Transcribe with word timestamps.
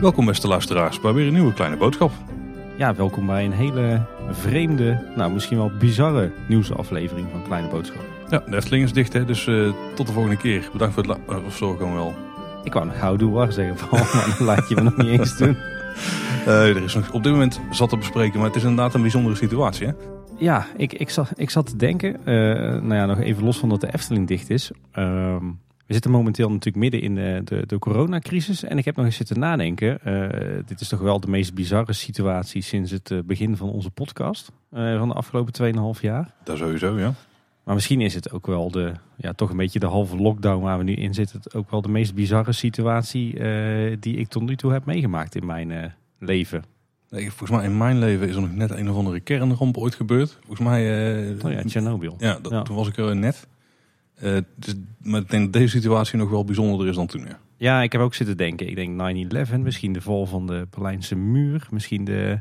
Welkom 0.00 0.26
beste 0.26 0.48
luisteraars 0.48 1.00
bij 1.00 1.12
weer 1.12 1.26
een 1.26 1.32
nieuwe 1.32 1.52
kleine 1.52 1.76
boodschap. 1.76 2.12
Ja, 2.76 2.94
welkom 2.94 3.26
bij 3.26 3.44
een 3.44 3.52
hele 3.52 4.02
vreemde, 4.30 5.02
nou 5.16 5.32
misschien 5.32 5.56
wel 5.56 5.70
bizarre 5.78 6.32
nieuwsaflevering 6.48 7.26
van 7.30 7.42
Kleine 7.42 7.68
Boodschap. 7.68 8.02
Ja, 8.28 8.42
de 8.46 8.56
Efteling 8.56 8.84
is 8.84 8.92
dicht 8.92 9.12
hè, 9.12 9.24
dus 9.24 9.46
uh, 9.46 9.72
tot 9.94 10.06
de 10.06 10.12
volgende 10.12 10.36
keer. 10.36 10.68
Bedankt 10.72 10.94
voor 10.94 11.02
het 11.02 11.12
la- 11.28 11.36
uh, 11.36 11.44
of 11.46 11.56
zo 11.56 11.76
gewoon 11.76 11.94
wel. 11.94 12.14
Ik 12.64 12.72
wou 12.72 12.86
nog 12.86 12.98
gauw 12.98 13.16
doen 13.16 13.32
waar 13.32 13.52
zeggen, 13.52 13.76
Paul, 13.90 14.02
maar 14.14 14.26
dat 14.26 14.40
laat 14.40 14.68
je 14.68 14.74
me 14.74 14.82
nog 14.82 14.96
niet 14.96 15.18
eens 15.18 15.36
doen. 15.36 15.56
Uh, 16.46 16.68
er 16.76 16.82
is 16.82 16.94
nog 16.94 17.10
op 17.12 17.22
dit 17.22 17.32
moment 17.32 17.60
zat 17.70 17.88
te 17.88 17.96
bespreken, 17.96 18.38
maar 18.38 18.48
het 18.48 18.56
is 18.56 18.62
inderdaad 18.62 18.94
een 18.94 19.00
bijzondere 19.02 19.36
situatie 19.36 19.86
hè. 19.86 19.92
Ja, 20.40 20.66
ik, 20.76 20.92
ik, 20.92 21.10
zat, 21.10 21.30
ik 21.36 21.50
zat 21.50 21.66
te 21.66 21.76
denken, 21.76 22.16
uh, 22.20 22.24
nou 22.82 22.94
ja, 22.94 23.06
nog 23.06 23.20
even 23.20 23.44
los 23.44 23.58
van 23.58 23.68
dat 23.68 23.80
de 23.80 23.92
Efteling 23.92 24.28
dicht 24.28 24.50
is. 24.50 24.70
Uh, 24.70 25.36
we 25.86 25.92
zitten 25.96 26.10
momenteel 26.10 26.48
natuurlijk 26.48 26.76
midden 26.76 27.00
in 27.00 27.14
de, 27.14 27.40
de, 27.44 27.66
de 27.66 27.78
coronacrisis. 27.78 28.64
En 28.64 28.78
ik 28.78 28.84
heb 28.84 28.96
nog 28.96 29.04
eens 29.04 29.16
zitten 29.16 29.38
nadenken. 29.38 29.98
Uh, 30.04 30.62
dit 30.66 30.80
is 30.80 30.88
toch 30.88 31.00
wel 31.00 31.20
de 31.20 31.28
meest 31.28 31.54
bizarre 31.54 31.92
situatie 31.92 32.62
sinds 32.62 32.90
het 32.90 33.22
begin 33.26 33.56
van 33.56 33.70
onze 33.70 33.90
podcast. 33.90 34.52
Van 34.70 35.08
de 35.08 35.14
afgelopen 35.14 35.74
2,5 35.96 36.00
jaar. 36.00 36.34
Dat 36.44 36.58
sowieso, 36.58 36.98
ja. 36.98 37.14
Maar 37.64 37.74
misschien 37.74 38.00
is 38.00 38.14
het 38.14 38.32
ook 38.32 38.46
wel 38.46 38.70
de, 38.70 38.92
ja, 39.16 39.32
toch 39.32 39.50
een 39.50 39.56
beetje 39.56 39.78
de 39.78 39.86
halve 39.86 40.16
lockdown 40.16 40.62
waar 40.62 40.78
we 40.78 40.84
nu 40.84 40.94
in 40.94 41.14
zitten. 41.14 41.40
Ook 41.54 41.70
wel 41.70 41.82
de 41.82 41.88
meest 41.88 42.14
bizarre 42.14 42.52
situatie 42.52 43.34
die 43.98 44.16
ik 44.16 44.28
tot 44.28 44.42
nu 44.42 44.56
toe 44.56 44.72
heb 44.72 44.84
meegemaakt 44.84 45.34
in 45.34 45.46
mijn 45.46 45.94
leven. 46.18 46.64
Nee, 47.10 47.30
volgens 47.30 47.50
mij 47.50 47.68
in 47.68 47.76
mijn 47.76 47.98
leven 47.98 48.28
is 48.28 48.34
er 48.34 48.40
nog 48.40 48.54
net 48.54 48.70
een 48.70 48.90
of 48.90 48.96
andere 48.96 49.20
kernramp 49.20 49.76
ooit 49.76 49.94
gebeurd. 49.94 50.38
Volgens 50.46 50.68
mij... 50.68 50.80
oh 51.44 51.52
ja, 51.52 51.62
Tsjernobyl. 51.62 52.14
Ja, 52.18 52.38
dat, 52.42 52.52
ja, 52.52 52.62
toen 52.62 52.76
was 52.76 52.88
ik 52.88 52.96
er 52.96 53.16
net. 53.16 53.46
Uh, 54.22 54.38
dus, 54.54 54.74
maar 55.02 55.20
ik 55.20 55.30
denk 55.30 55.42
dat 55.44 55.52
deze 55.52 55.76
situatie 55.76 56.18
nog 56.18 56.30
wel 56.30 56.44
bijzonderder 56.44 56.88
is 56.88 56.94
dan 56.94 57.06
toen. 57.06 57.26
Ja, 57.26 57.38
ja 57.56 57.82
ik 57.82 57.92
heb 57.92 58.00
ook 58.00 58.14
zitten 58.14 58.36
denken. 58.36 58.68
Ik 58.68 58.76
denk 58.76 58.90
9-11, 59.50 59.58
misschien 59.58 59.92
de 59.92 60.00
val 60.00 60.26
van 60.26 60.46
de 60.46 60.66
Berlijnse 60.70 61.16
muur, 61.16 61.66
misschien 61.70 62.04
de, 62.04 62.40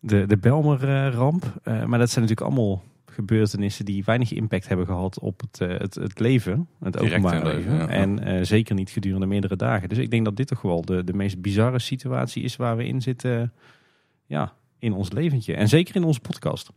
de, 0.00 0.26
de 0.26 0.36
Belmer-ramp. 0.36 1.44
Uh, 1.64 1.84
maar 1.84 1.98
dat 1.98 2.10
zijn 2.10 2.24
natuurlijk 2.24 2.40
allemaal 2.40 2.82
gebeurtenissen 3.12 3.84
die 3.84 4.04
weinig 4.04 4.32
impact 4.32 4.68
hebben 4.68 4.86
gehad 4.86 5.18
op 5.18 5.40
het, 5.40 5.60
uh, 5.60 5.78
het, 5.78 5.94
het 5.94 6.20
leven, 6.20 6.68
het 6.80 6.98
openbaar 6.98 7.44
leven. 7.44 7.74
ja. 7.74 7.88
En 7.88 8.46
zeker 8.46 8.74
niet 8.74 8.90
gedurende 8.90 9.26
meerdere 9.26 9.56
dagen. 9.56 9.88
Dus 9.88 9.98
ik 9.98 10.10
denk 10.10 10.24
dat 10.24 10.36
dit 10.36 10.46
toch 10.46 10.62
wel 10.62 10.82
de, 10.82 11.04
de 11.04 11.12
meest 11.12 11.40
bizarre 11.40 11.78
situatie 11.78 12.42
is 12.42 12.56
waar 12.56 12.76
we 12.76 12.86
in 12.86 13.02
zitten 13.02 13.52
ja, 14.26 14.52
in 14.78 14.92
ons 14.92 15.12
leventje. 15.12 15.54
En 15.54 15.68
zeker 15.68 15.96
in 15.96 16.04
onze 16.04 16.20
podcast. 16.20 16.70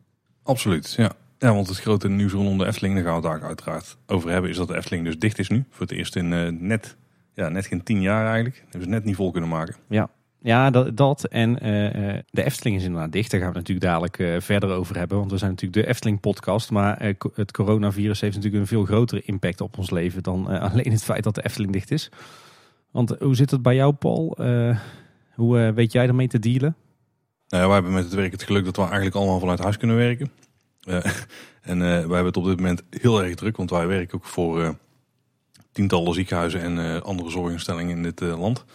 Absoluut, 0.43 0.93
ja. 0.97 1.11
Ja, 1.39 1.53
want 1.53 1.67
het 1.67 1.79
grote 1.79 2.09
nieuws 2.09 2.31
rondom 2.31 2.57
de 2.57 2.65
Efteling, 2.65 2.95
daar 2.95 3.03
gaan 3.03 3.21
we 3.21 3.27
het 3.27 3.39
daar 3.39 3.47
uiteraard 3.47 3.97
over 4.05 4.29
hebben, 4.29 4.49
is 4.49 4.57
dat 4.57 4.67
de 4.67 4.75
Efteling 4.75 5.05
dus 5.05 5.19
dicht 5.19 5.39
is 5.39 5.49
nu. 5.49 5.65
Voor 5.69 5.85
het 5.85 5.95
eerst 5.95 6.15
in 6.15 6.31
uh, 6.31 6.49
net, 6.49 6.97
ja, 7.33 7.49
net 7.49 7.65
geen 7.65 7.83
tien 7.83 8.01
jaar 8.01 8.25
eigenlijk. 8.25 8.55
Dat 8.55 8.71
hebben 8.71 8.89
ze 8.89 8.95
net 8.95 9.03
niet 9.03 9.15
vol 9.15 9.31
kunnen 9.31 9.49
maken. 9.49 9.75
Ja, 9.89 10.09
ja 10.45 10.69
dat, 10.69 10.97
dat. 10.97 11.23
en 11.23 11.49
uh, 11.51 12.19
de 12.29 12.43
Efteling 12.43 12.77
is 12.77 12.83
inderdaad 12.83 13.11
dicht. 13.11 13.31
Daar 13.31 13.39
gaan 13.39 13.51
we 13.51 13.57
natuurlijk 13.57 13.85
dadelijk 13.85 14.17
uh, 14.17 14.39
verder 14.39 14.69
over 14.69 14.97
hebben. 14.97 15.17
Want 15.17 15.31
we 15.31 15.37
zijn 15.37 15.51
natuurlijk 15.51 15.83
de 15.83 15.89
Efteling 15.89 16.19
podcast. 16.19 16.71
Maar 16.71 17.13
het 17.33 17.51
coronavirus 17.51 18.21
heeft 18.21 18.35
natuurlijk 18.35 18.61
een 18.61 18.67
veel 18.67 18.85
grotere 18.85 19.21
impact 19.21 19.61
op 19.61 19.77
ons 19.77 19.89
leven 19.89 20.23
dan 20.23 20.47
alleen 20.71 20.91
het 20.91 21.03
feit 21.03 21.23
dat 21.23 21.35
de 21.35 21.43
Efteling 21.45 21.73
dicht 21.73 21.91
is. 21.91 22.09
Want 22.91 23.15
hoe 23.19 23.35
zit 23.35 23.51
het 23.51 23.61
bij 23.61 23.75
jou 23.75 23.93
Paul? 23.93 24.37
hoe 25.33 25.71
weet 25.73 25.91
jij 25.91 26.07
ermee 26.07 26.27
te 26.27 26.39
dealen? 26.39 26.75
Nou 27.47 27.65
wij 27.65 27.73
hebben 27.73 27.93
met 27.93 28.03
het 28.03 28.13
werk 28.13 28.31
het 28.31 28.43
geluk 28.43 28.65
dat 28.65 28.75
we 28.75 28.81
eigenlijk 28.81 29.15
allemaal 29.15 29.39
vanuit 29.39 29.59
huis 29.59 29.77
kunnen 29.77 29.95
werken. 29.95 30.31
Uh, 30.87 31.05
en 31.71 31.77
uh, 31.77 31.79
wij 31.79 31.97
hebben 31.97 32.25
het 32.25 32.37
op 32.37 32.45
dit 32.45 32.57
moment 32.57 32.83
heel 32.89 33.23
erg 33.23 33.35
druk, 33.35 33.57
want 33.57 33.69
wij 33.69 33.87
werken 33.87 34.17
ook 34.17 34.25
voor 34.25 34.61
uh, 34.61 34.69
tientallen 35.71 36.13
ziekenhuizen 36.13 36.61
en 36.61 37.03
andere 37.03 37.29
zorginstellingen 37.29 37.95
in 37.95 38.03
dit 38.03 38.19
land. 38.19 38.65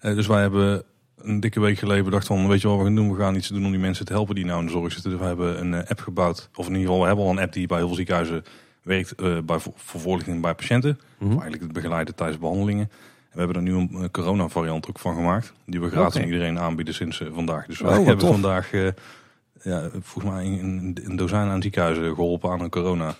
dus 0.00 0.26
wij 0.26 0.40
hebben 0.40 0.84
een 1.16 1.40
dikke 1.40 1.60
week 1.60 1.78
geleden 1.78 2.04
bedacht 2.04 2.26
van, 2.26 2.48
weet 2.48 2.60
je 2.60 2.68
wat 2.68 2.78
we 2.78 2.84
gaan 2.84 2.94
doen? 2.94 3.12
We 3.12 3.18
gaan 3.18 3.34
iets 3.34 3.48
doen 3.48 3.64
om 3.64 3.70
die 3.70 3.80
mensen 3.80 4.04
te 4.04 4.12
helpen 4.12 4.34
die 4.34 4.44
nou 4.44 4.60
in 4.60 4.66
de 4.66 4.72
zorg 4.72 4.92
zitten. 4.92 5.10
Dus 5.10 5.20
we 5.20 5.26
hebben 5.26 5.60
een 5.60 5.86
app 5.86 6.00
gebouwd, 6.00 6.48
of 6.54 6.66
in 6.66 6.72
ieder 6.72 6.86
geval 6.86 7.00
we 7.00 7.06
hebben 7.06 7.24
al 7.24 7.30
een 7.30 7.38
app 7.38 7.52
die 7.52 7.66
bij 7.66 7.78
heel 7.78 7.86
veel 7.86 7.96
ziekenhuizen 7.96 8.44
werkt 8.82 9.16
bij, 9.46 9.58
voor 9.58 9.74
voorlichting 9.76 10.42
bij 10.42 10.54
patiënten. 10.54 10.90
Mm 10.90 11.06
-hmm. 11.18 11.26
Of 11.26 11.32
eigenlijk 11.32 11.62
het 11.62 11.72
begeleiden 11.72 12.14
tijdens 12.14 12.38
behandelingen. 12.38 12.90
We 13.32 13.38
hebben 13.38 13.56
er 13.56 13.62
nu 13.62 13.74
een 13.74 14.10
corona 14.10 14.48
variant 14.48 14.88
ook 14.88 14.98
van 14.98 15.14
gemaakt, 15.14 15.52
die 15.66 15.80
we 15.80 15.90
gratis 15.90 16.14
okay. 16.14 16.26
iedereen 16.26 16.58
aanbieden 16.58 16.94
sinds 16.94 17.22
vandaag. 17.32 17.66
Dus 17.66 17.80
wij 17.80 17.98
oh, 17.98 18.06
hebben 18.06 18.18
tof. 18.18 18.30
vandaag 18.30 18.70
ja, 19.62 19.90
volgens 20.00 20.34
mij 20.34 20.44
een, 20.44 20.98
een 21.04 21.16
dozijn 21.16 21.48
aan 21.48 21.62
ziekenhuizen 21.62 22.14
geholpen 22.14 22.50
aan 22.50 22.60
een 22.60 22.70
corona 22.70 23.14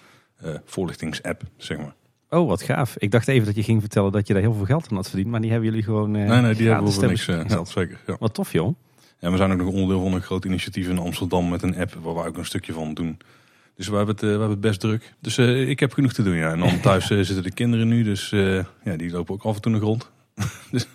uh, 0.44 0.54
voorlichtings-app, 0.64 1.42
zeg 1.56 1.78
maar. 1.78 1.94
Oh, 2.30 2.48
wat 2.48 2.62
gaaf. 2.62 2.96
Ik 2.98 3.10
dacht 3.10 3.28
even 3.28 3.46
dat 3.46 3.54
je 3.54 3.62
ging 3.62 3.80
vertellen 3.80 4.12
dat 4.12 4.26
je 4.26 4.32
daar 4.32 4.42
heel 4.42 4.54
veel 4.54 4.64
geld 4.64 4.86
aan 4.90 4.96
had 4.96 5.08
verdiend, 5.08 5.30
maar 5.30 5.40
die 5.40 5.50
hebben 5.50 5.68
jullie 5.68 5.84
gewoon. 5.84 6.14
Uh, 6.14 6.28
nee, 6.28 6.40
nee, 6.40 6.54
die 6.54 6.68
hebben 6.68 6.86
we 6.86 6.92
voor 6.92 7.06
niks. 7.06 7.28
Uh, 7.28 7.44
ja, 7.48 7.64
zeker. 7.64 8.00
Ja. 8.06 8.16
Wat 8.18 8.34
tof, 8.34 8.52
joh. 8.52 8.76
Ja, 9.18 9.30
we 9.30 9.36
zijn 9.36 9.52
ook 9.52 9.58
nog 9.58 9.68
onderdeel 9.68 10.02
van 10.02 10.12
een 10.12 10.22
groot 10.22 10.44
initiatief 10.44 10.88
in 10.88 10.98
Amsterdam 10.98 11.48
met 11.48 11.62
een 11.62 11.76
app 11.76 11.94
waar 12.02 12.14
we 12.14 12.26
ook 12.26 12.36
een 12.36 12.44
stukje 12.44 12.72
van 12.72 12.94
doen. 12.94 13.18
Dus 13.74 13.88
we 13.88 13.96
hebben 13.96 14.14
het, 14.14 14.24
we 14.24 14.30
hebben 14.30 14.50
het 14.50 14.60
best 14.60 14.80
druk. 14.80 15.14
Dus 15.20 15.38
ik 15.38 15.80
heb 15.80 15.92
genoeg 15.92 16.12
te 16.12 16.22
doen, 16.22 16.36
ja. 16.36 16.50
En 16.50 16.58
dan 16.58 16.80
thuis 16.80 17.06
zitten 17.06 17.42
de 17.42 17.50
kinderen 17.50 17.88
nu, 17.88 18.02
dus 18.02 18.30
ja, 18.82 18.96
die 18.96 19.10
lopen 19.10 19.34
ook 19.34 19.42
af 19.42 19.54
en 19.54 19.60
toe 19.60 19.72
nog 19.72 19.82
rond. 19.82 20.10
dus 20.70 20.86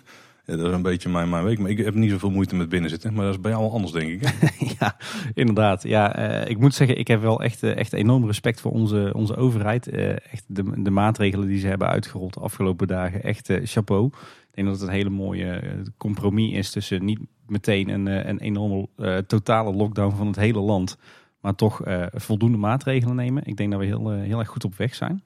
ja, 0.44 0.56
dat 0.56 0.66
is 0.66 0.72
een 0.72 0.82
beetje 0.82 1.08
mijn, 1.08 1.28
mijn 1.28 1.44
week. 1.44 1.58
Maar 1.58 1.70
ik 1.70 1.78
heb 1.78 1.94
niet 1.94 2.10
zoveel 2.10 2.30
moeite 2.30 2.54
met 2.54 2.68
binnenzitten. 2.68 3.14
Maar 3.14 3.24
dat 3.24 3.34
is 3.34 3.40
bij 3.40 3.50
jou 3.50 3.70
anders, 3.70 3.92
denk 3.92 4.08
ik. 4.08 4.34
ja, 4.78 4.96
inderdaad. 5.34 5.82
Ja, 5.82 6.18
uh, 6.42 6.50
ik 6.50 6.58
moet 6.58 6.74
zeggen, 6.74 6.98
ik 6.98 7.08
heb 7.08 7.20
wel 7.20 7.42
echt, 7.42 7.62
uh, 7.62 7.76
echt 7.76 7.92
enorm 7.92 8.26
respect 8.26 8.60
voor 8.60 8.72
onze, 8.72 9.10
onze 9.14 9.36
overheid. 9.36 9.92
Uh, 9.92 10.10
echt 10.10 10.44
de, 10.46 10.82
de 10.82 10.90
maatregelen 10.90 11.48
die 11.48 11.58
ze 11.58 11.66
hebben 11.66 11.88
uitgerold 11.88 12.34
de 12.34 12.40
afgelopen 12.40 12.86
dagen. 12.86 13.22
Echt 13.22 13.50
chapeau. 13.62 14.06
Ik 14.06 14.58
denk 14.58 14.66
dat 14.68 14.80
het 14.80 14.88
een 14.88 14.94
hele 14.94 15.10
mooie 15.10 15.62
compromis 15.96 16.52
is 16.52 16.70
tussen 16.70 17.04
niet 17.04 17.18
meteen 17.46 17.88
een, 17.88 18.28
een 18.28 18.38
enorme 18.38 18.88
totale 19.26 19.72
lockdown 19.72 20.16
van 20.16 20.26
het 20.26 20.36
hele 20.36 20.60
land. 20.60 20.98
Maar 21.40 21.54
toch 21.54 21.80
voldoende 22.12 22.58
maatregelen 22.58 23.16
nemen. 23.16 23.42
Ik 23.46 23.56
denk 23.56 23.70
dat 23.70 23.80
we 23.80 23.86
heel, 23.86 24.10
heel 24.10 24.38
erg 24.38 24.48
goed 24.48 24.64
op 24.64 24.76
weg 24.76 24.94
zijn. 24.94 25.22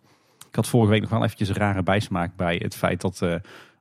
Ik 0.48 0.54
had 0.54 0.68
vorige 0.68 0.90
week 0.90 1.00
nog 1.00 1.10
wel 1.10 1.24
eventjes 1.24 1.48
een 1.48 1.54
rare 1.54 1.82
bijsmaak 1.82 2.36
bij 2.36 2.60
het 2.62 2.76
feit 2.76 3.00
dat 3.00 3.22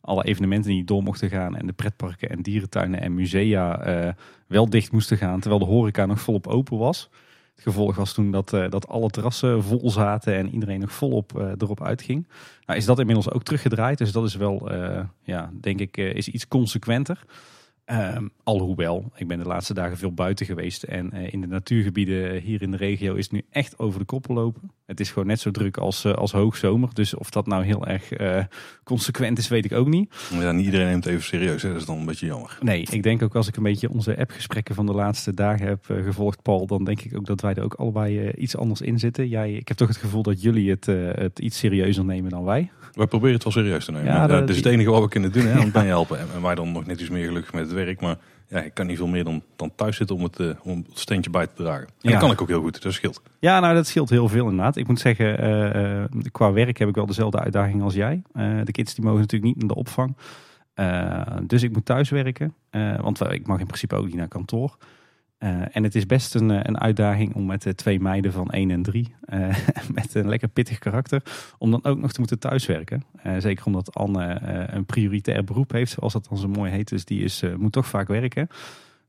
alle 0.06 0.24
evenementen 0.24 0.72
die 0.72 0.84
door 0.84 1.04
mochten 1.04 1.30
gaan 1.30 1.56
en 1.56 1.66
de 1.66 1.74
pretparken 1.74 2.30
en 2.30 2.42
dierentuinen 2.42 3.02
en 3.02 3.14
musea 3.14 3.88
uh, 4.06 4.12
wel 4.48 4.70
dicht 4.70 4.92
moesten 4.92 5.18
gaan, 5.18 5.40
terwijl 5.40 5.62
de 5.62 5.72
horeca 5.72 6.06
nog 6.06 6.20
volop 6.20 6.48
open 6.48 6.78
was. 6.78 7.10
Het 7.56 7.64
gevolg 7.64 7.96
was 7.96 8.14
toen 8.14 8.32
dat, 8.32 8.54
uh, 8.54 8.70
dat 8.70 8.88
alle 8.88 9.10
terrassen 9.10 9.64
vol 9.64 9.90
zaten 9.90 10.36
en 10.36 10.50
iedereen 10.50 10.80
nog 10.80 10.92
volop 10.92 11.32
uh, 11.38 11.52
erop 11.58 11.84
uitging. 11.84 12.28
Nou 12.66 12.80
is 12.80 12.86
dat 12.86 13.00
inmiddels 13.00 13.32
ook 13.32 13.44
teruggedraaid, 13.44 13.98
dus 13.98 14.12
dat 14.12 14.26
is 14.26 14.36
wel, 14.36 14.72
ja, 15.24 15.52
denk 15.62 15.80
ik, 15.80 15.98
is 15.98 16.28
iets 16.28 16.48
consequenter. 16.48 17.24
Um, 17.92 18.32
alhoewel, 18.44 19.12
ik 19.16 19.28
ben 19.28 19.38
de 19.38 19.46
laatste 19.46 19.74
dagen 19.74 19.98
veel 19.98 20.14
buiten 20.14 20.46
geweest 20.46 20.84
en 20.84 21.12
uh, 21.14 21.34
in 21.34 21.42
de 21.42 21.48
natuurgebieden 21.48 22.42
hier 22.42 22.62
in 22.62 22.72
de 22.72 22.78
regio 22.78 23.14
is 23.14 23.24
het 23.24 23.34
nu 23.34 23.46
echt 23.50 23.80
over 23.80 24.00
de 24.00 24.06
koppel 24.06 24.34
lopen. 24.34 24.72
Het 24.86 25.00
is 25.00 25.10
gewoon 25.10 25.28
net 25.28 25.40
zo 25.40 25.52
druk 25.52 25.78
als, 25.78 26.06
uh, 26.06 26.14
als 26.14 26.32
hoogzomer, 26.32 26.90
dus 26.94 27.14
of 27.14 27.30
dat 27.30 27.48
nou 27.48 27.64
heel 27.64 27.88
erg 27.88 28.20
uh, 28.20 28.44
consequent 28.84 29.38
is, 29.38 29.48
weet 29.48 29.66
ik 29.66 29.72
ook 29.72 29.88
niet. 29.88 30.16
Ja, 30.32 30.52
niet 30.52 30.66
iedereen 30.66 30.88
neemt 30.88 31.04
het 31.04 31.14
even 31.14 31.26
serieus, 31.26 31.62
hè? 31.62 31.70
dat 31.70 31.80
is 31.80 31.86
dan 31.86 31.98
een 31.98 32.06
beetje 32.06 32.26
jammer. 32.26 32.58
Nee, 32.62 32.88
ik 32.90 33.04
denk 33.04 33.22
ook 33.22 33.36
als 33.36 33.48
ik 33.48 33.56
een 33.56 33.64
beetje 33.64 33.90
onze 33.90 34.18
appgesprekken 34.18 34.76
van 34.76 34.86
de 34.86 34.94
laatste 34.94 35.34
dagen 35.34 35.68
heb 35.68 35.86
gevolgd, 35.86 36.42
Paul, 36.42 36.68
dan 36.68 36.84
denk 36.84 37.02
ik 37.02 37.18
ook 37.18 37.26
dat 37.26 37.42
wij 37.42 37.54
er 37.54 37.64
ook 37.64 37.74
allebei 37.74 38.32
iets 38.32 38.58
anders 38.58 38.82
in 38.82 39.00
zitten. 39.00 39.28
Jij, 39.28 39.54
ik 39.54 39.68
heb 39.68 39.78
toch 39.78 39.88
het 39.88 39.98
gevoel 39.98 40.24
dat 40.24 40.42
jullie 40.42 40.70
het, 40.70 40.86
het 41.16 41.40
iets 41.40 41.58
serieuzer 41.58 42.06
nemen 42.06 42.30
dan 42.30 42.44
wij. 42.44 42.72
Wij 42.96 43.08
proberen 43.08 43.34
het 43.34 43.44
wel 43.44 43.54
serieus 43.54 43.86
te 43.86 43.92
nemen. 43.92 44.14
Ja, 44.14 44.28
dat 44.28 44.50
is 44.50 44.56
het 44.56 44.66
enige 44.66 44.90
wat 44.90 45.02
we 45.02 45.10
kunnen 45.10 45.32
doen, 45.32 45.46
hè, 45.46 45.60
om 45.64 45.72
bij 45.72 45.84
je 45.84 45.88
helpen. 45.88 46.20
En 46.20 46.42
wij 46.42 46.56
dan 46.56 46.72
nog 46.72 46.86
net 46.86 47.00
iets 47.02 47.10
meer 47.10 47.26
gelukkig 47.26 47.54
met 47.54 47.64
het 47.64 47.74
werk, 47.74 48.02
maar 48.02 48.18
ja, 48.48 48.62
ik 48.62 48.74
kan 48.74 48.88
niet 48.88 48.98
veel 48.98 49.08
meer 49.08 49.24
dan, 49.24 49.44
dan 49.56 49.72
thuis 49.76 49.98
zitten 49.98 50.16
om 50.16 50.24
het, 50.24 50.40
uh, 50.40 50.50
om 50.64 50.86
het 50.90 51.00
steentje 51.00 51.30
bij 51.30 51.48
te 51.48 51.54
dragen. 51.56 51.88
En 51.88 51.94
ja. 52.00 52.12
dat 52.12 52.20
kan 52.20 52.32
ik 52.32 52.42
ook 52.42 52.48
heel 52.48 52.62
goed, 52.62 52.82
dat 52.82 52.94
scheelt. 52.94 53.22
Ja, 53.40 53.60
nou 53.60 53.74
dat 53.76 53.88
scheelt 53.88 54.10
heel 54.10 54.28
veel 54.28 54.50
inderdaad. 54.50 54.76
Ik 54.76 54.88
moet 54.88 55.00
zeggen, 55.00 55.44
uh, 55.44 56.02
uh, 56.02 56.04
qua 56.32 56.52
werk 56.52 56.78
heb 56.78 56.88
ik 56.90 56.96
wel 56.96 57.06
dezelfde 57.06 57.40
uitdaging 57.40 57.82
als 57.82 57.94
jij. 57.94 58.22
de 58.64 58.72
kids 58.72 58.96
die 58.96 59.04
mogen 59.04 59.20
natuurlijk 59.20 59.54
niet 59.54 59.60
naar 59.60 59.68
de 59.68 59.76
opvang. 59.76 60.16
dus 61.48 61.64
ik 61.64 61.74
moet 61.74 61.86
thuis 61.86 62.10
werken, 62.10 62.54
want 63.02 63.32
ik 63.32 63.48
mag 63.48 63.60
in 63.60 63.66
principe 63.66 63.96
ook 63.96 64.06
niet 64.06 64.16
naar 64.16 64.28
kantoor. 64.28 64.78
Uh, 65.46 65.62
en 65.72 65.84
het 65.84 65.96
is 65.96 66.06
best 66.06 66.36
een, 66.36 66.50
een 66.50 66.80
uitdaging 66.80 67.36
om 67.36 67.46
met 67.46 67.62
de 67.62 67.76
twee 67.76 68.00
meiden 68.00 68.32
van 68.32 68.50
1 68.50 68.72
en 68.72 68.82
3, 68.82 69.14
uh, 69.30 69.56
met 69.94 70.16
een 70.16 70.28
lekker 70.28 70.48
pittig 70.48 70.80
karakter, 70.80 71.22
om 71.58 71.72
dan 71.72 71.84
ook 71.84 71.98
nog 71.98 72.12
te 72.12 72.20
moeten 72.20 72.40
thuiswerken. 72.40 73.04
Zeker 73.38 73.66
omdat 73.66 73.96
Anne 73.96 74.40
een 74.68 74.86
prioritair 74.86 75.44
beroep 75.44 75.72
heeft, 75.72 75.92
zoals 75.92 76.14
dat 76.14 76.28
dan 76.30 76.38
zo 76.38 76.48
mooi 76.48 76.72
heet. 76.72 76.90
Dus 76.90 77.06
die 77.06 77.24
is, 77.24 77.44
moet 77.58 77.72
toch 77.72 77.88
vaak 77.88 78.08
werken. 78.08 78.48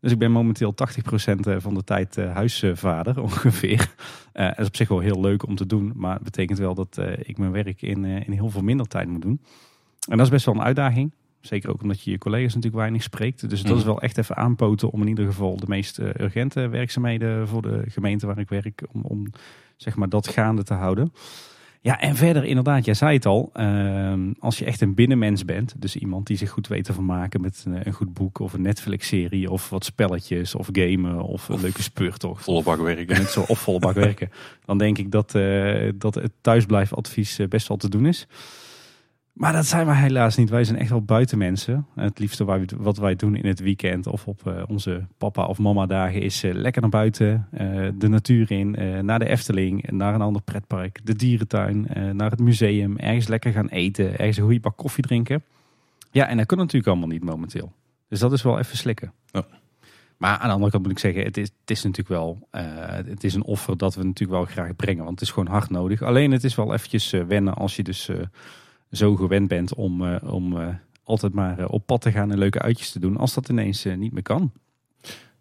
Dus 0.01 0.13
ik 0.13 0.19
ben 0.19 0.31
momenteel 0.31 0.75
80% 0.75 1.57
van 1.57 1.75
de 1.75 1.85
tijd 1.85 2.17
huisvader 2.17 3.23
ongeveer. 3.29 3.95
dat 4.33 4.59
is 4.59 4.67
op 4.67 4.77
zich 4.77 4.89
wel 4.89 4.99
heel 4.99 5.21
leuk 5.21 5.47
om 5.47 5.55
te 5.55 5.67
doen, 5.67 5.93
maar 5.95 6.15
het 6.15 6.23
betekent 6.23 6.59
wel 6.59 6.75
dat 6.75 7.01
ik 7.23 7.39
mijn 7.39 7.53
werk 7.53 7.83
in, 7.83 8.05
in 8.05 8.33
heel 8.33 8.51
veel 8.51 8.63
minder 8.63 8.87
tijd 8.87 9.09
moet 9.09 9.23
doen. 9.23 9.41
En 10.09 10.17
dat 10.17 10.27
is 10.27 10.33
best 10.33 10.47
wel 10.47 10.55
een 10.55 10.63
uitdaging. 10.63 11.13
Zeker 11.47 11.71
ook 11.71 11.83
omdat 11.83 12.01
je 12.01 12.11
je 12.11 12.19
collega's 12.19 12.55
natuurlijk 12.55 12.83
weinig 12.83 13.03
spreekt. 13.03 13.51
Dus 13.51 13.63
dat 13.63 13.79
is 13.79 13.85
wel 13.85 14.01
echt 14.01 14.19
even 14.19 14.37
aanpoten 14.37 14.91
om 14.91 15.01
in 15.01 15.09
ieder 15.09 15.27
geval 15.27 15.57
de 15.57 15.67
meest 15.69 15.99
urgente 15.99 16.69
werkzaamheden 16.69 17.49
voor 17.49 17.63
de 17.63 17.85
gemeente 17.89 18.27
waar 18.27 18.39
ik 18.39 18.49
werk, 18.49 18.83
om, 18.93 19.03
om 19.03 19.27
zeg 19.77 19.97
maar 19.97 20.09
dat 20.09 20.29
gaande 20.29 20.63
te 20.63 20.75
houden. 20.75 21.13
Ja, 21.87 22.01
en 22.01 22.17
verder 22.17 22.45
inderdaad, 22.45 22.85
jij 22.85 22.95
zei 22.95 23.15
het 23.15 23.27
al, 23.27 23.51
ehm, 23.53 24.33
als 24.39 24.59
je 24.59 24.65
echt 24.65 24.81
een 24.81 24.95
binnenmens 24.95 25.45
bent, 25.45 25.75
dus 25.79 25.97
iemand 25.97 26.27
die 26.27 26.37
zich 26.37 26.51
goed 26.51 26.69
weet 26.69 26.85
te 26.85 26.93
vermaken 26.93 27.41
met 27.41 27.63
een, 27.67 27.87
een 27.87 27.93
goed 27.93 28.15
boek 28.15 28.39
of 28.39 28.53
een 28.53 28.63
Netflix-serie 28.63 29.51
of 29.51 29.71
wat 29.71 29.85
spelletjes 29.85 30.55
of 30.55 30.69
gamen 30.73 31.23
of, 31.23 31.49
een 31.49 31.61
leuke 31.61 31.83
speurtocht. 31.83 32.45
Volle 32.45 32.63
bak 32.63 32.81
werken. 32.81 33.19
Net 33.19 33.29
zo, 33.29 33.45
of 33.47 33.59
volle 33.59 33.79
bak 33.79 33.95
werken. 33.95 34.31
Dan 34.67 34.79
denk 34.79 34.99
ik 34.99 35.11
dat, 35.11 35.35
eh, 35.35 35.89
dat 35.95 36.15
het 36.15 36.33
thuisblijfadvies 36.41 37.39
eh, 37.39 37.49
best 37.49 37.69
wel 37.69 37.77
te 37.77 37.89
doen 37.89 38.07
is. 38.07 38.27
Maar 39.37 39.53
dat 39.53 39.67
zijn 39.67 39.87
wij 39.87 39.97
helaas 39.97 40.37
niet. 40.37 40.51
Wij 40.51 40.65
zijn 40.65 40.79
echt 40.79 40.91
wel 40.91 41.03
buitenmensen. 41.03 41.87
Het 41.95 42.19
liefste 42.19 42.67
wat 42.77 42.97
wij 42.97 43.17
doen 43.17 43.37
in 43.37 43.47
het 43.47 43.61
weekend 43.61 44.07
of 44.07 44.27
op 44.27 44.47
eh, 44.47 44.63
onze 44.67 45.07
papa 45.19 45.47
of 45.47 45.59
mama 45.59 45.87
dagen 45.87 46.23
is 46.23 46.43
eh, 46.43 46.55
lekker 46.55 46.81
naar 46.81 46.91
buiten, 46.91 47.49
eh, 47.51 47.89
de 47.95 48.09
natuur 48.09 48.51
in, 48.51 48.71
naar 49.05 49.19
de 49.19 49.29
Efteling, 49.29 49.91
naar 49.91 50.15
een 50.15 50.21
ander 50.21 50.43
pretpark, 50.43 51.01
de 51.05 51.15
dierentuin, 51.15 51.87
naar 52.13 52.31
het 52.31 52.41
museum, 52.41 52.97
ergens 52.97 53.29
lekker 53.29 53.53
gaan 53.53 53.69
eten, 53.69 54.19
ergens 54.19 54.37
een 54.37 54.45
goede 54.45 54.61
bak 54.61 54.77
koffie 54.77 55.05
drinken. 55.05 55.43
Ja, 56.11 56.27
en 56.27 56.37
dat 56.37 56.47
kan 56.47 56.59
natuurlijk 56.59 56.87
allemaal 56.87 57.09
niet 57.09 57.25
momenteel. 57.25 57.73
Dus 58.09 58.19
dat 58.19 58.33
is 58.33 58.43
wel 58.43 58.59
even 58.59 58.77
slikken. 58.77 59.13
Ja. 59.31 59.47
Maar 60.17 60.39
aan 60.39 60.49
de 60.49 60.55
andere 60.55 60.71
kant 60.71 60.83
moet 60.83 60.93
ik 60.93 60.99
zeggen, 60.99 61.25
het 61.25 61.37
is, 61.37 61.51
het 61.61 61.71
is 61.71 61.83
natuurlijk 61.83 62.09
wel 62.09 62.49
het 63.07 63.25
is 63.25 63.35
een 63.35 63.45
offer 63.45 63.77
dat 63.77 63.95
we 63.95 64.05
natuurlijk 64.05 64.39
wel 64.39 64.45
graag 64.45 64.77
brengen. 64.77 65.05
Want 65.05 65.21
het 65.21 65.29
is 65.29 65.35
gewoon 65.35 65.53
hard 65.53 65.71
nodig. 65.71 66.03
Alleen 66.03 66.31
het 66.31 66.45
is 66.45 66.55
wel 66.55 66.73
eventjes 66.73 67.11
wennen 67.11 67.55
als 67.55 67.77
je 67.77 67.83
dus 67.83 68.11
zo 68.91 69.17
gewend 69.17 69.49
bent 69.49 69.75
om, 69.75 70.03
uh, 70.03 70.17
om 70.33 70.57
uh, 70.57 70.69
altijd 71.05 71.35
maar 71.35 71.61
uh, 71.61 71.67
op 71.69 71.87
pad 71.87 72.01
te 72.01 72.13
gaan 72.13 72.31
en 72.31 72.39
leuke 72.39 72.63
uitjes 72.63 72.91
te 72.91 72.99
doen, 72.99 73.17
als 73.17 73.35
dat 73.35 73.49
ineens 73.49 73.85
niet 73.85 74.13
meer 74.13 74.23
kan. 74.23 74.53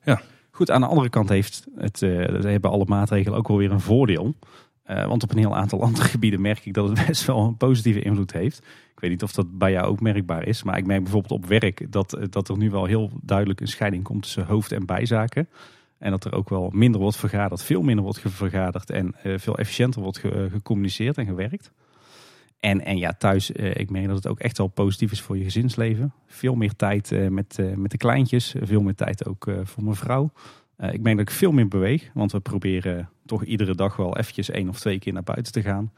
Ja. 0.04 0.22
Goed, 0.52 0.72
aan 0.72 0.82
de 0.82 0.88
andere 0.88 1.10
kant 1.10 1.30
heeft 1.30 1.68
het, 1.76 2.00
hebben 2.00 2.72
alle 2.72 2.86
maatregelen 2.86 3.38
ook 3.38 3.48
wel 3.48 3.58
weer 3.58 3.72
een 3.72 3.80
voordeel. 3.80 4.36
want 4.84 5.24
op 5.24 5.32
een 5.32 5.38
heel 5.38 5.56
aantal 5.56 5.82
andere 5.88 6.08
gebieden 6.08 6.42
merk 6.42 6.66
ik 6.66 6.74
dat 6.74 6.90
het 6.90 7.08
best 7.08 7.26
wel 7.26 7.40
een 7.40 7.58
positieve 7.58 8.02
invloed 8.02 8.32
heeft. 8.32 8.58
Ik 8.94 9.00
weet 9.00 9.10
niet 9.10 9.24
of 9.24 9.32
dat 9.32 9.58
bij 9.58 9.72
jou 9.72 9.86
ook 9.86 10.02
merkbaar 10.02 10.48
is, 10.48 10.64
maar 10.64 10.78
ik 10.78 10.86
merk 10.86 11.04
bijvoorbeeld 11.04 11.44
op 11.44 11.46
werk 11.46 11.92
dat, 11.92 12.18
dat 12.30 12.50
er 12.50 12.58
nu 12.58 12.70
wel 12.70 12.86
heel 12.86 13.12
duidelijk 13.22 13.62
een 13.62 13.68
scheiding 13.68 14.04
komt 14.04 14.22
tussen 14.22 14.46
hoofd- 14.46 14.72
en 14.72 14.86
bijzaken. 14.86 15.50
En 15.98 16.12
dat 16.12 16.26
er 16.26 16.34
ook 16.34 16.50
wel 16.50 16.70
minder 16.74 17.02
wordt 17.02 17.18
vergaderd, 17.18 17.64
veel 17.64 17.82
minder 17.82 18.04
wordt 18.04 18.20
vergaderd 18.20 18.90
en 18.90 19.16
veel 19.38 19.58
efficiënter 19.58 20.02
wordt 20.02 20.18
gecommuniceerd 20.52 21.18
en 21.18 21.26
gewerkt. 21.26 21.72
En, 22.66 22.86
en 22.86 22.98
ja, 22.98 23.14
thuis, 23.14 23.52
uh, 23.52 23.76
ik 23.76 23.90
merk 23.90 24.08
dat 24.08 24.16
het 24.16 24.28
ook 24.28 24.40
echt 24.40 24.58
wel 24.58 24.68
positief 24.68 25.12
is 25.12 25.22
voor 25.22 25.38
je 25.38 25.44
gezinsleven. 25.44 26.14
Veel 26.28 26.56
meer 26.56 26.76
tijd 26.76 27.12
uh, 27.12 27.28
met, 27.28 27.58
uh, 27.60 27.76
met 27.76 27.92
de 27.92 27.98
kleintjes, 27.98 28.56
veel 28.62 28.82
meer 28.82 28.96
tijd 28.96 29.26
ook 29.26 29.50
voor 29.64 29.84
mijn 29.84 29.96
vrouw. 29.96 30.32
ik 30.78 31.02
merk 31.02 31.18
dat 31.18 31.30
ik 31.30 31.36
veel 31.36 31.52
meer 31.52 31.68
beweeg, 31.68 32.10
want 32.14 32.32
we 32.32 32.40
proberen 32.40 33.10
toch 33.26 33.44
iedere 33.44 33.76
dag 33.76 33.96
wel 33.96 34.18
eventjes 34.18 34.50
één 34.50 34.70
of 34.70 34.80
twee 34.80 35.00
keer 35.00 35.14
naar 35.14 35.24
buiten 35.24 35.54
te 35.54 35.62
gaan. 35.62 35.92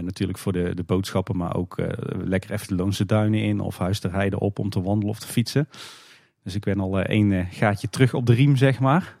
natuurlijk 0.00 0.38
voor 0.38 0.52
de, 0.52 0.74
de 0.74 0.82
boodschappen, 0.82 1.36
maar 1.36 1.56
ook 1.56 1.82
lekker 2.24 2.52
even 2.52 2.68
de 2.68 2.74
Loonse 2.74 3.06
Duinen 3.06 3.42
in 3.42 3.60
of 3.60 3.78
Huis 3.78 3.98
te 4.00 4.08
rijden 4.08 4.38
op 4.38 4.58
om 4.58 4.70
te 4.70 4.82
wandelen 4.82 5.14
of 5.14 5.18
te 5.18 5.26
fietsen. 5.26 5.68
Dus 6.42 6.54
ik 6.54 6.64
ben 6.64 6.80
al 6.80 7.00
één 7.00 7.46
gaatje 7.50 7.88
terug 7.88 8.14
op 8.14 8.26
de 8.26 8.34
riem, 8.34 8.56
zeg 8.56 8.80
maar. 8.80 9.16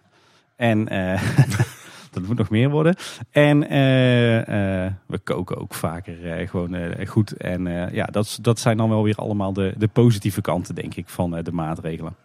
En 0.56 0.88
dat 2.14 2.26
moet 2.26 2.38
nog 2.38 2.50
meer 2.50 2.70
worden. 2.70 2.96
En 3.30 3.68
eh, 3.68 4.84
eh, 4.84 4.92
we 5.06 5.18
koken 5.18 5.56
ook 5.56 5.74
vaker 5.74 6.32
eh, 6.32 6.48
gewoon 6.48 7.06
goed. 7.06 7.32
En 7.32 7.64
ja, 7.92 8.04
dat, 8.04 8.38
dat 8.42 8.58
zijn 8.58 8.76
dan 8.76 8.88
wel 8.88 9.02
weer 9.02 9.16
allemaal 9.16 9.52
de, 9.52 9.74
de 9.76 9.88
positieve 9.88 10.40
kanten, 10.40 10.74
denk 10.74 10.94
ik, 10.94 11.08
van 11.08 11.30
de 11.42 11.52
maatregelen. 11.52 12.16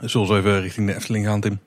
Zullen 0.00 0.28
we 0.28 0.34
even 0.34 0.60
richting 0.60 0.86
de 0.86 0.94
Efteling 0.94 1.26
gaan, 1.26 1.40
Tim? 1.40 1.58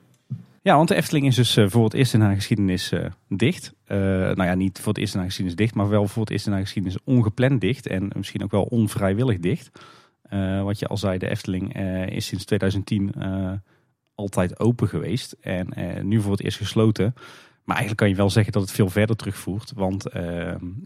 Ja, 0.62 0.76
want 0.76 0.88
de 0.88 0.94
Efteling 0.94 1.26
is 1.26 1.34
dus 1.34 1.58
voor 1.66 1.84
het 1.84 1.94
eerst 1.94 2.14
in 2.14 2.20
haar 2.20 2.34
geschiedenis 2.34 2.92
dicht. 3.28 3.74
nou 3.86 4.44
ja, 4.44 4.54
niet 4.54 4.78
voor 4.78 4.92
het 4.92 4.98
eerst 4.98 5.12
in 5.12 5.18
haar 5.18 5.28
geschiedenis 5.28 5.58
dicht, 5.60 5.74
maar 5.74 5.88
wel 5.88 6.06
voor 6.06 6.22
het 6.22 6.30
eerst 6.30 6.46
in 6.46 6.52
haar 6.52 6.60
geschiedenis 6.60 6.98
ongepland 7.04 7.60
dicht. 7.60 7.86
En 7.86 8.10
misschien 8.16 8.42
ook 8.42 8.50
wel 8.50 8.62
onvrijwillig 8.62 9.38
dicht. 9.38 9.70
wat 10.62 10.78
je 10.78 10.86
al 10.86 10.96
zei, 10.96 11.18
de 11.18 11.30
Efteling 11.30 11.76
is 12.10 12.26
sinds 12.26 12.44
2010 12.44 13.14
altijd 14.20 14.60
open 14.60 14.88
geweest. 14.88 15.36
En 15.40 15.68
nu 16.02 16.20
voor 16.20 16.32
het 16.32 16.42
eerst 16.42 16.58
gesloten. 16.58 17.14
Maar 17.70 17.78
eigenlijk 17.78 17.96
kan 17.96 18.08
je 18.08 18.22
wel 18.22 18.30
zeggen 18.30 18.52
dat 18.52 18.62
het 18.62 18.70
veel 18.70 18.88
verder 18.88 19.16
terugvoert. 19.16 19.72
Want 19.74 20.06
uh, 20.06 20.22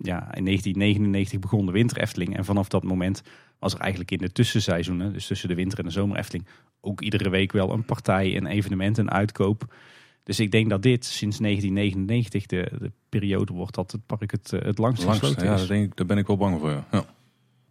ja, 0.03 0.35
in 0.35 0.45
1999 0.45 1.39
begon 1.39 1.67
de 1.67 1.73
winter 1.73 2.01
Efteling. 2.01 2.37
En 2.37 2.45
vanaf 2.45 2.69
dat 2.69 2.83
moment 2.83 3.23
was 3.59 3.75
er 3.75 3.81
eigenlijk 3.81 4.11
in 4.11 4.19
de 4.19 4.33
tussenseizoenen, 4.33 5.13
dus 5.13 5.27
tussen 5.27 5.49
de 5.49 5.55
winter 5.55 5.79
en 5.79 5.85
de 5.85 5.91
zomer 5.91 6.17
Efteling, 6.17 6.47
ook 6.81 7.01
iedere 7.01 7.31
week 7.31 7.53
wel 7.53 7.73
een 7.73 7.85
partij, 7.85 8.37
een 8.37 8.47
evenement, 8.47 8.99
een 8.99 9.11
uitkoop. 9.11 9.75
Dus 10.23 10.41
ik 10.41 10.51
denk 10.51 10.71
dat 10.71 10.83
dit 10.83 11.05
sinds 11.05 11.39
1999 11.39 12.47
de, 12.47 12.71
de 12.79 12.93
periode 13.09 13.53
wordt 13.53 13.75
dat 13.75 13.93
het 13.93 14.07
park 14.07 14.31
het, 14.31 14.51
het 14.51 14.79
langst, 14.79 15.05
langst 15.05 15.21
gesloten 15.21 15.47
ja, 15.47 15.55
is. 15.55 15.67
Ja, 15.67 15.87
daar 15.95 16.07
ben 16.07 16.19
ik 16.19 16.27
wel 16.27 16.37
bang 16.37 16.61
voor. 16.61 16.71
Ja. 16.71 16.85
Ja, 16.91 17.05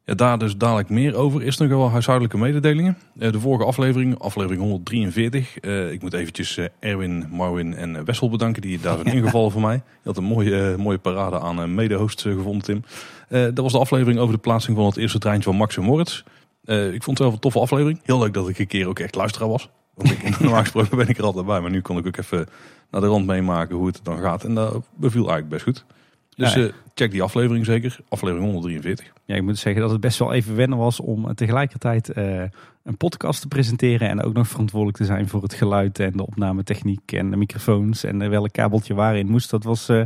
daar 0.05 0.37
dus 0.37 0.57
dadelijk 0.57 0.89
meer 0.89 1.15
over. 1.15 1.41
Eerst 1.41 1.59
nog 1.59 1.69
wel 1.69 1.89
huishoudelijke 1.89 2.37
mededelingen. 2.37 2.97
Eh, 3.19 3.31
de 3.31 3.39
vorige 3.39 3.65
aflevering, 3.65 4.19
aflevering 4.19 4.61
143. 4.61 5.63
Uh, 5.63 5.85
eh, 5.85 5.91
ik 5.91 6.01
moet 6.01 6.13
eventjes 6.13 6.57
uh, 6.57 6.65
Erwin, 6.79 7.27
Marwin 7.31 7.75
en 7.75 8.05
Wessel 8.05 8.29
bedanken. 8.29 8.61
Die 8.61 8.79
daar 8.79 8.97
zijn 8.97 9.15
ingevallen 9.17 9.51
voor 9.51 9.61
mij. 9.61 9.75
Je 9.75 9.81
had 10.03 10.17
een 10.17 10.23
mooie, 10.23 10.75
mooie 10.77 10.97
parade 10.97 11.39
aan 11.39 11.75
mede-hosts 11.75 12.23
gevonden, 12.23 12.63
Tim. 12.63 12.83
dat 13.27 13.57
was 13.57 13.71
de 13.71 13.77
aflevering 13.77 14.19
over 14.19 14.33
de 14.33 14.41
plaatsing 14.41 14.77
van 14.77 14.85
het 14.85 14.97
eerste 14.97 15.19
treintje 15.19 15.49
van 15.49 15.55
Max 15.55 15.77
en 15.77 15.83
Moritz. 15.83 16.23
ik 16.65 17.03
vond 17.03 17.17
het 17.17 17.19
wel 17.19 17.31
een 17.31 17.39
toffe 17.39 17.59
aflevering. 17.59 17.99
Heel 18.03 18.19
leuk 18.19 18.33
dat 18.33 18.49
ik 18.49 18.59
een 18.59 18.67
keer 18.67 18.87
ook 18.87 18.99
echt 18.99 19.15
luisteraar 19.15 19.49
was. 19.49 19.69
Want 19.93 20.11
ik, 20.11 20.39
normaal 20.39 20.61
gesproken 20.61 20.97
ben 20.97 21.07
ik 21.07 21.17
er 21.17 21.23
altijd 21.23 21.45
bij. 21.45 21.61
Maar 21.61 21.71
nu 21.71 21.81
kon 21.81 21.97
ik 21.97 22.07
ook 22.07 22.17
even 22.17 22.47
naar 22.91 23.01
de 23.01 23.07
rand 23.07 23.25
meemaken 23.25 23.75
hoe 23.75 23.87
het 23.87 23.99
dan 24.03 24.17
gaat. 24.17 24.43
En 24.43 24.53
dat 24.53 24.85
beviel 24.95 25.29
eigenlijk 25.29 25.49
best 25.49 25.63
goed. 25.63 25.85
Dus 26.35 26.55
uh, 26.55 26.71
check 26.93 27.11
die 27.11 27.21
aflevering 27.21 27.65
zeker. 27.65 27.99
Aflevering 28.09 28.45
143. 28.45 29.13
Ja, 29.25 29.35
ik 29.35 29.43
moet 29.43 29.57
zeggen 29.57 29.81
dat 29.81 29.91
het 29.91 29.99
best 29.99 30.19
wel 30.19 30.33
even 30.33 30.55
wennen 30.55 30.77
was 30.77 30.99
om 30.99 31.35
tegelijkertijd 31.35 32.17
uh, 32.17 32.41
een 32.83 32.97
podcast 32.97 33.41
te 33.41 33.47
presenteren. 33.47 34.09
En 34.09 34.21
ook 34.21 34.33
nog 34.33 34.47
verantwoordelijk 34.47 34.97
te 34.97 35.05
zijn 35.05 35.27
voor 35.27 35.41
het 35.41 35.53
geluid 35.53 35.99
en 35.99 36.11
de 36.11 36.25
opnametechniek 36.25 37.11
en 37.11 37.31
de 37.31 37.37
microfoons. 37.37 38.03
En 38.03 38.29
welk 38.29 38.51
kabeltje 38.51 38.93
waarin 38.93 39.27
moest. 39.27 39.49
Dat 39.49 39.63
was 39.63 39.89
uh, 39.89 40.03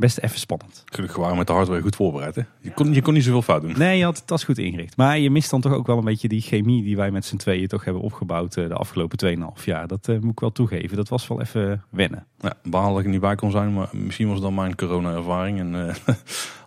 best 0.00 0.18
even 0.18 0.38
spannend. 0.38 0.82
Gelukkig 0.84 1.18
waren 1.18 1.36
met 1.36 1.46
de 1.46 1.52
hardware 1.52 1.82
goed 1.82 1.96
voorbereid. 1.96 2.34
Hè? 2.34 2.42
Je, 2.60 2.70
kon, 2.70 2.94
je 2.94 3.02
kon 3.02 3.14
niet 3.14 3.24
zoveel 3.24 3.42
fout 3.42 3.62
doen. 3.62 3.74
Nee, 3.78 3.98
je 3.98 4.04
had 4.04 4.16
het 4.16 4.26
tas 4.26 4.44
goed 4.44 4.58
ingericht. 4.58 4.96
Maar 4.96 5.18
je 5.18 5.30
mist 5.30 5.50
dan 5.50 5.60
toch 5.60 5.72
ook 5.72 5.86
wel 5.86 5.98
een 5.98 6.04
beetje 6.04 6.28
die 6.28 6.40
chemie 6.40 6.82
die 6.82 6.96
wij 6.96 7.10
met 7.10 7.24
z'n 7.24 7.36
tweeën 7.36 7.68
toch 7.68 7.84
hebben 7.84 8.02
opgebouwd 8.02 8.56
eh, 8.56 8.68
de 8.68 8.74
afgelopen 8.74 9.36
2,5 9.58 9.64
jaar. 9.64 9.86
Dat 9.86 10.08
uh, 10.08 10.18
moet 10.20 10.32
ik 10.32 10.40
wel 10.40 10.52
toegeven. 10.52 10.96
Dat 10.96 11.08
was 11.08 11.28
wel 11.28 11.40
even 11.40 11.84
wennen. 11.90 12.26
Ja, 12.40 12.54
behalve 12.62 12.94
dat 12.94 13.04
ik 13.04 13.10
niet 13.10 13.20
bij 13.20 13.34
kon 13.34 13.50
zijn, 13.50 13.74
maar 13.74 13.88
misschien 13.92 14.26
was 14.26 14.34
het 14.34 14.44
dan 14.44 14.54
mijn 14.54 14.76
corona-ervaring. 14.76 15.58
En 15.58 15.74
uh, 15.74 15.94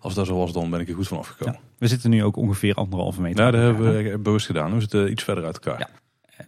als 0.01 0.13
dat 0.13 0.25
zo 0.25 0.37
was, 0.37 0.53
dan 0.53 0.69
ben 0.69 0.79
ik 0.79 0.87
er 0.87 0.95
goed 0.95 1.07
van 1.07 1.17
afgekomen. 1.17 1.59
we 1.77 1.87
zitten 1.87 2.09
nu 2.09 2.23
ook 2.23 2.35
ongeveer 2.35 2.73
anderhalve 2.73 3.21
meter. 3.21 3.45
Ja, 3.45 3.51
dat 3.51 3.61
hebben 3.61 4.03
we 4.03 4.17
bewust 4.17 4.45
gedaan. 4.45 4.73
We 4.73 4.79
zitten 4.79 5.11
iets 5.11 5.23
verder 5.23 5.45
uit 5.45 5.59
elkaar. 5.59 5.79
Ja 5.79 6.01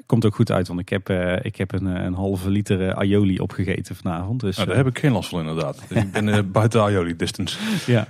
komt 0.05 0.25
ook 0.25 0.35
goed 0.35 0.51
uit, 0.51 0.67
want 0.67 0.79
ik 0.79 0.89
heb, 0.89 1.09
uh, 1.09 1.35
ik 1.41 1.55
heb 1.55 1.73
een, 1.73 1.85
een 1.85 2.13
halve 2.13 2.49
liter 2.49 2.81
uh, 2.81 2.93
aioli 2.93 3.39
opgegeten 3.39 3.95
vanavond. 3.95 4.39
Dus, 4.39 4.55
nou, 4.55 4.67
daar 4.67 4.77
heb 4.77 4.87
ik 4.87 4.99
geen 4.99 5.11
last 5.11 5.29
van 5.29 5.39
inderdaad. 5.39 5.81
ik 5.89 6.11
ben 6.11 6.51
buiten 6.51 6.81
aioli 6.81 7.15
distance. 7.15 7.57
Ja. 7.85 8.07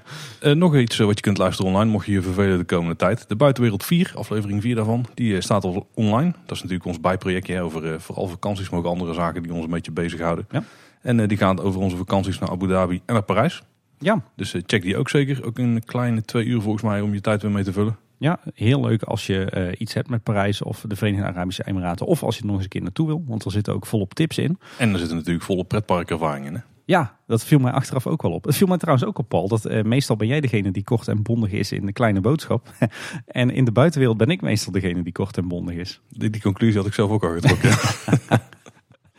nog 0.53 0.75
iets 0.75 0.97
wat 0.97 1.15
je 1.15 1.21
kunt 1.21 1.37
luisteren 1.37 1.71
online, 1.71 1.91
mocht 1.91 2.05
je 2.05 2.11
je 2.11 2.21
vervelen 2.21 2.57
de 2.57 2.63
komende 2.63 2.95
tijd. 2.95 3.29
De 3.29 3.35
Buitenwereld 3.35 3.85
4, 3.85 4.11
aflevering 4.15 4.61
4 4.61 4.75
daarvan, 4.75 5.05
die 5.13 5.41
staat 5.41 5.63
al 5.63 5.87
online. 5.93 6.31
Dat 6.31 6.55
is 6.55 6.61
natuurlijk 6.61 6.85
ons 6.85 6.99
bijprojectje 6.99 7.61
over 7.61 8.01
vooral 8.01 8.27
vakanties, 8.27 8.69
maar 8.69 8.79
ook 8.79 8.85
andere 8.85 9.13
zaken 9.13 9.43
die 9.43 9.53
ons 9.53 9.63
een 9.63 9.69
beetje 9.69 9.91
bezighouden. 9.91 10.47
Ja. 10.51 10.63
En 11.01 11.27
die 11.27 11.37
gaan 11.37 11.59
over 11.59 11.81
onze 11.81 11.97
vakanties 11.97 12.39
naar 12.39 12.49
Abu 12.49 12.67
Dhabi 12.67 13.01
en 13.05 13.13
naar 13.13 13.23
Parijs. 13.23 13.63
Ja. 13.99 14.23
Dus 14.35 14.55
check 14.65 14.81
die 14.81 14.97
ook 14.97 15.09
zeker. 15.09 15.45
Ook 15.45 15.57
een 15.57 15.83
kleine 15.85 16.21
twee 16.21 16.45
uur 16.45 16.61
volgens 16.61 16.83
mij 16.83 17.01
om 17.01 17.13
je 17.13 17.21
tijd 17.21 17.41
weer 17.41 17.51
mee 17.51 17.63
te 17.63 17.73
vullen. 17.73 17.97
Ja, 18.17 18.39
heel 18.53 18.81
leuk 18.81 19.03
als 19.03 19.25
je 19.27 19.51
uh, 19.57 19.81
iets 19.81 19.93
hebt 19.93 20.09
met 20.09 20.23
Parijs 20.23 20.61
of 20.61 20.85
de 20.87 20.95
Verenigde 20.95 21.25
Arabische 21.25 21.67
Emiraten. 21.67 22.05
Of 22.05 22.23
als 22.23 22.35
je 22.35 22.41
er 22.41 22.47
nog 22.47 22.55
eens 22.55 22.63
een 22.63 22.69
keer 22.69 22.81
naartoe 22.81 23.07
wil. 23.07 23.23
Want 23.27 23.45
er 23.45 23.51
zitten 23.51 23.73
ook 23.73 23.85
volop 23.85 24.13
tips 24.13 24.37
in. 24.37 24.59
En 24.77 24.93
er 24.93 24.99
zitten 24.99 25.17
natuurlijk 25.17 25.45
volle 25.45 25.63
pretparkervaringen 25.63 26.47
in. 26.47 26.55
Hè? 26.55 26.61
Ja, 26.85 27.17
dat 27.27 27.43
viel 27.43 27.59
mij 27.59 27.71
achteraf 27.71 28.07
ook 28.07 28.21
wel 28.21 28.31
op. 28.31 28.43
Het 28.43 28.55
viel 28.55 28.67
mij 28.67 28.77
trouwens 28.77 29.07
ook 29.07 29.17
op, 29.17 29.29
Paul. 29.29 29.47
Dat 29.47 29.69
uh, 29.69 29.83
meestal 29.83 30.15
ben 30.15 30.27
jij 30.27 30.41
degene 30.41 30.71
die 30.71 30.83
kort 30.83 31.07
en 31.07 31.23
bondig 31.23 31.51
is 31.51 31.71
in 31.71 31.85
de 31.85 31.93
kleine 31.93 32.21
boodschap. 32.21 32.69
en 33.25 33.49
in 33.49 33.65
de 33.65 33.71
buitenwereld 33.71 34.17
ben 34.17 34.29
ik 34.29 34.41
meestal 34.41 34.71
degene 34.71 35.03
die 35.03 35.11
kort 35.11 35.37
en 35.37 35.47
bondig 35.47 35.75
is. 35.75 36.01
Die, 36.09 36.29
die 36.29 36.41
conclusie 36.41 36.77
had 36.77 36.87
ik 36.87 36.93
zelf 36.93 37.09
ook 37.09 37.23
al 37.23 37.31
getrokken. 37.31 37.69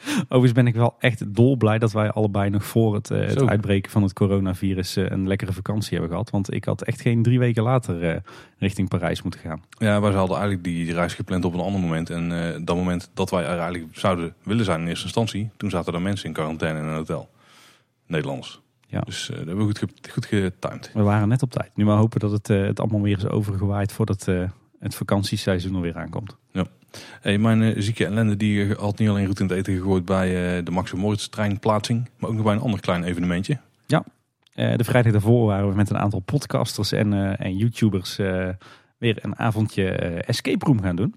Overigens 0.22 0.52
ben 0.52 0.66
ik 0.66 0.74
wel 0.74 0.96
echt 0.98 1.34
dolblij 1.34 1.78
dat 1.78 1.92
wij 1.92 2.10
allebei 2.10 2.50
nog 2.50 2.64
voor 2.64 2.94
het, 2.94 3.10
uh, 3.10 3.26
het 3.26 3.46
uitbreken 3.46 3.90
van 3.90 4.02
het 4.02 4.12
coronavirus 4.12 4.96
uh, 4.96 5.08
een 5.08 5.28
lekkere 5.28 5.52
vakantie 5.52 5.92
hebben 5.92 6.10
gehad. 6.10 6.30
Want 6.30 6.54
ik 6.54 6.64
had 6.64 6.82
echt 6.82 7.00
geen 7.00 7.22
drie 7.22 7.38
weken 7.38 7.62
later 7.62 8.02
uh, 8.02 8.16
richting 8.58 8.88
Parijs 8.88 9.22
moeten 9.22 9.40
gaan. 9.40 9.62
Ja, 9.68 10.00
wij 10.00 10.12
hadden 10.12 10.36
eigenlijk 10.36 10.64
die 10.64 10.92
reis 10.92 11.14
gepland 11.14 11.44
op 11.44 11.54
een 11.54 11.60
ander 11.60 11.80
moment. 11.80 12.10
En 12.10 12.28
dat 12.64 12.76
moment 12.76 13.10
dat 13.14 13.30
wij 13.30 13.44
er 13.44 13.58
eigenlijk 13.58 13.96
zouden 13.96 14.34
willen 14.42 14.64
zijn 14.64 14.80
in 14.80 14.86
eerste 14.86 15.04
instantie, 15.04 15.50
toen 15.56 15.70
zaten 15.70 15.94
er 15.94 16.02
mensen 16.02 16.26
in 16.26 16.32
quarantaine 16.32 16.78
in 16.78 16.84
een 16.84 16.94
hotel. 16.94 17.28
Nederlands. 18.06 18.60
Ja. 18.86 19.00
Dus 19.00 19.26
dat 19.26 19.36
hebben 19.36 19.56
we 19.56 19.62
goed, 19.62 20.10
goed 20.10 20.26
getimed. 20.26 20.90
We 20.94 21.02
waren 21.02 21.28
net 21.28 21.42
op 21.42 21.50
tijd. 21.50 21.70
Nu 21.74 21.84
maar 21.84 21.96
hopen 21.96 22.20
dat 22.20 22.30
het, 22.30 22.46
het 22.46 22.80
allemaal 22.80 23.02
weer 23.02 23.16
is 23.16 23.26
overgewaaid 23.26 23.92
voordat 23.92 24.24
het 24.78 24.94
vakantieseizoen 24.94 25.74
er 25.74 25.80
weer 25.80 25.96
aankomt. 25.96 26.36
Ja. 26.52 26.66
Hey, 27.20 27.38
mijn 27.38 27.60
uh, 27.60 27.74
zieke 27.76 28.06
ellende 28.06 28.36
die 28.36 28.74
had 28.74 28.98
niet 28.98 29.08
alleen 29.08 29.26
goed 29.26 29.40
in 29.40 29.46
het 29.46 29.56
eten 29.56 29.74
gegooid 29.74 30.04
bij 30.04 30.56
uh, 30.58 30.64
de 30.64 30.70
Max 30.70 30.92
Moritz 30.92 31.26
treinplaatsing, 31.26 32.08
maar 32.18 32.30
ook 32.30 32.36
nog 32.36 32.44
bij 32.44 32.54
een 32.54 32.60
ander 32.60 32.80
klein 32.80 33.04
evenementje. 33.04 33.58
Ja. 33.86 34.04
de 34.54 34.84
vrijdag 34.84 35.12
daarvoor 35.12 35.46
waren 35.46 35.68
we 35.68 35.74
met 35.74 35.90
een 35.90 35.98
aantal 35.98 36.20
podcasters 36.20 36.92
en, 36.92 37.38
en 37.38 37.56
YouTubers 37.56 38.16
weer 38.98 39.18
een 39.24 39.38
avondje 39.38 39.88
escape 40.22 40.64
room 40.66 40.82
gaan 40.82 40.96
doen. 40.96 41.14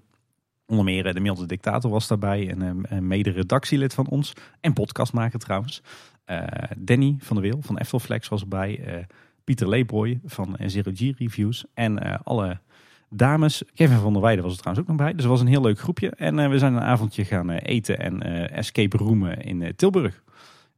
Onder 0.66 0.84
meer 0.84 1.14
de 1.14 1.20
Milde 1.20 1.46
Dictator 1.46 1.90
was 1.90 2.08
daarbij, 2.08 2.48
en 2.48 2.86
een 2.88 3.06
mede-redactielid 3.06 3.94
van 3.94 4.08
ons 4.08 4.32
en 4.60 4.72
podcastmaker 4.72 5.38
trouwens. 5.38 5.82
Danny 6.78 7.16
van 7.18 7.36
der 7.36 7.50
Wil 7.50 7.62
van 7.62 7.78
Eftelflex 7.78 8.28
was 8.28 8.40
erbij. 8.40 9.06
Pieter 9.44 9.68
Leebroy 9.68 10.20
van 10.24 10.56
Zero 10.66 10.90
G 10.94 11.00
Reviews 11.18 11.64
en 11.74 12.22
alle 12.22 12.60
dames. 13.10 13.62
Kevin 13.74 13.98
van 13.98 14.12
der 14.12 14.22
Weijden 14.22 14.44
was 14.44 14.52
er 14.52 14.58
trouwens 14.58 14.88
ook 14.88 14.96
nog 14.96 15.06
bij. 15.06 15.12
Dus 15.14 15.22
het 15.22 15.30
was 15.30 15.40
een 15.40 15.46
heel 15.46 15.60
leuk 15.60 15.78
groepje. 15.78 16.10
En 16.10 16.38
uh, 16.38 16.48
we 16.48 16.58
zijn 16.58 16.74
een 16.74 16.82
avondje 16.82 17.24
gaan 17.24 17.50
uh, 17.50 17.56
eten 17.62 17.98
en 17.98 18.26
uh, 18.26 18.50
escape 18.50 18.96
roomen 18.96 19.42
in 19.42 19.72
Tilburg. 19.76 20.22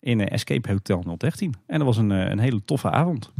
In 0.00 0.28
Escape 0.28 0.70
Hotel 0.70 1.16
013. 1.16 1.54
En 1.66 1.78
dat 1.78 1.86
was 1.86 1.96
een, 1.96 2.10
een 2.10 2.38
hele 2.38 2.64
toffe 2.64 2.90
avond. 2.90 3.32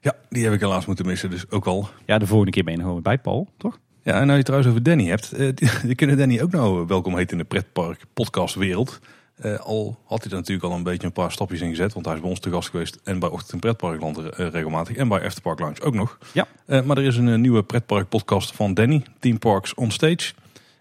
Ja, 0.00 0.14
die 0.28 0.44
heb 0.44 0.52
ik 0.52 0.60
helaas 0.60 0.86
moeten 0.86 1.06
missen. 1.06 1.30
Dus 1.30 1.50
ook 1.50 1.66
al. 1.66 1.88
Ja, 2.04 2.18
de 2.18 2.26
volgende 2.26 2.52
keer 2.52 2.64
ben 2.64 2.74
je 2.74 2.80
gewoon 2.80 3.02
bij 3.02 3.18
Paul, 3.18 3.48
toch? 3.56 3.78
Ja, 4.02 4.20
en 4.20 4.26
nou 4.26 4.38
je 4.38 4.44
trouwens 4.44 4.70
over 4.70 4.82
Danny 4.82 5.06
hebt. 5.06 5.36
die, 5.86 5.94
kunnen 5.94 6.16
Danny 6.16 6.40
ook 6.40 6.50
nou 6.50 6.86
welkom 6.86 7.16
heten 7.16 7.32
in 7.32 7.38
de 7.38 7.44
pretpark 7.44 8.00
podcastwereld. 8.12 9.00
Uh, 9.44 9.58
al 9.58 9.98
had 10.04 10.22
hij 10.22 10.30
er 10.30 10.36
natuurlijk 10.36 10.66
al 10.66 10.72
een 10.72 10.82
beetje 10.82 11.06
een 11.06 11.12
paar 11.12 11.32
stapjes 11.32 11.60
in 11.60 11.68
gezet. 11.68 11.92
Want 11.92 12.06
hij 12.06 12.14
is 12.14 12.20
bij 12.20 12.30
ons 12.30 12.40
te 12.40 12.50
gast 12.50 12.70
geweest. 12.70 13.00
En 13.04 13.18
bij 13.18 13.28
Ochtend 13.28 13.52
in 13.52 13.58
Pretparkland 13.58 14.18
uh, 14.18 14.28
regelmatig. 14.30 14.96
En 14.96 15.08
bij 15.08 15.20
Efterpark 15.20 15.58
Lounge 15.58 15.82
ook 15.82 15.94
nog. 15.94 16.18
Ja. 16.32 16.46
Uh, 16.66 16.82
maar 16.82 16.96
er 16.96 17.04
is 17.04 17.16
een 17.16 17.40
nieuwe 17.40 17.62
pretpark 17.62 18.08
podcast 18.08 18.54
van 18.54 18.74
Danny. 18.74 19.02
Team 19.18 19.38
Parks 19.38 19.74
on 19.74 19.90
Stage. 19.90 20.32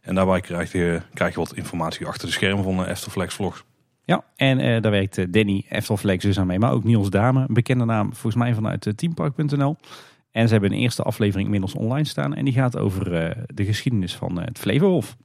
En 0.01 0.15
daarbij 0.15 0.41
krijg 0.41 0.71
je, 0.71 1.01
krijg 1.13 1.33
je 1.33 1.39
wat 1.39 1.55
informatie 1.55 2.05
achter 2.05 2.27
de 2.27 2.33
schermen 2.33 2.63
van 2.63 2.77
de 2.77 2.87
Efterflex 2.87 3.33
vlogs. 3.33 3.63
Ja, 4.03 4.23
en 4.35 4.81
daar 4.81 4.91
werkt 4.91 5.33
Danny 5.33 5.65
Efterflex 5.69 6.23
dus 6.23 6.39
aan 6.39 6.47
mee. 6.47 6.59
Maar 6.59 6.71
ook 6.71 6.83
Niels 6.83 7.09
Dame. 7.09 7.45
Bekende 7.49 7.85
naam 7.85 8.13
volgens 8.13 8.35
mij 8.35 8.53
vanuit 8.53 8.93
teampark.nl. 8.95 9.75
En 10.31 10.47
ze 10.47 10.53
hebben 10.53 10.71
een 10.71 10.77
eerste 10.77 11.03
aflevering 11.03 11.45
inmiddels 11.45 11.73
online 11.73 12.07
staan. 12.07 12.35
En 12.35 12.45
die 12.45 12.53
gaat 12.53 12.77
over 12.77 13.03
de 13.53 13.65
geschiedenis 13.65 14.15
van 14.15 14.39
het 14.39 14.59
Flevohof. 14.59 15.15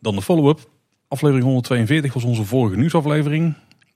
Dan 0.00 0.14
de 0.14 0.22
follow-up. 0.22 0.60
Aflevering 1.08 1.44
142 1.44 2.12
was 2.14 2.24
onze 2.24 2.44
vorige 2.44 2.76
nieuwsaflevering. 2.76 3.54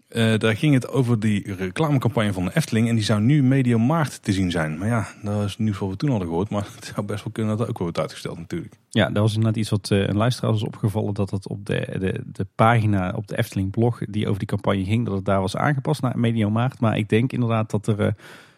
Uh, 0.08 0.38
daar 0.38 0.56
ging 0.56 0.74
het 0.74 0.88
over 0.88 1.20
die 1.20 1.54
reclamecampagne 1.54 2.32
van 2.32 2.44
de 2.44 2.54
Efteling. 2.54 2.88
En 2.88 2.94
die 2.94 3.04
zou 3.04 3.20
nu 3.20 3.42
medio 3.42 3.78
maart 3.78 4.22
te 4.22 4.32
zien 4.32 4.50
zijn. 4.50 4.78
Maar 4.78 4.88
ja, 4.88 5.08
dat 5.22 5.44
is 5.44 5.58
nieuws 5.58 5.78
wat 5.78 5.90
we 5.90 5.96
toen 5.96 6.10
hadden 6.10 6.28
gehoord. 6.28 6.50
Maar 6.50 6.66
het 6.76 6.84
zou 6.94 7.06
best 7.06 7.24
wel 7.24 7.32
kunnen 7.32 7.50
dat 7.50 7.60
dat 7.60 7.68
ook 7.68 7.78
wel 7.78 7.86
wordt 7.86 8.00
uitgesteld 8.00 8.38
natuurlijk. 8.38 8.74
Ja, 8.88 9.10
dat 9.10 9.22
was 9.22 9.34
inderdaad 9.34 9.56
iets 9.56 9.70
wat 9.70 9.90
uh, 9.90 10.06
een 10.06 10.16
luisteraar 10.16 10.50
was 10.50 10.62
opgevallen. 10.62 11.14
Dat 11.14 11.30
het 11.30 11.48
op 11.48 11.66
de, 11.66 11.96
de, 11.98 12.20
de 12.26 12.46
pagina 12.54 13.12
op 13.16 13.26
de 13.26 13.38
Efteling 13.38 13.70
blog 13.70 13.98
die 14.08 14.26
over 14.26 14.38
die 14.38 14.48
campagne 14.48 14.84
ging. 14.84 15.04
Dat 15.06 15.14
het 15.14 15.24
daar 15.24 15.40
was 15.40 15.56
aangepast 15.56 16.02
naar 16.02 16.18
medio 16.18 16.50
maart. 16.50 16.80
Maar 16.80 16.96
ik 16.96 17.08
denk 17.08 17.32
inderdaad 17.32 17.70
dat 17.70 17.86
er 17.86 18.00
uh, 18.00 18.06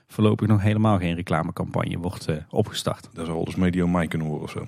voorlopig 0.08 0.48
nog 0.48 0.62
helemaal 0.62 0.98
geen 0.98 1.14
reclamecampagne 1.14 1.98
wordt 1.98 2.28
opgestart. 2.50 3.08
Dat 3.12 3.26
zou 3.26 3.44
eens 3.44 3.56
medio 3.56 3.86
mei 3.86 4.08
kunnen 4.08 4.28
worden 4.28 4.44
of 4.44 4.50
zo. 4.50 4.66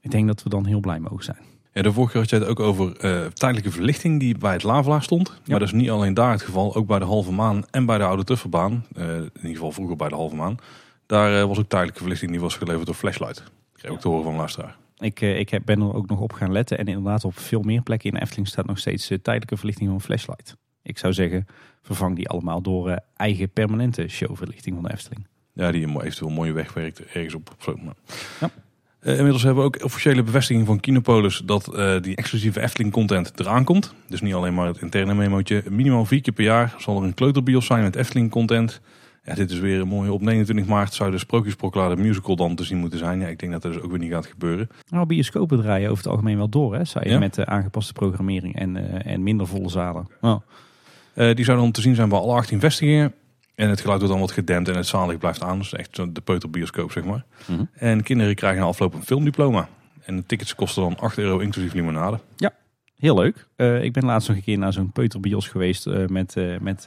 Ik 0.00 0.10
denk 0.10 0.26
dat 0.26 0.42
we 0.42 0.48
dan 0.48 0.66
heel 0.66 0.80
blij 0.80 0.98
mogen 0.98 1.24
zijn. 1.24 1.47
Ja, 1.78 1.84
de 1.84 1.92
vorige 1.92 2.12
keer 2.12 2.20
had 2.20 2.30
je 2.30 2.36
het 2.36 2.46
ook 2.46 2.60
over 2.60 3.04
uh, 3.04 3.26
tijdelijke 3.26 3.70
verlichting 3.70 4.20
die 4.20 4.38
bij 4.38 4.52
het 4.52 4.62
Lavelaar 4.62 5.02
stond. 5.02 5.40
Maar 5.46 5.58
dat 5.58 5.68
is 5.68 5.74
niet 5.74 5.90
alleen 5.90 6.14
daar 6.14 6.32
het 6.32 6.42
geval, 6.42 6.74
ook 6.74 6.86
bij 6.86 6.98
de 6.98 7.04
Halve 7.04 7.32
Maan 7.32 7.64
en 7.70 7.86
bij 7.86 7.98
de 7.98 8.04
Oude 8.04 8.24
Tufferbaan. 8.24 8.84
Uh, 8.96 9.04
in 9.14 9.30
ieder 9.34 9.50
geval 9.50 9.72
vroeger 9.72 9.96
bij 9.96 10.08
de 10.08 10.14
Halve 10.14 10.36
Maan. 10.36 10.56
Daar 11.06 11.40
uh, 11.40 11.44
was 11.44 11.58
ook 11.58 11.68
tijdelijke 11.68 12.00
verlichting 12.00 12.30
die 12.30 12.40
was 12.40 12.54
geleverd 12.54 12.86
door 12.86 12.94
Flashlight. 12.94 13.36
Dat 13.36 13.52
kreeg 13.72 13.90
ook 13.90 14.00
te 14.00 14.08
horen 14.08 14.24
van 14.24 14.34
luisteraar. 14.34 14.76
Ik, 14.98 15.20
ik 15.20 15.64
ben 15.64 15.80
er 15.80 15.94
ook 15.94 16.08
nog 16.08 16.20
op 16.20 16.32
gaan 16.32 16.52
letten. 16.52 16.78
En 16.78 16.86
inderdaad 16.86 17.24
op 17.24 17.38
veel 17.38 17.62
meer 17.62 17.82
plekken 17.82 18.10
in 18.10 18.14
de 18.14 18.20
Efteling 18.20 18.48
staat 18.48 18.66
nog 18.66 18.78
steeds 18.78 19.06
tijdelijke 19.06 19.56
verlichting 19.56 19.90
van 19.90 20.00
Flashlight. 20.00 20.56
Ik 20.82 20.98
zou 20.98 21.12
zeggen, 21.12 21.46
vervang 21.82 22.16
die 22.16 22.28
allemaal 22.28 22.62
door 22.62 22.98
eigen 23.16 23.50
permanente 23.50 24.08
showverlichting 24.08 24.74
van 24.74 24.84
de 24.84 24.92
Efteling. 24.92 25.26
Ja, 25.52 25.70
die 25.70 25.86
eventueel 25.86 26.30
mooie 26.30 26.52
wegwerkt 26.52 27.00
ergens 27.00 27.34
op. 27.34 27.56
Ja. 28.40 28.50
Uh, 29.02 29.16
inmiddels 29.16 29.42
hebben 29.42 29.62
we 29.62 29.68
ook 29.68 29.84
officiële 29.84 30.22
bevestiging 30.22 30.66
van 30.66 30.80
Kinopolis 30.80 31.42
dat 31.44 31.70
uh, 31.74 32.00
die 32.00 32.16
exclusieve 32.16 32.60
Efteling 32.60 32.92
content 32.92 33.32
eraan 33.40 33.64
komt. 33.64 33.94
Dus 34.08 34.20
niet 34.20 34.34
alleen 34.34 34.54
maar 34.54 34.66
het 34.66 34.80
interne 34.80 35.14
memootje. 35.14 35.62
Minimaal 35.70 36.04
vier 36.04 36.20
keer 36.20 36.32
per 36.32 36.44
jaar 36.44 36.74
zal 36.78 36.96
er 36.96 37.02
een 37.02 37.14
kleuterbios 37.14 37.66
zijn 37.66 37.82
met 37.82 37.96
Efteling 37.96 38.30
content. 38.30 38.80
Ja, 39.24 39.34
dit 39.34 39.50
is 39.50 39.58
weer 39.58 39.80
een 39.80 39.88
mooie. 39.88 40.12
Op 40.12 40.20
29 40.20 40.66
maart 40.66 40.94
zou 40.94 41.10
de 41.10 41.18
Sprookjesproklade 41.18 41.96
musical 41.96 42.36
dan 42.36 42.54
te 42.54 42.64
zien 42.64 42.78
moeten 42.78 42.98
zijn. 42.98 43.20
Ja, 43.20 43.26
ik 43.26 43.38
denk 43.38 43.52
dat 43.52 43.62
dat 43.62 43.72
dus 43.72 43.82
ook 43.82 43.90
weer 43.90 43.98
niet 43.98 44.12
gaat 44.12 44.26
gebeuren. 44.26 44.68
Nou, 44.88 45.06
bioscopen 45.06 45.60
draaien 45.60 45.90
over 45.90 46.02
het 46.02 46.12
algemeen 46.12 46.36
wel 46.36 46.48
door, 46.48 46.74
hè? 46.74 46.84
Zou 46.84 47.04
je 47.04 47.10
ja? 47.10 47.18
met 47.18 47.34
de 47.34 47.46
aangepaste 47.46 47.92
programmering 47.92 48.56
en, 48.56 48.76
uh, 48.76 49.06
en 49.06 49.22
minder 49.22 49.46
volle 49.46 49.68
zalen. 49.68 50.08
Oh. 50.20 50.40
die 51.14 51.44
zouden 51.44 51.64
dan 51.64 51.72
te 51.72 51.80
zien 51.80 51.94
zijn 51.94 52.08
bij 52.08 52.18
alle 52.18 52.32
18 52.32 52.60
vestigingen. 52.60 53.14
En 53.58 53.68
het 53.68 53.80
geluid 53.80 53.98
wordt 53.98 54.14
dan 54.14 54.22
wat 54.22 54.32
gedempt 54.32 54.68
en 54.68 54.76
het 54.76 54.86
zalig 54.86 55.18
blijft 55.18 55.42
aan. 55.42 55.58
Dus 55.58 55.72
echt 55.72 55.96
de 56.14 56.20
peuterbioscoop, 56.20 56.92
zeg 56.92 57.04
maar. 57.04 57.24
Mm 57.46 57.56
-hmm. 57.56 57.68
En 57.74 58.02
kinderen 58.02 58.34
krijgen 58.34 58.60
na 58.60 58.66
afloop 58.66 58.94
een 58.94 59.04
filmdiploma. 59.04 59.68
En 60.04 60.16
de 60.16 60.26
tickets 60.26 60.54
kosten 60.54 60.82
dan 60.82 60.98
8 60.98 61.18
euro 61.18 61.38
inclusief 61.38 61.72
limonade. 61.72 62.18
Ja, 62.36 62.52
heel 62.98 63.14
leuk. 63.14 63.46
Uh, 63.56 63.82
ik 63.82 63.92
ben 63.92 64.04
laatst 64.04 64.28
nog 64.28 64.36
een 64.36 64.42
keer 64.42 64.58
naar 64.58 64.72
zo'n 64.72 64.92
peuterbios 64.92 65.48
geweest 65.48 65.86
uh, 65.86 66.06
met, 66.06 66.34
uh, 66.36 66.58
met 66.58 66.84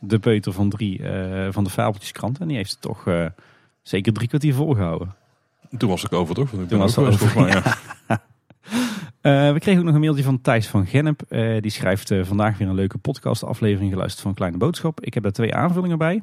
de 0.00 0.18
peuter 0.20 0.52
van 0.52 0.70
drie 0.70 1.00
van 1.50 1.64
de 1.64 1.70
Fabeltjeskrant. 1.70 2.38
En 2.38 2.48
die 2.48 2.56
heeft 2.56 2.70
het 2.70 2.80
toch 2.80 3.30
zeker 3.82 4.12
drie 4.12 4.28
kwartier 4.28 4.54
volgehouden. 4.54 5.14
Toen 5.76 5.88
was 5.88 6.04
ik 6.04 6.12
over, 6.12 6.34
toch? 6.34 6.50
Toen 6.68 6.78
was 6.78 6.96
het 6.96 7.06
over, 7.06 7.40
mij, 7.40 7.50
ja. 7.50 7.78
We 9.22 9.56
kregen 9.58 9.78
ook 9.78 9.86
nog 9.86 9.94
een 9.94 10.00
mailtje 10.00 10.22
van 10.22 10.40
Thijs 10.40 10.66
van 10.68 10.86
Gennep. 10.86 11.22
Uh, 11.28 11.60
die 11.60 11.70
schrijft 11.70 12.10
uh, 12.10 12.24
vandaag 12.24 12.58
weer 12.58 12.68
een 12.68 12.74
leuke 12.74 12.98
podcastaflevering 12.98 13.90
geluisterd 13.92 14.22
van 14.22 14.34
Kleine 14.34 14.58
Boodschap. 14.58 15.00
Ik 15.00 15.14
heb 15.14 15.22
daar 15.22 15.32
twee 15.32 15.54
aanvullingen 15.54 15.98
bij. 15.98 16.22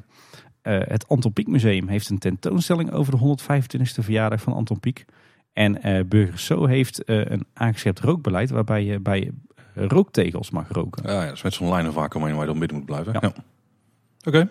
het 0.62 1.08
Anton 1.08 1.32
Pieck 1.32 1.46
Museum 1.46 1.88
heeft 1.88 2.10
een 2.10 2.18
tentoonstelling 2.18 2.92
over 2.92 3.18
de 3.18 3.36
125e 3.42 4.04
verjaardag 4.04 4.40
van 4.40 4.52
Anton 4.52 4.80
Pieck. 4.80 5.04
En 5.52 5.78
Burger 6.08 6.38
So 6.38 6.66
heeft 6.66 7.02
een 7.04 7.46
aangescherpt 7.52 8.00
rookbeleid 8.00 8.50
waarbij 8.50 8.84
je 8.84 9.00
bij 9.00 9.30
rooktegels 9.74 10.50
mag 10.50 10.68
roken. 10.68 11.02
Ja, 11.06 11.20
ja 11.20 11.26
dat 11.26 11.36
is 11.36 11.42
met 11.42 11.54
zo'n 11.54 11.68
lijn 11.68 11.92
vaak 11.92 12.12
waar 12.12 12.28
je 12.28 12.46
dan 12.46 12.58
binnen 12.58 12.76
moet 12.76 12.86
blijven. 12.86 13.12
Ja. 13.12 13.18
ja. 13.22 13.28
Oké. 13.28 14.28
Okay. 14.28 14.48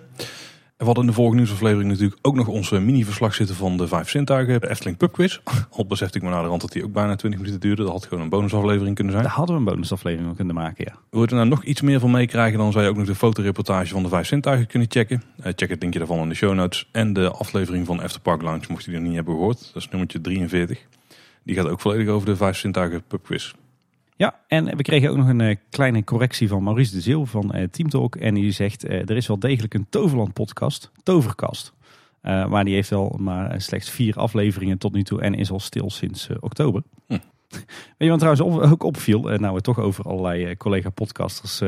We 0.79 0.85
hadden 0.85 1.03
in 1.03 1.09
de 1.09 1.15
vorige 1.15 1.35
nieuwsaflevering 1.35 1.89
natuurlijk 1.89 2.19
ook 2.21 2.35
nog 2.35 2.47
onze 2.47 2.79
mini-verslag 2.79 3.33
zitten 3.33 3.55
van 3.55 3.77
de 3.77 3.87
vijf 3.87 4.09
zintuigen. 4.09 4.61
De 4.61 4.69
Efteling 4.69 4.97
Pub 4.97 5.11
Quiz. 5.11 5.39
Al 5.71 5.85
besefte 5.85 6.17
ik 6.17 6.23
me 6.23 6.29
naar 6.29 6.41
de 6.41 6.47
rand 6.47 6.61
dat 6.61 6.71
die 6.71 6.83
ook 6.83 6.91
bijna 6.91 7.15
20 7.15 7.39
minuten 7.39 7.61
duurde. 7.61 7.83
Dat 7.83 7.91
had 7.91 8.05
gewoon 8.05 8.23
een 8.23 8.29
bonusaflevering 8.29 8.95
kunnen 8.95 9.13
zijn. 9.13 9.25
Daar 9.25 9.35
hadden 9.35 9.55
we 9.55 9.61
een 9.61 9.67
bonusaflevering 9.67 10.35
kunnen 10.35 10.55
maken, 10.55 10.85
ja. 10.87 10.99
Wil 11.09 11.21
je 11.21 11.27
er 11.27 11.35
nou 11.35 11.47
nog 11.47 11.63
iets 11.63 11.81
meer 11.81 11.99
van 11.99 12.11
meekrijgen, 12.11 12.57
dan 12.57 12.71
zou 12.71 12.83
je 12.83 12.89
ook 12.89 12.97
nog 12.97 13.05
de 13.05 13.15
fotoreportage 13.15 13.93
van 13.93 14.03
de 14.03 14.09
vijf 14.09 14.27
zintuigen 14.27 14.67
kunnen 14.67 14.87
checken. 14.91 15.23
Uh, 15.39 15.45
check 15.55 15.69
het 15.69 15.81
linkje 15.81 15.99
daarvan 15.99 16.19
in 16.19 16.29
de 16.29 16.35
show 16.35 16.53
notes. 16.53 16.89
En 16.91 17.13
de 17.13 17.31
aflevering 17.31 17.85
van 17.85 18.01
Efterpark 18.01 18.41
Lounge, 18.41 18.65
mocht 18.69 18.83
je 18.83 18.89
die 18.89 18.99
nog 18.99 19.07
niet 19.07 19.17
hebben 19.17 19.35
gehoord. 19.35 19.69
Dat 19.73 19.81
is 19.83 19.89
nummertje 19.89 20.21
43. 20.21 20.85
Die 21.43 21.55
gaat 21.55 21.67
ook 21.67 21.81
volledig 21.81 22.07
over 22.07 22.25
de 22.25 22.35
vijf 22.35 22.57
zintuigen 22.57 23.03
Pub 23.07 23.23
Quiz. 23.23 23.53
Ja, 24.19 24.39
en 24.47 24.77
we 24.77 24.81
kregen 24.81 25.09
ook 25.09 25.17
nog 25.17 25.27
een 25.27 25.39
uh, 25.39 25.55
kleine 25.69 26.03
correctie 26.03 26.47
van 26.47 26.63
Maurice 26.63 26.91
de 26.91 27.01
Zeeuw 27.01 27.25
van 27.25 27.55
uh, 27.55 27.63
Team 27.63 27.89
Talk. 27.89 28.15
En 28.15 28.33
die 28.33 28.51
zegt, 28.51 28.89
uh, 28.89 28.91
er 28.91 29.15
is 29.15 29.27
wel 29.27 29.39
degelijk 29.39 29.73
een 29.73 29.87
Toverland 29.89 30.33
podcast, 30.33 30.91
Toverkast. 31.03 31.73
maar 32.21 32.65
die 32.65 32.73
heeft 32.73 32.89
wel 32.89 33.15
maar 33.19 33.61
slechts 33.61 33.89
vier 33.89 34.15
afleveringen 34.15 34.77
tot 34.77 34.93
nu 34.93 35.03
toe 35.03 35.21
en 35.21 35.33
is 35.33 35.51
al 35.51 35.59
stil 35.59 35.89
sinds 35.89 36.29
oktober. 36.39 36.83
Hm. 37.07 37.17
Weet 37.49 37.61
je 37.97 38.09
wat 38.09 38.19
trouwens 38.19 38.71
ook 38.71 38.83
opviel, 38.83 39.21
nou 39.21 39.39
we 39.39 39.53
het 39.53 39.63
toch 39.63 39.79
over 39.79 40.05
allerlei 40.05 40.57
collega-podcasters 40.57 41.61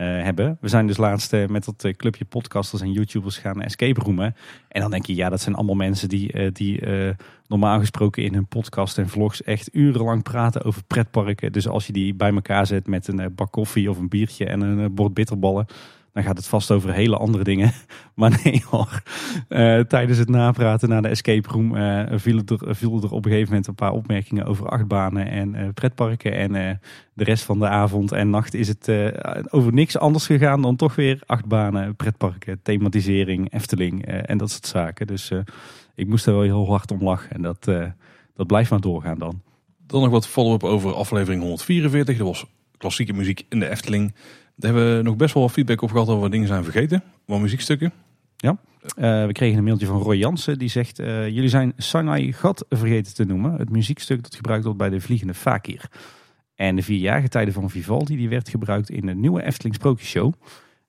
hebben. 0.00 0.58
We 0.60 0.68
zijn 0.68 0.86
dus 0.86 0.96
laatst 0.96 1.32
met 1.48 1.64
dat 1.64 1.96
clubje 1.96 2.24
podcasters 2.24 2.82
en 2.82 2.92
YouTubers 2.92 3.38
gaan 3.38 3.62
escape 3.62 4.00
roomen. 4.00 4.34
En 4.68 4.80
dan 4.80 4.90
denk 4.90 5.06
je, 5.06 5.14
ja 5.14 5.28
dat 5.28 5.40
zijn 5.40 5.54
allemaal 5.54 5.74
mensen 5.74 6.08
die, 6.08 6.52
die 6.52 6.82
normaal 7.46 7.78
gesproken 7.78 8.22
in 8.22 8.34
hun 8.34 8.46
podcast 8.46 8.98
en 8.98 9.08
vlogs 9.08 9.42
echt 9.42 9.74
urenlang 9.74 10.22
praten 10.22 10.62
over 10.62 10.82
pretparken. 10.84 11.52
Dus 11.52 11.68
als 11.68 11.86
je 11.86 11.92
die 11.92 12.14
bij 12.14 12.32
elkaar 12.32 12.66
zet 12.66 12.86
met 12.86 13.08
een 13.08 13.34
bak 13.34 13.52
koffie 13.52 13.90
of 13.90 13.98
een 13.98 14.08
biertje 14.08 14.44
en 14.44 14.60
een 14.60 14.94
bord 14.94 15.14
bitterballen 15.14 15.66
dan 16.12 16.22
gaat 16.22 16.36
het 16.36 16.46
vast 16.46 16.70
over 16.70 16.92
hele 16.92 17.16
andere 17.16 17.44
dingen. 17.44 17.72
Maar 18.14 18.40
nee 18.44 18.64
hoor, 18.70 19.02
uh, 19.48 19.80
tijdens 19.80 20.18
het 20.18 20.28
napraten 20.28 20.88
naar 20.88 21.02
de 21.02 21.08
escape 21.08 21.48
room 21.48 21.76
uh, 21.76 22.02
vielen, 22.10 22.44
er, 22.46 22.76
vielen 22.76 23.02
er 23.02 23.12
op 23.12 23.24
een 23.24 23.30
gegeven 23.30 23.48
moment 23.48 23.66
een 23.66 23.74
paar 23.74 23.92
opmerkingen 23.92 24.44
over 24.44 24.68
achtbanen 24.68 25.26
en 25.30 25.54
uh, 25.54 25.68
pretparken. 25.74 26.32
En 26.32 26.80
de 27.14 27.24
rest 27.24 27.44
van 27.44 27.58
de 27.58 27.68
avond 27.68 28.12
en 28.12 28.30
nacht 28.30 28.54
is 28.54 28.68
het 28.68 28.92
over 29.50 29.72
niks 29.72 29.98
anders 29.98 30.26
gegaan 30.26 30.62
dan 30.62 30.76
toch 30.76 30.94
weer 30.94 31.22
achtbanen, 31.26 31.96
pretparken, 31.96 32.60
thematisering, 32.62 33.52
Efteling 33.52 34.06
en 34.06 34.38
dat 34.38 34.50
soort 34.50 34.66
zaken. 34.66 35.06
Dus 35.06 35.32
ik 35.94 36.08
moest 36.08 36.26
er 36.26 36.32
wel 36.32 36.42
heel 36.42 36.68
hard 36.68 36.90
om 36.90 37.02
lachen 37.02 37.30
en 37.30 37.42
dat, 37.42 37.64
dat 38.34 38.46
blijft 38.46 38.70
maar 38.70 38.80
doorgaan 38.80 39.18
dan. 39.18 39.42
Dan 39.86 40.00
nog 40.00 40.10
wat 40.10 40.28
follow-up 40.28 40.64
over 40.64 40.94
aflevering 40.94 41.42
144. 41.42 42.16
Dat 42.16 42.26
was 42.26 42.46
klassieke 42.80 43.12
muziek 43.12 43.46
in 43.48 43.60
de 43.60 43.68
Efteling. 43.68 44.14
Daar 44.60 44.72
hebben 44.72 44.96
we 44.96 45.02
nog 45.02 45.16
best 45.16 45.34
wel 45.34 45.42
wat 45.42 45.52
feedback 45.52 45.82
op 45.82 45.90
gehad 45.90 46.08
over 46.08 46.20
wat 46.20 46.30
dingen 46.30 46.46
zijn 46.46 46.64
vergeten. 46.64 47.02
Wat 47.24 47.40
muziekstukken. 47.40 47.92
Ja, 48.36 48.58
uh, 48.96 49.26
we 49.26 49.32
kregen 49.32 49.58
een 49.58 49.64
mailtje 49.64 49.86
van 49.86 50.00
Roy 50.00 50.16
Jansen. 50.16 50.58
Die 50.58 50.68
zegt, 50.68 51.00
uh, 51.00 51.28
jullie 51.28 51.48
zijn 51.48 51.72
Sanai 51.76 52.32
Gat 52.32 52.64
vergeten 52.68 53.14
te 53.14 53.24
noemen. 53.24 53.52
Het 53.52 53.70
muziekstuk 53.70 54.22
dat 54.22 54.34
gebruikt 54.34 54.64
wordt 54.64 54.78
bij 54.78 54.88
de 54.88 55.00
Vliegende 55.00 55.34
Fakir. 55.34 55.88
En 56.54 56.76
de 56.76 56.82
vierjarige 56.82 57.28
tijden 57.28 57.54
van 57.54 57.70
Vivaldi 57.70 58.16
die 58.16 58.28
werd 58.28 58.48
gebruikt 58.48 58.90
in 58.90 59.06
de 59.06 59.14
nieuwe 59.14 59.42
Efteling 59.42 59.74
Sprookjeshow. 59.74 60.32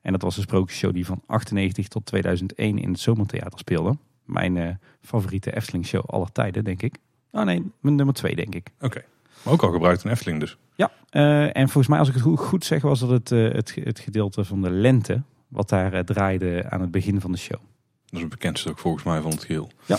En 0.00 0.12
dat 0.12 0.22
was 0.22 0.36
een 0.36 0.42
sprookjesshow 0.42 0.94
die 0.94 1.06
van 1.06 1.22
98 1.26 1.88
tot 1.88 2.06
2001 2.06 2.78
in 2.78 2.90
het 2.90 3.00
Zomertheater 3.00 3.58
speelde. 3.58 3.96
Mijn 4.24 4.56
uh, 4.56 4.68
favoriete 5.00 5.56
Efteling 5.56 5.86
show 5.86 6.04
aller 6.06 6.32
tijden, 6.32 6.64
denk 6.64 6.82
ik. 6.82 6.96
Oh 7.30 7.44
nee, 7.44 7.62
mijn 7.80 7.94
nummer 7.94 8.14
twee, 8.14 8.36
denk 8.36 8.54
ik. 8.54 8.70
Oké, 8.80 9.04
maar 9.42 9.52
ook 9.52 9.62
al 9.62 9.70
gebruikt 9.70 10.04
een 10.04 10.10
Efteling 10.10 10.40
dus. 10.40 10.56
Ja, 10.74 10.90
uh, 11.10 11.56
en 11.56 11.68
volgens 11.68 11.86
mij, 11.86 11.98
als 11.98 12.08
ik 12.08 12.14
het 12.14 12.22
goed 12.22 12.64
zeg, 12.64 12.82
was 12.82 13.00
dat 13.00 13.10
het, 13.10 13.30
uh, 13.30 13.52
het, 13.52 13.74
het, 13.84 13.98
gedeelte 13.98 14.44
van 14.44 14.62
de 14.62 14.70
lente... 14.70 15.22
wat 15.48 15.68
daar 15.68 16.04
draaide 16.04 16.64
aan 16.68 16.80
het 16.80 16.90
begin 16.90 17.20
van 17.20 17.32
de 17.32 17.38
show. 17.38 17.60
Dat 17.60 18.12
is 18.12 18.20
het 18.20 18.28
bekendste 18.28 18.70
ook 18.70 18.78
volgens 18.78 19.04
mij 19.04 19.20
van 19.20 19.30
het 19.30 19.44
geheel. 19.44 19.70
Ja. 19.86 19.98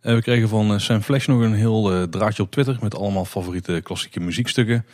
We 0.00 0.22
kregen 0.22 0.48
van 0.48 0.80
Sam 0.80 1.00
Flash 1.00 1.26
nog 1.26 1.40
een 1.40 1.54
heel 1.54 2.08
draadje 2.08 2.42
op 2.42 2.50
Twitter... 2.50 2.78
met 2.80 2.94
allemaal 2.94 3.24
favoriete 3.24 3.80
klassieke 3.82 4.20
muziekstukken... 4.20 4.86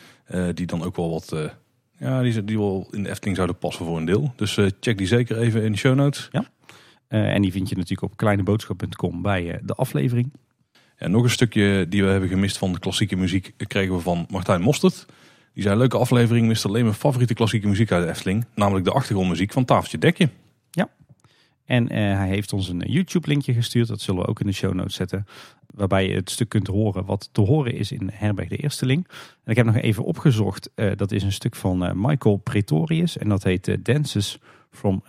die 0.53 0.65
dan 0.65 0.83
ook 0.83 0.95
wel 0.95 1.09
wat 1.09 1.51
ja, 1.97 2.21
die, 2.21 2.43
die 2.43 2.57
wel 2.57 2.87
in 2.91 3.03
de 3.03 3.09
Efteling 3.09 3.35
zouden 3.35 3.57
passen 3.57 3.85
voor 3.85 3.97
een 3.97 4.05
deel. 4.05 4.33
Dus 4.35 4.53
check 4.79 4.97
die 4.97 5.07
zeker 5.07 5.37
even 5.37 5.63
in 5.63 5.71
de 5.71 5.77
show 5.77 5.95
notes. 5.95 6.29
Ja. 6.31 6.45
En 7.07 7.41
die 7.41 7.51
vind 7.51 7.69
je 7.69 7.75
natuurlijk 7.75 8.11
op 8.11 8.17
kleineboodschap.com 8.17 9.21
bij 9.21 9.59
de 9.63 9.73
aflevering. 9.73 10.31
En 10.95 11.11
nog 11.11 11.23
een 11.23 11.29
stukje 11.29 11.85
die 11.89 12.03
we 12.03 12.09
hebben 12.09 12.29
gemist 12.29 12.57
van 12.57 12.73
de 12.73 12.79
klassieke 12.79 13.15
muziek 13.15 13.53
kregen 13.57 13.95
we 13.95 14.01
van 14.01 14.25
Martijn 14.29 14.61
Mostert. 14.61 15.05
Die 15.53 15.63
zei, 15.63 15.77
leuke 15.77 15.97
aflevering, 15.97 16.47
mist 16.47 16.65
alleen 16.65 16.83
mijn 16.83 16.95
favoriete 16.95 17.33
klassieke 17.33 17.67
muziek 17.67 17.91
uit 17.91 18.09
Efteling. 18.09 18.45
Namelijk 18.55 18.85
de 18.85 18.91
achtergrondmuziek 18.91 19.51
van 19.51 19.65
Tafeltje 19.65 19.97
Dekje. 19.97 20.29
Ja, 20.71 20.89
en 21.65 21.91
hij 21.91 22.27
heeft 22.27 22.53
ons 22.53 22.69
een 22.69 22.83
YouTube 22.85 23.27
linkje 23.27 23.53
gestuurd. 23.53 23.87
Dat 23.87 24.01
zullen 24.01 24.21
we 24.21 24.27
ook 24.27 24.39
in 24.39 24.45
de 24.45 24.53
show 24.53 24.73
notes 24.73 24.95
zetten 24.95 25.25
waarbij 25.75 26.07
je 26.07 26.15
het 26.15 26.29
stuk 26.29 26.49
kunt 26.49 26.67
horen 26.67 27.05
wat 27.05 27.29
te 27.31 27.41
horen 27.41 27.73
is 27.73 27.91
in 27.91 28.09
Herberg 28.13 28.49
de 28.49 28.57
Eersteling. 28.57 29.07
En 29.43 29.51
ik 29.51 29.55
heb 29.55 29.65
nog 29.65 29.75
even 29.75 30.03
opgezocht, 30.03 30.69
uh, 30.75 30.91
dat 30.95 31.11
is 31.11 31.23
een 31.23 31.31
stuk 31.31 31.55
van 31.55 31.91
Michael 31.95 32.37
Pretorius 32.37 33.17
en 33.17 33.29
dat 33.29 33.43
heet 33.43 33.77
Dances 33.85 34.39
from 34.69 35.03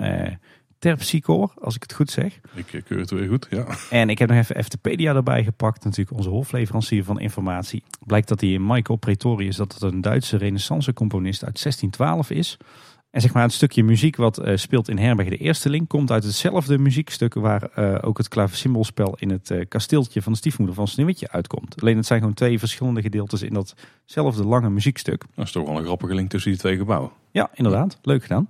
Terpsichore, 0.79 1.51
als 1.61 1.75
ik 1.75 1.83
het 1.83 1.93
goed 1.93 2.11
zeg. 2.11 2.41
Ik 2.55 2.83
keur 2.85 2.99
het 2.99 3.11
weer 3.11 3.29
goed, 3.29 3.47
ja. 3.51 3.67
En 3.91 4.11
ik 4.11 4.19
heb 4.19 4.29
nog 4.29 4.39
even 4.39 4.57
Eftepedia 4.57 5.15
erbij 5.15 5.45
gepakt, 5.45 5.85
natuurlijk 5.85 6.17
onze 6.17 6.29
hofleverancier 6.29 7.05
van 7.05 7.21
informatie. 7.21 7.83
Blijkt 8.07 8.29
dat 8.29 8.41
hij 8.41 8.59
Michael 8.59 8.99
Pretorius, 8.99 9.57
dat 9.57 9.73
het 9.73 9.83
een 9.83 10.01
Duitse 10.01 10.37
renaissance 10.37 10.93
componist 10.93 11.45
uit 11.45 11.63
1612 11.63 12.31
is. 12.31 12.59
En 13.17 13.23
zeg 13.23 13.33
maar 13.33 13.43
het 13.43 13.53
stukje 13.53 13.85
muziek 13.85 14.17
wat 14.17 14.39
uh, 14.47 14.57
speelt 14.57 14.89
in 14.89 14.99
Herberg 14.99 15.29
de 15.29 15.37
Eersteling 15.37 15.89
komt 15.89 16.11
uit 16.11 16.25
hetzelfde 16.25 16.79
muziekstuk 16.79 17.35
waar 17.35 17.71
uh, 17.79 17.99
ook 18.01 18.19
het 18.19 18.29
klavensymbolspel 18.29 19.17
in 19.19 19.31
het 19.31 19.51
uh, 19.51 19.65
kasteeltje 19.69 20.23
van 20.23 20.33
de 20.33 20.39
stiefmoeder 20.39 20.75
van 20.75 20.89
Sneeuwwitje 20.89 21.31
uitkomt. 21.31 21.81
Alleen 21.81 21.97
het 21.97 22.07
zijn 22.07 22.19
gewoon 22.21 22.35
twee 22.35 22.59
verschillende 22.59 23.03
gedeeltes 23.03 23.43
in 23.43 23.53
datzelfde 23.53 24.45
lange 24.45 24.71
muziekstuk. 24.71 25.25
Dat 25.35 25.47
is 25.47 25.53
toch 25.53 25.67
wel 25.67 25.79
een 25.79 25.85
grappige 25.85 26.15
link 26.15 26.31
tussen 26.31 26.51
die 26.51 26.61
twee 26.61 26.77
gebouwen. 26.77 27.11
Ja, 27.31 27.51
inderdaad. 27.55 27.99
Leuk 28.03 28.23
gedaan. 28.23 28.49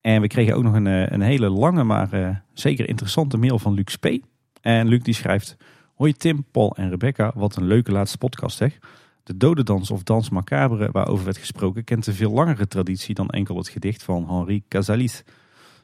En 0.00 0.20
we 0.20 0.26
kregen 0.26 0.56
ook 0.56 0.62
nog 0.62 0.74
een, 0.74 0.86
een 0.86 1.20
hele 1.20 1.48
lange, 1.48 1.84
maar 1.84 2.42
zeker 2.52 2.88
interessante 2.88 3.36
mail 3.36 3.58
van 3.58 3.74
Luc 3.74 3.92
Spee. 3.92 4.24
En 4.60 4.88
Luc 4.88 5.02
die 5.02 5.14
schrijft... 5.14 5.56
Hoi 6.00 6.12
Tim, 6.12 6.44
Paul 6.50 6.76
en 6.76 6.90
Rebecca, 6.90 7.32
wat 7.34 7.56
een 7.56 7.66
leuke 7.66 7.92
laatste 7.92 8.18
podcast 8.18 8.56
zeg. 8.56 8.78
De 9.22 9.36
dodendans 9.36 9.90
of 9.90 10.02
dans 10.02 10.30
macabre 10.30 10.88
waarover 10.92 11.24
werd 11.24 11.36
gesproken 11.36 11.84
kent 11.84 12.06
een 12.06 12.14
veel 12.14 12.30
langere 12.30 12.68
traditie 12.68 13.14
dan 13.14 13.28
enkel 13.28 13.56
het 13.56 13.68
gedicht 13.68 14.02
van 14.02 14.28
Henri 14.28 14.62
Cazalis. 14.68 15.24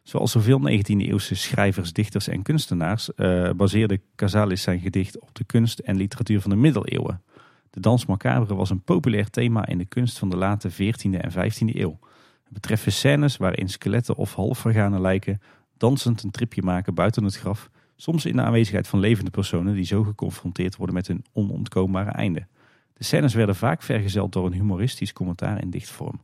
Zoals 0.03 0.33
zoveel 0.33 0.61
19e-eeuwse 0.71 1.35
schrijvers, 1.35 1.93
dichters 1.93 2.29
en 2.29 2.43
kunstenaars 2.43 3.11
uh, 3.17 3.51
baseerde 3.51 4.01
Cazalis 4.15 4.63
zijn 4.63 4.81
gedicht 4.81 5.21
op 5.21 5.35
de 5.35 5.45
kunst 5.45 5.79
en 5.79 5.97
literatuur 5.97 6.41
van 6.41 6.51
de 6.51 6.57
middeleeuwen. 6.57 7.23
De 7.71 7.81
dans 7.81 8.07
macabre 8.07 8.55
was 8.55 8.71
een 8.71 8.83
populair 8.83 9.31
thema 9.31 9.67
in 9.67 9.79
de 9.79 9.87
kunst 9.87 10.19
van 10.19 10.31
de 10.31 10.37
late 10.37 10.73
14e 10.73 11.21
en 11.21 11.33
15e 11.33 11.77
eeuw. 11.77 11.99
Betreft 12.49 12.93
scènes 12.93 13.37
waarin 13.37 13.69
skeletten 13.69 14.17
of 14.17 14.35
halfvergane 14.35 15.01
lijken 15.01 15.41
dansend 15.77 16.23
een 16.23 16.31
tripje 16.31 16.63
maken 16.63 16.95
buiten 16.95 17.25
het 17.25 17.37
graf, 17.37 17.71
soms 17.97 18.25
in 18.25 18.37
de 18.37 18.43
aanwezigheid 18.43 18.89
van 18.89 18.99
levende 18.99 19.31
personen 19.31 19.75
die 19.75 19.85
zo 19.85 20.03
geconfronteerd 20.03 20.77
worden 20.77 20.95
met 20.95 21.07
hun 21.07 21.25
onontkoombare 21.33 22.11
einde. 22.11 22.47
De 22.93 23.05
scènes 23.05 23.35
werden 23.35 23.57
vaak 23.57 23.83
vergezeld 23.83 24.33
door 24.33 24.47
een 24.47 24.53
humoristisch 24.53 25.13
commentaar 25.13 25.63
in 25.63 25.71
dichtvorm. 25.71 26.21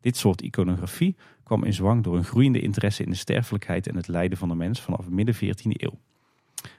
Dit 0.00 0.16
soort 0.16 0.40
iconografie 0.40 1.16
kwam 1.42 1.64
in 1.64 1.74
zwang 1.74 2.02
door 2.02 2.16
een 2.16 2.24
groeiende 2.24 2.60
interesse 2.60 3.02
in 3.02 3.10
de 3.10 3.16
sterfelijkheid 3.16 3.86
en 3.86 3.96
het 3.96 4.08
lijden 4.08 4.38
van 4.38 4.48
de 4.48 4.54
mens 4.54 4.80
vanaf 4.80 5.08
midden 5.08 5.34
14e 5.34 5.70
eeuw. 5.72 5.98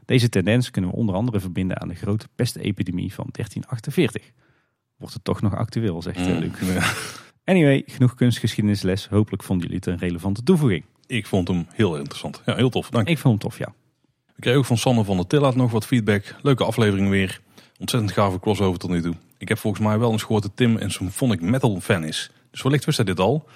Deze 0.05 0.29
tendens 0.29 0.71
kunnen 0.71 0.91
we 0.91 0.95
onder 0.95 1.15
andere 1.15 1.39
verbinden 1.39 1.81
aan 1.81 1.87
de 1.87 1.95
grote 1.95 2.27
pestepidemie 2.35 3.13
van 3.13 3.27
1348. 3.31 4.31
Wordt 4.97 5.13
het 5.13 5.23
toch 5.23 5.41
nog 5.41 5.55
actueel, 5.55 6.01
zegt 6.01 6.19
mm, 6.19 6.37
Luc. 6.37 6.51
Anyway, 7.43 7.83
genoeg 7.85 8.15
kunstgeschiedenisles. 8.15 9.07
Hopelijk 9.07 9.43
vonden 9.43 9.67
jullie 9.67 9.81
het 9.85 9.93
een 9.93 10.07
relevante 10.07 10.43
toevoeging. 10.43 10.83
Ik 11.05 11.27
vond 11.27 11.47
hem 11.47 11.67
heel 11.73 11.97
interessant. 11.97 12.41
Ja, 12.45 12.55
heel 12.55 12.69
tof. 12.69 12.89
Dank. 12.89 13.07
Ik 13.07 13.17
vond 13.17 13.41
hem 13.41 13.49
tof, 13.51 13.57
ja. 13.57 13.73
Ik 14.35 14.47
kreeg 14.47 14.55
ook 14.55 14.65
van 14.65 14.77
Sander 14.77 15.05
van 15.05 15.15
der 15.15 15.27
Tillaat 15.27 15.55
nog 15.55 15.71
wat 15.71 15.85
feedback. 15.85 16.35
Leuke 16.41 16.63
aflevering 16.63 17.09
weer. 17.09 17.41
Ontzettend 17.79 18.11
gave 18.11 18.39
crossover 18.39 18.79
tot 18.79 18.89
nu 18.89 19.01
toe. 19.01 19.15
Ik 19.37 19.47
heb 19.47 19.57
volgens 19.57 19.83
mij 19.83 19.99
wel 19.99 20.11
eens 20.11 20.23
gehoord 20.23 20.43
dat 20.43 20.51
Tim 20.55 20.77
een 20.77 20.91
symphonic 20.91 21.41
metal 21.41 21.79
fan 21.79 22.03
is. 22.03 22.31
Dus 22.51 22.61
wellicht 22.61 22.85
wist 22.85 22.97
hij 22.97 23.05
dit 23.05 23.19
al. 23.19 23.47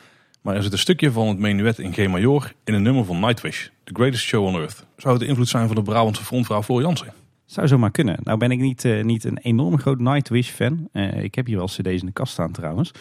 Maar 0.41 0.55
er 0.55 0.63
zit 0.63 0.71
een 0.71 0.77
stukje 0.77 1.11
van 1.11 1.27
het 1.27 1.37
menuet 1.37 1.79
in 1.79 1.93
G 1.93 2.07
major 2.07 2.53
in 2.63 2.73
een 2.73 2.81
nummer 2.81 3.05
van 3.05 3.19
Nightwish. 3.19 3.67
The 3.83 3.93
Greatest 3.93 4.23
Show 4.23 4.45
on 4.45 4.55
Earth. 4.55 4.85
Zou 4.97 5.13
het 5.13 5.23
de 5.23 5.29
invloed 5.29 5.47
zijn 5.47 5.67
van 5.67 5.75
de 5.75 5.81
Brabantse 5.81 6.23
frontvrouw 6.23 6.63
Floor 6.63 6.81
Jansen? 6.81 7.13
Zou 7.45 7.67
zomaar 7.67 7.91
kunnen. 7.91 8.17
Nou 8.23 8.37
ben 8.37 8.51
ik 8.51 8.59
niet, 8.59 8.83
uh, 8.83 9.03
niet 9.03 9.23
een 9.23 9.37
enorm 9.37 9.79
groot 9.79 9.99
Nightwish 9.99 10.49
fan. 10.49 10.89
Uh, 10.93 11.23
ik 11.23 11.35
heb 11.35 11.45
hier 11.45 11.57
wel 11.57 11.65
cd's 11.65 11.85
in 11.85 12.05
de 12.05 12.11
kast 12.11 12.33
staan 12.33 12.51
trouwens. 12.51 12.91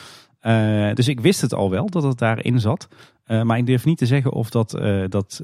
Uh, 0.46 0.94
dus 0.94 1.08
ik 1.08 1.20
wist 1.20 1.40
het 1.40 1.54
al 1.54 1.70
wel 1.70 1.90
dat 1.90 2.02
het 2.02 2.18
daarin 2.18 2.60
zat. 2.60 2.88
Uh, 3.26 3.42
maar 3.42 3.58
ik 3.58 3.66
durf 3.66 3.84
niet 3.84 3.98
te 3.98 4.06
zeggen 4.06 4.32
of 4.32 4.50
dat, 4.50 4.74
uh, 4.78 5.04
dat 5.08 5.42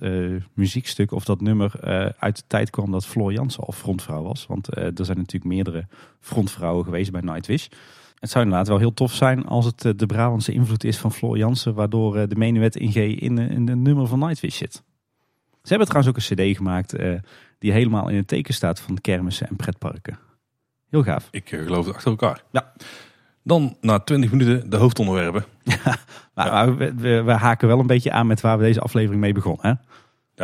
muziekstuk 0.54 1.12
of 1.12 1.24
dat 1.24 1.40
nummer 1.40 1.72
uit 2.18 2.36
de 2.36 2.42
tijd 2.46 2.70
kwam 2.70 2.90
dat 2.90 3.06
Floor 3.06 3.32
Jansen 3.32 3.64
al 3.64 3.72
frontvrouw 3.72 4.22
was. 4.22 4.46
Want 4.46 4.76
er 4.76 5.04
zijn 5.04 5.16
natuurlijk 5.16 5.44
meerdere 5.44 5.86
frontvrouwen 6.20 6.84
geweest 6.84 7.12
bij 7.12 7.20
Nightwish. 7.20 7.66
Het 8.18 8.30
zou 8.30 8.44
inderdaad 8.44 8.68
wel 8.68 8.78
heel 8.78 8.94
tof 8.94 9.12
zijn 9.14 9.46
als 9.46 9.64
het 9.64 9.98
de 9.98 10.06
Brabantse 10.06 10.52
invloed 10.52 10.84
is 10.84 10.98
van 10.98 11.12
Floor 11.12 11.36
Jansen, 11.38 11.74
waardoor 11.74 12.28
de 12.28 12.36
menuet 12.36 12.76
in 12.76 12.92
G 12.92 12.96
in, 12.96 13.38
in 13.38 13.66
de 13.66 13.76
nummer 13.76 14.06
van 14.06 14.18
Nightwish 14.18 14.56
zit. 14.56 14.82
Ze 15.62 15.68
hebben 15.68 15.86
trouwens 15.86 16.16
ook 16.16 16.22
een 16.22 16.50
cd 16.52 16.56
gemaakt 16.56 16.96
die 17.58 17.72
helemaal 17.72 18.08
in 18.08 18.16
het 18.16 18.28
teken 18.28 18.54
staat 18.54 18.80
van 18.80 19.00
kermissen 19.00 19.48
en 19.48 19.56
pretparken. 19.56 20.18
Heel 20.90 21.02
gaaf. 21.02 21.28
Ik 21.30 21.48
geloof 21.48 21.86
het 21.86 21.94
achter 21.94 22.10
elkaar. 22.10 22.42
Ja. 22.50 22.72
Dan 23.42 23.76
na 23.80 23.98
20 23.98 24.30
minuten 24.30 24.70
de 24.70 24.76
hoofdonderwerpen. 24.76 25.44
Ja, 25.64 25.96
maar 26.34 26.76
we, 26.76 26.94
we, 26.94 27.22
we, 27.22 27.32
haken 27.32 27.68
wel 27.68 27.78
een 27.78 27.86
beetje 27.86 28.12
aan 28.12 28.26
met 28.26 28.40
waar 28.40 28.58
we 28.58 28.64
deze 28.64 28.80
aflevering 28.80 29.20
mee 29.20 29.32
begonnen. 29.32 29.66
Hè? 29.66 29.72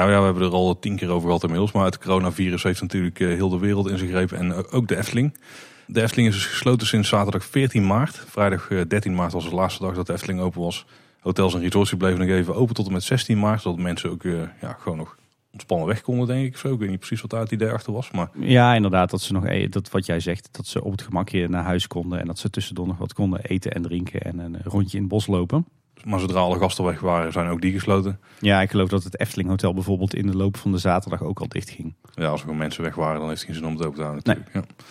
Ja, 0.01 0.11
ja, 0.11 0.19
we 0.19 0.25
hebben 0.25 0.43
er 0.43 0.53
al 0.53 0.79
tien 0.79 0.97
keer 0.97 1.11
over 1.11 1.27
gehad 1.27 1.43
inmiddels. 1.43 1.73
Maar 1.73 1.85
het 1.85 1.99
coronavirus 1.99 2.63
heeft 2.63 2.81
natuurlijk 2.81 3.21
eh, 3.21 3.29
heel 3.29 3.49
de 3.49 3.59
wereld 3.59 3.91
in 3.91 3.99
zijn 3.99 4.11
greep. 4.11 4.33
En 4.33 4.71
ook 4.71 4.89
de 4.89 4.97
Efteling. 4.97 5.39
De 5.87 6.03
Efteling 6.03 6.29
is 6.29 6.35
dus 6.35 6.47
gesloten 6.47 6.87
sinds 6.87 7.09
zaterdag 7.09 7.45
14 7.45 7.87
maart. 7.87 8.25
Vrijdag 8.29 8.69
13 8.69 9.01
eh, 9.01 9.19
maart 9.19 9.33
was 9.33 9.49
de 9.49 9.55
laatste 9.55 9.83
dag 9.83 9.95
dat 9.95 10.07
de 10.07 10.13
Efteling 10.13 10.41
open 10.41 10.61
was. 10.61 10.87
Hotels 11.21 11.55
en 11.55 11.61
resorts 11.61 11.95
bleven 11.95 12.19
nog 12.19 12.29
even 12.29 12.55
open 12.55 12.75
tot 12.75 12.87
en 12.87 12.93
met 12.93 13.03
16 13.03 13.39
maart. 13.39 13.63
Zodat 13.63 13.79
mensen 13.79 14.11
ook 14.11 14.23
ja, 14.61 14.77
gewoon 14.79 14.99
nog 14.99 15.17
ontspannen 15.57 15.87
weg 15.87 16.01
konden, 16.01 16.27
denk 16.27 16.47
ik. 16.47 16.57
Zo. 16.57 16.73
Ik 16.73 16.79
weet 16.79 16.89
niet 16.89 16.99
precies 16.99 17.21
wat 17.21 17.31
daar 17.31 17.41
het 17.41 17.51
idee 17.51 17.71
achter 17.71 17.93
was. 17.93 18.11
Maar... 18.11 18.29
Ja, 18.39 18.75
inderdaad. 18.75 19.11
Dat 19.11 19.21
ze 19.21 19.33
nog, 19.33 19.47
e- 19.47 19.69
dat 19.69 19.91
wat 19.91 20.07
jij 20.07 20.21
zegt, 20.21 20.49
dat 20.53 20.67
ze 20.67 20.85
op 20.85 20.91
het 20.91 21.03
gemakje 21.03 21.49
naar 21.49 21.65
huis 21.65 21.87
konden. 21.87 22.21
En 22.21 22.27
dat 22.27 22.39
ze 22.39 22.51
tussendoor 22.51 22.87
nog 22.87 22.99
wat 22.99 23.13
konden 23.13 23.41
eten 23.45 23.73
en 23.73 23.83
drinken 23.83 24.21
en 24.21 24.39
een 24.39 24.59
rondje 24.65 24.97
in 24.97 25.03
het 25.03 25.13
bos 25.13 25.27
lopen. 25.27 25.67
Maar 26.05 26.21
zodra 26.21 26.39
alle 26.39 26.59
gasten 26.59 26.85
weg 26.85 27.01
waren, 27.01 27.33
zijn 27.33 27.49
ook 27.49 27.61
die 27.61 27.73
gesloten. 27.73 28.21
Ja, 28.41 28.61
ik 28.61 28.71
geloof 28.71 28.89
dat 28.89 29.05
het 29.05 29.21
Efteling 29.21 29.49
Hotel 29.49 29.75
bijvoorbeeld 29.75 30.15
in 30.15 30.27
de 30.27 30.37
loop 30.37 30.57
van 30.57 30.73
de 30.73 30.79
zaterdag 30.79 31.23
ook 31.23 31.41
al 31.41 31.49
dicht 31.49 31.71
ging. 31.71 31.95
Ja, 32.15 32.27
als 32.27 32.41
er 32.41 32.45
gewoon 32.45 32.59
mensen 32.59 32.83
weg 32.83 32.95
waren, 32.95 33.19
dan 33.19 33.29
heeft 33.29 33.41
het 33.41 33.51
geen 33.51 33.59
zin 33.59 33.67
om 33.67 33.73
het 33.73 33.85
open 33.85 33.97
te 33.97 34.03
houden 34.03 34.23
natuurlijk. 34.25 34.55
Ja. 34.55 34.85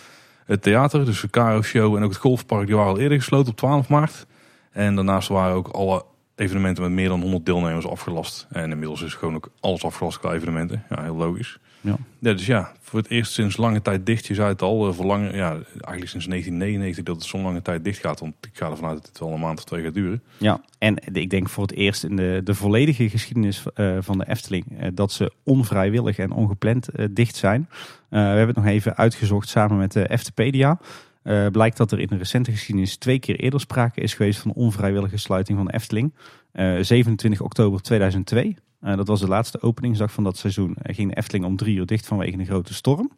Het 0.44 0.62
theater, 0.62 1.04
dus 1.04 1.20
de 1.20 1.30
Caro 1.30 1.62
Show 1.62 1.96
en 1.96 2.02
ook 2.02 2.10
het 2.10 2.18
golfpark, 2.18 2.66
die 2.66 2.76
waren 2.76 2.92
al 2.92 2.98
eerder 2.98 3.18
gesloten 3.18 3.50
op 3.50 3.56
12 3.56 3.88
maart. 3.88 4.26
En 4.70 4.94
daarnaast 4.94 5.28
waren 5.28 5.54
ook 5.54 5.68
alle 5.68 6.04
evenementen 6.36 6.82
met 6.82 6.92
meer 6.92 7.08
dan 7.08 7.20
100 7.20 7.46
deelnemers 7.46 7.86
afgelast. 7.86 8.46
En 8.50 8.70
inmiddels 8.70 9.02
is 9.02 9.14
gewoon 9.14 9.34
ook 9.34 9.50
alles 9.60 9.84
afgelast 9.84 10.18
qua 10.18 10.32
evenementen. 10.32 10.84
Ja, 10.90 11.02
heel 11.02 11.16
logisch. 11.16 11.58
Ja. 11.80 11.96
ja 12.18 12.32
dus 12.32 12.46
ja, 12.46 12.72
voor 12.80 12.98
het 12.98 13.08
eerst 13.08 13.32
sinds 13.32 13.56
lange 13.56 13.82
tijd 13.82 14.06
dicht. 14.06 14.26
Je 14.26 14.34
zei 14.34 14.48
het 14.48 14.62
al, 14.62 14.88
eh, 14.88 14.94
voor 14.94 15.06
ja, 15.18 15.50
eigenlijk 15.50 16.08
sinds 16.08 16.26
1999 16.26 17.04
dat 17.04 17.16
het 17.16 17.24
zo'n 17.24 17.42
lange 17.42 17.62
tijd 17.62 17.84
dicht 17.84 17.98
gaat. 17.98 18.20
Want 18.20 18.34
ik 18.40 18.50
ga 18.52 18.70
ervan 18.70 18.88
uit 18.88 18.96
dat 18.96 19.06
het 19.06 19.18
wel 19.18 19.32
een 19.32 19.40
maand 19.40 19.58
of 19.58 19.64
twee 19.64 19.84
gaat 19.84 19.94
duren. 19.94 20.22
Ja, 20.36 20.60
en 20.78 20.96
ik 21.12 21.30
denk 21.30 21.48
voor 21.48 21.62
het 21.62 21.74
eerst 21.74 22.04
in 22.04 22.16
de, 22.16 22.40
de 22.44 22.54
volledige 22.54 23.08
geschiedenis 23.08 23.62
uh, 23.74 23.96
van 24.00 24.18
de 24.18 24.28
Efteling 24.28 24.64
uh, 24.70 24.88
dat 24.94 25.12
ze 25.12 25.32
onvrijwillig 25.42 26.18
en 26.18 26.30
ongepland 26.30 26.88
dicht 27.10 27.36
zijn. 27.36 27.68
we 28.08 28.16
hebben 28.18 28.46
het 28.46 28.56
nog 28.56 28.66
even 28.66 28.96
uitgezocht 28.96 29.48
samen 29.48 29.76
met 29.76 29.92
de 29.92 30.08
Eftepedia. 30.08 30.78
Uh, 31.26 31.46
blijkt 31.46 31.76
dat 31.76 31.92
er 31.92 31.98
in 31.98 32.06
de 32.06 32.16
recente 32.16 32.50
geschiedenis 32.50 32.96
twee 32.96 33.18
keer 33.18 33.36
eerder 33.36 33.60
sprake 33.60 34.00
is 34.00 34.14
geweest 34.14 34.40
van 34.40 34.52
onvrijwillige 34.52 35.16
sluiting 35.16 35.58
van 35.58 35.66
de 35.66 35.72
Efteling. 35.72 36.14
Uh, 36.52 36.82
27 36.82 37.40
oktober 37.40 37.82
2002, 37.82 38.56
uh, 38.82 38.96
dat 38.96 39.06
was 39.06 39.20
de 39.20 39.28
laatste 39.28 39.62
openingsdag 39.62 40.12
van 40.12 40.24
dat 40.24 40.36
seizoen, 40.36 40.76
ging 40.82 41.10
de 41.10 41.16
Efteling 41.16 41.44
om 41.44 41.56
drie 41.56 41.76
uur 41.76 41.86
dicht 41.86 42.06
vanwege 42.06 42.38
een 42.38 42.46
grote 42.46 42.74
storm. 42.74 43.10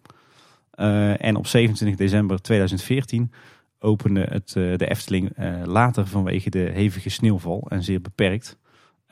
Eh, 0.71 1.25
en 1.25 1.37
op 1.37 1.47
27 1.47 1.99
december 1.99 2.43
2014 2.43 3.33
opende 3.79 4.21
het, 4.21 4.53
de 4.53 4.89
Efteling 4.89 5.33
later 5.65 6.07
vanwege 6.07 6.51
de 6.51 6.71
hevige 6.73 7.09
sneeuwval 7.11 7.67
en 7.69 7.83
zeer 7.83 8.01
beperkt. 8.01 8.59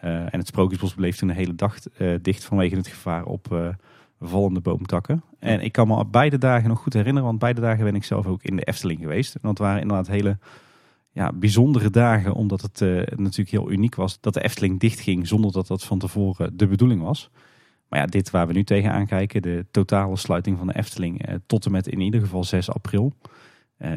en 0.01 0.39
het 0.39 0.47
Sprookjesbos 0.47 0.95
bleef 0.95 1.17
toen 1.17 1.29
de 1.29 1.35
hele 1.35 1.55
dag 1.55 1.79
dicht 2.23 2.45
vanwege 2.45 2.77
het 2.77 2.87
gevaar 2.87 3.25
op 3.25 3.75
vallende 4.21 4.61
boomtakken. 4.61 5.23
En 5.39 5.61
ik 5.61 5.73
kan 5.73 5.89
me 5.89 6.05
beide 6.05 6.39
dagen 6.39 6.69
nog 6.69 6.79
goed 6.79 6.93
herinneren, 6.93 7.29
want 7.29 7.39
beide 7.39 7.61
dagen 7.61 7.85
ben 7.85 7.95
ik 7.95 8.05
zelf 8.05 8.27
ook 8.27 8.43
in 8.43 8.57
de 8.57 8.63
Efteling 8.63 9.01
geweest. 9.01 9.35
En 9.35 9.41
dat 9.43 9.59
waren 9.59 9.81
inderdaad 9.81 10.07
hele 10.07 10.39
ja, 11.11 11.33
bijzondere 11.33 11.91
dagen, 11.91 12.33
omdat 12.33 12.63
het 12.63 12.81
natuurlijk 13.17 13.51
heel 13.51 13.71
uniek 13.71 13.95
was 13.95 14.21
dat 14.21 14.35
de 14.35 14.43
Efteling 14.43 14.81
dicht 14.81 15.01
ging 15.01 15.29
zonder 15.29 15.53
dat 15.53 15.67
dat 15.67 15.85
van 15.85 15.99
tevoren 15.99 16.57
de 16.57 16.67
bedoeling 16.67 17.03
was. 17.03 17.31
Maar 17.89 18.01
ja, 18.01 18.07
dit 18.07 18.31
waar 18.31 18.47
we 18.47 18.53
nu 18.53 18.65
tegenaan 18.65 19.07
kijken, 19.07 19.43
de 19.43 19.67
totale 19.71 20.17
sluiting 20.17 20.59
van 20.59 20.67
de 20.67 20.77
Efteling 20.77 21.41
tot 21.47 21.65
en 21.65 21.73
met 21.73 21.87
in 21.87 22.01
ieder 22.01 22.21
geval 22.21 22.45
6 22.45 22.71
april. 22.71 23.13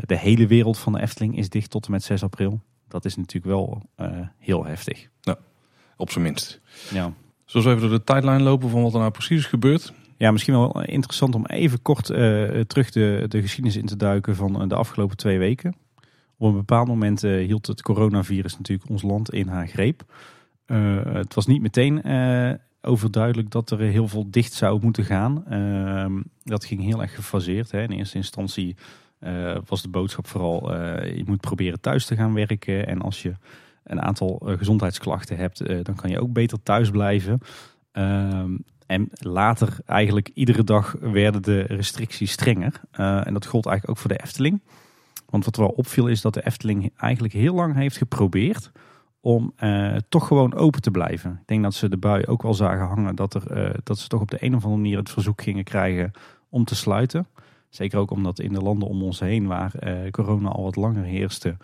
de 0.06 0.18
hele 0.18 0.48
wereld 0.48 0.78
van 0.78 0.94
de 0.94 1.02
Efteling 1.02 1.38
is 1.38 1.50
dicht 1.50 1.70
tot 1.70 1.86
en 1.86 1.92
met 1.92 2.04
6 2.04 2.24
april 2.24 2.62
dat 2.90 3.06
is 3.06 3.16
natuurlijk 3.16 3.46
wel 3.46 3.90
heel 4.38 4.66
heftig. 4.66 5.08
Op 5.98 6.12
zijn 6.12 6.24
minst. 6.24 6.62
Ja. 6.92 7.14
Zullen 7.46 7.68
we 7.68 7.76
even 7.76 7.90
door 7.90 7.98
de 7.98 8.04
tijdlijn 8.04 8.42
lopen 8.42 8.70
van 8.70 8.82
wat 8.82 8.94
er 8.94 9.00
nou 9.00 9.12
precies 9.12 9.38
is 9.38 9.46
gebeurd? 9.46 9.94
Ja, 10.20 10.32
misschien 10.32 10.54
wel 10.54 10.82
interessant 10.82 11.36
om 11.36 11.46
even 11.46 11.82
kort 11.82 12.10
uh, 12.10 12.18
terug 12.60 12.92
de, 12.92 13.26
de 13.28 13.42
geschiedenis 13.42 13.78
in 13.78 13.86
te 13.86 13.96
duiken 13.96 14.36
van 14.36 14.68
de 14.68 14.76
afgelopen 14.76 15.18
twee 15.18 15.40
weken. 15.40 15.76
Op 16.38 16.50
een 16.50 16.56
bepaald 16.56 16.88
moment 16.88 17.24
uh, 17.24 17.46
hield 17.46 17.68
het 17.68 17.82
coronavirus 17.82 18.58
natuurlijk 18.58 18.90
ons 18.90 19.02
land 19.02 19.34
in 19.34 19.48
haar 19.48 19.68
greep. 19.68 20.04
het 21.14 21.34
was 21.34 21.46
niet 21.46 21.62
meteen 21.62 22.04
overduidelijk 22.82 23.50
dat 23.52 23.72
er 23.72 23.80
heel 23.80 24.08
veel 24.08 24.32
dicht 24.32 24.54
zou 24.54 24.80
moeten 24.82 25.04
gaan. 25.04 25.46
Ehm, 25.46 26.22
dat 26.44 26.66
ging 26.66 26.82
heel 26.82 27.02
erg 27.02 27.16
gefaseerd. 27.16 27.72
Hè. 27.72 27.82
In 27.82 27.92
eerste 27.92 28.18
instantie 28.18 28.76
was 29.66 29.82
de 29.82 29.90
boodschap 29.90 30.28
vooral, 30.28 30.74
je 31.04 31.24
moet 31.26 31.42
proberen 31.42 31.82
thuis 31.82 32.06
te 32.06 32.16
gaan 32.16 32.34
werken. 32.34 32.88
En 32.88 33.02
als 33.02 33.22
je 33.22 33.34
een 33.84 34.02
aantal 34.02 34.42
gezondheidsklachten 34.44 35.38
hebt, 35.38 35.86
dan 35.86 35.96
kan 35.96 36.10
je 36.10 36.20
ook 36.20 36.34
beter 36.34 36.64
thuis 36.64 36.90
blijven. 36.90 37.40
Ehm, 37.92 38.56
en 38.90 39.10
later, 39.12 39.78
eigenlijk 39.86 40.32
iedere 40.34 40.64
dag, 40.64 40.96
werden 41.00 41.42
de 41.42 41.62
restricties 41.62 42.32
strenger. 42.32 42.82
en 42.92 43.34
dat 43.34 43.46
gold 43.46 43.66
eigenlijk 43.66 43.90
ook 43.90 43.98
voor 43.98 44.18
de 44.18 44.24
Efteling. 44.24 44.62
Want 45.30 45.46
wat 45.46 45.56
wel 45.56 45.68
opviel 45.68 46.08
is 46.08 46.22
dat 46.22 46.34
de 46.34 46.46
Efteling 46.46 46.92
eigenlijk 46.98 47.34
heel 47.34 47.56
lang 47.56 47.76
heeft 47.76 47.98
geprobeerd 47.98 48.72
om 49.22 49.54
toch 50.10 50.28
gewoon 50.28 50.54
open 50.54 50.82
te 50.82 50.92
blijven. 50.92 51.32
Ik 51.32 51.48
denk 51.48 51.64
dat 51.64 51.74
ze 51.74 51.90
de 51.90 51.98
bui 51.98 52.26
ook 52.26 52.42
wel 52.42 52.54
zagen 52.54 52.88
hangen 52.88 53.16
dat, 53.16 53.34
er, 53.34 53.76
dat 53.84 54.00
ze 54.00 54.08
toch 54.08 54.22
op 54.22 54.32
de 54.32 54.44
een 54.44 54.56
of 54.56 54.64
andere 54.64 54.82
manier 54.82 54.98
het 54.98 55.10
verzoek 55.10 55.42
gingen 55.42 55.64
krijgen 55.64 56.12
om 56.50 56.66
te 56.66 56.76
sluiten. 56.76 57.28
Zeker 57.70 58.00
ook 58.00 58.12
omdat 58.12 58.40
in 58.40 58.54
de 58.54 58.62
landen 58.62 58.88
om 58.88 59.04
ons 59.04 59.20
heen, 59.20 59.48
waar 59.48 59.76
eh, 59.76 60.12
corona 60.12 60.50
al 60.50 60.64
wat 60.64 60.76
langer 60.76 61.04
heerste, 61.04 61.58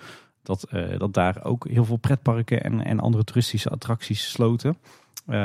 dat, 0.43 0.63
eh, 0.63 0.97
dat 0.97 1.13
daar 1.13 1.43
ook 1.43 1.67
heel 1.67 1.85
veel 1.85 1.97
pretparken 1.97 2.63
en, 2.63 2.85
en 2.85 2.99
andere 2.99 3.23
toeristische 3.23 3.69
attracties 3.69 4.31
sloten. 4.31 4.77
Uh, 5.27 5.35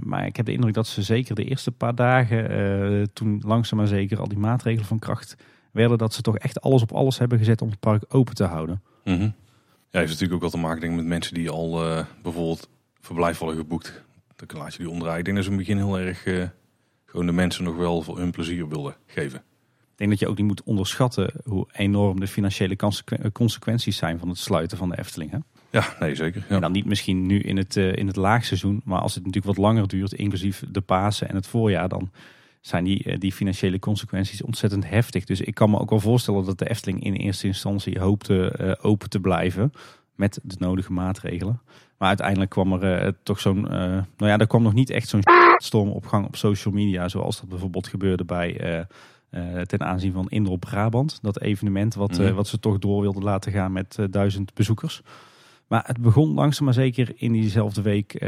maar 0.00 0.26
ik 0.26 0.36
heb 0.36 0.46
de 0.46 0.52
indruk 0.52 0.74
dat 0.74 0.86
ze 0.86 1.02
zeker 1.02 1.34
de 1.34 1.44
eerste 1.44 1.72
paar 1.72 1.94
dagen, 1.94 3.12
toen 3.12 3.42
langzaam 3.44 3.78
maar 3.78 3.86
zeker 3.86 4.20
al 4.20 4.28
die 4.28 4.38
maatregelen 4.38 4.86
van 4.86 4.98
kracht 4.98 5.36
werden, 5.72 5.98
dat 5.98 6.14
ze 6.14 6.22
toch 6.22 6.38
echt 6.38 6.60
alles 6.60 6.82
op 6.82 6.92
alles 6.92 7.18
hebben 7.18 7.38
gezet 7.38 7.62
om 7.62 7.68
het 7.68 7.80
park 7.80 8.04
open 8.08 8.34
te 8.34 8.44
houden. 8.44 8.82
Mm 9.04 9.18
-hmm. 9.18 9.34
Ja, 9.90 9.98
heeft 9.98 10.12
natuurlijk 10.12 10.34
ook 10.34 10.42
wat 10.42 10.50
te 10.50 10.66
maken 10.66 10.94
met 10.94 11.04
mensen 11.04 11.34
die 11.34 11.50
al 11.50 11.70
bijvoorbeeld 12.22 12.68
verblijf 13.00 13.38
hadden 13.38 13.56
geboekt. 13.56 14.04
Dan 14.36 14.58
laat 14.58 14.72
je 14.72 14.78
die 14.78 14.90
omdraaien. 14.90 15.18
Ik 15.18 15.24
denk 15.24 15.36
dat 15.36 15.44
ze 15.44 15.50
in 15.50 15.58
het 15.58 15.66
begin 15.66 15.84
heel 15.84 15.98
erg 15.98 16.22
gewoon 17.06 17.26
de 17.26 17.32
mensen 17.32 17.64
nog 17.64 17.76
wel 17.76 18.02
voor 18.02 18.18
hun 18.18 18.30
plezier 18.30 18.68
wilden 18.68 18.96
geven. 19.06 19.38
Ik 19.38 20.02
denk 20.02 20.10
dat 20.10 20.20
je 20.20 20.28
ook 20.28 20.36
niet 20.36 20.46
moet 20.46 20.62
onderschatten 20.62 21.32
hoe 21.44 21.68
enorm 21.72 22.20
de 22.20 22.26
financiële 22.26 22.76
consequenties 23.32 23.96
zijn 23.96 24.18
van 24.18 24.28
het 24.28 24.38
sluiten 24.38 24.78
van 24.78 24.88
de 24.88 24.98
Efteling. 24.98 25.30
Hè? 25.30 25.38
Ja, 25.70 25.96
nee 26.00 26.14
zeker. 26.14 26.44
Ja. 26.48 26.54
En 26.54 26.60
dan 26.60 26.72
niet 26.72 26.84
misschien 26.84 27.26
nu 27.26 27.40
in 27.40 27.56
het, 27.56 27.76
uh, 27.76 27.96
in 27.96 28.06
het 28.06 28.16
laagseizoen, 28.16 28.80
maar 28.84 29.00
als 29.00 29.14
het 29.14 29.24
natuurlijk 29.24 29.56
wat 29.56 29.64
langer 29.64 29.88
duurt, 29.88 30.12
inclusief 30.12 30.62
de 30.68 30.80
Pasen 30.80 31.28
en 31.28 31.34
het 31.34 31.46
voorjaar, 31.46 31.88
dan 31.88 32.10
zijn 32.60 32.84
die, 32.84 33.04
eh, 33.04 33.18
die 33.18 33.32
financiële 33.32 33.78
consequenties 33.78 34.42
ontzettend 34.42 34.88
heftig. 34.88 35.24
Dus 35.24 35.40
ik 35.40 35.54
kan 35.54 35.70
me 35.70 35.78
ook 35.78 35.90
wel 35.90 36.00
voorstellen 36.00 36.44
dat 36.44 36.58
de 36.58 36.68
Efteling 36.68 37.04
in 37.04 37.12
eerste 37.12 37.46
instantie 37.46 38.00
hoopte 38.00 38.54
uh, 38.60 38.72
open 38.80 39.10
te 39.10 39.20
blijven 39.20 39.72
met 40.14 40.40
de 40.42 40.56
nodige 40.58 40.92
maatregelen. 40.92 41.60
Maar 41.98 42.08
uiteindelijk 42.08 42.50
kwam 42.50 42.72
er 42.72 43.14
toch 43.22 43.40
zo'n, 43.40 43.60
nou 43.60 44.04
ja, 44.16 44.38
er 44.38 44.46
kwam 44.46 44.62
nog 44.62 44.74
niet 44.74 44.90
echt 44.90 45.08
zo'n 45.08 45.22
storm 45.56 45.88
op 45.88 46.06
gang 46.06 46.26
op 46.26 46.36
social 46.36 46.74
media, 46.74 47.08
zoals 47.08 47.40
dat 47.40 47.48
bijvoorbeeld 47.48 47.86
gebeurde 47.86 48.24
bij 48.24 48.86
ten 49.66 49.80
aanzien 49.80 50.12
van 50.12 50.28
Indrop 50.28 50.60
Brabant. 50.60 51.18
Dat 51.22 51.40
evenement 51.40 51.94
wat, 51.94 52.18
mm. 52.18 52.34
wat 52.34 52.48
ze 52.48 52.58
toch 52.58 52.78
door 52.78 53.00
wilden 53.00 53.22
laten 53.22 53.52
gaan 53.52 53.72
met 53.72 53.98
duizend 54.10 54.54
bezoekers. 54.54 55.02
Maar 55.66 55.82
het 55.86 55.98
begon 55.98 56.34
langzaam 56.34 56.64
maar 56.64 56.74
zeker 56.74 57.12
in 57.16 57.32
diezelfde 57.32 57.82
week 57.82 58.18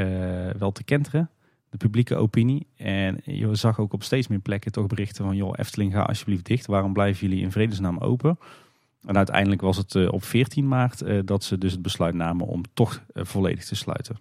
wel 0.58 0.72
te 0.72 0.84
kenteren. 0.84 1.30
De 1.70 1.76
publieke 1.76 2.16
opinie. 2.16 2.66
En 2.76 3.20
je 3.24 3.54
zag 3.54 3.78
ook 3.78 3.92
op 3.92 4.02
steeds 4.02 4.28
meer 4.28 4.38
plekken 4.38 4.72
toch 4.72 4.86
berichten 4.86 5.24
van... 5.24 5.36
joh, 5.36 5.52
Efteling, 5.56 5.92
ga 5.92 6.02
alsjeblieft 6.02 6.46
dicht. 6.46 6.66
Waarom 6.66 6.92
blijven 6.92 7.28
jullie 7.28 7.42
in 7.42 7.52
vredesnaam 7.52 7.98
open? 7.98 8.38
En 9.06 9.16
uiteindelijk 9.16 9.60
was 9.60 9.76
het 9.76 10.08
op 10.10 10.24
14 10.24 10.68
maart 10.68 11.02
dat 11.24 11.44
ze 11.44 11.58
dus 11.58 11.72
het 11.72 11.82
besluit 11.82 12.14
namen 12.14 12.46
om 12.46 12.62
toch 12.74 13.02
volledig 13.14 13.64
te 13.64 13.76
sluiten. 13.76 14.16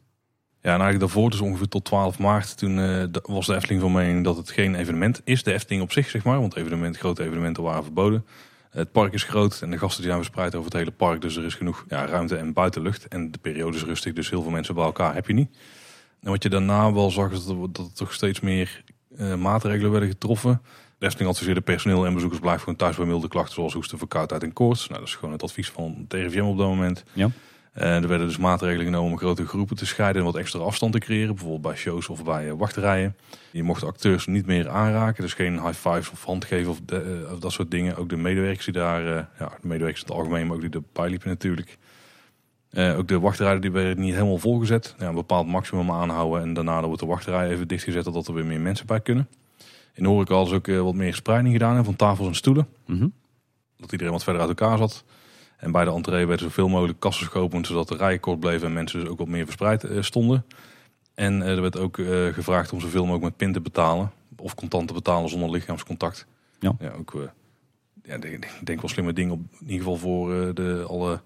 Ja, 0.62 0.74
en 0.74 0.82
eigenlijk 0.82 1.00
daarvoor, 1.00 1.30
dus 1.30 1.42
ongeveer 1.42 1.68
tot 1.68 1.86
12 1.86 2.20
maart, 2.20 2.58
toen 2.58 2.76
was 3.22 3.46
de 3.46 3.56
Efteling 3.56 3.82
van 3.82 3.92
mening 3.92 4.24
dat 4.24 4.38
het 4.38 4.52
geen 4.52 4.76
evenement 4.76 5.22
is. 5.24 5.44
De 5.44 5.54
Efteling 5.54 5.84
op 5.84 5.92
zich, 5.92 6.10
zeg 6.10 6.24
maar, 6.24 6.40
want 6.40 6.56
evenement, 6.56 6.98
grote 6.98 7.24
evenementen 7.24 7.64
waren 7.64 7.84
verboden. 7.84 8.26
Het 8.78 8.92
park 8.92 9.14
is 9.14 9.24
groot 9.24 9.62
en 9.62 9.72
de 9.72 9.78
gasten 9.78 10.04
zijn 10.04 10.16
verspreid 10.16 10.56
over 10.56 10.66
het 10.66 10.80
hele 10.80 10.92
park. 10.92 11.22
Dus 11.22 11.36
er 11.36 11.44
is 11.46 11.56
genoeg 11.56 11.86
ja, 11.88 12.06
ruimte 12.06 12.36
en 12.36 12.54
buitenlucht. 12.54 13.08
En 13.08 13.32
de 13.32 13.38
periode 13.38 13.78
is 13.78 13.84
rustig, 13.84 14.14
dus 14.14 14.30
heel 14.30 14.42
veel 14.42 14.52
mensen 14.52 14.76
bij 14.76 14.84
elkaar 14.84 15.14
heb 15.14 15.28
je 15.28 15.34
niet. 15.34 15.58
En 16.22 16.30
wat 16.30 16.44
je 16.44 16.50
daarna 16.50 16.94
wel 16.94 17.12
zag, 17.12 17.32
is 17.32 17.46
dat 17.46 17.58
er, 17.74 17.94
toch 17.94 18.14
steeds 18.14 18.40
meer 18.40 18.84
uh, 19.18 19.36
maatregelen 19.36 19.92
werden 19.92 20.10
getroffen. 20.10 20.62
Efteling 21.00 21.30
adviseerde 21.30 21.62
personeel 21.62 22.06
en 22.06 22.14
bezoekers 22.14 22.42
blijven 22.42 22.62
gewoon 22.62 22.76
thuis 22.76 22.96
bij 22.96 23.06
milde 23.06 23.28
klachten 23.28 23.54
zoals 23.54 23.74
hoesten, 23.74 23.98
verkoudheid 23.98 24.44
en 24.44 24.54
koorts. 24.54 24.88
Nou, 24.88 25.00
dat 25.00 25.10
is 25.10 25.16
gewoon 25.16 25.32
het 25.32 25.44
advies 25.44 25.70
van 25.70 25.96
het 26.02 26.14
RIVM 26.14 26.42
op 26.42 26.58
dat 26.58 26.68
moment. 26.68 27.04
Ja. 27.14 27.30
En 27.78 28.02
er 28.04 28.08
werden 28.08 28.28
dus 28.28 28.38
maatregelen 28.38 28.86
genomen 28.86 29.12
om 29.12 29.18
grote 29.18 29.46
groepen 29.46 29.76
te 29.76 29.86
scheiden 29.86 30.22
en 30.22 30.28
wat 30.28 30.36
extra 30.36 30.60
afstand 30.60 30.94
te 30.94 31.00
creëren. 31.00 31.36
Bijvoorbeeld 31.36 31.62
bij 31.62 31.76
shows 31.76 32.10
of 32.10 32.24
bij 32.24 32.50
eh, 32.50 32.54
wachterijen. 32.58 33.16
Je 33.52 33.64
mocht 33.64 33.84
acteurs 33.84 34.26
niet 34.26 34.46
meer 34.46 34.70
aanraken. 34.70 35.24
Dus 35.24 35.34
geen 35.34 35.54
high 35.54 35.74
fives 35.74 36.10
of 36.10 36.24
handgeven 36.24 36.72
of, 36.72 36.80
eh, 36.86 37.00
of 37.34 37.40
dat 37.40 37.52
soort 37.52 37.72
dingen. 37.72 37.96
Ook 37.96 38.10
de 38.10 38.18
medewerkers 38.18 38.66
die 38.66 38.74
daar, 38.74 39.04
ja, 39.40 39.52
de 39.62 39.68
medewerkers 39.68 40.02
in 40.02 40.08
het 40.08 40.18
algemeen, 40.18 40.48
maar 40.48 40.56
ook 40.56 40.62
die 40.62 40.70
erbij 40.72 41.10
liepen 41.10 41.30
natuurlijk. 41.30 41.78
Uh, 42.72 42.98
ook 42.98 43.08
de 43.08 43.20
wachterijen 43.20 43.62
die 43.62 43.72
werden 43.72 44.00
niet 44.00 44.14
helemaal 44.14 44.38
volgezet. 44.38 44.96
Ja, 45.00 45.08
een 45.08 45.16
bepaald 45.16 45.48
maximum 45.48 45.92
aanhouden 45.92 46.42
en 46.42 46.54
daarna 46.54 46.82
wordt 46.82 47.00
de 47.00 47.06
wachterij 47.06 47.50
even 47.50 47.68
dichtgezet 47.68 48.04
zodat 48.04 48.28
er 48.28 48.34
weer 48.34 48.46
meer 48.46 48.60
mensen 48.60 48.86
bij 48.86 49.00
kunnen. 49.00 49.28
In 49.94 50.04
de 50.04 50.10
horeca 50.10 50.34
hadden 50.34 50.62
ze 50.64 50.74
ook 50.74 50.84
wat 50.84 50.94
meer 50.94 51.14
spreiding 51.14 51.54
gedaan 51.54 51.86
van 51.86 51.96
tafels 51.96 52.28
en 52.28 52.36
stoelen. 52.36 52.68
Mm 52.86 53.14
Dat 53.78 53.92
iedereen 53.92 54.14
wat 54.14 54.24
verder 54.24 54.42
uit 54.42 54.50
elkaar 54.50 54.78
zat. 54.78 55.04
En 55.58 55.72
bij 55.72 55.86
de 55.86 55.92
entree 55.92 56.26
werden 56.26 56.46
zoveel 56.46 56.70
mogelijk 56.70 57.00
kassen 57.00 57.28
geopend, 57.28 57.68
zodat 57.68 57.88
de 57.88 57.96
rijen 57.96 58.20
kort 58.20 58.40
bleven 58.40 58.68
en 58.68 58.74
mensen 58.74 59.00
dus 59.00 59.10
ook 59.10 59.18
wat 59.18 59.28
meer 59.28 59.44
verspreid 59.44 59.84
eh, 59.84 60.02
stonden. 60.02 60.46
En 61.14 61.42
eh, 61.42 61.56
er 61.56 61.62
werd 61.62 61.78
ook 61.78 61.98
eh, 61.98 62.26
gevraagd 62.26 62.74
om 62.74 62.80
zoveel 62.80 63.02
mogelijk 63.02 63.24
met 63.24 63.38
pin 63.38 63.54
te 63.54 63.62
betalen. 63.62 64.12
Of 64.38 64.56
contant 64.56 64.88
te 64.88 64.94
betalen 64.94 65.30
zonder 65.30 65.50
lichaamscontact. 65.50 66.26
Ja. 66.60 66.76
ja 66.80 66.92
ook, 66.92 67.30
ja, 68.04 68.16
ik 68.16 68.50
denk 68.64 68.82
wel 68.82 68.90
slimme 68.90 69.14
dingen, 69.14 69.34
op, 69.34 69.40
in 69.40 69.70
ieder 69.70 69.78
geval 69.78 69.98
voor 69.98 70.54
de, 70.54 70.86
alle, 70.88 71.22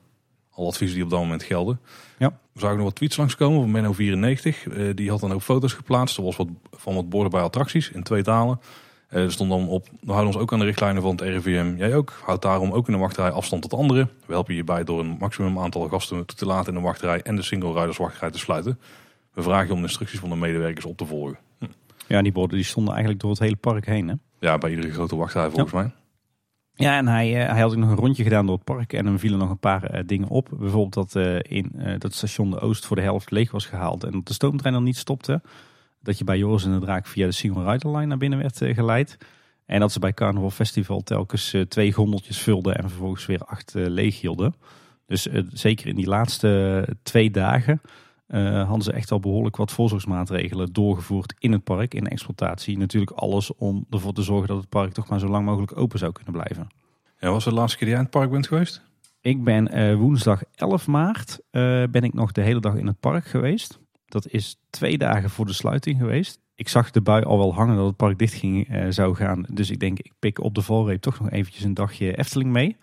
alle 0.51 0.67
adviezen 0.67 0.95
die 0.95 1.05
op 1.05 1.11
dat 1.11 1.19
moment 1.19 1.43
gelden. 1.43 1.79
Ja. 2.17 2.39
We 2.53 2.59
zagen 2.59 2.75
nog 2.75 2.85
wat 2.85 2.95
tweets 2.95 3.17
langskomen 3.17 3.71
van 3.71 3.95
Menno94. 3.95 4.93
die 4.95 5.09
had 5.09 5.19
dan 5.19 5.33
ook 5.33 5.41
foto's 5.41 5.73
geplaatst. 5.73 6.17
Er 6.17 6.23
was 6.23 6.35
wat, 6.35 6.47
van 6.71 6.95
wat 6.95 7.09
borden 7.09 7.31
bij 7.31 7.41
attracties 7.41 7.91
in 7.91 8.03
twee 8.03 8.23
talen. 8.23 8.59
Er 9.11 9.31
stond 9.31 9.49
dan 9.49 9.67
op, 9.67 9.87
we 9.99 10.11
houden 10.11 10.33
ons 10.33 10.41
ook 10.41 10.53
aan 10.53 10.59
de 10.59 10.65
richtlijnen 10.65 11.01
van 11.01 11.11
het 11.11 11.21
RIVM. 11.21 11.75
Jij 11.77 11.95
ook. 11.95 12.13
Houd 12.23 12.41
daarom 12.41 12.71
ook 12.71 12.87
in 12.87 12.93
de 12.93 12.99
wachtrij 12.99 13.31
afstand 13.31 13.61
tot 13.61 13.73
anderen. 13.73 14.09
We 14.25 14.33
helpen 14.33 14.55
je 14.55 14.63
bij 14.63 14.83
door 14.83 14.99
een 14.99 15.15
maximum 15.19 15.59
aantal 15.59 15.87
gasten 15.87 16.25
toe 16.25 16.37
te 16.37 16.45
laten 16.45 16.73
in 16.73 16.79
de 16.79 16.85
wachtrij 16.85 17.21
en 17.21 17.35
de 17.35 17.41
single 17.41 17.73
riders 17.73 17.97
wachtrij 17.97 18.31
te 18.31 18.39
sluiten. 18.39 18.79
We 19.33 19.41
vragen 19.41 19.67
je 19.67 19.71
om 19.71 19.77
de 19.77 19.87
instructies 19.87 20.19
van 20.19 20.29
de 20.29 20.35
medewerkers 20.35 20.85
op 20.85 20.97
te 20.97 21.05
volgen. 21.05 21.37
Hm. 21.59 21.65
Ja, 22.07 22.21
die 22.21 22.31
borden 22.31 22.55
die 22.55 22.65
stonden 22.65 22.93
eigenlijk 22.93 23.21
door 23.21 23.31
het 23.31 23.39
hele 23.39 23.55
park 23.55 23.85
heen. 23.85 24.07
Hè? 24.07 24.15
Ja, 24.39 24.57
bij 24.57 24.69
iedere 24.69 24.91
grote 24.91 25.15
wachtrij 25.15 25.49
volgens 25.49 25.73
mij. 25.73 25.91
Ja, 26.73 26.97
en 26.97 27.07
hij, 27.07 27.41
uh, 27.41 27.51
hij 27.51 27.61
had 27.61 27.71
ook 27.71 27.77
nog 27.77 27.89
een 27.89 27.95
rondje 27.95 28.23
gedaan 28.23 28.45
door 28.45 28.55
het 28.55 28.63
park 28.63 28.93
en 28.93 29.05
dan 29.05 29.19
vielen 29.19 29.39
nog 29.39 29.49
een 29.49 29.59
paar 29.59 29.95
uh, 29.95 30.01
dingen 30.05 30.27
op. 30.27 30.49
Bijvoorbeeld 30.51 30.93
dat 30.93 31.15
uh, 31.15 31.39
in 31.41 31.71
dat 31.97 32.13
station 32.13 32.51
de 32.51 32.59
Oost 32.59 32.85
voor 32.85 32.95
de 32.95 33.01
helft 33.01 33.31
leeg 33.31 33.51
was 33.51 33.65
gehaald 33.65 34.03
en 34.03 34.11
dat 34.11 34.27
de 34.27 34.33
stoomtrein 34.33 34.73
dan 34.73 34.83
niet 34.83 34.97
stopte 34.97 35.41
dat 36.01 36.17
je 36.17 36.23
bij 36.23 36.37
Joris 36.37 36.65
en 36.65 36.71
de 36.71 36.85
Draak 36.85 37.07
via 37.07 37.25
de 37.25 37.31
Single 37.31 37.71
Rider 37.71 37.91
Line 37.91 38.05
naar 38.05 38.17
binnen 38.17 38.39
werd 38.39 38.61
eh, 38.61 38.75
geleid. 38.75 39.17
En 39.65 39.79
dat 39.79 39.91
ze 39.91 39.99
bij 39.99 40.13
Carnival 40.13 40.49
Festival 40.49 41.01
telkens 41.01 41.53
eh, 41.53 41.61
twee 41.61 41.93
gondeltjes 41.93 42.41
vulden 42.41 42.75
en 42.75 42.89
vervolgens 42.89 43.25
weer 43.25 43.39
acht 43.39 43.75
eh, 43.75 43.85
leeg 43.87 44.21
hielden. 44.21 44.55
Dus 45.05 45.27
zeker 45.49 45.87
in 45.87 45.95
die 45.95 46.07
laatste 46.07 46.87
twee 47.03 47.31
dagen 47.31 47.81
hadden 48.65 48.81
ze 48.81 48.91
echt 48.91 49.11
al 49.11 49.19
behoorlijk 49.19 49.55
wat 49.55 49.71
voorzorgsmaatregelen 49.71 50.73
doorgevoerd 50.73 51.33
in 51.39 51.51
het 51.51 51.63
park, 51.63 51.93
in 51.93 52.07
exploitatie. 52.07 52.77
Natuurlijk 52.77 53.11
alles 53.11 53.55
om 53.55 53.85
ervoor 53.89 54.13
te 54.13 54.21
zorgen 54.21 54.47
dat 54.47 54.57
het 54.57 54.69
park 54.69 54.93
toch 54.93 55.09
maar 55.09 55.19
zo 55.19 55.27
lang 55.27 55.45
mogelijk 55.45 55.77
open 55.77 55.99
zou 55.99 56.11
kunnen 56.11 56.33
blijven. 56.33 56.67
Ja, 57.19 57.29
was 57.29 57.45
het 57.45 57.53
de 57.53 57.59
laatste 57.59 57.77
keer 57.77 57.87
die 57.87 57.95
jij 57.95 58.05
in 58.05 58.09
het 58.11 58.19
park 58.19 58.31
bent 58.31 58.47
geweest? 58.47 58.81
Ik 59.21 59.43
ben 59.43 59.97
woensdag 59.97 60.43
11 60.55 60.87
maart 60.87 61.39
ben 61.91 62.01
ik 62.01 62.13
nog 62.13 62.31
de 62.31 62.41
hele 62.41 62.59
dag 62.59 62.75
in 62.75 62.87
het 62.87 62.99
park 62.99 63.25
geweest. 63.25 63.80
Dat 64.11 64.27
is 64.27 64.59
twee 64.69 64.97
dagen 64.97 65.29
voor 65.29 65.45
de 65.45 65.53
sluiting 65.53 65.99
geweest. 65.99 66.39
Ik 66.55 66.67
zag 66.67 66.91
de 66.91 67.01
bui 67.01 67.23
al 67.23 67.37
wel 67.37 67.53
hangen 67.53 67.75
dat 67.75 67.85
het 67.85 67.95
park 67.95 68.17
dicht 68.17 68.33
ging, 68.33 68.67
eh, 68.67 68.85
zou 68.89 69.15
gaan. 69.15 69.45
Dus 69.53 69.69
ik 69.69 69.79
denk, 69.79 69.99
ik 69.99 70.11
pik 70.19 70.39
op 70.39 70.55
de 70.55 70.61
valreep 70.61 71.01
toch 71.01 71.19
nog 71.19 71.29
eventjes 71.29 71.63
een 71.63 71.73
dagje 71.73 72.17
Efteling 72.17 72.51
mee. 72.51 72.77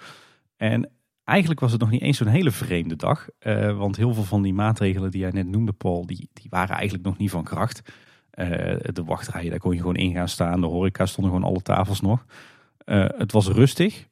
En 0.56 0.90
eigenlijk 1.24 1.60
was 1.60 1.72
het 1.72 1.80
nog 1.80 1.90
niet 1.90 2.00
eens 2.00 2.16
zo'n 2.16 2.26
hele 2.26 2.50
vreemde 2.50 2.96
dag. 2.96 3.28
Eh, 3.38 3.76
want 3.76 3.96
heel 3.96 4.14
veel 4.14 4.24
van 4.24 4.42
die 4.42 4.54
maatregelen 4.54 5.10
die 5.10 5.20
jij 5.20 5.30
net 5.30 5.46
noemde, 5.46 5.72
Paul, 5.72 6.06
die, 6.06 6.28
die 6.32 6.46
waren 6.50 6.74
eigenlijk 6.74 7.04
nog 7.04 7.18
niet 7.18 7.30
van 7.30 7.44
kracht. 7.44 7.82
Eh, 8.30 8.48
de 8.92 9.04
wachtrijen, 9.04 9.50
daar 9.50 9.58
kon 9.58 9.72
je 9.72 9.78
gewoon 9.78 9.96
in 9.96 10.12
gaan 10.12 10.28
staan. 10.28 10.60
De 10.60 10.66
horeca 10.66 11.06
stonden 11.06 11.32
gewoon 11.32 11.48
alle 11.48 11.62
tafels 11.62 12.00
nog. 12.00 12.24
Het 13.16 13.32
was 13.32 13.48
rustig, 13.48 14.08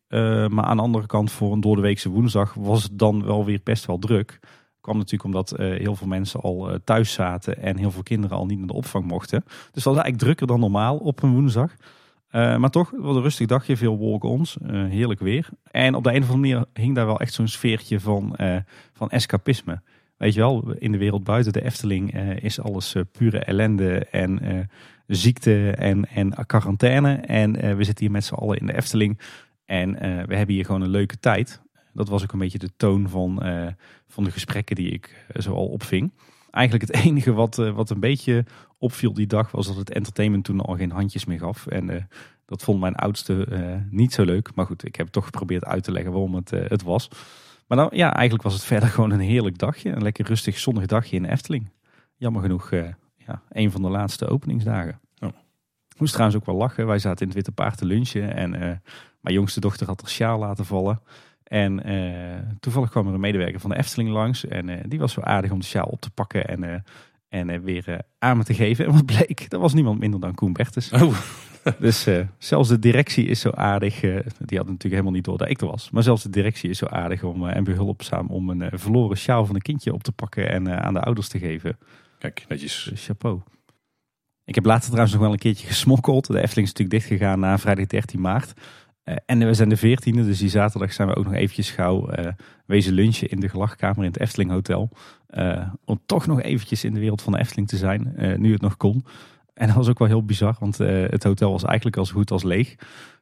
maar 0.49 0.65
aan 0.65 0.77
de 0.77 0.83
andere 0.83 1.07
kant 1.07 1.31
voor 1.31 1.53
een 1.53 1.61
doordeweekse 1.61 2.09
woensdag 2.09 2.55
was 2.55 2.83
het 2.83 2.99
dan 2.99 3.25
wel 3.25 3.45
weer 3.45 3.61
best 3.63 3.87
wel 3.87 3.99
druk. 3.99 4.41
Kwam 4.87 4.99
natuurlijk 4.99 5.25
omdat 5.25 5.53
eh, 5.53 5.79
heel 5.79 5.97
veel 5.97 6.07
mensen 6.07 6.41
al 6.41 6.71
eh, 6.71 6.79
thuis 6.85 7.13
zaten 7.13 7.63
en 7.63 7.77
heel 7.77 7.91
veel 7.91 8.03
kinderen 8.03 8.37
al 8.37 8.47
niet 8.47 8.59
naar 8.59 8.67
de 8.67 8.73
opvang 8.73 9.05
mochten. 9.05 9.43
Dus 9.47 9.83
dat 9.83 9.85
was 9.85 9.95
eigenlijk 9.95 10.23
drukker 10.23 10.47
dan 10.47 10.61
normaal 10.61 10.97
op 10.97 11.23
een 11.23 11.33
woensdag. 11.33 11.77
Eh, 12.29 12.57
maar 12.57 12.71
toch, 12.71 12.91
was 12.97 13.17
een 13.17 13.23
rustig 13.23 13.47
dagje, 13.47 13.77
veel 13.77 13.99
walk-ons, 13.99 14.57
heerlijk 14.69 15.21
weer. 15.21 15.49
En 15.71 15.95
op 15.95 16.05
de 16.05 16.15
een 16.15 16.23
of 16.23 16.31
andere 16.31 16.55
manier 16.55 16.67
hing 16.73 16.95
daar 16.95 17.07
wel 17.07 17.21
echt 17.21 17.33
zo'n 17.33 17.49
sfeertje 17.49 18.01
van, 18.01 18.37
van 18.93 19.11
escapisme. 19.11 19.81
Weet 20.17 20.35
je 20.35 20.41
wel, 20.41 20.73
in 20.79 20.93
de 20.93 20.99
wereld 20.99 21.25
buiten 21.25 21.53
de 21.53 21.65
Efteling 21.65 22.19
is 22.41 22.61
alles 22.61 22.95
pure 23.13 23.39
ellende 23.39 23.99
en 23.99 24.41
ziekte 25.07 25.71
en, 25.71 26.09
en 26.09 26.47
quarantaine. 26.47 27.15
En 27.15 27.53
we 27.77 27.85
zitten 27.85 28.05
hier 28.05 28.15
met 28.15 28.25
z'n 28.25 28.35
allen 28.35 28.59
in 28.59 28.67
de 28.67 28.77
Efteling. 28.77 29.19
En 29.65 29.93
we 30.27 30.37
hebben 30.37 30.55
hier 30.55 30.65
gewoon 30.65 30.83
een 30.83 30.89
leuke 30.89 31.19
tijd. 31.19 31.65
Dat 31.97 32.09
was 32.09 32.23
ook 32.23 32.33
een 32.33 32.39
beetje 32.39 32.59
de 32.59 32.77
toon 32.77 33.09
van, 33.09 33.43
eh, 33.43 33.67
van 34.07 34.25
de 34.25 34.31
gesprekken 34.31 34.77
die 34.77 34.91
ik 34.91 35.25
eh, 35.29 35.43
zo 35.43 35.55
al 35.55 35.67
opving. 35.67 36.13
Eigenlijk 36.51 36.87
het 36.87 37.01
enige 37.05 37.33
wat, 37.33 37.59
eh, 37.59 37.71
wat 37.71 37.91
een 37.91 38.01
beetje 38.01 38.45
opviel 38.79 39.13
die 39.13 39.27
dag 39.27 39.51
was 39.51 39.67
dat 39.67 39.77
het 39.77 39.91
entertainment 39.91 40.45
toen 40.45 40.61
al 40.61 40.77
geen 40.77 40.91
handjes 40.91 41.25
meer 41.25 41.39
gaf. 41.39 41.67
En 41.67 42.09
dat 42.45 42.63
vond 42.63 42.81
mijn 42.81 42.95
oudste 42.95 43.47
niet 43.91 44.13
zo 44.13 44.25
leuk. 44.25 44.55
Maar 44.55 44.67
goed, 44.67 44.85
ik 44.85 44.97
heb 44.97 45.09
toch 45.09 45.25
geprobeerd 45.25 45.65
uit 45.65 45.85
te 45.85 45.93
leggen 45.93 46.13
waarom 46.13 46.35
het, 46.35 46.51
het 46.51 46.83
was. 46.83 47.09
Maar 47.67 47.79
dan, 47.79 47.89
ja, 47.93 48.15
eigenlijk 48.15 48.43
was 48.43 48.55
het 48.55 48.65
verder 48.73 48.89
gewoon 48.89 49.11
een 49.11 49.21
heerlijk 49.21 49.59
dagje. 49.59 49.91
Een 49.91 50.03
lekker 50.03 50.27
rustig 50.27 50.59
zonnig 50.59 50.87
dagje 50.87 51.17
in 51.17 51.25
Efteling. 51.25 51.71
Jammer 52.17 52.43
genoeg 52.43 52.71
ja, 53.17 53.43
een 53.49 53.71
van 53.71 53.83
de 53.83 53.89
laatste 53.89 54.29
openingsdagen. 54.29 55.01
Oh. 55.19 55.29
Ik 55.89 56.01
moest 56.01 56.13
trouwens 56.13 56.41
ook 56.41 56.47
wel 56.47 56.57
lachen. 56.57 56.87
Wij 56.87 56.99
zaten 56.99 57.21
in 57.21 57.27
het 57.27 57.35
Witte 57.35 57.53
Paard 57.53 57.79
te 57.79 57.85
lunchen. 57.85 58.35
En 58.35 58.51
mijn 59.21 59.35
jongste 59.35 59.61
dochter 59.61 59.87
had 59.87 60.01
haar 60.01 60.11
sjaal 60.11 60.39
laten 60.39 60.65
vallen. 60.65 61.01
En 61.47 61.83
eh, 61.85 62.39
toevallig 62.61 62.91
kwam 62.91 63.07
er 63.07 63.15
een 63.15 63.21
medewerker 63.21 63.61
van 63.61 63.71
de 63.71 63.77
Efteling 63.77 64.11
langs. 64.11 64.47
En 64.47 64.69
eh, 64.69 64.85
die 64.87 64.99
was 64.99 65.13
zo 65.13 65.21
aardig 65.21 65.51
om 65.51 65.59
de 65.59 65.65
sjaal 65.65 65.87
op 65.87 66.01
te 66.01 66.11
pakken 66.11 66.47
en, 66.47 66.65
eh, 66.65 66.81
en 67.29 67.63
weer 67.63 68.01
aan 68.19 68.37
me 68.37 68.45
te 68.45 68.55
geven. 68.55 68.87
En 68.87 68.93
wat 68.93 69.07
bleek, 69.07 69.51
dat 69.51 69.61
was 69.61 69.75
niemand 69.75 69.99
minder 69.99 70.21
dan 70.21 70.35
Koen 70.35 70.53
Bertens. 70.53 70.93
Oh, 70.93 71.17
Dus 71.79 72.09
zelfs 72.39 72.69
de 72.69 72.79
directie 72.79 73.27
is 73.27 73.41
zo 73.41 73.51
aardig. 73.51 74.01
die 74.01 74.59
had 74.59 74.67
natuurlijk 74.67 74.83
helemaal 74.83 75.13
niet 75.13 75.25
door 75.25 75.39
dat 75.39 75.51
ik 75.51 75.61
er 75.61 75.67
was. 75.67 75.91
Maar 75.91 76.03
zelfs 76.03 76.23
de 76.23 76.31
directie 76.31 76.71
is 76.71 76.79
zo 76.79 76.87
aardig 76.87 77.23
om, 77.23 77.49
en 77.49 77.65
behulpzaam 77.65 78.27
om 78.27 78.51
een 78.51 78.79
verloren 78.79 79.17
sjaal 79.17 79.47
van 79.47 79.55
een 79.55 79.63
kindje 79.63 79.93
op 79.93 80.03
te 80.03 80.13
pakken 80.13 80.51
en 80.51 80.83
aan 80.83 80.95
de 80.95 81.01
ouders 81.01 81.29
te 81.29 81.39
geven. 81.39 81.79
kijk, 82.19 82.45
netjes. 82.49 82.87
Dus 82.91 83.05
chapeau. 83.05 83.41
Ik 84.45 84.55
heb 84.55 84.65
later 84.65 84.87
trouwens 84.87 85.13
nog 85.13 85.23
wel 85.23 85.33
een 85.33 85.39
keertje 85.39 85.67
gesmokkeld. 85.67 86.27
De 86.27 86.41
Efteling 86.41 86.67
is 86.69 86.73
natuurlijk 86.73 86.91
dichtgegaan 86.91 87.41
na 87.41 87.59
vrijdag 87.59 87.87
13 87.87 88.21
maart. 88.21 88.53
Eh, 89.07 89.17
en 89.27 89.39
we 89.39 89.55
zijn 89.55 89.69
de 89.69 89.79
14e, 89.79 90.25
dus 90.25 90.39
die 90.39 90.49
zaterdag 90.49 90.93
zijn 90.93 91.09
we 91.09 91.15
ook 91.15 91.25
nog 91.25 91.35
eventjes 91.35 91.71
gauw 91.71 92.09
eh, 92.09 92.33
wezen 92.65 92.93
lunchen 92.93 93.29
in 93.29 93.41
de 93.41 93.49
gelachkamer 93.49 94.05
in 94.05 94.11
het 94.11 94.21
Efteling 94.21 94.51
Hotel. 94.51 94.91
Eh, 95.27 95.69
om 95.85 96.01
toch 96.07 96.27
nog 96.27 96.43
eventjes 96.43 96.85
in 96.85 96.95
de 96.95 97.01
wereld 97.01 97.23
van 97.23 97.33
de 97.33 97.39
Efteling 97.39 97.69
te 97.69 97.77
zijn, 97.77 98.15
nu 98.37 98.53
het 98.53 98.61
nog 98.61 98.77
kon. 98.77 99.05
En 99.55 99.67
dat 99.67 99.77
was 99.77 99.89
ook 99.89 99.99
wel 99.99 100.09
heel 100.09 100.25
bizar, 100.25 100.57
want 100.61 100.79
het 100.79 101.23
hotel 101.23 101.51
was 101.51 101.65
eigenlijk 101.65 101.97
al 101.97 102.07
zo 102.07 102.15
goed 102.15 102.31
als 102.31 102.43
leeg. 102.43 102.75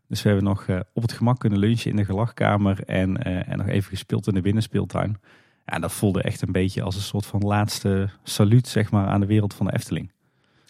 Dus 0.08 0.22
we 0.22 0.28
hebben 0.28 0.46
nog 0.46 0.66
op 0.92 1.02
het 1.02 1.12
gemak 1.12 1.38
kunnen 1.38 1.58
lunchen 1.58 1.90
in 1.90 1.96
de 1.96 2.04
gelachkamer 2.04 2.82
en, 2.84 3.22
en 3.46 3.58
nog 3.58 3.68
even 3.68 3.90
gespeeld 3.90 4.26
in 4.26 4.34
de 4.34 4.40
binnenspeeltuin. 4.40 5.20
Ja, 5.66 5.78
dat 5.78 5.92
voelde 5.92 6.22
echt 6.22 6.42
een 6.42 6.52
beetje 6.52 6.82
als 6.82 6.96
een 6.96 7.02
soort 7.02 7.26
van 7.26 7.40
laatste 7.40 8.08
saluut 8.22 8.68
zeg 8.68 8.90
maar, 8.90 9.06
aan 9.06 9.20
de 9.20 9.26
wereld 9.26 9.54
van 9.54 9.66
de 9.66 9.72
Efteling. 9.72 10.10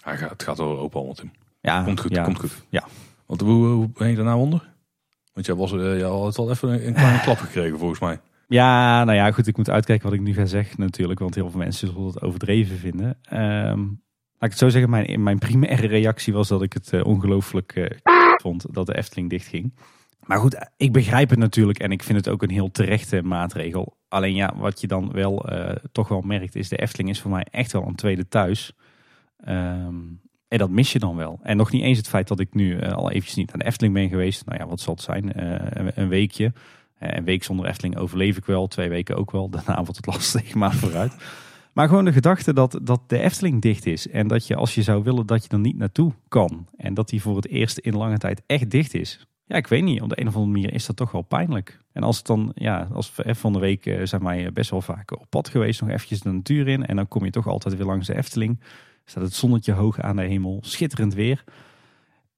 Het 0.03 0.43
gaat 0.43 0.59
wel 0.59 0.79
open 0.79 0.97
allemaal, 0.97 1.15
Tim. 1.15 1.31
Ja, 1.61 1.83
Komt 1.83 2.01
goed, 2.01 2.15
ja, 2.15 2.25
komt 2.25 2.39
goed. 2.39 2.65
Ja. 2.69 2.85
Want 3.27 3.41
hoe, 3.41 3.67
hoe 3.67 3.89
ben 3.89 4.09
je 4.09 4.17
daarna 4.17 4.37
onder? 4.37 4.74
Want 5.35 5.47
jij, 5.47 5.55
was, 5.55 5.73
eh, 5.73 5.99
jij 5.99 6.09
had 6.09 6.37
wel 6.37 6.51
even 6.51 6.87
een, 6.87 6.95
kleine 6.95 7.21
klap 7.21 7.39
gekregen 7.39 7.79
volgens 7.79 8.01
mij. 8.01 8.21
Ja, 8.49 9.05
nou 9.05 9.17
ja, 9.17 9.33
goed. 9.33 9.47
Ik 9.47 9.57
moet 9.57 9.71
uitkijken 9.71 10.05
wat 10.05 10.19
ik 10.19 10.21
nu 10.21 10.35
ga 10.35 10.45
zeggen 10.45 10.81
natuurlijk. 10.81 11.21
Want 11.21 11.35
heel 11.35 11.51
veel 11.51 11.59
mensen 11.59 11.89
zullen 11.89 12.07
het 12.07 12.23
overdreven 12.23 12.79
vinden. 12.79 13.19
Ehm, 13.23 13.79
laat 13.79 14.51
ik 14.51 14.51
het 14.51 14.59
zo 14.59 14.69
zeggen. 14.69 14.91
Mijn, 14.91 15.23
mijn 15.23 15.39
primaire 15.39 15.87
reactie 15.87 16.33
was 16.33 16.49
dat 16.49 16.63
ik 16.63 16.73
het 16.73 16.93
eh, 16.93 17.05
ongelooflijk 17.05 17.73
eh, 17.73 17.99
vond 18.43 18.75
dat 18.75 18.87
de 18.87 18.97
Efteling 18.97 19.31
dichtging. 19.31 19.75
Maar 20.25 20.39
goed, 20.39 20.69
ik 20.77 20.93
begrijp 20.93 21.31
het 21.31 21.39
natuurlijk. 21.39 21.79
En 21.79 21.93
ik 21.93 22.03
vind 22.03 22.19
het 22.19 22.29
ook 22.29 22.43
een 22.43 22.51
heel 22.51 22.71
terechte 22.71 23.23
maatregel. 23.23 23.97
Alleen 24.09 24.35
ja, 24.35 24.55
wat 24.57 24.81
je 24.81 24.87
dan 24.87 25.13
wel 25.13 25.47
toch 25.93 26.09
wel 26.09 26.21
merkt 26.21 26.55
is... 26.55 26.69
De 26.69 26.77
Efteling 26.77 27.11
is 27.11 27.21
voor 27.21 27.31
mij 27.31 27.47
echt 27.51 27.73
wel 27.73 27.87
een 27.87 27.95
tweede 27.95 28.29
thuis. 28.29 28.73
Ehm, 29.37 29.97
en 30.55 30.61
dat 30.61 30.71
mis 30.71 30.93
je 30.93 30.99
dan 30.99 31.17
wel. 31.17 31.39
En 31.43 31.57
nog 31.57 31.71
niet 31.71 31.83
eens 31.83 31.99
het 31.99 32.09
feit 32.09 32.29
dat 32.29 32.41
ik 32.41 32.55
nu 32.55 32.79
eh, 32.79 32.93
al 32.93 33.11
eventjes 33.11 33.35
niet 33.35 33.53
aan 33.53 33.59
de 33.59 33.65
Efteling 33.65 33.95
ben 33.95 34.09
geweest. 34.09 34.47
Nou 34.47 34.59
ja, 34.59 34.67
wat 34.67 34.81
zal 34.81 34.95
het 34.95 35.03
zijn? 35.03 35.33
Eh, 35.33 35.87
een, 35.95 36.09
weekje. 36.09 36.53
Eh, 36.99 37.17
een 37.17 37.25
week 37.25 37.45
zonder 37.45 37.67
Efteling 37.67 37.97
overleef 37.97 38.37
ik 38.37 38.45
wel. 38.45 38.67
Twee 38.67 38.89
weken 38.89 39.17
ook 39.17 39.31
wel. 39.31 39.49
Daarna 39.51 39.77
wordt 39.77 39.97
het 39.97 40.07
lastig, 40.07 40.55
maar 40.61 40.75
vooruit. 40.75 41.17
Maar 41.73 41.89
gewoon 41.89 42.05
de 42.05 42.13
gedachte 42.13 42.53
dat, 42.53 42.79
dat 42.83 43.01
de 43.07 43.19
Efteling 43.19 43.63
dicht 43.63 43.87
is. 43.87 44.09
En 44.09 44.29
dat 44.29 44.47
je 44.47 44.57
als 44.57 44.75
je 44.75 44.83
zou 44.83 45.03
willen 45.03 45.27
dat 45.27 45.43
je 45.43 45.49
er 45.49 45.59
niet 45.59 45.77
naartoe 45.77 46.13
kan. 46.29 46.67
En 46.77 46.95
dat 46.95 47.09
die 47.09 47.23
voor 47.23 47.37
het 47.37 47.49
eerst 47.49 47.79
in 47.79 47.97
lange 47.97 48.19
tijd 48.19 48.43
echt 48.47 48.71
dicht 48.71 48.95
is. 48.95 49.27
Ja, 49.47 49.57
ik 49.57 49.67
weet 49.67 49.83
niet. 49.83 50.03
Op 50.03 50.09
de 50.09 50.21
een 50.21 50.29
of 50.29 50.35
andere 50.35 50.53
manier 50.53 50.75
is 50.75 50.87
dat 50.87 50.97
toch 50.97 51.11
wel 51.11 51.23
pijnlijk. 51.23 51.81
En 51.93 52.03
als 52.03 52.17
het 52.17 52.27
dan, 52.27 52.53
ja, 52.55 52.89
als 52.93 53.13
van 53.27 53.53
de 53.53 53.59
week 53.59 54.01
zijn 54.03 54.25
wij 54.25 54.53
best 54.53 54.71
wel 54.71 54.83
vaak 54.83 55.13
op 55.13 55.27
pad 55.29 55.49
geweest. 55.49 55.81
Nog 55.81 55.91
eventjes 55.91 56.21
de 56.21 56.33
natuur 56.33 56.69
in. 56.69 56.87
En 56.87 56.97
dan 56.97 57.09
kom 57.09 57.25
je 57.25 57.31
toch 57.31 57.47
altijd 57.47 57.77
weer 57.77 57.87
langs 57.87 58.07
de 58.07 58.17
Efteling. 58.17 58.59
Staat 59.05 59.23
het 59.23 59.35
zonnetje 59.35 59.73
hoog 59.73 60.01
aan 60.01 60.17
de 60.17 60.23
hemel. 60.23 60.59
Schitterend 60.63 61.15
weer. 61.15 61.45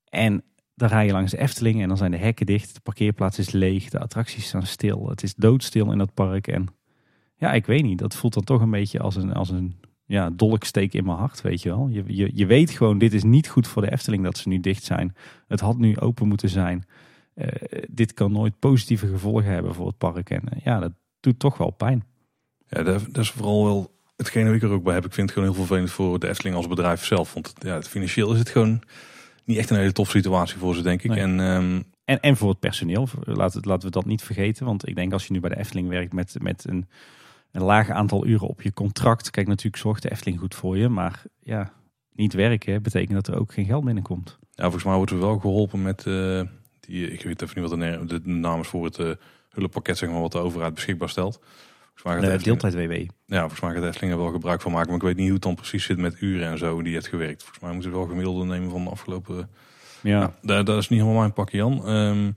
En 0.08 0.42
dan 0.74 0.88
rij 0.88 1.06
je 1.06 1.12
langs 1.12 1.30
de 1.30 1.38
Efteling 1.38 1.82
en 1.82 1.88
dan 1.88 1.96
zijn 1.96 2.10
de 2.10 2.16
hekken 2.16 2.46
dicht. 2.46 2.74
De 2.74 2.80
parkeerplaats 2.80 3.38
is 3.38 3.50
leeg. 3.50 3.88
De 3.88 3.98
attracties 3.98 4.46
staan 4.46 4.66
stil. 4.66 5.08
Het 5.08 5.22
is 5.22 5.34
doodstil 5.34 5.92
in 5.92 5.98
dat 5.98 6.14
park. 6.14 6.46
En 6.46 6.66
ja, 7.36 7.52
ik 7.52 7.66
weet 7.66 7.82
niet. 7.82 7.98
Dat 7.98 8.16
voelt 8.16 8.34
dan 8.34 8.44
toch 8.44 8.60
een 8.60 8.70
beetje 8.70 9.00
als 9.00 9.16
een, 9.16 9.32
als 9.32 9.50
een 9.50 9.74
ja, 10.06 10.30
dolksteek 10.30 10.92
in 10.92 11.04
mijn 11.04 11.18
hart, 11.18 11.40
weet 11.40 11.62
je 11.62 11.68
wel. 11.68 11.88
Je, 11.88 12.04
je, 12.06 12.30
je 12.34 12.46
weet 12.46 12.70
gewoon, 12.70 12.98
dit 12.98 13.12
is 13.12 13.24
niet 13.24 13.48
goed 13.48 13.66
voor 13.66 13.82
de 13.82 13.92
Efteling 13.92 14.24
dat 14.24 14.38
ze 14.38 14.48
nu 14.48 14.60
dicht 14.60 14.84
zijn. 14.84 15.16
Het 15.48 15.60
had 15.60 15.78
nu 15.78 15.98
open 15.98 16.28
moeten 16.28 16.48
zijn. 16.48 16.84
Eh, 17.34 17.48
dit 17.90 18.14
kan 18.14 18.32
nooit 18.32 18.58
positieve 18.58 19.06
gevolgen 19.06 19.50
hebben 19.50 19.74
voor 19.74 19.86
het 19.86 19.98
park. 19.98 20.30
En 20.30 20.48
eh, 20.48 20.64
ja, 20.64 20.78
dat 20.78 20.92
doet 21.20 21.38
toch 21.38 21.58
wel 21.58 21.70
pijn. 21.70 22.04
Ja, 22.68 22.82
dat, 22.82 23.06
dat 23.10 23.24
is 23.24 23.30
vooral 23.30 23.64
wel 23.64 23.90
hetgene 24.16 24.54
ik 24.54 24.62
er 24.62 24.70
ook 24.70 24.82
bij 24.82 24.94
heb. 24.94 25.04
Ik 25.04 25.12
vind 25.12 25.28
het 25.30 25.38
gewoon 25.38 25.54
heel 25.54 25.64
vervelend 25.66 25.90
voor 25.92 26.18
de 26.18 26.28
Efteling 26.28 26.56
als 26.56 26.68
bedrijf 26.68 27.04
zelf. 27.04 27.34
Want 27.34 27.52
ja, 27.58 27.82
financieel 27.82 28.32
is 28.32 28.38
het 28.38 28.48
gewoon 28.48 28.82
niet 29.44 29.58
echt 29.58 29.70
een 29.70 29.76
hele 29.76 29.92
tof 29.92 30.10
situatie 30.10 30.58
voor 30.58 30.74
ze, 30.74 30.82
denk 30.82 31.02
ik. 31.02 31.10
Nee. 31.10 31.18
En 31.20 31.40
ehm, 31.40 31.80
En, 32.04 32.20
en 32.20 32.36
voor 32.36 32.48
het 32.48 32.60
personeel, 32.60 33.08
laten, 33.24 33.60
we- 33.60 33.68
laten 33.68 33.84
we 33.86 33.90
dat 33.94 34.04
niet 34.04 34.22
vergeten. 34.22 34.66
Want 34.66 34.88
ik 34.88 34.94
denk 34.94 35.12
als 35.12 35.26
je 35.26 35.32
nu 35.32 35.40
bij 35.40 35.50
de 35.50 35.58
Efteling 35.58 35.88
werkt 35.88 36.12
met, 36.12 36.36
met 36.40 36.64
een, 36.68 36.88
een 37.52 37.62
laag 37.62 37.90
aantal 37.90 38.26
uren 38.26 38.48
op 38.48 38.62
je 38.62 38.72
contract. 38.72 39.30
Kijk, 39.30 39.46
natuurlijk 39.46 39.76
zorgt 39.82 40.02
de 40.02 40.10
Efteling 40.10 40.38
goed 40.40 40.54
voor 40.54 40.76
je. 40.78 40.88
Maar 40.88 41.22
ja, 41.42 41.72
niet 42.12 42.32
werken 42.32 42.82
betekent 42.82 43.12
dat 43.24 43.34
er 43.34 43.40
ook 43.40 43.52
geen 43.52 43.64
geld 43.64 43.84
binnenkomt. 43.84 44.38
ja, 44.54 44.62
volgens 44.62 44.84
mij 44.84 44.94
wordt 44.96 45.10
er 45.10 45.18
wel 45.18 45.38
geholpen 45.38 45.82
met 45.82 46.06
eh, 46.06 46.40
die, 46.80 47.10
ik 47.12 47.22
weet 47.22 47.42
even 47.42 47.60
niet 47.60 47.70
wat 47.70 48.08
de, 48.08 48.20
de 48.22 48.28
naam 48.28 48.60
is 48.60 48.68
voor 48.68 48.84
het 48.84 48.98
eh 48.98 49.10
hulppakket, 49.50 49.96
zeg 49.98 50.10
maar, 50.10 50.20
wat 50.20 50.32
de 50.32 50.38
overheid 50.38 50.74
beschikbaar 50.74 51.08
stelt. 51.08 51.40
Volgens 51.96 52.04
mij 52.04 52.12
gaat 52.12 52.22
de 52.22 52.28
De 52.28 52.50
Efteling- 52.50 52.60
deeltijd-WW. 52.60 53.10
Ja, 53.34 53.38
volgens 53.40 53.60
mij 53.60 53.72
gaat 53.72 53.80
de 53.82 53.86
Efteling 53.88 54.12
er 54.12 54.18
wel 54.18 54.30
gebruik 54.32 54.60
van 54.60 54.72
maken. 54.72 54.86
Maar 54.88 54.96
ik 54.96 55.02
weet 55.02 55.16
niet 55.16 55.24
hoe 55.24 55.34
het 55.34 55.42
dan 55.42 55.54
precies 55.54 55.84
zit 55.84 55.98
met 55.98 56.16
uren 56.20 56.48
en 56.48 56.58
zo 56.58 56.78
die 56.78 56.88
je 56.88 56.94
hebt 56.98 57.08
gewerkt. 57.10 57.40
Volgens 57.42 57.62
mij 57.62 57.72
moeten 57.72 57.90
we 57.90 57.96
wel 57.96 58.06
gemiddelde 58.06 58.44
nemen 58.44 58.70
van 58.70 58.84
de 58.84 58.90
afgelopen... 58.90 59.50
Ja. 60.00 60.34
Dat, 60.42 60.66
dat 60.66 60.78
is 60.78 60.88
niet 60.88 61.00
helemaal 61.00 61.20
mijn 61.20 61.32
pakje, 61.32 61.56
Jan. 61.56 61.86
Ehm, 61.86 62.30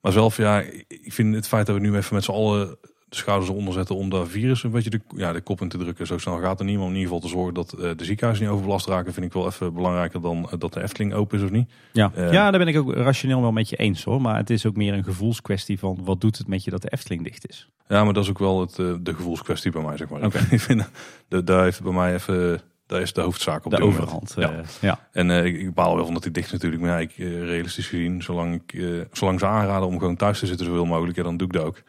maar 0.00 0.12
zelf, 0.12 0.36
ja, 0.36 0.60
ik 0.88 1.12
vind 1.12 1.34
het 1.34 1.48
feit 1.48 1.66
dat 1.66 1.74
we 1.74 1.80
nu 1.80 1.96
even 1.96 2.14
met 2.14 2.24
z'n 2.24 2.30
allen 2.30 2.78
de 3.08 3.16
schouders 3.16 3.50
eronder 3.50 3.72
zetten 3.72 3.96
om 3.96 4.10
dat 4.10 4.28
virus 4.28 4.62
een 4.62 4.70
beetje 4.70 4.90
de, 4.90 5.00
ja, 5.16 5.32
de 5.32 5.40
kop 5.40 5.60
in 5.60 5.68
te 5.68 5.78
drukken. 5.78 6.06
Zo 6.06 6.18
snel 6.18 6.38
gaat 6.38 6.58
het 6.58 6.68
niet. 6.68 6.76
Maar 6.76 6.86
om 6.86 6.92
in 6.92 6.98
ieder 6.98 7.12
geval 7.12 7.28
te 7.28 7.34
zorgen 7.34 7.54
dat 7.54 7.72
eh, 7.72 7.90
de 7.96 8.04
ziekenhuizen 8.04 8.44
niet 8.44 8.54
overbelast 8.54 8.86
raken, 8.86 9.12
vind 9.12 9.26
ik 9.26 9.32
wel 9.32 9.46
even 9.46 9.74
belangrijker 9.74 10.20
dan 10.20 10.50
eh, 10.50 10.58
dat 10.58 10.72
de 10.72 10.82
Efteling 10.82 11.14
open 11.14 11.38
is 11.38 11.44
of 11.44 11.50
niet. 11.50 11.70
Ja. 11.92 12.12
Eh, 12.14 12.32
ja, 12.32 12.50
daar 12.50 12.64
ben 12.64 12.68
ik 12.68 12.78
ook 12.78 12.94
rationeel 12.94 13.40
wel 13.40 13.52
met 13.52 13.68
je 13.68 13.76
eens 13.76 14.04
hoor. 14.04 14.20
Maar 14.20 14.36
het 14.36 14.50
is 14.50 14.66
ook 14.66 14.76
meer 14.76 14.94
een 14.94 15.04
gevoelskwestie 15.04 15.78
van 15.78 15.98
wat 16.04 16.20
doet 16.20 16.38
het 16.38 16.46
met 16.46 16.64
je 16.64 16.70
dat 16.70 16.82
de 16.82 16.90
Efteling 16.90 17.24
dicht 17.24 17.48
is. 17.48 17.68
Ja, 17.88 18.04
maar 18.04 18.12
dat 18.12 18.24
is 18.24 18.30
ook 18.30 18.38
wel 18.38 18.60
het, 18.60 18.74
de 18.76 19.14
gevoelskwestie 19.14 19.70
bij 19.70 19.82
mij, 19.82 19.96
zeg 19.96 20.08
maar. 20.08 20.24
Oké. 20.24 20.38
ik 20.50 20.60
vind, 20.60 20.90
dat, 21.28 21.46
daar 21.46 21.62
heeft 21.62 21.82
bij 21.82 21.92
mij 21.92 22.14
even, 22.14 22.60
daar 22.86 23.00
is 23.00 23.12
de 23.12 23.20
hoofdzaak 23.20 23.64
op 23.64 23.70
De 23.70 23.82
overhand. 23.82 24.34
Ja. 24.36 24.62
ja. 24.80 25.08
En 25.12 25.30
ik, 25.30 25.60
ik 25.60 25.74
baal 25.74 25.94
wel 25.96 26.04
van 26.04 26.14
dat 26.14 26.22
hij 26.22 26.32
dicht 26.32 26.46
is 26.46 26.52
natuurlijk. 26.52 26.82
Maar 26.82 26.90
ja, 26.90 26.98
ik, 26.98 27.16
realistisch 27.16 27.86
gezien, 27.86 28.22
zolang, 28.22 28.62
ik, 28.66 29.06
zolang 29.12 29.40
ze 29.40 29.46
aanraden 29.46 29.88
om 29.88 29.98
gewoon 29.98 30.16
thuis 30.16 30.38
te 30.38 30.46
zitten 30.46 30.66
zoveel 30.66 30.84
mogelijk, 30.84 31.16
ja, 31.16 31.22
dan 31.22 31.36
doe 31.36 31.46
ik 31.46 31.52
dat 31.52 31.64
ook. 31.64 31.82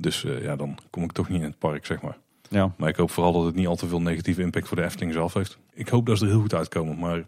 Dus 0.00 0.24
eh, 0.24 0.42
ja, 0.42 0.56
dan 0.56 0.78
kom 0.90 1.02
ik 1.02 1.12
toch 1.12 1.28
niet 1.28 1.40
in 1.40 1.46
het 1.46 1.58
park, 1.58 1.86
zeg 1.86 2.02
maar. 2.02 2.16
Ja. 2.48 2.74
Maar 2.76 2.88
ik 2.88 2.96
hoop 2.96 3.10
vooral 3.10 3.32
dat 3.32 3.44
het 3.44 3.54
niet 3.54 3.66
al 3.66 3.76
te 3.76 3.88
veel 3.88 4.00
negatieve 4.00 4.42
impact 4.42 4.68
voor 4.68 4.76
de 4.76 4.84
Efteling 4.84 5.12
zelf 5.12 5.34
heeft. 5.34 5.58
Ik 5.72 5.88
hoop 5.88 6.06
dat 6.06 6.18
ze 6.18 6.24
er 6.24 6.30
heel 6.30 6.40
goed 6.40 6.54
uitkomen, 6.54 6.98
maar 6.98 7.24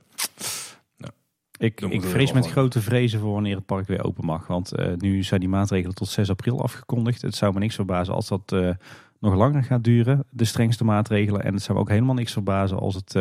Ik, 1.58 1.80
ik 1.80 2.02
vrees 2.02 2.32
met 2.32 2.46
grote 2.46 2.80
vrezen 2.80 3.20
voor 3.20 3.32
wanneer 3.32 3.56
het 3.56 3.66
park 3.66 3.86
weer 3.86 4.04
open 4.04 4.24
mag. 4.24 4.46
Want 4.46 4.72
eh, 4.72 4.92
nu 4.96 5.22
zijn 5.22 5.40
die 5.40 5.48
maatregelen 5.48 5.94
tot 5.94 6.08
6 6.08 6.30
april 6.30 6.62
afgekondigd. 6.62 7.22
Het 7.22 7.34
zou 7.34 7.52
me 7.52 7.58
niks 7.58 7.74
verbazen 7.74 8.14
als 8.14 8.28
dat 8.28 8.52
eh, 8.52 8.70
nog 9.18 9.34
langer 9.34 9.64
gaat 9.64 9.84
duren, 9.84 10.24
de 10.30 10.44
strengste 10.44 10.84
maatregelen. 10.84 11.44
En 11.44 11.54
het 11.54 11.62
zou 11.62 11.76
me 11.76 11.84
ook 11.84 11.90
helemaal 11.90 12.14
niks 12.14 12.32
verbazen 12.32 12.78
als 12.78 12.94
het, 12.94 13.12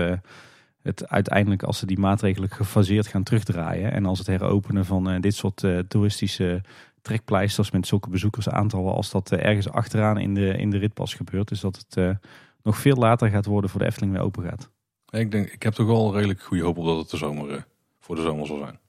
het 0.81 1.09
uiteindelijk, 1.09 1.63
als 1.63 1.77
ze 1.77 1.85
die 1.85 1.99
maatregelen 1.99 2.49
gefaseerd 2.49 3.07
gaan 3.07 3.23
terugdraaien. 3.23 3.91
En 3.91 4.05
als 4.05 4.17
het 4.17 4.27
heropenen 4.27 4.85
van 4.85 5.21
dit 5.21 5.35
soort 5.35 5.63
toeristische 5.87 6.61
trekpleisters 7.01 7.71
met 7.71 7.87
zulke 7.87 8.09
bezoekersaantallen, 8.09 8.93
als 8.93 9.11
dat 9.11 9.31
eh, 9.31 9.45
ergens 9.45 9.69
achteraan 9.69 10.17
in 10.17 10.33
de, 10.33 10.57
in 10.57 10.69
de 10.69 10.77
ritpas 10.77 11.13
gebeurt. 11.13 11.47
Dus 11.47 11.59
dat 11.59 11.75
het 11.75 11.97
eh, 11.97 12.15
nog 12.63 12.77
veel 12.77 12.95
later 12.95 13.29
gaat 13.29 13.45
worden 13.45 13.69
voor 13.69 13.79
de 13.79 13.85
Efteling 13.85 14.11
weer 14.11 14.21
open 14.21 14.43
gaat. 14.43 14.69
ik, 15.09 15.31
denk, 15.31 15.49
ik 15.49 15.63
heb 15.63 15.73
toch 15.73 15.87
wel 15.87 16.13
redelijk 16.13 16.41
goede 16.41 16.63
hoop 16.63 16.77
op 16.77 16.85
dat 16.85 16.97
het 16.97 17.09
de 17.09 17.17
zomer, 17.17 17.51
eh, 17.51 17.61
voor 17.99 18.15
de 18.15 18.21
zomer 18.21 18.47
zal 18.47 18.57
zijn. 18.57 18.79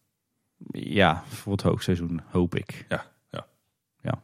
Ja, 0.73 1.23
voor 1.27 1.53
het 1.53 1.63
hoogseizoen 1.63 2.21
hoop 2.31 2.55
ik. 2.55 2.87
Ja, 2.89 3.05
ja. 3.31 3.47
Ja, 4.03 4.23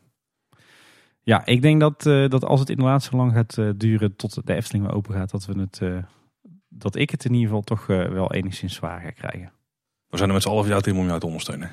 ja 1.22 1.46
ik 1.46 1.62
denk 1.62 1.80
dat, 1.80 2.02
dat 2.02 2.44
als 2.44 2.60
het 2.60 2.70
inderdaad 2.70 3.02
zo 3.02 3.16
lang 3.16 3.32
gaat 3.32 3.80
duren 3.80 4.16
tot 4.16 4.46
de 4.46 4.54
Efteling 4.54 4.84
weer 4.84 4.94
open 4.94 5.14
gaat, 5.14 5.30
dat, 5.30 5.46
we 5.46 5.60
het, 5.60 6.04
dat 6.68 6.96
ik 6.96 7.10
het 7.10 7.24
in 7.24 7.32
ieder 7.32 7.48
geval 7.48 7.62
toch 7.62 7.86
wel 7.86 8.32
enigszins 8.32 8.74
zwaar 8.74 9.00
ga 9.00 9.10
krijgen. 9.10 9.52
We 10.06 10.16
zijn 10.16 10.28
er 10.28 10.34
met 10.34 10.44
z'n 10.44 10.48
allen 10.48 10.68
jou 10.68 10.82
team 10.82 10.98
om 10.98 11.06
jou 11.06 11.20
te 11.20 11.26
ondersteunen. 11.26 11.70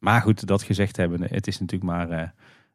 Maar 0.00 0.22
goed, 0.22 0.46
dat 0.46 0.62
gezegd 0.62 0.96
hebben, 0.96 1.22
het 1.22 1.46
is 1.46 1.60
natuurlijk 1.60 1.90
maar 1.90 2.10
eh, 2.10 2.28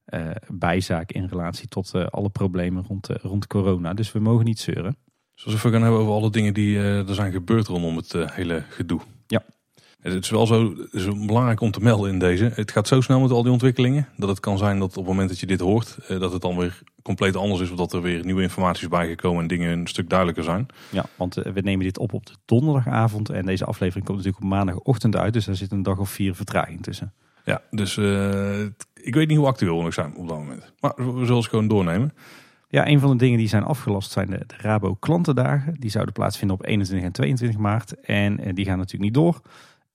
eh, 0.05 0.35
bijzaak 0.47 1.11
in 1.11 1.25
relatie 1.25 1.67
tot 1.67 1.93
eh, 1.93 2.05
alle 2.05 2.29
problemen 2.29 2.85
rond, 2.87 3.07
rond 3.07 3.47
corona. 3.47 3.93
Dus 3.93 4.11
we 4.11 4.19
mogen 4.19 4.45
niet 4.45 4.59
zeuren. 4.59 4.97
Zoals 5.33 5.61
we 5.61 5.71
gaan 5.71 5.81
hebben 5.81 5.99
over 5.99 6.13
alle 6.13 6.31
dingen 6.31 6.53
die 6.53 6.79
er 6.79 7.13
zijn 7.13 7.31
gebeurd 7.31 7.67
rondom 7.67 7.95
het 7.95 8.13
hele 8.13 8.63
gedoe. 8.69 9.01
Ja. 9.27 9.43
Het 10.01 10.23
is 10.23 10.29
wel 10.29 10.47
zo, 10.47 10.75
het 10.77 10.93
is 10.93 11.05
belangrijk 11.05 11.61
om 11.61 11.71
te 11.71 11.79
melden 11.79 12.11
in 12.11 12.19
deze. 12.19 12.51
Het 12.53 12.71
gaat 12.71 12.87
zo 12.87 13.01
snel 13.01 13.19
met 13.19 13.31
al 13.31 13.43
die 13.43 13.51
ontwikkelingen. 13.51 14.07
Dat 14.17 14.29
het 14.29 14.39
kan 14.39 14.57
zijn 14.57 14.79
dat 14.79 14.89
op 14.89 14.95
het 14.95 15.05
moment 15.05 15.29
dat 15.29 15.39
je 15.39 15.45
dit 15.45 15.59
hoort, 15.59 15.97
dat 16.07 16.31
het 16.31 16.41
dan 16.41 16.57
weer 16.57 16.81
compleet 17.05 17.35
anders 17.35 17.61
is. 17.61 17.69
Of 17.69 17.77
dat 17.77 17.93
er 17.93 18.01
weer 18.01 18.25
nieuwe 18.25 18.41
informatie 18.41 18.83
is 18.83 18.89
bijgekomen 18.89 19.41
en 19.41 19.47
dingen 19.47 19.71
een 19.71 19.87
stuk 19.87 20.09
duidelijker 20.09 20.43
zijn. 20.43 20.65
Ja, 20.89 21.05
want 21.15 21.37
eh, 21.37 21.51
we 21.51 21.61
nemen 21.61 21.85
dit 21.85 21.97
op 21.97 22.13
op 22.13 22.25
de 22.25 22.33
donderdagavond 22.45 23.29
en 23.29 23.45
deze 23.45 23.65
aflevering 23.65 24.05
komt 24.05 24.17
natuurlijk 24.17 24.43
op 24.43 24.49
maandagochtend 24.49 25.15
uit. 25.15 25.33
Dus 25.33 25.45
daar 25.45 25.55
zit 25.55 25.71
een 25.71 25.83
dag 25.83 25.97
of 25.97 26.09
vier 26.09 26.35
vertraging 26.35 26.83
tussen. 26.83 27.13
Ja, 27.43 27.61
dus 27.71 27.97
eh, 27.97 28.61
ik 28.93 29.15
weet 29.15 29.27
niet 29.27 29.37
hoe 29.37 29.47
actueel 29.47 29.77
we 29.77 29.83
nog 29.83 29.93
zijn 29.93 30.15
op 30.15 30.27
dat 30.27 30.37
moment. 30.37 30.73
Maar 30.79 30.93
we 30.95 31.25
zullen 31.25 31.43
ze 31.43 31.49
gewoon 31.49 31.67
doornemen. 31.67 32.13
Ja, 32.67 32.87
een 32.87 32.99
van 32.99 33.09
de 33.09 33.17
dingen 33.17 33.37
die 33.37 33.47
zijn 33.47 33.63
afgelast 33.63 34.11
zijn 34.11 34.29
de, 34.29 34.43
de 34.47 34.55
Rabo 34.57 34.95
klantendagen. 34.95 35.75
Die 35.79 35.89
zouden 35.89 36.13
plaatsvinden 36.13 36.57
op 36.57 36.65
21 36.65 37.07
en 37.07 37.13
22 37.13 37.59
maart. 37.59 37.99
En 37.99 38.39
eh, 38.39 38.53
die 38.53 38.65
gaan 38.65 38.77
natuurlijk 38.77 39.03
niet 39.03 39.23
door. 39.23 39.41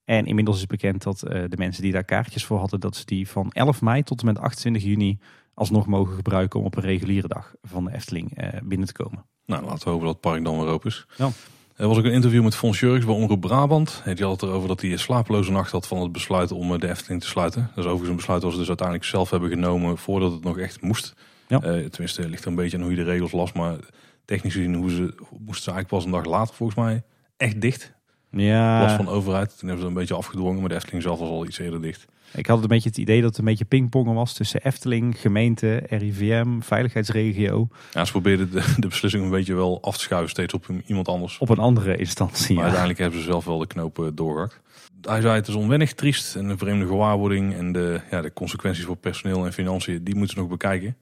En 0.05 0.27
inmiddels 0.27 0.59
is 0.59 0.67
bekend 0.67 1.03
dat 1.03 1.19
de 1.19 1.57
mensen 1.57 1.83
die 1.83 1.93
daar 1.93 2.05
kaartjes 2.05 2.45
voor 2.45 2.59
hadden, 2.59 2.81
dat 2.81 2.97
ze 2.97 3.05
die 3.05 3.29
van 3.29 3.51
11 3.53 3.83
mei 3.83 4.03
tot 4.03 4.21
en 4.21 4.27
met 4.27 4.39
28 4.39 4.83
juni 4.83 5.19
alsnog 5.61 5.87
mogen 5.87 6.15
gebruiken 6.15 6.61
om 6.61 6.67
op 6.67 6.77
een 6.77 6.83
reguliere 6.83 7.29
dag 7.29 7.55
van 7.63 7.85
de 7.85 7.95
Efteling 7.95 8.37
eh, 8.37 8.61
binnen 8.63 8.87
te 8.87 8.93
komen. 8.93 9.27
Nou, 9.47 9.65
laten 9.65 9.85
we 9.85 9.91
hopen 9.91 10.05
dat 10.05 10.15
het 10.15 10.23
park 10.23 10.45
dan 10.45 10.59
weer 10.59 10.69
open 10.69 10.89
is. 10.89 11.07
Ja. 11.17 11.31
Er 11.77 11.89
was 11.89 11.99
ook 11.99 12.05
een 12.05 12.13
interview 12.13 12.43
met 12.43 12.55
Fons 12.57 12.81
Jurks 12.81 13.05
bij 13.05 13.15
Omroep 13.15 13.41
Brabant. 13.41 14.03
Die 14.05 14.25
had 14.25 14.41
het 14.41 14.51
erover 14.51 14.69
dat 14.69 14.81
hij 14.81 14.93
een 14.93 14.99
slapeloze 14.99 15.51
nacht 15.51 15.73
had 15.73 15.87
van 15.87 16.01
het 16.01 16.13
besluit 16.13 16.53
om 16.53 16.73
eh, 16.73 16.81
de 16.81 16.89
Efteling 16.89 17.21
te 17.21 17.29
sluiten. 17.29 17.61
Dat 17.61 17.85
is 17.85 17.85
overigens 17.85 18.09
een 18.09 18.17
besluit 18.17 18.43
dat 18.43 18.53
ze 18.53 18.59
dus 18.59 18.69
uiteindelijk 18.69 19.07
zelf 19.07 19.31
hebben 19.31 19.49
genomen 19.49 19.99
voordat 19.99 20.33
het 20.33 20.45
nog 20.45 20.59
echt 20.59 20.81
moest. 20.81 21.15
Ja. 21.49 21.61
Eh, 21.61 21.85
tenminste, 21.85 22.29
ligt 22.29 22.43
er 22.43 22.49
een 22.49 22.55
beetje 22.55 22.77
aan 22.77 22.83
hoe 22.83 22.93
je 22.93 23.05
de 23.05 23.11
regels 23.11 23.33
las. 23.33 23.53
Maar 23.53 23.77
technisch 24.25 24.55
gezien 24.55 24.75
hoe 24.75 24.91
ze, 24.91 25.15
moesten 25.31 25.63
ze 25.65 25.71
eigenlijk 25.71 25.87
pas 25.87 26.05
een 26.05 26.11
dag 26.11 26.25
later 26.25 26.55
volgens 26.55 26.79
mij 26.79 27.03
echt 27.37 27.61
dicht. 27.61 27.93
Ja, 28.31 28.81
Last 28.81 28.95
van 28.97 29.05
de 29.05 29.11
overheid. 29.11 29.49
Toen 29.59 29.69
hebben 29.69 29.81
ze 29.87 29.87
een 29.93 29.99
beetje 29.99 30.15
afgedwongen. 30.15 30.61
Maar 30.61 30.69
de 30.69 30.75
Efteling 30.75 31.03
zelf 31.03 31.19
was 31.19 31.29
al 31.29 31.47
iets 31.47 31.59
eerder 31.59 31.83
dicht. 31.83 32.05
ik 32.35 32.47
had 32.47 32.63
een 32.63 32.69
beetje 32.69 32.89
het 32.89 32.99
idee 32.99 33.21
dat 33.21 33.29
het 33.31 33.39
een 33.39 33.45
beetje 33.45 33.65
pingpongen 33.65 34.15
was 34.15 34.33
tussen 34.35 34.61
Efteling, 34.63 35.21
gemeente, 35.21 35.83
RIVM, 35.89 36.61
veiligheidsregio. 36.61 37.69
Ja, 37.93 38.05
ze 38.05 38.11
probeerden 38.13 38.51
de, 38.51 38.75
de 38.79 38.87
beslissing 38.89 39.25
een 39.25 39.31
beetje 39.31 39.55
wel 39.55 39.83
af 39.83 39.97
te 39.97 40.03
schuiven 40.03 40.31
steeds 40.31 40.55
op 40.55 40.67
iemand 40.87 41.09
anders. 41.09 41.39
Op 41.39 41.49
een 41.49 41.59
andere 41.59 41.97
instantie. 41.97 42.47
Maar 42.47 42.55
Ja. 42.55 42.61
uiteindelijk 42.63 42.99
hebben 42.99 43.19
ze 43.19 43.25
zelf 43.25 43.45
wel 43.45 43.59
de 43.59 43.67
knopen 43.67 44.15
doorgehakt. 44.15 44.61
Hij 45.01 45.21
zei 45.21 45.35
het 45.35 45.49
is 45.49 45.55
onwennig, 45.55 45.93
triest 45.95 46.37
en 46.37 46.49
een 46.49 46.59
vreemde 46.59 46.87
gewaarwording. 46.87 47.55
En 47.55 47.73
de, 47.73 48.01
ja, 48.11 48.21
de 48.21 48.33
consequenties 48.33 48.85
voor 48.85 48.97
personeel 48.97 49.45
en 49.47 49.53
financiën, 49.53 50.05
die 50.05 50.15
moeten 50.15 50.35
ze 50.35 50.41
nog 50.41 50.51
bekijken. 50.51 50.97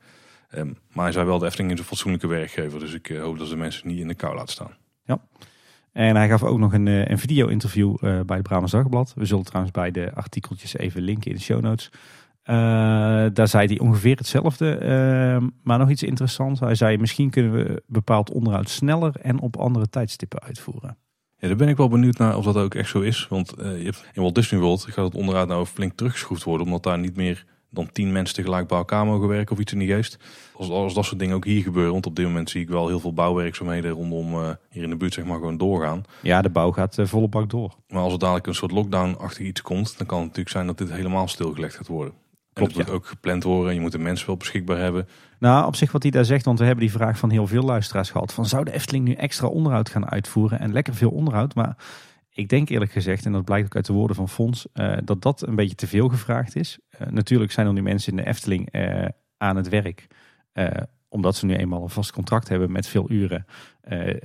Ehm, 0.51 0.67
maar 0.93 1.05
hij 1.05 1.13
zei 1.13 1.27
wel, 1.27 1.39
de 1.39 1.47
Efteling 1.47 1.73
is 1.73 1.79
een 1.79 1.85
fatsoenlijke 1.85 2.27
werkgever. 2.27 2.81
Dus 2.81 2.95
ik 2.95 3.09
eh, 3.11 3.21
hoop 3.23 3.39
dat 3.39 3.47
ze 3.47 3.53
de 3.53 3.59
mensen 3.59 3.89
niet 3.89 3.99
in 3.99 4.09
de 4.09 4.15
kou 4.15 4.35
laten 4.35 4.53
staan. 4.53 4.77
En 5.99 6.17
hij 6.17 6.29
gaf 6.29 6.43
ook 6.43 6.59
nog 6.59 6.73
een, 6.73 6.89
eh, 6.89 7.07
een 7.07 7.19
video-interview 7.19 7.97
eh, 8.01 8.21
bij 8.21 8.37
het 8.37 8.43
Brabants 8.43 8.73
Dagblad. 8.73 9.13
We 9.17 9.25
zullen 9.25 9.45
trouwens 9.45 9.73
bij 9.73 9.91
de 9.91 10.15
artikeltjes 10.15 10.77
even 10.77 11.03
linken 11.03 11.31
in 11.31 11.37
de 11.37 11.43
show 11.43 11.61
notes. 11.61 11.91
Eh, 12.43 12.57
daar 13.33 13.49
zei 13.49 13.67
hij 13.67 13.79
ongeveer 13.79 14.17
hetzelfde, 14.17 14.75
eh, 14.75 15.47
maar 15.63 15.79
nog 15.79 15.91
iets 15.91 16.03
interessants. 16.03 16.61
Hij 16.61 16.75
zei, 16.75 16.99
misschien 16.99 17.31
kunnen 17.31 17.53
we 17.53 17.83
bepaald 17.87 18.31
onderhoud 18.31 18.69
sneller 18.69 19.17
en 19.23 19.41
op 19.41 19.57
andere 19.57 19.89
tijdstippen 19.89 20.43
uitvoeren. 20.43 20.97
Ja, 21.37 21.49
daar 21.49 21.57
ben 21.57 21.69
ik 21.69 21.77
wel 21.77 21.89
benieuwd 21.89 22.19
naar 22.19 22.37
of 22.37 22.45
dat 22.45 22.57
ook 22.57 22.75
echt 22.75 22.89
zo 22.89 23.01
is. 23.01 23.27
Want 23.29 23.55
hebt, 23.57 24.09
in 24.13 24.23
Walt 24.23 24.35
Disney 24.35 24.61
World 24.61 24.83
gaat 24.83 25.05
het 25.05 25.15
onderhoud 25.15 25.49
nou 25.49 25.67
flink 25.67 25.93
teruggeschroefd 25.93 26.45
worden. 26.45 26.67
Omdat 26.67 26.83
daar 26.83 26.99
niet 26.99 27.17
meer 27.17 27.45
dan 27.71 27.89
tien 27.93 28.13
mensen 28.13 28.35
tegelijk 28.35 28.69
bij 28.69 28.79
elkaar 28.79 29.07
mogen 29.07 29.29
werken 29.29 29.55
of 29.55 29.61
iets 29.61 29.73
in 29.73 29.79
die 29.79 29.89
geest. 29.89 30.19
Als, 30.55 30.69
als 30.69 30.95
dat 30.95 31.05
soort 31.05 31.19
dingen 31.19 31.37
ook 31.37 31.45
hier 31.45 31.63
gebeuren. 31.63 31.93
Want 31.93 32.07
op 32.07 32.17
dit 32.17 32.27
moment 32.27 32.51
zie 32.51 32.61
ik 32.61 32.69
wel 32.69 32.89
heel 32.89 33.01
veel 33.01 33.13
bouwwerkzaamheden 33.13 33.91
rondom 33.91 34.35
eh, 34.35 34.51
hier 34.71 34.83
in 34.83 34.91
de 34.91 34.97
buurt 34.97 35.15
zeg 35.15 35.25
maar 35.25 35.39
gewoon 35.39 35.57
doorgaan. 35.57 36.05
Ja, 36.23 36.43
de 36.43 36.51
bouw 36.51 36.73
gaat 36.73 36.99
eh, 36.99 37.07
volle 37.07 37.29
bak 37.29 37.51
door. 37.51 37.75
Maar 37.89 38.03
als 38.03 38.13
er 38.13 38.19
dadelijk 38.19 38.47
een 38.47 38.55
soort 38.55 38.73
lockdown-achtig 38.73 39.47
iets 39.47 39.63
komt, 39.63 39.99
dan 39.99 40.07
kan 40.07 40.19
het 40.19 40.27
natuurlijk 40.27 40.55
zijn 40.55 40.67
dat 40.67 40.79
dit 40.79 40.93
helemaal 40.93 41.29
stilgelegd 41.29 41.75
gaat 41.75 41.87
worden. 41.87 42.13
En 42.59 42.65
Klopt, 42.65 42.77
het 42.79 42.87
moet 42.87 42.97
ook 42.97 43.07
gepland 43.07 43.43
worden 43.43 43.69
en 43.69 43.75
je 43.75 43.81
moet 43.81 43.93
de 43.93 43.99
mensen 43.99 44.27
wel 44.27 44.37
beschikbaar 44.37 44.79
hebben. 44.79 45.09
Nou, 45.39 45.67
op 45.67 45.77
zich 45.77 45.93
wat 45.93 46.03
hij 46.03 46.11
daar 46.11 46.25
zegt, 46.25 46.45
want 46.45 46.59
we 46.59 46.65
hebben 46.65 46.85
die 46.85 46.95
vraag 46.95 47.19
van 47.19 47.31
heel 47.31 47.47
veel 47.47 47.63
luisteraars 47.63 48.11
gehad. 48.11 48.33
Van 48.33 48.47
zou 48.47 48.65
de 48.65 48.73
Efteling 48.73 49.05
nu 49.05 49.13
extra 49.13 49.47
onderhoud 49.47 49.89
gaan 49.89 50.11
uitvoeren 50.11 50.61
en 50.61 50.73
lekker 50.73 50.95
veel 50.95 51.11
onderhoud? 51.11 51.55
Maar 51.55 51.77
ik 52.39 52.49
denk 52.49 52.69
eerlijk 52.69 52.93
gezegd, 52.93 53.27
en 53.27 53.33
dat 53.33 53.45
blijkt 53.45 53.67
ook 53.67 53.77
uit 53.77 53.87
de 53.87 53.93
woorden 53.93 54.17
van 54.17 54.29
Fons, 54.29 54.67
eh, 54.73 54.97
dat 55.05 55.23
dat 55.23 55.47
een 55.47 55.55
beetje 55.55 55.75
te 55.75 55.87
veel 55.87 56.09
gevraagd 56.09 56.57
is. 56.57 56.79
Eh, 56.89 57.07
natuurlijk 57.07 57.53
zijn 57.53 57.67
er 57.67 57.73
nu 57.73 57.83
mensen 57.83 58.11
in 58.11 58.17
de 58.17 58.29
Efteling 58.29 58.71
eh, 58.71 59.09
aan 59.37 59.57
het 59.57 59.69
werk. 59.69 60.07
omdat 61.09 61.37
ze 61.37 61.47
nu 61.47 61.55
eenmaal 61.55 61.83
een 61.83 61.91
vast 61.91 62.13
contract 62.13 62.49
hebben 62.49 62.73
met 62.73 62.87
veel 62.87 63.11
uren. 63.11 63.47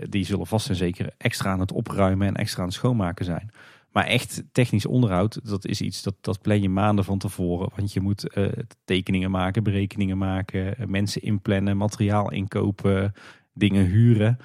Die 0.10 0.26
zullen 0.26 0.47
vast 0.47 0.69
en 0.69 0.76
zeker 0.76 1.13
extra 1.17 1.52
aan 1.52 1.60
het 1.60 1.71
opruimen 1.71 2.28
en 2.28 2.36
extra 2.36 2.62
aan 2.62 2.67
het 2.67 2.76
schoonmaken 2.76 3.26
zijn. 3.26 3.52
Maar 3.91 4.06
echt 4.06 4.43
technisch 4.52 4.86
onderhoud, 4.86 5.39
dat 5.43 5.65
is 5.65 5.82
iets 5.82 6.04
dat, 6.04 6.15
dat 6.21 6.41
plan 6.41 6.62
je 6.62 6.69
maanden 6.69 7.06
van 7.06 7.17
tevoren. 7.17 7.69
Want 7.76 7.93
je 7.93 8.02
moet 8.02 8.38
tekeningen 8.86 9.32
maken, 9.32 9.63
berekeningen 9.63 10.17
maken, 10.17 10.76
mensen 10.91 11.21
inplannen, 11.21 11.78
materiaal 11.78 12.32
inkopen, 12.32 13.13
dingen 13.54 13.86
huren. 13.86 14.38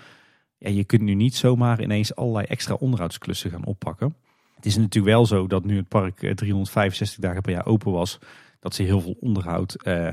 Ja, 0.59 0.71
je 0.71 0.85
kunt 0.85 1.03
nu 1.03 1.15
niet 1.15 1.35
zomaar 1.35 1.83
ineens 1.83 2.15
allerlei 2.15 2.47
extra 2.47 2.75
onderhoudsklussen 2.75 3.51
gaan 3.51 3.65
oppakken. 3.65 4.17
Het 4.57 4.67
is 4.67 4.77
natuurlijk 4.77 5.15
wel 5.15 5.27
zo 5.27 5.47
dat 5.47 5.65
nu 5.65 5.77
het 5.77 5.89
park 5.89 6.23
eh, 6.23 6.35
365 6.35 7.19
dagen 7.19 7.43
per 7.43 7.53
jaar 7.53 7.67
open 7.67 7.93
was, 7.93 8.19
dat 8.61 8.75
ze 8.75 8.83
heel 8.83 9.01
veel 9.01 9.17
onderhoud, 9.21 9.75
eh, 9.75 10.09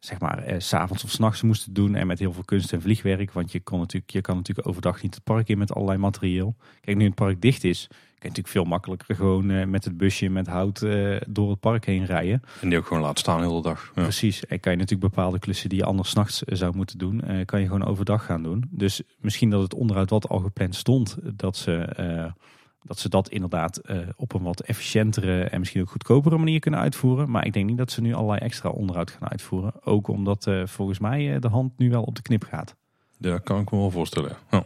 zeg 0.00 0.20
maar, 0.20 0.38
eh, 0.38 0.54
s 0.58 0.68
s'avonds 0.68 1.04
of 1.04 1.10
s'nachts 1.10 1.42
moesten 1.42 1.72
doen. 1.72 1.94
En 1.94 2.06
met 2.06 2.18
heel 2.18 2.32
veel 2.32 2.44
kunst 2.44 2.72
en 2.72 2.82
vliegwerk. 2.82 3.32
Want 3.32 3.52
je, 3.52 3.60
kon 3.60 3.78
natuurlijk, 3.78 4.12
je 4.12 4.20
kan 4.20 4.36
natuurlijk 4.36 4.68
overdag 4.68 5.02
niet 5.02 5.14
het 5.14 5.24
park 5.24 5.48
in 5.48 5.58
met 5.58 5.74
allerlei 5.74 5.98
materieel. 5.98 6.56
Kijk, 6.80 6.96
nu 6.96 7.04
het 7.04 7.14
park 7.14 7.40
dicht 7.40 7.64
is, 7.64 7.86
kun 8.20 8.28
je 8.30 8.36
natuurlijk 8.36 8.48
veel 8.48 8.64
makkelijker 8.64 9.14
gewoon 9.14 9.50
eh, 9.50 9.66
met 9.66 9.84
het 9.84 9.96
busje 9.96 10.28
met 10.28 10.46
hout 10.46 10.82
eh, 10.82 11.16
door 11.28 11.50
het 11.50 11.60
park 11.60 11.84
heen 11.84 12.04
rijden. 12.04 12.42
En 12.60 12.68
die 12.68 12.78
ook 12.78 12.86
gewoon 12.86 13.02
laten 13.02 13.18
staan 13.18 13.40
de 13.40 13.46
hele 13.46 13.62
dag. 13.62 13.92
Ja. 13.94 14.02
Precies. 14.02 14.46
En 14.46 14.60
kan 14.60 14.72
je 14.72 14.78
natuurlijk 14.78 15.14
bepaalde 15.14 15.38
klussen 15.38 15.68
die 15.68 15.78
je 15.78 15.84
anders 15.84 16.10
s'nachts 16.10 16.44
eh, 16.44 16.56
zou 16.56 16.76
moeten 16.76 16.98
doen, 16.98 17.20
eh, 17.20 17.44
kan 17.44 17.60
je 17.60 17.66
gewoon 17.66 17.84
overdag 17.84 18.24
gaan 18.24 18.42
doen. 18.42 18.64
Dus 18.70 19.02
misschien 19.18 19.50
dat 19.50 19.62
het 19.62 19.74
onderhoud 19.74 20.10
wat 20.10 20.28
al 20.28 20.38
gepland 20.38 20.74
stond, 20.74 21.16
dat 21.22 21.56
ze, 21.56 21.74
eh, 21.74 22.32
dat, 22.82 22.98
ze 22.98 23.08
dat 23.08 23.28
inderdaad 23.28 23.76
eh, 23.76 23.98
op 24.16 24.34
een 24.34 24.42
wat 24.42 24.60
efficiëntere 24.60 25.42
en 25.42 25.58
misschien 25.58 25.80
ook 25.80 25.90
goedkopere 25.90 26.38
manier 26.38 26.60
kunnen 26.60 26.80
uitvoeren. 26.80 27.30
Maar 27.30 27.46
ik 27.46 27.52
denk 27.52 27.66
niet 27.66 27.78
dat 27.78 27.90
ze 27.90 28.00
nu 28.00 28.14
allerlei 28.14 28.40
extra 28.40 28.68
onderhoud 28.68 29.10
gaan 29.10 29.30
uitvoeren. 29.30 29.72
Ook 29.84 30.08
omdat 30.08 30.46
eh, 30.46 30.66
volgens 30.66 30.98
mij 30.98 31.34
eh, 31.34 31.40
de 31.40 31.48
hand 31.48 31.78
nu 31.78 31.90
wel 31.90 32.02
op 32.02 32.14
de 32.14 32.22
knip 32.22 32.44
gaat. 32.44 32.74
Ja, 33.18 33.38
kan 33.38 33.60
ik 33.60 33.70
me 33.70 33.78
wel 33.78 33.90
voorstellen. 33.90 34.36
Ja. 34.50 34.64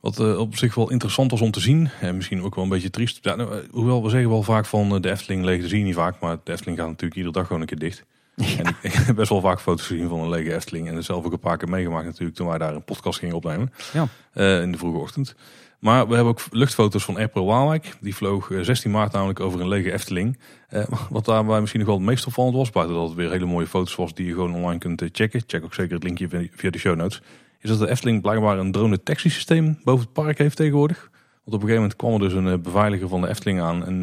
Wat 0.00 0.36
op 0.36 0.56
zich 0.56 0.74
wel 0.74 0.90
interessant 0.90 1.30
was 1.30 1.40
om 1.40 1.50
te 1.50 1.60
zien, 1.60 1.90
en 2.00 2.16
misschien 2.16 2.42
ook 2.42 2.54
wel 2.54 2.64
een 2.64 2.70
beetje 2.70 2.90
triest. 2.90 3.24
Nou, 3.24 3.66
hoewel 3.70 4.02
we 4.02 4.10
zeggen 4.10 4.30
wel 4.30 4.42
vaak 4.42 4.66
van 4.66 5.02
de 5.02 5.10
Efteling 5.10 5.44
leeg, 5.44 5.62
dat 5.62 5.72
niet 5.72 5.94
vaak. 5.94 6.20
Maar 6.20 6.36
de 6.44 6.52
Efteling 6.52 6.78
gaat 6.78 6.86
natuurlijk 6.86 7.16
iedere 7.16 7.34
dag 7.34 7.46
gewoon 7.46 7.60
een 7.60 7.68
keer 7.68 7.78
dicht. 7.78 8.04
En 8.38 8.66
ik, 8.66 8.76
ik 8.82 8.92
heb 8.92 9.16
best 9.16 9.28
wel 9.28 9.40
vaak 9.40 9.60
foto's 9.60 9.86
gezien 9.86 10.08
van 10.08 10.18
een 10.18 10.28
lege 10.28 10.54
Efteling. 10.54 10.88
En 10.88 11.04
zelf 11.04 11.24
ook 11.24 11.32
een 11.32 11.38
paar 11.38 11.56
keer 11.56 11.68
meegemaakt 11.68 12.06
natuurlijk 12.06 12.36
toen 12.36 12.46
wij 12.46 12.58
daar 12.58 12.74
een 12.74 12.84
podcast 12.84 13.18
gingen 13.18 13.34
opnemen. 13.34 13.72
Ja. 13.92 14.08
Eh, 14.32 14.60
in 14.60 14.72
de 14.72 14.78
vroege 14.78 14.98
ochtend. 14.98 15.34
Maar 15.78 16.08
we 16.08 16.14
hebben 16.14 16.32
ook 16.32 16.40
luchtfoto's 16.50 17.04
van 17.04 17.16
Airpro 17.16 17.44
Waalwijk. 17.44 17.96
Die 18.00 18.14
vloog 18.14 18.50
16 18.60 18.90
maart 18.90 19.12
namelijk 19.12 19.40
over 19.40 19.60
een 19.60 19.68
lege 19.68 19.92
Efteling. 19.92 20.38
wat 21.10 21.24
daarbij 21.24 21.60
misschien 21.60 21.80
nog 21.80 21.88
wel 21.88 21.98
het 21.98 22.06
meest 22.06 22.26
opvallend 22.26 22.56
was, 22.56 22.70
buiten 22.70 22.96
dat 22.96 23.06
het 23.06 23.14
weer 23.14 23.30
hele 23.30 23.46
mooie 23.46 23.66
foto's 23.66 23.94
was 23.94 24.14
die 24.14 24.26
je 24.26 24.32
gewoon 24.32 24.54
online 24.54 24.78
kunt 24.78 25.04
checken. 25.12 25.42
Check 25.46 25.64
ook 25.64 25.74
zeker 25.74 25.94
het 25.94 26.02
linkje 26.02 26.48
via 26.50 26.70
de 26.70 26.78
show 26.78 26.96
notes. 26.96 27.22
Is 27.60 27.70
dat 27.70 27.78
de 27.78 27.88
Efteling 27.88 28.22
blijkbaar 28.22 28.58
een 28.58 28.72
drone 28.72 29.02
taxi 29.02 29.30
systeem 29.30 29.78
boven 29.84 30.04
het 30.04 30.12
park 30.12 30.38
heeft 30.38 30.56
tegenwoordig. 30.56 31.10
Want 31.44 31.56
op 31.56 31.68
een 31.68 31.68
gegeven 31.68 31.74
moment 31.74 31.96
kwam 31.96 32.12
er 32.12 32.18
dus 32.18 32.32
een 32.32 32.62
beveiliger 32.62 33.08
van 33.08 33.20
de 33.20 33.28
Efteling 33.28 33.60
aan. 33.60 33.84
En 33.84 34.00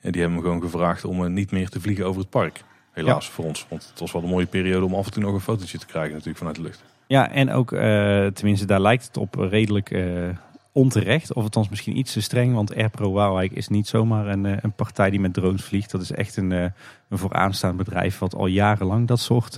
die 0.00 0.20
hebben 0.20 0.38
me 0.38 0.44
gewoon 0.44 0.62
gevraagd 0.62 1.04
om 1.04 1.32
niet 1.32 1.50
meer 1.50 1.68
te 1.68 1.80
vliegen 1.80 2.06
over 2.06 2.20
het 2.20 2.30
park. 2.30 2.64
Helaas 2.98 3.30
voor 3.30 3.44
ons. 3.44 3.66
Want 3.68 3.86
het 3.90 4.00
was 4.00 4.12
wel 4.12 4.22
een 4.22 4.28
mooie 4.28 4.46
periode 4.46 4.84
om 4.84 4.94
af 4.94 5.06
en 5.06 5.12
toe 5.12 5.22
nog 5.22 5.34
een 5.34 5.40
fotootje 5.40 5.78
te 5.78 5.86
krijgen 5.86 6.12
natuurlijk 6.12 6.38
vanuit 6.38 6.56
de 6.56 6.62
lucht. 6.62 6.82
Ja, 7.06 7.30
en 7.30 7.50
ook, 7.50 7.72
uh, 7.72 7.80
tenminste 8.26 8.66
daar 8.66 8.80
lijkt 8.80 9.06
het 9.06 9.16
op 9.16 9.34
redelijk 9.34 9.90
uh, 9.90 10.28
onterecht. 10.72 11.32
Of 11.32 11.42
althans 11.42 11.68
misschien 11.68 11.98
iets 11.98 12.12
te 12.12 12.20
streng. 12.20 12.54
Want 12.54 12.74
AirPro 12.74 13.12
Waalwijk 13.12 13.52
is 13.52 13.68
niet 13.68 13.88
zomaar 13.88 14.26
een, 14.26 14.46
eh, 14.46 14.56
een 14.60 14.72
partij 14.72 15.10
die 15.10 15.20
met 15.20 15.34
drones 15.34 15.64
vliegt. 15.64 15.90
Dat 15.90 16.00
is 16.00 16.10
echt 16.10 16.36
een, 16.36 16.50
een 16.50 16.72
vooraanstaand 17.10 17.76
bedrijf 17.76 18.18
wat 18.18 18.34
al 18.34 18.46
jarenlang 18.46 19.06
dat 19.06 19.20
soort 19.20 19.56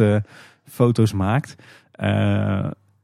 foto's 0.64 1.12
maakt. 1.12 1.56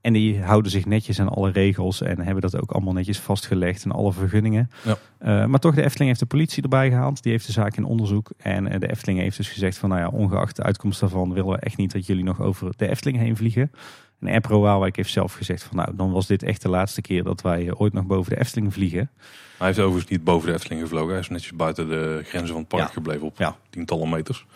En 0.07 0.13
die 0.13 0.43
houden 0.43 0.71
zich 0.71 0.85
netjes 0.85 1.21
aan 1.21 1.29
alle 1.29 1.51
regels 1.51 2.03
en 2.03 2.21
hebben 2.21 2.43
dat 2.43 2.61
ook 2.61 2.71
allemaal 2.71 2.93
netjes 2.93 3.19
vastgelegd 3.19 3.85
en 3.85 3.93
alle 3.93 4.13
vergunningen. 4.13 4.71
Ja. 4.85 4.97
Uh, 5.23 5.47
maar 5.47 5.61
toch, 5.61 5.75
de 5.75 5.83
Efteling 5.83 6.09
heeft 6.09 6.21
de 6.21 6.27
politie 6.27 6.63
erbij 6.63 6.89
gehaald. 6.89 7.23
Die 7.23 7.33
heeft 7.33 7.47
de 7.47 7.53
zaak 7.53 7.77
in 7.77 7.85
onderzoek. 7.85 8.31
En 8.37 8.73
uh, 8.73 8.81
de 8.81 8.91
Efteling 8.91 9.19
heeft 9.19 9.37
dus 9.37 9.49
gezegd 9.49 9.79
van, 9.79 9.89
nou 9.89 10.01
ja, 10.01 10.09
ongeacht 10.09 10.57
de 10.57 10.63
uitkomst 10.63 11.01
daarvan 11.01 11.33
willen 11.33 11.53
we 11.53 11.59
echt 11.59 11.77
niet 11.77 11.93
dat 11.93 12.07
jullie 12.07 12.25
nog 12.25 12.41
over 12.41 12.73
de 12.77 12.89
Efteling 12.89 13.19
heen 13.19 13.37
vliegen. 13.37 13.73
En 14.21 14.29
Airpro 14.29 14.61
Waalwijk 14.61 14.97
heeft 14.97 15.11
zelf 15.11 15.33
gezegd 15.33 15.63
van, 15.63 15.77
nou, 15.77 15.97
dan 15.97 16.13
was 16.13 16.27
dit 16.27 16.43
echt 16.43 16.63
de 16.63 16.69
laatste 16.69 17.01
keer 17.01 17.23
dat 17.23 17.43
wij 17.43 17.65
uh, 17.65 17.81
ooit 17.81 17.93
nog 17.93 18.05
boven 18.05 18.33
de 18.33 18.41
Efteling 18.41 18.73
vliegen. 18.73 19.11
Hij 19.59 19.67
heeft 19.67 19.79
overigens 19.79 20.11
niet 20.11 20.25
boven 20.25 20.49
de 20.49 20.55
Efteling 20.55 20.81
gevlogen. 20.81 21.11
Hij 21.11 21.21
is 21.21 21.29
netjes 21.29 21.53
buiten 21.53 21.89
de 21.89 22.21
grenzen 22.25 22.53
van 22.53 22.59
het 22.59 22.69
park 22.69 22.93
gebleven 22.93 23.27
op 23.27 23.39
ja. 23.39 23.57
tientallen 23.71 24.09
meters. 24.09 24.47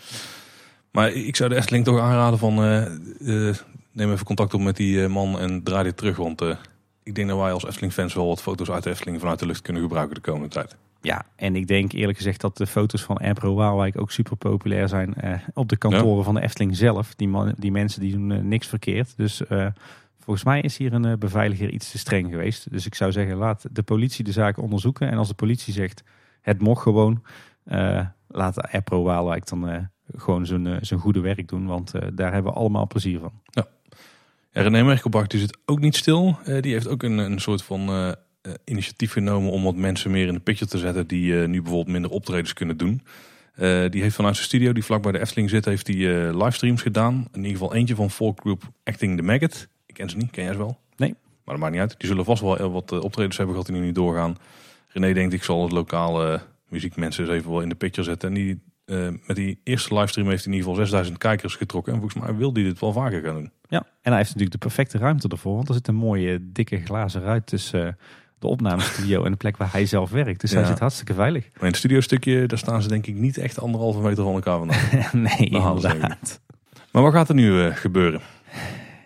Maar 0.90 1.12
ik 1.12 1.36
zou 1.36 1.51
de 1.51 1.57
Efteling 1.57 1.84
toch 1.84 2.01
aanraden 2.01 2.38
van 2.38 2.59
neem 3.93 4.12
even 4.12 4.26
contact 4.26 4.55
op 4.55 4.61
met 4.61 4.76
die 4.76 5.03
eh, 5.03 5.11
man 5.11 5.38
en 5.38 5.62
draai 5.62 5.84
dit 5.84 5.97
terug. 5.97 6.16
Want 6.16 6.43
uh, 6.43 6.57
ik 7.03 7.14
denk 7.14 7.28
dat 7.28 7.38
wij 7.38 7.53
als 7.53 7.66
Efteling-fans 7.66 8.14
wel 8.14 8.26
wat 8.26 8.43
foto's 8.43 8.70
uit 8.70 8.82
de 8.82 8.91
Efteling 8.91 9.20
vanuit 9.20 9.38
de 9.38 9.47
lucht 9.47 9.62
kunnen 9.62 9.82
gebruiken 9.82 10.14
de 10.14 10.20
komende 10.20 10.49
tijd. 10.49 10.76
Ja, 11.01 11.24
en 11.36 11.57
ik 11.57 11.66
denk 11.66 11.93
eerlijk 11.93 12.18
gezegd 12.18 12.41
dat 12.41 12.57
de 12.57 12.66
foto's 12.66 13.03
van 13.03 13.16
Airpro 13.16 13.55
Waalwijk 13.55 14.01
ook 14.01 14.11
super 14.11 14.36
populair 14.36 14.88
zijn 14.88 15.14
uh, 15.24 15.34
op 15.55 15.68
de 15.68 15.76
kantoren 15.76 16.24
van 16.24 16.34
de 16.34 16.41
Efteling 16.41 16.76
zelf. 16.76 17.14
Die, 17.14 17.28
man, 17.28 17.55
die 17.59 17.70
mensen 17.70 18.01
die 18.01 18.12
doen 18.12 18.49
niks 18.49 18.66
verkeerd. 18.66 19.16
Dus 19.16 19.43
volgens 20.18 20.45
mij 20.45 20.61
is 20.61 20.76
hier 20.76 20.93
een 20.93 21.18
beveiliger 21.18 21.70
iets 21.70 21.91
te 21.91 21.99
streng 21.99 22.30
geweest. 22.30 22.70
Dus 22.70 22.86
ik 22.86 22.95
zou 22.95 23.12
zeggen, 23.12 23.36
laat 23.36 23.66
de 23.70 23.82
politie 23.82 24.24
de 24.24 24.32
zaak 24.32 24.59
onderzoeken. 24.59 25.11
En 25.11 25.18
als 25.18 25.28
de 25.28 25.34
politie 25.34 25.72
zegt, 25.72 26.03
het 26.41 26.62
mocht 26.62 26.82
gewoon, 26.82 27.22
laat 28.28 28.61
Airpro 28.72 29.03
Waalwijk 29.03 29.49
dan 29.49 29.88
gewoon 30.16 30.47
zijn, 30.47 30.86
zijn 30.86 31.01
goede 31.01 31.20
werk 31.20 31.49
doen. 31.49 31.66
Want 31.66 31.93
daar 32.14 32.32
hebben 32.32 32.53
we 32.53 32.59
allemaal 32.59 32.86
plezier 32.86 33.18
van. 33.18 33.32
Ja. 33.45 33.66
Ja, 34.53 34.62
René 34.62 34.82
Merkelbach 34.82 35.26
die 35.26 35.40
zit 35.40 35.59
ook 35.64 35.80
niet 35.80 35.96
stil. 35.96 36.38
Uh, 36.46 36.62
die 36.62 36.72
heeft 36.72 36.88
ook 36.88 37.03
een, 37.03 37.18
een 37.18 37.40
soort 37.40 37.62
van 37.62 37.90
uh, 37.90 38.12
initiatief 38.64 39.12
genomen 39.12 39.51
om 39.51 39.62
wat 39.62 39.74
mensen 39.74 40.11
meer 40.11 40.26
in 40.26 40.34
de 40.34 40.40
picture 40.40 40.70
te 40.70 40.78
zetten 40.78 41.07
die 41.07 41.32
uh, 41.32 41.46
nu 41.48 41.62
bijvoorbeeld 41.62 41.92
minder 41.92 42.11
optredens 42.11 42.53
kunnen 42.53 42.76
doen. 42.76 43.03
die 43.90 44.03
heeft 44.03 44.14
vanuit 44.14 44.34
zijn 44.34 44.46
studio, 44.46 44.72
die 44.72 44.84
vlak 44.84 45.03
bij 45.03 45.12
de 45.12 45.20
Efteling 45.20 45.51
zit, 45.51 45.64
heeft 45.64 45.86
die 45.86 46.09
livestreams 46.36 46.82
gedaan. 46.82 47.28
In 47.32 47.44
ieder 47.44 47.59
geval 47.59 47.74
eentje 47.74 47.94
van 47.94 48.11
Folk 48.11 48.40
Group 48.40 48.62
Acting 48.84 49.16
the 49.16 49.22
Maggot. 49.22 49.68
Ik 49.86 49.94
ken 49.94 50.11
ze 50.11 50.16
niet, 50.16 50.30
ken 50.30 50.44
jij 50.44 50.53
ze 50.53 50.59
wel? 50.59 50.78
Nee. 50.96 51.14
Maar 51.44 51.55
dat 51.55 51.59
maakt 51.59 51.72
niet 51.72 51.80
uit. 51.80 51.94
Die 51.98 52.09
zullen 52.09 52.24
vast 52.24 52.42
wel 52.42 52.70
wat 52.70 52.92
optredens 52.92 53.36
hebben 53.36 53.55
gehad 53.55 53.70
die 53.70 53.80
nu 53.80 53.86
niet 53.86 53.94
doorgaan. 53.94 54.36
René 54.88 55.12
denkt, 55.12 55.34
ik 55.34 55.42
zal 55.42 55.62
het 55.62 55.72
lokale 55.72 56.40
muziekmensen 56.68 57.24
eens 57.24 57.32
even 57.32 57.51
wel 57.51 57.61
in 57.61 57.68
de 57.68 57.74
picture 57.74 58.07
zetten. 58.07 58.28
En 58.28 58.34
die, 58.34 58.61
met 59.26 59.36
die 59.36 59.61
eerste 59.64 59.94
livestream 59.94 60.28
heeft 60.28 60.44
hij 60.44 60.53
in 60.53 60.59
ieder 60.59 60.70
geval 60.70 60.86
6000 60.86 61.18
kijkers 61.18 61.55
getrokken. 61.55 61.92
En 61.92 61.98
volgens 62.01 62.22
mij 62.22 62.36
wil 62.36 62.53
hij 62.53 62.62
dit 62.62 62.80
wel 62.80 62.92
vaker 62.92 63.22
gaan 63.22 63.34
doen. 63.34 63.51
Ja, 63.70 63.78
en 63.78 64.10
hij 64.10 64.16
heeft 64.16 64.28
natuurlijk 64.28 64.52
de 64.52 64.66
perfecte 64.66 64.98
ruimte 64.98 65.28
ervoor. 65.28 65.54
Want 65.54 65.68
er 65.68 65.74
zit 65.74 65.88
een 65.88 65.94
mooie 65.94 66.52
dikke 66.52 66.80
glazen 66.80 67.22
ruit 67.22 67.46
tussen 67.46 67.86
uh, 67.86 67.92
de 68.38 68.46
opnamestudio 68.46 69.24
en 69.24 69.30
de 69.30 69.36
plek 69.36 69.56
waar 69.56 69.72
hij 69.72 69.86
zelf 69.86 70.10
werkt. 70.10 70.40
Dus 70.40 70.50
hij 70.50 70.64
zit 70.64 70.78
hartstikke 70.78 71.14
veilig. 71.14 71.44
Maar 71.52 71.62
in 71.62 71.68
het 71.68 71.76
studiostukje, 71.76 72.46
daar 72.46 72.58
staan 72.58 72.82
ze 72.82 72.88
denk 72.88 73.06
ik 73.06 73.14
niet 73.14 73.38
echt 73.38 73.60
anderhalve 73.60 74.00
meter 74.00 74.24
van 74.24 74.34
elkaar 74.34 74.58
vandaan. 74.58 75.08
nee, 75.22 75.36
inderdaad. 75.36 76.40
Maar 76.92 77.02
wat 77.02 77.12
gaat 77.12 77.28
er 77.28 77.34
nu 77.34 77.52
uh, 77.52 77.76
gebeuren? 77.76 78.20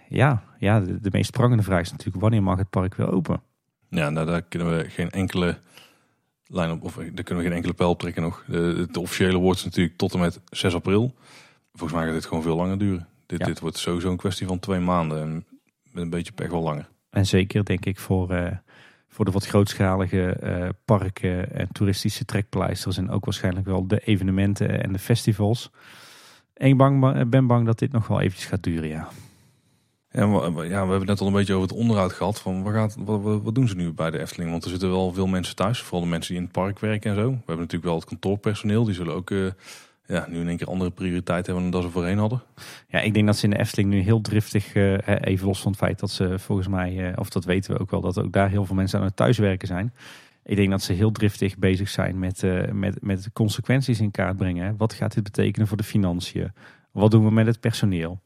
Ja, 0.09 0.43
ja 0.59 0.81
de, 0.81 1.01
de, 1.01 1.09
meest 1.13 1.31
prangende 1.31 1.63
vraag 1.63 1.81
is 1.81 1.91
natuurlijk 1.91 2.21
wanneer 2.21 2.43
mag 2.43 2.59
het 2.59 2.71
park 2.71 2.95
weer 2.95 3.13
open? 3.13 3.43
Ja, 3.89 4.11
nou, 4.11 4.27
daar 4.27 4.43
kunnen 4.43 4.77
we 4.77 4.91
geen 4.91 5.11
enkele 5.11 5.59
lijn 6.47 6.71
op, 6.71 6.83
of 6.83 6.95
daar 6.95 7.25
kunnen 7.25 7.37
we 7.37 7.49
geen 7.49 7.57
enkele 7.57 7.75
pijl 7.75 7.97
trekken 7.97 8.23
nog. 8.23 8.45
De, 8.47 8.89
de 8.91 9.01
officiële 9.01 9.39
woord 9.39 9.57
is 9.57 9.65
natuurlijk 9.65 9.97
tot 9.97 10.13
en 10.13 10.21
met 10.21 10.41
6 10.51 10.75
april. 10.75 11.15
Volgens 11.73 11.93
mij 11.93 12.05
gaat 12.05 12.15
dit 12.15 12.27
gewoon 12.27 12.43
veel 12.43 12.57
langer 12.57 12.79
duren. 12.79 13.09
Dit, 13.39 13.47
dit 13.47 13.61
wordt 13.61 13.79
sowieso 13.79 14.11
een 14.11 14.17
kwestie 14.17 14.47
van 14.47 14.59
twee 14.59 14.81
maanden. 14.81 15.21
En 15.21 15.45
met 15.93 16.03
een 16.03 16.11
beetje 16.11 16.33
pech 16.33 16.51
wel 16.51 16.63
langer. 16.63 16.89
En 17.11 17.27
zeker 17.27 17.65
denk 17.65 17.85
ik 17.85 17.99
voor, 17.99 18.33
uh, 18.33 18.51
voor 19.09 19.25
de 19.25 19.31
wat 19.31 19.47
grootschalige 19.47 20.37
uh, 20.43 20.69
parken 20.85 21.53
en 21.53 21.69
toeristische 21.73 22.25
trekpleisters. 22.25 22.97
En 22.97 23.11
ook 23.11 23.25
waarschijnlijk 23.25 23.67
wel 23.67 23.87
de 23.87 23.99
evenementen 23.99 24.83
en 24.83 24.93
de 24.93 24.99
festivals. 24.99 25.71
En 26.55 26.69
ik 26.69 26.77
bang, 26.77 27.29
ben 27.29 27.47
bang 27.47 27.67
dat 27.67 27.79
dit 27.79 27.93
nog 27.93 28.07
wel 28.07 28.21
eventjes 28.21 28.49
gaat 28.49 28.63
duren, 28.63 28.89
ja. 28.89 29.09
Ja, 30.11 30.25
ja, 30.63 30.85
we 30.85 30.91
hebben 30.91 31.07
net 31.07 31.21
al 31.21 31.27
een 31.27 31.33
beetje 31.33 31.55
over 31.55 31.69
het 31.69 31.79
onderhoud 31.79 32.13
gehad. 32.13 32.41
Van 32.41 32.63
wat, 32.63 32.73
gaat, 32.73 32.97
wat, 32.99 33.43
wat, 33.43 33.55
doen 33.55 33.69
ze 33.69 33.77
nu 33.77 33.93
bij 33.93 34.11
de 34.11 34.19
Efteling? 34.19 34.51
Want 34.51 34.65
er 34.65 34.71
zitten 34.71 34.91
wel 34.91 35.13
veel 35.13 35.27
mensen 35.27 35.57
thuis. 35.57 35.83
Vooral 35.83 36.01
de 36.01 36.09
mensen 36.09 36.29
die 36.29 36.39
in 36.39 36.45
het 36.45 36.53
park 36.53 36.79
werken 36.79 37.11
en 37.11 37.17
zo. 37.17 37.29
We 37.29 37.37
hebben 37.37 37.57
natuurlijk 37.57 37.85
wel 37.85 37.95
het 37.95 38.05
kantoorpersoneel. 38.05 38.85
Die 38.85 38.95
zullen 38.95 39.15
ook 39.15 39.31
uh, 39.31 39.51
ja, 40.07 40.27
nu 40.29 40.41
in 40.41 40.49
één 40.49 40.57
keer 40.57 40.67
andere 40.67 40.91
prioriteit 40.91 41.47
hebben 41.47 41.71
dan 41.71 41.83
ze 41.83 41.91
voorheen 41.91 42.19
hadden. 42.19 42.43
Ja, 42.89 43.01
ik 43.01 43.15
denk 43.15 43.27
dat 43.27 43.37
ze 43.37 43.45
in 43.45 43.51
de 43.51 43.59
Efteling 43.59 43.91
nu 43.91 44.01
heel 44.01 44.21
driftig, 44.21 44.75
uh, 44.75 44.99
even 45.07 45.47
los 45.47 45.61
van 45.61 45.71
het 45.71 45.81
feit 45.81 45.99
dat 45.99 46.11
ze 46.11 46.39
volgens 46.39 46.69
mij, 46.69 47.11
uh, 47.11 47.13
of 47.17 47.29
dat 47.29 47.45
weten 47.45 47.75
we 47.75 47.81
ook 47.81 47.91
wel, 47.91 48.01
dat 48.01 48.19
ook 48.19 48.33
daar 48.33 48.49
heel 48.49 48.65
veel 48.65 48.75
mensen 48.75 48.99
aan 48.99 49.05
het 49.05 49.17
thuiswerken 49.17 49.69
zijn. 49.69 49.93
Ik 50.43 50.57
denk 50.57 50.71
dat 50.71 50.83
ze 50.83 50.93
heel 50.93 51.13
driftig 51.13 51.59
bezig 51.59 51.89
zijn 51.89 52.19
met, 52.19 52.43
uh, 52.43 52.71
met, 52.71 53.03
met 53.03 53.33
consequenties 53.33 54.01
in 54.01 54.11
kaart 54.11 54.37
brengen. 54.37 54.77
Wat 54.77 54.93
gaat 54.93 55.15
dit 55.15 55.23
betekenen 55.23 55.69
voor 55.69 55.77
de 55.77 55.83
financiën? 55.83 56.53
Wat 56.91 57.11
doen 57.11 57.25
we 57.25 57.31
met 57.31 57.47
het 57.47 57.61
personeel? 57.61 58.23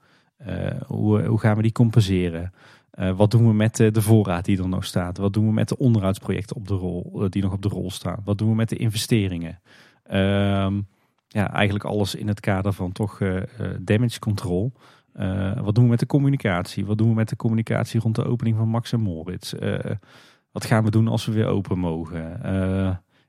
hoe, 0.87 1.22
hoe 1.22 1.41
gaan 1.41 1.57
we 1.57 1.62
die 1.62 1.72
compenseren? 1.72 2.53
wat 3.16 3.31
doen 3.31 3.47
we 3.47 3.53
met 3.53 3.76
de 3.76 4.03
voorraad 4.03 4.45
die 4.45 4.59
er 4.59 4.68
nog 4.68 4.85
staat? 4.85 5.16
Wat 5.16 5.33
doen 5.33 5.47
we 5.47 5.53
met 5.53 5.68
de 5.68 5.79
onderhoudsprojecten 5.79 6.57
op 6.57 6.68
de 6.68 6.74
rol, 6.74 7.26
die 7.29 7.43
nog 7.43 7.53
op 7.53 7.62
de 7.62 7.68
rol 7.68 7.91
staan? 7.91 8.20
Wat 8.24 8.39
doen 8.39 8.49
we 8.49 8.55
met 8.55 8.68
de 8.68 8.76
investeringen? 8.76 9.61
Ehm, 10.03 10.81
ja, 11.29 11.53
eigenlijk 11.53 11.85
alles 11.85 12.14
in 12.14 12.29
het 12.29 12.41
kader 12.41 12.72
van 12.72 12.93
toch 12.93 13.20
uh, 13.20 13.41
damage 13.81 14.18
control. 14.18 14.72
Uh, 15.16 15.61
wat 15.61 15.74
doen 15.74 15.85
we 15.85 15.91
met 15.91 15.99
de 15.99 16.07
communicatie? 16.07 16.87
Wat 16.87 16.99
doen 16.99 17.09
we 17.09 17.14
met 17.14 17.29
de 17.29 17.37
communicatie 17.37 18.01
rond 18.01 18.14
de 18.14 18.24
opening 18.24 18.57
van 18.57 18.68
Max 18.68 18.93
en 18.93 19.01
Moritz? 19.01 19.53
wat 20.51 20.64
gaan 20.64 20.85
we 20.85 20.91
doen 20.91 21.09
als 21.09 21.26
we 21.26 21.33
weer 21.33 21.47
open 21.47 21.79
mogen? 21.79 22.41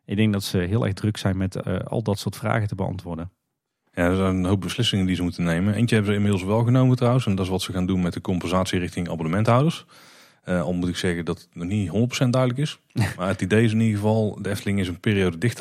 ik 0.06 0.16
denk 0.16 0.34
dat 0.34 0.43
ze 0.43 0.58
heel 0.58 0.86
erg 0.86 0.93
druk 0.93 1.18
zijn 1.18 1.38
met 1.38 1.66
al 1.86 2.02
dat 2.02 2.20
soort 2.20 2.36
vragen 2.36 2.68
te 2.68 2.76
beantwoorden. 2.76 3.32
Ja, 3.93 4.06
er 4.06 4.16
zijn 4.16 4.36
een 4.36 4.45
hoop 4.45 4.62
beslissingen 4.62 5.06
die 5.06 5.16
ze 5.16 5.24
moeten 5.24 5.43
nemen. 5.43 5.74
Eentje 5.74 5.95
hebben 5.95 6.14
ze 6.14 6.20
inmiddels 6.20 6.47
wel 6.47 6.64
genomen 6.64 6.95
trouwens. 6.95 7.26
En 7.26 7.36
dat 7.36 7.45
is 7.45 7.52
wat 7.52 7.62
ze 7.62 7.72
gaan 7.72 7.86
doen 7.86 8.02
met 8.02 8.14
de 8.14 8.22
compensatie 8.22 8.80
richting 8.80 9.10
abonnementhouders. 9.10 9.86
Uh, 10.45 10.62
al 10.62 10.74
moet 10.74 10.89
ik 10.89 10.95
zeggen 10.95 11.26
dat 11.26 11.38
het 11.38 11.50
nog 11.54 11.68
niet 11.68 11.89
100% 12.26 12.30
duidelijk 12.30 12.62
is. 12.62 12.80
Maar 13.18 13.28
het 13.28 13.41
idee 13.41 13.64
is 13.64 13.72
in 13.72 13.80
ieder 13.80 13.95
geval, 13.95 14.41
de 14.41 14.50
Efteling 14.50 14.80
is 14.80 14.88
een 14.88 15.00
periode 15.00 15.38
dicht. 15.38 15.58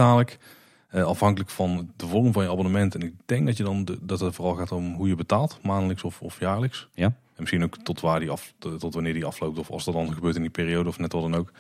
Uh, 0.95 1.03
afhankelijk 1.03 1.51
van 1.51 1.93
de 1.97 2.07
vorm 2.07 2.33
van 2.33 2.43
je 2.43 2.51
abonnement. 2.51 2.95
En 2.95 3.03
ik 3.03 3.15
denk 3.27 3.47
dat, 3.47 3.57
je 3.57 3.63
dan 3.63 3.85
de, 3.85 3.99
dat 4.01 4.21
het 4.21 4.35
vooral 4.35 4.55
gaat 4.55 4.73
om 4.73 4.95
hoe 4.95 5.09
je 5.09 5.15
betaalt, 5.15 5.59
maandelijks 5.63 6.03
of, 6.03 6.23
of 6.23 6.41
jaarlijks. 6.41 6.89
Ja. 6.95 7.07
En 7.07 7.15
misschien 7.37 7.65
ook 7.65 7.77
tot, 7.77 8.01
waar 8.01 8.21
die 8.21 8.31
af, 8.31 8.55
tot 8.59 8.95
wanneer 8.95 9.13
die 9.13 9.25
afloopt, 9.25 9.59
of 9.59 9.71
als 9.71 9.85
dat 9.85 9.95
dan 9.95 10.13
gebeurt 10.13 10.37
in 10.37 10.43
die 10.43 10.51
periode 10.51 10.89
of 10.89 10.99
net 10.99 11.13
wat 11.13 11.23
dan 11.23 11.35
ook. 11.35 11.53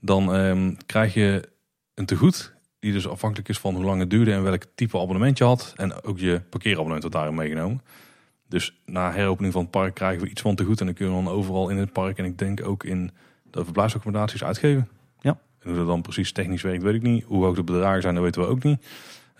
Dan 0.00 0.34
um, 0.34 0.76
krijg 0.86 1.14
je 1.14 1.48
een 1.94 2.06
tegoed, 2.06 2.54
die 2.78 2.92
dus 2.92 3.08
afhankelijk 3.08 3.48
is 3.48 3.58
van 3.58 3.74
hoe 3.74 3.84
lang 3.84 4.00
het 4.00 4.10
duurde 4.10 4.32
en 4.32 4.42
welk 4.42 4.62
type 4.74 4.98
abonnement 4.98 5.38
je 5.38 5.44
had. 5.44 5.72
En 5.76 6.02
ook 6.02 6.18
je 6.18 6.40
parkeerabonnement 6.50 7.02
wordt 7.02 7.16
daarin 7.16 7.34
meegenomen. 7.34 7.82
Dus 8.48 8.80
na 8.84 9.12
heropening 9.12 9.52
van 9.52 9.62
het 9.62 9.70
park 9.70 9.94
krijgen 9.94 10.22
we 10.22 10.30
iets 10.30 10.42
van 10.42 10.54
tegoed. 10.54 10.80
En 10.80 10.86
dan 10.86 10.94
kunnen 10.94 11.16
we 11.16 11.24
dan 11.24 11.32
overal 11.32 11.68
in 11.68 11.76
het 11.76 11.92
park 11.92 12.18
en 12.18 12.24
ik 12.24 12.38
denk 12.38 12.66
ook 12.66 12.84
in 12.84 13.10
de 13.50 13.64
verblijfsaccommodaties 13.64 14.44
uitgeven. 14.44 14.88
En 15.62 15.68
hoe 15.68 15.78
dat 15.78 15.86
dan 15.86 16.02
precies 16.02 16.32
technisch 16.32 16.62
werkt, 16.62 16.82
weet 16.82 16.94
ik 16.94 17.02
niet. 17.02 17.24
Hoe 17.24 17.44
hoog 17.44 17.56
de 17.56 17.62
bedragen 17.62 18.02
zijn, 18.02 18.14
dat 18.14 18.22
weten 18.22 18.40
we 18.40 18.48
ook 18.48 18.62
niet. 18.62 18.86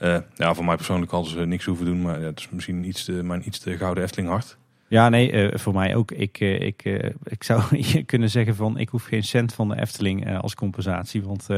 Uh, 0.03 0.19
ja, 0.35 0.55
voor 0.55 0.65
mij 0.65 0.77
persoonlijk 0.77 1.11
hadden 1.11 1.31
ze 1.31 1.47
niks 1.47 1.65
hoeven 1.65 1.87
doen. 1.87 2.03
Maar 2.03 2.21
het 2.21 2.39
is 2.39 2.49
misschien 2.51 2.85
iets 2.85 3.05
te, 3.05 3.13
mijn 3.13 3.47
iets 3.47 3.59
te 3.59 3.77
gouden 3.77 4.05
Efteling 4.05 4.29
hart. 4.29 4.57
Ja, 4.89 5.09
nee, 5.09 5.33
uh, 5.33 5.59
voor 5.59 5.75
mij 5.75 5.97
ook. 5.97 6.11
Ik, 6.11 6.41
uh, 6.41 6.61
ik, 6.61 6.83
ik 7.23 7.43
zou 7.43 7.63
kunnen 8.07 8.31
zeggen 8.31 8.55
van 8.55 8.79
ik 8.79 8.89
hoef 8.89 9.05
geen 9.05 9.25
cent 9.25 9.55
van 9.55 9.69
de 9.69 9.81
Efteling 9.81 10.39
als 10.39 10.55
compensatie. 10.55 11.23
Want 11.23 11.49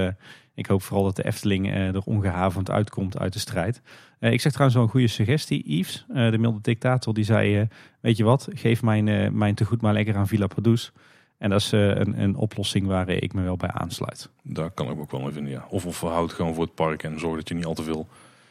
ik 0.55 0.67
hoop 0.67 0.83
vooral 0.83 1.05
dat 1.05 1.17
de 1.17 1.25
Efteling 1.25 1.73
er 1.73 2.03
ongehavend 2.05 2.71
uitkomt 2.71 3.19
uit 3.19 3.33
de 3.33 3.39
strijd. 3.39 3.83
ik 4.21 4.41
zeg 4.41 4.53
trouwens 4.53 4.75
wel 4.75 4.83
een 4.83 4.93
goede 4.93 5.07
suggestie. 5.09 5.79
Yves, 5.79 6.07
de 6.09 6.39
milde 6.39 6.61
dictator, 6.61 7.15
die 7.15 7.25
zei... 7.25 7.69
weet 8.01 8.17
je 8.17 8.25
wat, 8.25 8.49
geef 8.53 8.83
mijn, 8.83 9.37
mijn 9.39 9.55
tegoed 9.55 9.81
maar 9.81 9.93
lekker 9.93 10.17
aan 10.17 10.29
Villa 10.29 10.47
Padus. 10.47 10.93
En 11.41 11.51
dat 11.51 11.61
is 11.61 11.73
eh, 11.73 11.89
een, 11.89 12.21
een 12.23 12.37
oplossing 12.37 12.87
waar 12.87 13.09
ik 13.09 13.33
me 13.33 13.43
wel 13.43 13.57
bij 13.57 13.71
aansluit. 13.71 14.31
Daar 14.43 14.71
kan 14.71 14.91
ik 14.91 14.99
ook 14.99 15.11
wel 15.11 15.27
in 15.27 15.33
vinden, 15.33 15.53
ja. 15.53 15.67
Of, 15.71 15.87
of 15.87 16.01
houd 16.01 16.33
gewoon 16.33 16.55
voor 16.55 16.65
het 16.65 16.75
park 16.75 17.03
en 17.03 17.19
zorg 17.19 17.37
dat 17.37 17.49
je 17.49 17.55
niet 17.55 17.65
al 17.65 17.75
te 17.75 17.83
veel 17.83 18.07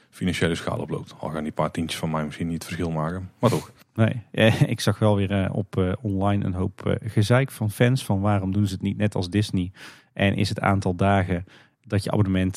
financiële 0.09 0.55
schade 0.55 0.81
oploopt. 0.81 1.15
Al 1.19 1.29
gaan 1.29 1.43
die 1.43 1.51
paar 1.51 1.71
tientjes 1.71 1.99
van 1.99 2.11
mij 2.11 2.25
misschien 2.25 2.47
niet 2.47 2.55
het 2.55 2.63
verschil 2.63 2.91
maken, 2.91 3.31
maar 3.39 3.49
toch. 3.49 3.71
Nee, 3.93 4.21
eh, 4.31 4.61
ik 4.61 4.79
zag 4.79 4.99
wel 4.99 5.15
weer 5.15 5.31
eh, 5.31 5.55
op 5.55 5.97
online 6.01 6.45
een 6.45 6.53
hoop 6.53 6.97
gezeik 7.03 7.51
van 7.51 7.71
fans 7.71 8.05
van 8.05 8.21
waarom 8.21 8.51
doen 8.51 8.67
ze 8.67 8.73
het 8.73 8.81
niet 8.81 8.97
net 8.97 9.15
als 9.15 9.29
Disney. 9.29 9.71
En 10.13 10.35
is 10.35 10.49
het 10.49 10.59
aantal 10.59 10.95
dagen 10.95 11.45
dat 11.85 12.03
je 12.03 12.11
abonnement, 12.11 12.55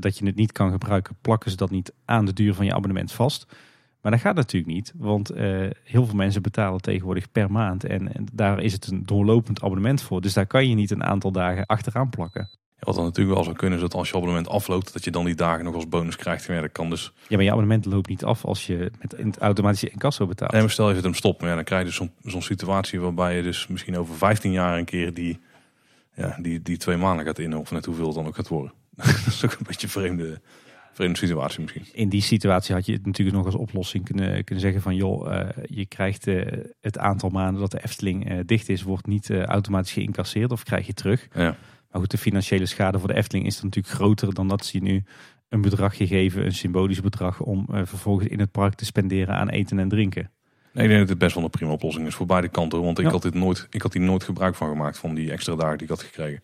dat 0.00 0.18
je 0.18 0.26
het 0.26 0.36
niet 0.36 0.52
kan 0.52 0.70
gebruiken, 0.70 1.16
plakken 1.20 1.50
ze 1.50 1.56
dat 1.56 1.70
niet 1.70 1.92
aan 2.04 2.24
de 2.24 2.32
duur 2.32 2.54
van 2.54 2.64
je 2.64 2.74
abonnement 2.74 3.12
vast. 3.12 3.46
Maar 4.02 4.12
dat 4.12 4.20
gaat 4.20 4.34
natuurlijk 4.34 4.72
niet, 4.72 4.92
want 4.96 5.30
eh, 5.30 5.70
heel 5.84 6.06
veel 6.06 6.14
mensen 6.14 6.42
betalen 6.42 6.80
tegenwoordig 6.80 7.32
per 7.32 7.50
maand. 7.50 7.84
En, 7.84 8.14
en 8.14 8.26
daar 8.32 8.60
is 8.60 8.72
het 8.72 8.86
een 8.86 9.02
doorlopend 9.06 9.62
abonnement 9.62 10.02
voor. 10.02 10.20
Dus 10.20 10.32
daar 10.32 10.46
kan 10.46 10.68
je 10.68 10.74
niet 10.74 10.90
een 10.90 11.04
aantal 11.04 11.32
dagen 11.32 11.66
achteraan 11.66 12.10
plakken. 12.10 12.48
Ja, 12.50 12.88
wat 12.88 12.94
dan 12.94 13.04
natuurlijk 13.04 13.34
wel 13.34 13.44
zou 13.44 13.56
kunnen 13.56 13.78
is 13.78 13.84
dat 13.84 13.94
als 13.94 14.08
je 14.08 14.14
abonnement 14.14 14.48
afloopt, 14.48 14.92
dat 14.92 15.04
je 15.04 15.10
dan 15.10 15.24
die 15.24 15.34
dagen 15.34 15.64
nog 15.64 15.74
als 15.74 15.88
bonus 15.88 16.16
krijgt. 16.16 16.44
Ja, 16.44 16.60
dat 16.60 16.72
kan 16.72 16.90
dus. 16.90 17.12
Ja, 17.28 17.36
maar 17.36 17.44
je 17.44 17.50
abonnement 17.50 17.84
loopt 17.84 18.08
niet 18.08 18.24
af 18.24 18.44
als 18.44 18.66
je 18.66 18.90
met 19.00 19.14
het 19.16 19.38
automatische 19.38 19.90
incasso 19.90 20.26
betaalt. 20.26 20.52
Nee, 20.52 20.60
maar 20.60 20.70
stel 20.70 20.88
je 20.88 20.94
zet 20.94 21.04
hem 21.04 21.14
stop, 21.14 21.40
maar 21.40 21.48
ja, 21.48 21.54
dan 21.54 21.64
krijg 21.64 21.82
je 21.82 21.98
dus 21.98 22.32
zo'n 22.32 22.42
situatie 22.42 23.00
waarbij 23.00 23.36
je 23.36 23.42
dus 23.42 23.66
misschien 23.66 23.98
over 23.98 24.14
15 24.14 24.52
jaar 24.52 24.78
een 24.78 24.84
keer 24.84 25.14
die, 25.14 25.40
ja, 26.14 26.38
die, 26.40 26.62
die 26.62 26.76
twee 26.76 26.96
maanden 26.96 27.24
gaat 27.24 27.38
in, 27.38 27.56
of 27.56 27.70
net 27.70 27.84
hoeveel 27.84 28.06
het 28.06 28.14
dan 28.14 28.26
ook 28.26 28.36
gaat 28.36 28.48
worden. 28.48 28.72
dat 28.96 29.26
is 29.26 29.44
ook 29.44 29.52
een 29.52 29.66
beetje 29.66 29.86
een 29.86 29.92
vreemde, 29.92 30.40
vreemde 30.92 31.18
situatie 31.18 31.60
misschien. 31.60 31.84
In 31.92 32.08
die 32.08 32.22
situatie 32.22 32.74
had 32.74 32.86
je 32.86 32.92
het 32.92 33.06
natuurlijk 33.06 33.36
nog 33.36 33.46
als 33.46 33.54
oplossing 33.54 34.04
kunnen, 34.04 34.44
kunnen 34.44 34.64
zeggen 34.64 34.82
van 34.82 34.94
joh, 34.94 35.34
eh, 35.34 35.48
je 35.64 35.86
krijgt 35.86 36.26
eh, 36.26 36.58
het 36.80 36.98
aantal 36.98 37.28
maanden 37.30 37.60
dat 37.60 37.70
de 37.70 37.82
Efteling 37.84 38.28
eh, 38.28 38.38
dicht 38.46 38.68
is, 38.68 38.82
wordt 38.82 39.06
niet 39.06 39.30
automatisch 39.30 39.92
geïncasseerd 39.92 40.52
of 40.52 40.62
krijg 40.62 40.86
je 40.86 40.92
terug. 40.92 41.28
Ja. 41.34 41.56
Maar 41.90 42.00
goed, 42.00 42.10
de 42.10 42.18
financiële 42.18 42.66
schade 42.66 42.98
voor 42.98 43.08
de 43.08 43.14
Efteling 43.14 43.46
is 43.46 43.54
dan 43.54 43.64
natuurlijk 43.64 43.94
groter 43.94 44.34
dan 44.34 44.48
dat 44.48 44.64
ze 44.64 44.78
nu 44.78 45.04
een 45.48 45.60
bedragje 45.60 46.06
geven, 46.06 46.44
een 46.44 46.54
symbolisch 46.54 47.00
bedrag, 47.00 47.40
om 47.40 47.66
vervolgens 47.70 48.28
in 48.28 48.40
het 48.40 48.50
park 48.50 48.74
te 48.74 48.84
spenderen 48.84 49.34
aan 49.34 49.48
eten 49.48 49.78
en 49.78 49.88
drinken. 49.88 50.30
Nee, 50.72 50.84
ik 50.84 50.90
denk 50.90 51.00
dat 51.00 51.08
het 51.08 51.18
best 51.18 51.34
wel 51.34 51.44
een 51.44 51.50
prima 51.50 51.72
oplossing 51.72 52.06
is 52.06 52.14
voor 52.14 52.26
beide 52.26 52.48
kanten. 52.48 52.82
Want 52.82 52.98
ik, 52.98 53.04
Ja. 53.04 53.10
had 53.10 53.22
dit 53.22 53.34
nooit, 53.34 53.66
ik 53.70 53.82
had 53.82 53.92
hier 53.92 54.02
nooit 54.02 54.24
gebruik 54.24 54.54
van 54.54 54.68
gemaakt 54.68 54.98
van 54.98 55.14
die 55.14 55.30
extra 55.30 55.56
dagen 55.56 55.78
die 55.78 55.82
ik 55.82 55.92
had 55.92 56.02
gekregen. 56.02 56.42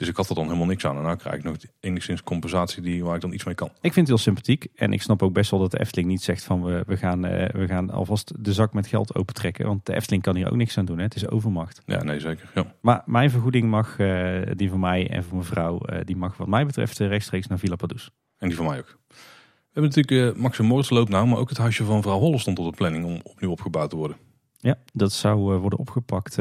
Dus 0.00 0.08
ik 0.08 0.16
had 0.16 0.28
er 0.28 0.34
dan 0.34 0.44
helemaal 0.44 0.66
niks 0.66 0.86
aan. 0.86 0.96
En 0.96 1.06
nu 1.06 1.16
krijg 1.16 1.36
ik 1.36 1.42
nog 1.42 1.56
enigszins 1.80 2.22
compensatie 2.22 2.82
die, 2.82 3.04
waar 3.04 3.14
ik 3.14 3.20
dan 3.20 3.32
iets 3.32 3.44
mee 3.44 3.54
kan. 3.54 3.68
Ik 3.68 3.92
vind 3.92 3.94
het 3.94 4.06
heel 4.06 4.18
sympathiek 4.18 4.66
en 4.74 4.92
ik 4.92 5.02
snap 5.02 5.22
ook 5.22 5.32
best 5.32 5.50
wel 5.50 5.60
dat 5.60 5.70
de 5.70 5.80
Efteling 5.80 6.08
niet 6.08 6.22
zegt 6.22 6.44
van 6.44 6.62
we, 6.64 6.82
we, 6.86 6.96
gaan, 6.96 7.24
eh, 7.24 7.60
we 7.60 7.66
gaan 7.66 7.90
alvast 7.90 8.44
de 8.44 8.52
zak 8.52 8.72
met 8.72 8.86
geld 8.86 9.14
opentrekken. 9.14 9.66
Want 9.66 9.86
de 9.86 9.94
Efteling 9.94 10.22
kan 10.22 10.36
hier 10.36 10.50
ook 10.50 10.56
niks 10.56 10.78
aan 10.78 10.84
doen, 10.84 10.96
hè? 10.96 11.04
het 11.04 11.14
is 11.14 11.28
overmacht. 11.28 11.82
Ja, 11.86 12.02
nee, 12.02 12.20
zeker. 12.20 12.50
Ja. 12.54 12.74
Maar 12.80 13.02
mijn 13.06 13.30
vergoeding 13.30 13.70
mag, 13.70 13.98
eh, 13.98 14.40
die 14.54 14.70
van 14.70 14.80
mij 14.80 15.10
en 15.10 15.24
van 15.24 15.36
mijn 15.36 15.48
vrouw, 15.48 15.78
eh, 15.78 16.00
die 16.04 16.16
mag 16.16 16.36
wat 16.36 16.48
mij 16.48 16.66
betreft 16.66 16.98
rechtstreeks 16.98 17.46
naar 17.46 17.58
Villa 17.58 17.76
Padus. 17.76 18.10
En 18.38 18.48
die 18.48 18.56
van 18.56 18.66
mij 18.66 18.78
ook. 18.78 18.98
We 19.08 19.80
hebben 19.80 19.92
natuurlijk 19.94 20.36
Max 20.38 20.58
en 20.58 20.64
Moritz 20.64 20.90
loopt 20.90 21.10
nou, 21.10 21.26
maar 21.26 21.38
ook 21.38 21.48
het 21.48 21.58
huisje 21.58 21.84
van 21.84 22.02
vrouw 22.02 22.18
Holle 22.18 22.38
stond 22.38 22.58
op 22.58 22.70
de 22.70 22.76
planning 22.76 23.04
om 23.04 23.20
opnieuw 23.22 23.50
opgebouwd 23.50 23.90
te 23.90 23.96
worden. 23.96 24.16
Ja, 24.58 24.78
dat 24.92 25.12
zou 25.12 25.58
worden 25.58 25.78
opgepakt, 25.78 26.36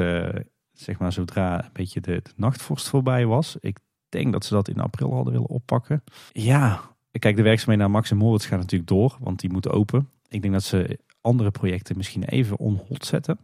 zeg 0.80 1.00
maar 1.00 1.14
zodra 1.14 1.64
een 1.64 1.70
beetje 1.74 2.02
de, 2.02 2.22
nachtvorst 2.36 2.88
voorbij 2.88 3.26
was. 3.26 3.58
Ik 3.60 3.80
denk 4.10 4.32
dat 4.32 4.46
ze 4.46 4.54
dat 4.54 4.68
in 4.68 4.80
april 4.80 5.14
hadden 5.14 5.34
willen 5.34 5.50
oppakken. 5.50 6.04
Ja, 6.32 6.82
kijk, 7.12 7.36
de 7.36 7.42
werkzaamheden 7.42 7.84
naar 7.84 7.94
Max 7.96 8.12
en 8.12 8.18
Moritz 8.18 8.48
gaan 8.48 8.60
natuurlijk 8.60 8.90
door, 8.90 9.18
want 9.20 9.40
die 9.40 9.52
moeten 9.52 9.72
open. 9.72 10.10
Ik 10.28 10.42
denk 10.42 10.54
dat 10.54 10.64
ze 10.64 11.00
andere 11.22 11.52
projecten 11.52 11.98
misschien 11.98 12.24
even 12.24 12.58
on 12.58 12.82
zetten. 13.00 13.40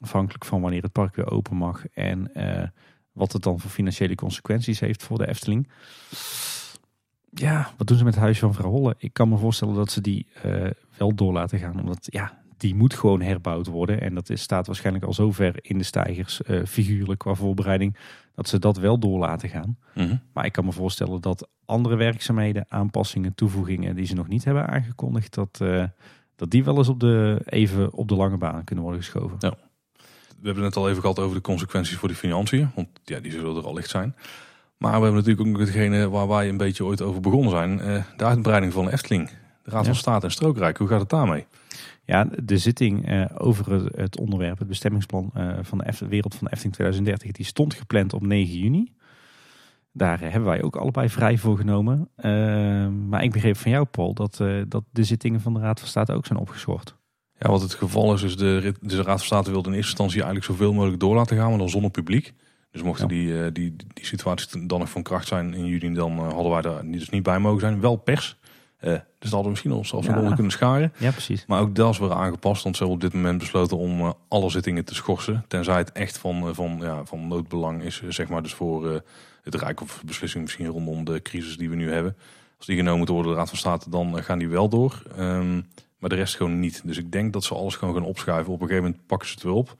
Afhankelijk 0.00 0.44
van 0.44 0.60
wanneer 0.60 0.82
het 0.82 0.92
park 0.92 1.16
weer 1.16 1.30
open 1.30 1.56
mag 1.56 1.88
en 1.88 2.34
eh, 2.34 2.68
wat 3.12 3.32
het 3.32 3.42
dan 3.42 3.60
voor 3.60 3.70
financiële 3.70 4.14
consequenties 4.14 4.80
heeft 4.80 5.02
voor 5.02 5.18
de 5.18 5.28
Efteling. 5.28 5.68
Ja, 7.30 7.70
wat 7.76 7.86
doen 7.86 7.98
ze 7.98 8.04
met 8.04 8.14
het 8.14 8.22
huisje 8.22 8.40
van 8.40 8.54
vrouw 8.54 8.70
Holle? 8.70 8.94
Ik 8.98 9.12
kan 9.12 9.28
me 9.28 9.36
voorstellen 9.36 9.74
dat 9.74 9.90
ze 9.90 10.00
die 10.00 10.26
eh, 10.42 10.70
wel 10.96 11.14
door 11.14 11.32
laten 11.32 11.58
gaan. 11.58 11.80
Omdat 11.80 12.06
ja, 12.10 12.42
die 12.56 12.74
moet 12.74 12.94
gewoon 12.94 13.20
herbouwd 13.20 13.66
worden. 13.66 14.00
En 14.00 14.14
dat 14.14 14.30
is, 14.30 14.40
staat 14.42 14.66
waarschijnlijk 14.66 15.04
al 15.04 15.12
zo 15.14 15.32
ver 15.32 15.54
in 15.62 15.78
de 15.78 15.84
stijgers, 15.84 16.42
eh, 16.42 16.64
figuurlijk 16.66 17.18
qua 17.18 17.34
voorbereiding, 17.34 17.96
dat 18.34 18.48
ze 18.48 18.58
dat 18.58 18.76
wel 18.76 18.98
door 18.98 19.18
laten 19.18 19.48
gaan. 19.48 19.78
Maar 20.32 20.44
ik 20.44 20.52
kan 20.52 20.64
me 20.64 20.72
voorstellen 20.72 21.20
dat 21.20 21.48
andere 21.64 21.96
werkzaamheden, 21.96 22.64
aanpassingen, 22.68 23.34
toevoegingen 23.34 23.96
die 23.96 24.06
ze 24.06 24.14
nog 24.14 24.28
niet 24.28 24.44
hebben 24.44 24.66
aangekondigd, 24.68 25.34
dat, 25.34 25.58
eh, 25.62 25.84
dat 26.36 26.50
die 26.50 26.64
wel 26.64 26.76
eens 26.76 26.88
op 26.88 27.00
de, 27.00 27.40
even 27.44 27.92
op 27.92 28.08
de 28.08 28.14
lange 28.16 28.36
baan 28.36 28.64
kunnen 28.64 28.84
worden 28.84 29.02
geschoven. 29.02 29.36
Ja. 29.40 29.54
We 30.40 30.46
hebben 30.52 30.64
het 30.64 30.74
net 30.74 30.84
al 30.84 30.88
even 30.90 31.00
gehad 31.00 31.18
over 31.18 31.36
de 31.36 31.42
consequenties 31.42 31.96
voor 31.96 32.08
de 32.08 32.14
financiën. 32.14 32.70
Want 32.74 32.88
ja, 33.04 33.20
die 33.20 33.30
zullen 33.32 33.56
er 33.56 33.64
al 33.64 33.74
licht 33.74 33.90
zijn. 33.90 34.14
Maar 34.78 34.96
we 34.98 35.04
hebben 35.04 35.24
natuurlijk 35.24 35.48
ook 35.48 35.58
hetgene 35.58 36.08
waar 36.08 36.28
wij 36.28 36.48
een 36.48 36.56
beetje 36.56 36.84
ooit 36.84 37.02
over 37.02 37.20
begonnen 37.20 37.50
zijn. 37.50 37.80
eh, 37.80 38.02
de 38.16 38.24
uitbreiding 38.24 38.72
van 38.72 38.84
de 38.84 38.92
Efteling. 38.92 39.28
De 39.62 39.70
Raad 39.70 39.84
van 39.84 39.92
Ja. 39.94 39.98
State 39.98 40.26
en 40.26 40.32
Strookrijk. 40.32 40.76
Hoe 40.78 40.88
gaat 40.88 41.00
het 41.00 41.08
daarmee? 41.10 41.46
Ja, 42.06 42.28
de 42.42 42.58
zitting 42.58 43.06
eh, 43.06 43.24
over 43.36 43.84
het, 44.00 44.18
onderwerp, 44.18 44.58
het 44.58 44.68
bestemmingsplan 44.68 45.30
eh, 45.34 45.58
van 45.62 45.78
de 45.78 45.84
Eft- 45.84 46.08
Wereld 46.08 46.34
van 46.34 46.44
de 46.44 46.50
Efteling 46.52 46.74
2030, 46.74 47.32
die 47.32 47.46
stond 47.46 47.74
gepland 47.74 48.12
op 48.12 48.22
9 48.26 48.58
juni. 48.58 48.92
Daar 49.92 50.22
eh, 50.22 50.30
hebben 50.30 50.48
wij 50.48 50.62
ook 50.62 50.76
allebei 50.76 51.08
vrij 51.08 51.38
voor 51.38 51.56
genomen. 51.56 52.08
Eh, 52.16 52.30
maar 53.08 53.22
ik 53.22 53.32
begreep 53.32 53.56
van 53.56 53.70
jou, 53.70 53.84
Paul, 53.84 54.14
dat, 54.14 54.36
dat 54.68 54.84
de 54.90 55.04
zittingen 55.04 55.40
van 55.40 55.54
de 55.54 55.60
Raad 55.60 55.78
van 55.80 55.88
State 55.88 56.12
ook 56.12 56.26
zijn 56.26 56.38
opgeschort. 56.38 56.96
Ja, 57.38 57.48
wat 57.50 57.62
het 57.62 57.74
geval 57.74 58.14
is, 58.14 58.22
is 58.22 58.36
de, 58.36 58.74
dus 58.80 58.92
de 58.92 59.02
Raad 59.02 59.16
van 59.18 59.26
State 59.26 59.50
wilde 59.50 59.68
in 59.68 59.74
eerste 59.74 59.90
instantie 59.90 60.22
eigenlijk 60.22 60.50
zoveel 60.50 60.72
mogelijk 60.72 61.00
door 61.00 61.14
laten 61.14 61.36
gaan, 61.36 61.48
maar 61.48 61.58
dan 61.58 61.68
zonder 61.68 61.90
publiek. 61.90 62.34
Dus 62.70 62.82
mochten 62.82 63.08
Ja. 63.16 63.32
die, 63.42 63.52
die, 63.52 63.76
die 63.94 64.06
situaties 64.06 64.48
dan 64.66 64.78
nog 64.78 64.90
van 64.90 65.02
kracht 65.02 65.26
zijn 65.26 65.54
in 65.54 65.66
juni, 65.66 65.94
dan 65.94 66.18
hadden 66.18 66.52
wij 66.52 66.60
daar 66.62 66.84
niet- 66.84 66.98
dus 66.98 67.08
niet 67.10 67.22
bij 67.22 67.38
mogen 67.38 67.60
zijn. 67.60 67.80
Wel 67.80 67.96
pers. 67.96 68.38
Eh, 68.86 68.92
dus 68.92 69.02
dat 69.18 69.30
hadden 69.30 69.42
we 69.42 69.48
misschien 69.48 69.72
ons 69.72 69.88
zelfs 69.88 70.06
Ja. 70.06 70.34
kunnen 70.34 70.52
scharen. 70.52 70.92
Ja, 70.98 71.10
precies. 71.10 71.46
Maar 71.46 71.60
ook 71.60 71.74
dat 71.74 71.92
is 71.92 71.98
weer 71.98 72.12
aangepast, 72.12 72.62
want 72.62 72.76
ze 72.76 72.82
hebben 72.84 73.04
op 73.04 73.10
dit 73.10 73.20
moment 73.20 73.38
besloten 73.38 73.76
om 73.76 74.00
eh, 74.00 74.12
alle 74.28 74.50
zittingen 74.50 74.84
te 74.84 74.94
schorsen. 74.94 75.44
Tenzij 75.48 75.76
het 75.76 75.92
echt 75.92 76.18
van, 76.18 76.48
eh, 76.48 76.54
van, 76.54 76.78
ja, 76.80 77.04
van 77.04 77.28
noodbelang 77.28 77.82
is, 77.82 78.02
zeg 78.08 78.28
maar, 78.28 78.42
dus 78.42 78.54
voor 78.54 79.02
het 79.42 79.54
Rijk 79.54 79.80
of 79.80 80.02
beslissing 80.04 80.42
misschien 80.42 80.66
rondom 80.66 81.04
de 81.04 81.22
crisis 81.22 81.56
die 81.56 81.70
we 81.70 81.76
nu 81.76 81.92
hebben. 81.92 82.16
Als 82.56 82.66
die 82.66 82.76
genomen 82.76 82.96
moeten 82.96 83.14
worden 83.14 83.32
door 83.32 83.42
de 83.42 83.48
Raad 83.50 83.60
van 83.60 83.70
State, 83.70 83.90
dan 83.90 84.22
gaan 84.22 84.38
die 84.38 84.48
wel 84.48 84.68
door. 84.68 85.02
Ehm, 85.16 85.54
maar 85.98 86.10
de 86.10 86.14
rest 86.16 86.36
gewoon 86.36 86.60
niet. 86.60 86.80
Dus 86.84 86.96
ik 86.98 87.12
denk 87.12 87.32
dat 87.32 87.44
ze 87.44 87.54
alles 87.54 87.76
gewoon 87.76 87.94
gaan 87.94 88.04
opschuiven. 88.04 88.52
Op 88.52 88.60
een 88.60 88.66
gegeven 88.66 88.84
moment 88.88 89.06
pakken 89.06 89.28
ze 89.28 89.34
het 89.34 89.42
weer 89.42 89.52
op. 89.52 89.76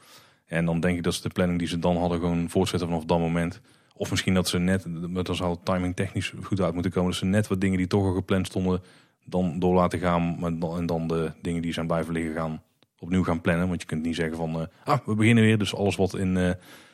En 0.46 0.64
dan 0.64 0.80
denk 0.80 0.96
ik 0.96 1.02
dat 1.02 1.14
ze 1.14 1.22
de 1.22 1.28
planning 1.28 1.58
die 1.58 1.68
ze 1.68 1.78
dan 1.78 1.96
hadden 1.96 2.18
gewoon 2.18 2.50
voortzetten 2.50 2.88
vanaf 2.88 3.04
dat 3.04 3.18
moment. 3.18 3.60
Of 3.96 4.10
misschien 4.10 4.34
dat 4.34 4.48
ze 4.48 4.58
net, 4.58 4.86
maar 5.08 5.24
dan 5.24 5.36
zou 5.36 5.50
het 5.50 5.64
timing 5.64 5.96
technisch 5.96 6.34
goed 6.42 6.60
uit 6.60 6.72
moeten 6.72 6.92
komen. 6.92 7.10
Dat 7.10 7.18
ze 7.18 7.24
net 7.24 7.46
wat 7.46 7.60
dingen 7.60 7.78
die 7.78 7.86
toch 7.86 8.04
al 8.04 8.14
gepland 8.14 8.46
stonden, 8.46 8.82
dan 9.24 9.58
door 9.58 9.74
laten 9.74 9.98
gaan. 9.98 10.44
En 10.60 10.86
dan 10.86 11.06
de 11.06 11.32
dingen 11.42 11.62
die 11.62 11.72
zijn 11.72 11.86
blijven 11.86 12.12
liggen 12.12 12.34
gaan 12.34 12.62
opnieuw 12.98 13.24
gaan 13.24 13.40
plannen. 13.40 13.68
Want 13.68 13.80
je 13.80 13.86
kunt 13.86 14.02
niet 14.02 14.16
zeggen 14.16 14.36
van, 14.36 14.60
eh, 14.60 14.66
ah, 14.84 14.98
we 15.06 15.14
beginnen 15.14 15.44
weer. 15.44 15.58
Dus 15.58 15.74
alles 15.74 15.96
wat 15.96 16.14
in 16.14 16.36
eh, 16.36 16.50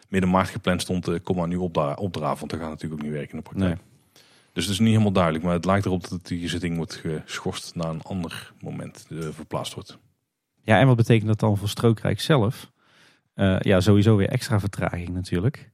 midden 0.08 0.30
maart 0.30 0.48
gepland 0.48 0.82
stond, 0.82 1.08
eh, 1.08 1.14
kom 1.22 1.36
maar 1.36 1.48
nu 1.48 1.56
opdra 1.56 1.94
opdraven. 1.94 2.38
Want 2.38 2.50
dat 2.50 2.60
gaat 2.60 2.68
natuurlijk 2.68 3.00
ook 3.00 3.06
niet 3.06 3.16
werken 3.16 3.30
in 3.30 3.36
de 3.36 3.42
praktijk. 3.42 3.74
Nee. 3.74 4.22
Dus 4.52 4.64
het 4.64 4.72
is 4.72 4.78
niet 4.78 4.88
helemaal 4.88 5.12
duidelijk. 5.12 5.44
Maar 5.44 5.54
het 5.54 5.64
lijkt 5.64 5.86
erop 5.86 6.08
dat 6.08 6.26
die 6.26 6.48
zitting 6.48 6.76
wordt 6.76 7.02
geschorst 7.24 7.74
naar 7.74 7.88
een 7.88 8.02
ander 8.02 8.52
moment 8.60 9.06
verplaatst 9.30 9.74
wordt. 9.74 9.98
Ja, 10.62 10.78
en 10.78 10.86
wat 10.86 10.96
betekent 10.96 11.28
dat 11.28 11.40
dan 11.40 11.56
voor 11.56 11.68
Strookrijk 11.68 12.20
zelf? 12.20 12.70
Ja, 13.60 13.80
sowieso 13.80 14.16
weer 14.16 14.28
extra 14.28 14.60
vertraging 14.60 15.08
natuurlijk. 15.08 15.70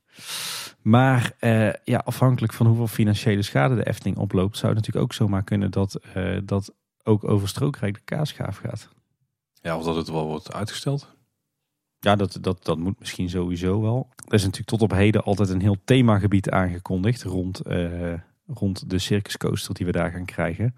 Maar 0.88 1.32
eh, 1.38 1.72
ja, 1.84 2.02
afhankelijk 2.04 2.52
van 2.52 2.66
hoeveel 2.66 2.86
financiële 2.86 3.42
schade 3.42 3.74
de 3.74 3.86
Efteling 3.86 4.16
oploopt, 4.16 4.56
zou 4.56 4.74
het 4.74 4.76
natuurlijk 4.76 5.04
ook 5.04 5.12
zomaar 5.12 5.44
kunnen 5.44 5.70
dat, 5.70 5.94
eh, 5.94 6.38
dat 6.44 6.74
ook 7.02 7.24
over 7.24 7.48
Strookrijk 7.48 7.94
de 7.94 8.00
kaasgaaf 8.04 8.56
gaat. 8.56 8.88
Ja, 9.62 9.76
of 9.76 9.84
dat 9.84 9.96
het 9.96 10.08
wel 10.08 10.26
wordt 10.26 10.52
uitgesteld. 10.52 11.16
Ja, 11.98 12.16
dat, 12.16 12.38
dat, 12.40 12.64
dat 12.64 12.78
moet 12.78 12.98
misschien 12.98 13.28
sowieso 13.28 13.80
wel. 13.80 14.08
Er 14.26 14.34
is 14.34 14.42
natuurlijk 14.42 14.68
tot 14.68 14.82
op 14.82 14.90
heden 14.90 15.24
altijd 15.24 15.48
een 15.48 15.60
heel 15.60 15.76
themagebied 15.84 16.50
aangekondigd 16.50 17.22
rond, 17.22 17.60
eh, 17.60 18.12
rond 18.46 18.90
de 18.90 18.98
circuscoaster 18.98 19.74
die 19.74 19.86
we 19.86 19.92
daar 19.92 20.10
gaan 20.10 20.24
krijgen. 20.24 20.74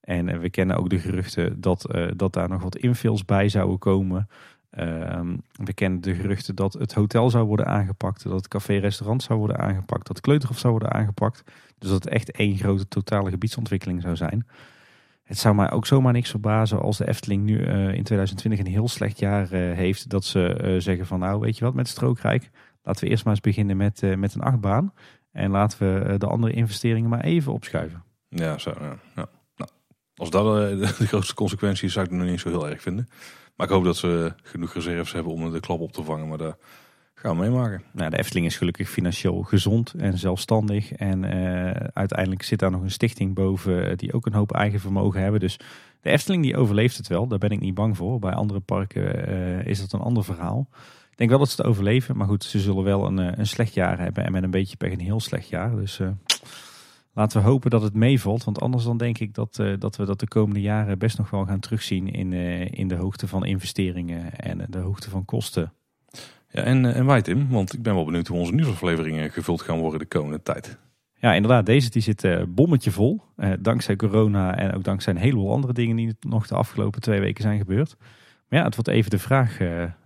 En 0.00 0.40
we 0.40 0.50
kennen 0.50 0.76
ook 0.76 0.90
de 0.90 0.98
geruchten 0.98 1.60
dat, 1.60 1.86
dat 2.16 2.32
daar 2.32 2.48
nog 2.48 2.62
wat 2.62 2.76
infills 2.76 3.24
bij 3.24 3.48
zouden 3.48 3.78
komen. 3.78 4.28
Ehm, 4.72 5.36
we 5.52 5.72
kennen 5.72 6.00
de 6.00 6.14
geruchten 6.14 6.54
dat 6.54 6.72
het 6.72 6.92
hotel 6.94 7.30
zou 7.30 7.46
worden 7.46 7.66
aangepakt, 7.66 8.22
dat 8.22 8.32
het 8.32 8.48
café-restaurant 8.48 9.22
zou 9.22 9.38
worden 9.38 9.58
aangepakt, 9.58 10.06
dat 10.06 10.20
kleuterhof 10.20 10.58
zou 10.58 10.72
worden 10.72 10.92
aangepakt. 10.92 11.42
Dus 11.78 11.90
dat 11.90 12.04
het 12.04 12.12
echt 12.12 12.30
één 12.30 12.56
grote 12.56 12.88
totale 12.88 13.30
gebiedsontwikkeling 13.30 14.02
zou 14.02 14.16
zijn. 14.16 14.46
Het 15.22 15.38
zou 15.38 15.54
mij 15.54 15.70
ook 15.70 15.86
zomaar 15.86 16.12
niks 16.12 16.30
verbazen 16.30 16.80
als 16.80 16.96
de 16.96 17.08
Efteling 17.08 17.44
nu 17.44 17.64
eh, 17.64 17.94
in 17.94 18.02
2020 18.02 18.58
een 18.60 18.72
heel 18.72 18.88
slecht 18.88 19.18
jaar 19.18 19.52
eh, 19.52 19.76
heeft. 19.76 20.08
Dat 20.08 20.24
ze 20.24 20.46
eh, 20.46 20.80
zeggen 20.80 21.06
van 21.06 21.18
nou 21.18 21.40
weet 21.40 21.58
je 21.58 21.64
wat 21.64 21.74
met 21.74 21.88
Strookrijk. 21.88 22.50
Laten 22.82 23.04
we 23.04 23.10
eerst 23.10 23.24
maar 23.24 23.32
eens 23.32 23.42
beginnen 23.42 23.76
met, 23.76 24.16
met 24.16 24.34
een 24.34 24.40
achtbaan. 24.40 24.92
En 25.32 25.50
laten 25.50 25.78
we 25.78 26.18
de 26.18 26.26
andere 26.26 26.52
investeringen 26.52 27.10
maar 27.10 27.24
even 27.24 27.52
opschuiven. 27.52 28.04
Ja, 28.28 28.58
zo, 28.58 28.74
ja. 28.80 28.98
Nou, 29.14 29.68
als 30.16 30.30
dat 30.30 30.44
de 30.98 31.06
grootste 31.06 31.34
consequentie 31.34 31.86
is, 31.86 31.92
zou 31.92 32.04
ik 32.04 32.10
het 32.10 32.20
nog 32.20 32.30
niet 32.30 32.40
zo 32.40 32.48
heel 32.48 32.68
erg 32.68 32.82
vinden. 32.82 33.08
Maar 33.54 33.66
ik 33.66 33.72
hoop 33.72 33.84
dat 33.84 33.96
ze 33.96 34.32
genoeg 34.42 34.74
reserves 34.74 35.12
hebben 35.12 35.32
om 35.32 35.52
de 35.52 35.60
klap 35.60 35.80
op 35.80 35.92
te 35.92 36.02
vangen. 36.02 36.28
Maar 36.28 36.38
daar 36.38 36.56
Gaan 37.22 37.36
we 37.36 37.42
meemaken. 37.42 37.82
Nou, 37.92 38.10
de 38.10 38.18
Efteling 38.18 38.46
is 38.46 38.56
gelukkig 38.56 38.88
financieel 38.88 39.42
gezond 39.42 39.94
en 39.94 40.18
zelfstandig. 40.18 40.92
En 40.92 41.24
eh, 41.24 41.86
uiteindelijk 41.92 42.42
zit 42.42 42.58
daar 42.58 42.70
nog 42.70 42.82
een 42.82 42.90
stichting 42.90 43.34
boven 43.34 43.90
eh, 43.90 43.96
die 43.96 44.12
ook 44.12 44.26
een 44.26 44.32
hoop 44.32 44.52
eigen 44.52 44.80
vermogen 44.80 45.20
hebben. 45.20 45.40
Dus 45.40 45.56
de 46.00 46.10
Efteling 46.10 46.42
die 46.42 46.56
overleeft 46.56 46.96
het 46.96 47.08
wel. 47.08 47.26
Daar 47.26 47.38
ben 47.38 47.50
ik 47.50 47.60
niet 47.60 47.74
bang 47.74 47.96
voor. 47.96 48.18
Bij 48.18 48.32
andere 48.32 48.60
parken 48.60 49.26
eh, 49.26 49.66
is 49.66 49.80
dat 49.80 49.92
een 49.92 50.00
ander 50.00 50.24
verhaal. 50.24 50.68
Ik 51.10 51.18
denk 51.18 51.30
wel 51.30 51.38
dat 51.38 51.50
ze 51.50 51.56
het 51.56 51.66
overleven. 51.66 52.16
Maar 52.16 52.26
goed, 52.26 52.44
ze 52.44 52.60
zullen 52.60 52.84
wel 52.84 53.06
een, 53.06 53.38
een 53.38 53.46
slecht 53.46 53.74
jaar 53.74 53.98
hebben. 53.98 54.24
En 54.24 54.32
met 54.32 54.42
een 54.42 54.50
beetje 54.50 54.76
pech 54.76 54.92
een 54.92 55.00
heel 55.00 55.20
slecht 55.20 55.48
jaar. 55.48 55.76
Dus 55.76 56.00
laten 57.12 57.42
we 57.42 57.48
hopen 57.48 57.70
dat 57.70 57.82
het 57.82 57.94
meevalt. 57.94 58.44
Want 58.44 58.60
anders 58.60 58.84
dan 58.84 58.96
denk 58.96 59.18
ik 59.18 59.34
dat, 59.34 59.62
dat 59.78 59.96
we 59.96 60.04
dat 60.04 60.20
de 60.20 60.28
komende 60.28 60.60
jaren 60.60 60.98
best 60.98 61.18
nog 61.18 61.30
wel 61.30 61.44
gaan 61.46 61.60
terugzien 61.60 62.08
in, 62.12 62.32
in 62.72 62.88
de 62.88 62.94
hoogte 62.94 63.28
van 63.28 63.44
investeringen 63.44 64.38
en 64.38 64.66
de 64.68 64.78
hoogte 64.78 65.10
van 65.10 65.24
kosten. 65.24 65.72
Ja, 66.52 66.62
en, 66.62 66.84
eh, 66.84 66.96
en 66.96 67.06
wij 67.06 67.22
Tim, 67.22 67.48
want 67.48 67.72
ik 67.72 67.82
ben 67.82 67.94
wel 67.94 68.04
benieuwd 68.04 68.26
hoe 68.26 68.38
onze 68.38 68.54
nieuwsafleveringen 68.54 69.30
gevuld 69.30 69.62
gaan 69.62 69.78
worden 69.78 70.00
de 70.00 70.06
komende 70.06 70.42
tijd. 70.42 70.78
Ja, 71.14 71.34
inderdaad. 71.34 71.66
Deze 71.66 71.90
die 71.90 72.02
zit 72.02 72.24
uh, 72.24 72.42
bommetje 72.48 72.90
vol. 72.90 73.20
Dankzij 73.60 73.96
corona 73.96 74.56
en 74.56 74.74
ook 74.74 74.84
dankzij 74.84 75.12
een 75.12 75.18
heleboel 75.18 75.52
andere 75.52 75.72
dingen 75.72 75.96
die 75.96 76.16
nog 76.20 76.46
de 76.46 76.54
afgelopen 76.54 77.00
twee 77.00 77.20
weken 77.20 77.42
zijn 77.42 77.58
gebeurd. 77.58 77.96
Maar 78.48 78.58
ja, 78.58 78.64
het 78.64 78.74
wordt 78.74 78.90
even 78.90 79.10
de 79.10 79.18
vraag 79.18 79.58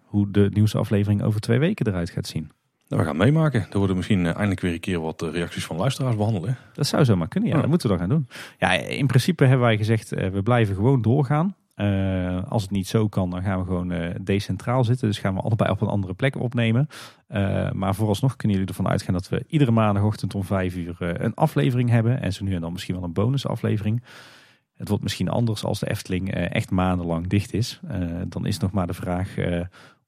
hoe 0.03 0.31
de 0.31 0.51
nieuwsaflevering 0.53 1.23
over 1.23 1.41
twee 1.41 1.59
weken 1.59 1.87
eruit 1.87 2.11
gaat 2.11 2.27
zien. 2.27 2.51
Nou, 2.89 3.03
we 3.03 3.09
gaan 3.09 3.17
meemaken. 3.17 3.67
Er 3.71 3.79
worden 3.79 3.97
misschien 3.97 4.27
eindelijk 4.27 4.61
weer 4.61 4.73
een 4.73 4.81
keer 4.81 5.01
wat 5.01 5.23
reacties 5.23 5.65
van 5.65 5.77
luisteraars 5.77 6.17
behandeld. 6.17 6.49
Dat 6.73 6.87
zou 6.87 7.05
zomaar 7.05 7.29
kunnen, 7.29 7.51
ja. 7.51 7.61
Dat 7.61 7.69
moeten 7.69 7.91
we 7.91 7.97
dan 7.97 8.07
gaan 8.07 8.17
doen. 8.17 8.29
Ja, 8.59 8.73
in 8.73 9.07
principe 9.07 9.45
hebben 9.45 9.67
wij 9.67 9.77
gezegd, 9.77 10.11
we 10.11 10.41
blijven 10.43 10.75
gewoon 10.75 11.03
doorgaan. 11.03 11.55
Uh, 11.77 12.43
als 12.49 12.63
het 12.63 12.71
niet 12.71 12.89
zo 12.89 13.09
kan, 13.09 13.31
dan 13.31 13.43
gaan 13.43 13.59
we 13.59 13.65
gewoon 13.65 13.93
uh, 13.93 14.09
decentraal 14.21 14.85
zitten. 14.85 15.09
Dus 15.09 15.19
gaan 15.19 15.35
we 15.35 15.41
allebei 15.41 15.71
op 15.71 15.81
een 15.81 15.89
andere 15.89 16.15
plek 16.15 16.41
opnemen. 16.41 16.89
Uh, 17.29 17.71
maar 17.71 17.95
vooralsnog 17.95 18.37
kunnen 18.37 18.57
jullie 18.57 18.73
ervan 18.73 18.91
uitgaan 18.91 19.15
dat 19.15 19.29
we 19.29 19.45
iedere 19.49 19.71
maandagochtend 19.71 20.35
om 20.35 20.45
vijf 20.45 20.77
uur 20.77 20.97
een 20.99 21.35
aflevering 21.35 21.91
hebben. 21.91 22.23
En 22.23 22.33
zo 22.33 22.45
nu 22.45 22.55
en 22.55 22.61
dan 22.61 22.73
misschien 22.73 22.95
wel 22.95 23.05
een 23.05 23.13
bonusaflevering. 23.13 24.03
Het 24.75 24.89
wordt 24.89 25.03
misschien 25.03 25.29
anders 25.29 25.65
als 25.65 25.79
de 25.79 25.91
Efteling 25.91 26.35
echt 26.35 26.71
maandenlang 26.71 27.27
dicht 27.27 27.55
is. 27.55 27.81
dan 28.29 28.47
is 28.47 28.59
nog 28.59 28.71
maar 28.71 28.87
de 28.87 28.95
vraag 28.95 29.35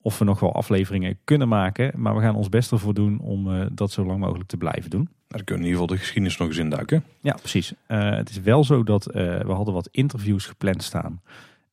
of 0.01 0.19
we 0.19 0.25
nog 0.25 0.39
wel 0.39 0.53
afleveringen 0.53 1.17
kunnen 1.23 1.47
maken. 1.47 1.91
Maar 1.95 2.15
we 2.15 2.21
gaan 2.21 2.35
ons 2.35 2.49
best 2.49 2.71
ervoor 2.71 2.93
doen 2.93 3.19
om 3.19 3.69
dat 3.71 3.91
zo 3.91 4.05
lang 4.05 4.19
mogelijk 4.19 4.49
te 4.49 4.57
blijven 4.57 4.89
doen. 4.89 5.01
Nou, 5.01 5.11
dan 5.27 5.43
kunnen 5.43 5.65
we 5.65 5.69
in 5.69 5.75
ieder 5.75 5.81
geval 5.81 5.95
de 5.95 6.01
geschiedenis 6.01 6.37
nog 6.37 6.47
eens 6.47 6.57
induiken. 6.57 7.03
Ja, 7.21 7.33
precies. 7.33 7.73
het 7.87 8.29
is 8.29 8.39
wel 8.39 8.63
zo 8.63 8.83
dat 8.83 9.05
we 9.13 9.51
hadden 9.51 9.73
wat 9.73 9.89
interviews 9.91 10.45
gepland 10.45 10.83
staan 10.83 11.21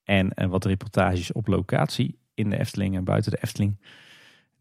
en, 0.05 0.35
en 0.35 0.49
wat 0.49 0.65
reportages 0.65 1.33
op 1.33 1.47
locatie 1.47 2.19
in 2.35 2.51
de 2.51 2.59
Efteling 2.59 2.97
en 2.97 3.05
buiten 3.05 3.31
de 3.31 3.39
Efteling. 3.41 3.77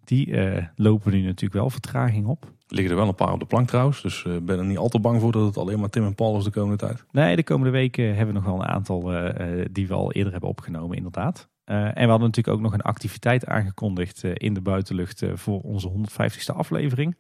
Die 0.04 0.28
uh, 0.28 0.64
lopen 0.76 1.12
nu 1.12 1.22
natuurlijk 1.22 1.54
wel 1.54 1.70
vertraging 1.70 2.28
op. 2.28 2.52
Liggen 2.68 2.92
er 2.92 3.00
wel 3.00 3.08
een 3.08 3.16
paar 3.16 3.34
op 3.34 3.40
de 3.40 3.46
plank 3.46 3.68
trouwens. 3.68 4.02
Dus 4.02 4.24
uh, 4.24 4.38
ben 4.38 4.60
er 4.60 4.66
niet 4.66 4.78
al 4.78 4.90
te 4.90 5.00
bang 5.00 5.22
voor 5.22 5.32
dat 5.32 5.46
het 5.46 5.58
alleen 5.58 5.80
maar 5.80 5.90
Tim 5.90 6.06
en 6.06 6.16
Paul 6.16 6.38
is 6.38 6.44
de 6.44 6.50
komende 6.50 6.78
tijd. 6.78 7.06
Nee, 7.12 7.36
de 7.36 7.44
komende 7.44 7.72
weken 7.72 8.08
hebben 8.08 8.28
we 8.28 8.34
nog 8.34 8.44
wel 8.44 8.62
een 8.62 8.68
aantal 8.68 9.14
uh, 9.14 9.66
die 9.72 9.88
we 9.88 9.94
al 9.94 10.12
eerder 10.12 10.32
hebben 10.32 10.50
opgenomen 10.50 10.98
inderdaad. 10.98 11.50
En 11.66 11.94
we 11.94 12.10
hadden 12.10 12.28
natuurlijk 12.28 12.58
ook 12.58 12.62
nog 12.62 12.74
een 12.74 12.82
activiteit 12.82 13.46
aangekondigd 13.46 14.24
in 14.24 14.54
de 14.54 14.62
buitenlucht 14.62 15.24
voor 15.34 15.62
onze 15.62 15.92
150ste 15.92 16.56
aflevering. 16.56 17.16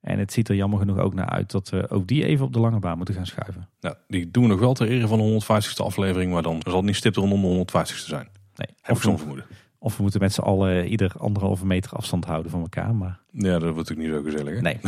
En 0.00 0.18
het 0.18 0.32
ziet 0.32 0.48
er 0.48 0.54
jammer 0.54 0.78
genoeg 0.78 0.98
ook 0.98 1.14
naar 1.14 1.28
uit 1.28 1.50
dat 1.50 1.68
we 1.68 1.90
ook 1.90 2.06
die 2.06 2.24
even 2.24 2.46
op 2.46 2.52
de 2.52 2.60
lange 2.60 2.78
baan 2.78 2.96
moeten 2.96 3.14
gaan 3.14 3.26
schuiven. 3.26 3.68
Die 4.08 4.30
doen 4.30 4.42
we 4.42 4.48
nog 4.48 4.60
wel 4.60 4.74
ter 4.74 4.88
ere 4.88 5.06
van 5.06 5.18
de 5.18 5.42
150ste 5.42 5.84
aflevering, 5.84 6.32
maar 6.32 6.42
dan 6.42 6.60
zal 6.64 6.76
het 6.76 6.84
niet 6.84 6.96
stipt 6.96 7.16
rondom 7.16 7.42
de 7.42 7.66
150ste 7.72 8.06
zijn. 8.06 8.28
Nee. 8.54 8.76
Heb 8.80 8.96
ik 8.96 9.02
zo'n 9.02 9.18
vermoeden. 9.18 9.44
Of 9.78 9.96
we 9.96 10.02
moeten 10.02 10.20
met 10.20 10.32
z'n 10.32 10.40
allen 10.40 10.86
ieder 10.86 11.12
anderhalve 11.18 11.66
meter 11.66 11.92
afstand 11.92 12.24
houden 12.24 12.50
van 12.50 12.60
elkaar. 12.60 12.94
Maar... 12.94 13.20
Ja, 13.30 13.58
dat 13.58 13.74
wordt 13.74 13.76
natuurlijk 13.76 14.08
niet 14.08 14.16
zo 14.16 14.22
gezellig. 14.22 14.54
Hè? 14.54 14.60
Nee. 14.60 14.78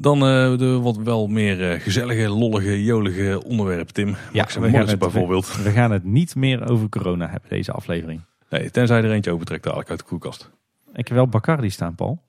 Dan 0.00 0.16
uh, 0.16 0.58
de 0.58 0.78
wat 0.82 0.96
wel 0.96 1.26
meer 1.26 1.72
uh, 1.72 1.80
gezellige, 1.80 2.28
lollige, 2.28 2.84
jolige 2.84 3.42
onderwerpen, 3.44 3.94
Tim. 3.94 4.16
Ja, 4.32 4.46
we 4.60 4.70
gaan 4.70 4.88
het, 4.88 4.98
bijvoorbeeld. 4.98 5.56
We, 5.56 5.62
we, 5.68 5.70
gaan 5.70 5.90
het 5.90 6.04
niet 6.04 6.34
meer 6.34 6.70
over 6.70 6.88
corona 6.88 7.28
hebben, 7.28 7.48
deze 7.48 7.72
aflevering. 7.72 8.20
Nee, 8.50 8.70
tenzij 8.70 9.02
er 9.02 9.10
eentje 9.10 9.30
opentrekt 9.30 9.64
dadelijk 9.64 9.90
uit 9.90 9.98
de 9.98 10.04
koelkast. 10.04 10.50
Ik 10.92 11.08
heb 11.08 11.16
wel 11.16 11.26
Bacardi 11.26 11.70
staan, 11.70 11.94
Paul. 11.94 12.22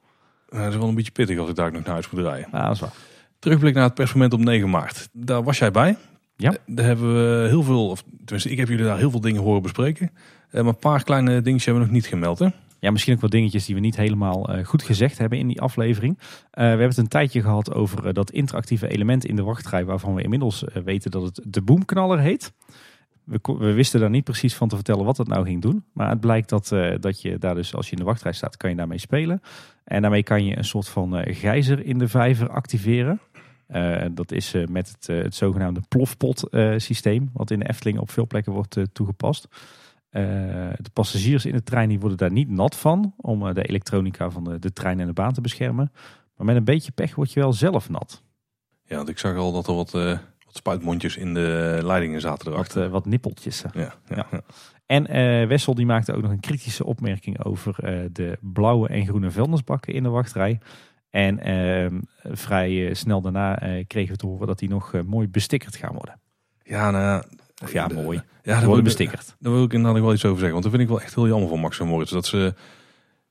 Nou, 0.50 0.64
dat 0.64 0.72
is 0.72 0.80
wel 0.80 0.88
een 0.88 0.96
beetje 0.96 1.12
pittig 1.12 1.38
als 1.38 1.50
ik 1.50 1.56
daar 1.56 1.72
nog 1.72 1.84
naar 1.84 1.94
huis 1.94 2.10
moet 2.10 2.22
rijden. 2.22 2.48
Ja, 2.52 2.66
dat 2.66 2.76
is 2.76 2.80
waar. 2.80 2.94
Terugblik 3.40 3.74
naar 3.74 3.84
het 3.84 3.94
persmoment 3.94 4.34
op 4.34 4.40
9 4.40 4.70
maart. 4.70 5.10
Daar 5.12 5.44
was 5.44 5.58
jij 5.58 5.72
bij. 5.72 5.98
Ja. 6.36 6.52
Eh, 6.52 6.58
daar 6.66 6.86
hebben 6.86 7.14
we 7.14 7.48
heel 7.48 7.64
veel, 7.64 7.90
of 7.90 8.04
tenminste 8.18 8.50
ik 8.50 8.58
heb 8.58 8.68
jullie 8.68 8.86
daar 8.86 8.98
heel 8.98 9.12
veel 9.12 9.22
dingen 9.22 9.42
horen 9.42 9.62
bespreken. 9.62 10.12
Eh, 10.50 10.62
maar 10.62 10.74
een 10.74 10.80
paar 10.80 11.04
kleine 11.04 11.42
dingetjes 11.42 11.66
hebben 11.66 11.84
we 11.84 11.90
nog 11.90 11.98
niet 11.98 12.08
gemeld 12.08 12.40
hè? 12.40 12.48
Ja, 12.82 12.92
misschien 12.92 13.14
ook 13.14 13.22
wat 13.22 13.32
dingetjes 13.32 13.66
die 13.66 13.76
we 13.76 13.82
niet 13.82 13.96
helemaal 13.96 14.58
uh, 14.58 14.66
goed 14.66 14.84
gezegd 14.84 15.18
hebben 15.18 15.38
in 15.38 15.48
die 15.48 15.62
aflevering. 15.62 16.18
Uh, 16.18 16.26
we 16.54 16.62
hebben 16.62 16.88
het 16.88 16.98
een 16.98 17.08
tijdje 17.08 17.42
gehad 17.42 17.74
over 17.74 18.08
uh, 18.08 18.14
dat 18.14 18.32
interactieve 18.32 18.88
element 18.88 19.26
in 19.26 19.36
de 19.36 19.44
wachtrij, 19.44 19.86
waarvan 19.86 20.16
we 20.16 20.22
inmiddels 20.22 20.64
weten 20.84 21.12
dat 21.12 21.24
het 21.24 21.42
de 21.48 21.62
boomknaller 21.62 22.20
heet. 22.20 22.54
We, 23.24 23.72
wisten 23.74 24.00
daar 24.00 24.10
niet 24.10 24.24
precies 24.24 24.56
van 24.56 24.68
te 24.68 24.76
vertellen 24.76 25.06
wat 25.06 25.18
het 25.18 25.28
nou 25.28 25.46
ging 25.46 25.62
doen. 25.62 25.84
Maar 25.94 26.10
het 26.10 26.20
blijkt 26.20 26.50
dat, 26.50 26.68
dat 27.00 27.22
je 27.22 27.38
daar 27.38 27.56
dus, 27.56 27.76
als 27.76 27.86
je 27.86 27.92
in 27.92 27.98
de 27.98 28.04
wachtrij 28.04 28.32
staat, 28.32 28.58
kan 28.58 28.70
je 28.70 28.76
daarmee 28.76 28.98
spelen. 28.98 29.42
En 29.84 30.02
daarmee 30.02 30.24
kan 30.24 30.46
je 30.46 30.58
een 30.58 30.64
soort 30.64 30.88
van 30.88 31.24
gijzer 31.26 31.86
in 31.86 31.98
de 31.98 32.08
vijver 32.08 32.50
activeren. 32.50 33.20
Dat 34.12 34.32
is 34.32 34.56
met 34.70 34.88
het, 34.88 35.08
het, 35.08 35.36
zogenaamde 35.36 35.82
plofpot 35.88 36.48
systeem, 36.78 37.30
wat 37.34 37.52
in 37.52 37.60
de 37.60 37.70
Efteling 37.70 38.00
op 38.00 38.10
veel 38.10 38.28
plekken 38.28 38.54
wordt 38.54 38.78
toegepast. 38.94 39.48
De 40.12 40.90
passagiers 40.94 41.46
in 41.46 41.54
de 41.54 41.64
trein 41.64 41.90
die 41.90 42.00
worden 42.00 42.18
daar 42.18 42.32
niet 42.32 42.50
nat 42.50 42.76
van, 42.76 43.14
om 43.18 43.54
de 43.54 43.64
elektronica 43.64 44.30
van 44.30 44.44
de, 44.44 44.60
de 44.60 44.74
trein 44.74 45.00
en 45.00 45.08
de 45.08 45.14
baan 45.14 45.34
te 45.34 45.42
beschermen. 45.42 45.92
Maar 46.36 46.46
met 46.46 46.56
een 46.56 46.64
beetje 46.64 46.92
pech 46.92 47.16
word 47.16 47.32
je 47.32 47.40
wel 47.40 47.54
zelf 47.54 47.90
nat. 47.90 48.24
Ja, 48.86 48.96
want 48.96 49.10
ik 49.10 49.18
zag 49.18 49.38
al 49.38 49.52
dat 49.52 49.68
er 49.68 49.76
wat, 49.76 49.92
wat 49.92 50.56
spuitmondjes 50.56 51.18
in 51.18 51.34
de 51.34 51.80
leidingen 51.84 52.22
zaten 52.22 52.52
erachter. 52.52 52.82
Wat, 52.82 52.92
wat 52.92 53.06
nippeltjes. 53.06 53.64
Ja, 53.74 53.94
ja, 54.10 54.28
ja. 54.32 54.42
En 54.86 55.16
uh, 55.16 55.48
Wessel 55.48 55.76
die 55.76 55.86
maakte 55.86 56.14
ook 56.14 56.22
nog 56.22 56.32
een 56.32 56.40
kritische 56.40 56.86
opmerking 56.86 57.44
over 57.44 57.76
uh, 57.84 58.06
de 58.12 58.38
blauwe 58.42 58.88
en 58.88 59.06
groene 59.06 59.32
vuilnisbakken 59.32 59.94
in 59.94 60.04
de 60.04 60.10
wachtrij. 60.10 60.60
En 61.10 61.50
uh, 61.50 62.00
vrij 62.24 62.94
snel 62.94 63.22
daarna 63.22 63.56
kregen 63.88 64.12
we 64.12 64.18
te 64.18 64.26
horen 64.26 64.48
dat 64.48 64.60
die 64.60 64.70
nog 64.70 64.94
mooi 65.06 65.28
bestickerd 65.28 65.76
gaan 65.76 65.94
worden. 65.94 66.20
Ja, 66.64 66.92
nou, 66.92 67.24
of 67.62 67.74
ja, 67.74 67.88
mooi. 67.88 68.22
Ja, 68.44 68.58
daar 68.58 68.66
worden 68.66 68.84
bestickerd. 68.84 69.36
Daar 69.40 69.54
wil 69.54 69.64
ik 69.64 69.74
inderdaad 69.74 70.02
wel 70.02 70.14
iets 70.14 70.26
over 70.26 70.40
zeggen. 70.40 70.52
Want 70.52 70.64
dat 70.64 70.74
vind 70.74 70.84
ik 70.84 70.90
wel 70.90 71.02
echt 71.02 71.16
heel 71.16 71.28
jammer 71.28 71.50
van 71.50 71.60
Max 71.60 71.80
en 71.80 71.88
Moritz. 71.88 72.12
Dat 72.12 72.26
ze 72.26 72.54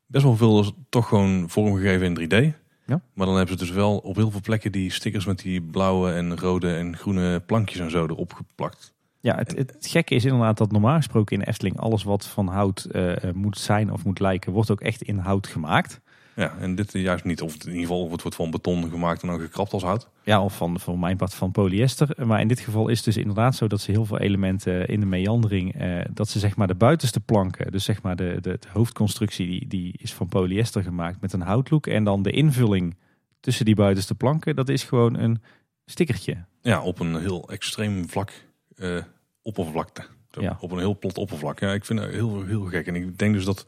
best 0.06 0.24
wel 0.24 0.36
veel 0.36 0.72
toch 0.88 1.08
gewoon 1.08 1.44
vormgegeven 1.48 2.06
in 2.06 2.28
3D. 2.28 2.56
Ja. 2.86 3.00
Maar 3.14 3.26
dan 3.26 3.36
hebben 3.36 3.58
ze 3.58 3.64
dus 3.64 3.74
wel 3.74 3.96
op 3.96 4.16
heel 4.16 4.30
veel 4.30 4.40
plekken 4.40 4.72
die 4.72 4.92
stickers 4.92 5.24
met 5.24 5.38
die 5.38 5.62
blauwe 5.62 6.12
en 6.12 6.38
rode 6.38 6.74
en 6.74 6.96
groene 6.96 7.40
plankjes 7.40 7.80
en 7.80 7.90
zo 7.90 8.04
erop 8.04 8.32
geplakt. 8.32 8.92
Ja, 9.20 9.36
het, 9.36 9.56
het 9.56 9.76
gekke 9.80 10.14
is 10.14 10.24
inderdaad 10.24 10.58
dat 10.58 10.72
normaal 10.72 10.96
gesproken 10.96 11.36
in 11.36 11.42
Efteling 11.42 11.78
alles 11.78 12.02
wat 12.02 12.26
van 12.26 12.46
hout 12.46 12.88
uh, 12.92 13.12
moet 13.34 13.58
zijn 13.58 13.92
of 13.92 14.04
moet 14.04 14.20
lijken, 14.20 14.52
wordt 14.52 14.70
ook 14.70 14.80
echt 14.80 15.02
in 15.02 15.18
hout 15.18 15.46
gemaakt. 15.46 16.00
Ja, 16.40 16.56
en 16.60 16.74
dit 16.74 16.92
juist 16.92 17.24
niet. 17.24 17.42
Of 17.42 17.54
in 17.54 17.66
ieder 17.66 17.80
geval 17.80 18.02
of 18.02 18.10
het 18.10 18.22
wordt 18.22 18.36
van 18.36 18.50
beton 18.50 18.90
gemaakt 18.90 19.22
en 19.22 19.28
dan 19.28 19.40
gekrapt 19.40 19.72
als 19.72 19.82
hout. 19.82 20.08
Ja, 20.22 20.42
of 20.42 20.56
van 20.56 20.80
voor 20.80 20.98
mijn 20.98 21.16
part 21.16 21.34
van 21.34 21.50
polyester. 21.50 22.26
Maar 22.26 22.40
in 22.40 22.48
dit 22.48 22.60
geval 22.60 22.88
is 22.88 22.96
het 22.96 23.04
dus 23.04 23.16
inderdaad 23.16 23.56
zo 23.56 23.66
dat 23.66 23.80
ze 23.80 23.90
heel 23.90 24.04
veel 24.04 24.18
elementen 24.18 24.88
in 24.88 25.00
de 25.00 25.06
meandering, 25.06 25.82
uh, 25.82 26.00
dat 26.10 26.28
ze 26.28 26.38
zeg 26.38 26.56
maar 26.56 26.66
de 26.66 26.74
buitenste 26.74 27.20
planken, 27.20 27.72
dus 27.72 27.84
zeg 27.84 28.02
maar 28.02 28.16
de, 28.16 28.38
de, 28.40 28.56
de, 28.58 28.68
hoofdconstructie, 28.72 29.46
die, 29.46 29.66
die 29.66 29.94
is 29.96 30.12
van 30.12 30.28
polyester 30.28 30.82
gemaakt 30.82 31.20
met 31.20 31.32
een 31.32 31.40
houtlook. 31.40 31.86
En 31.86 32.04
dan 32.04 32.22
de 32.22 32.30
invulling 32.30 32.96
tussen 33.40 33.64
die 33.64 33.74
buitenste 33.74 34.14
planken, 34.14 34.56
dat 34.56 34.68
is 34.68 34.84
gewoon 34.84 35.18
een 35.18 35.42
stickertje. 35.86 36.44
Ja, 36.62 36.82
op 36.82 37.00
een 37.00 37.16
heel 37.16 37.48
extreem 37.50 38.08
vlak 38.08 38.32
uh, 38.76 39.02
oppervlakte. 39.42 40.02
Ja. 40.30 40.56
Op 40.60 40.72
een 40.72 40.78
heel 40.78 40.98
plat 40.98 41.18
oppervlak. 41.18 41.58
Ja, 41.58 41.72
ik 41.72 41.84
vind 41.84 42.00
heel, 42.00 42.44
heel 42.44 42.62
gek. 42.62 42.86
En 42.86 42.94
ik 42.94 43.18
denk 43.18 43.34
dus 43.34 43.44
dat 43.44 43.66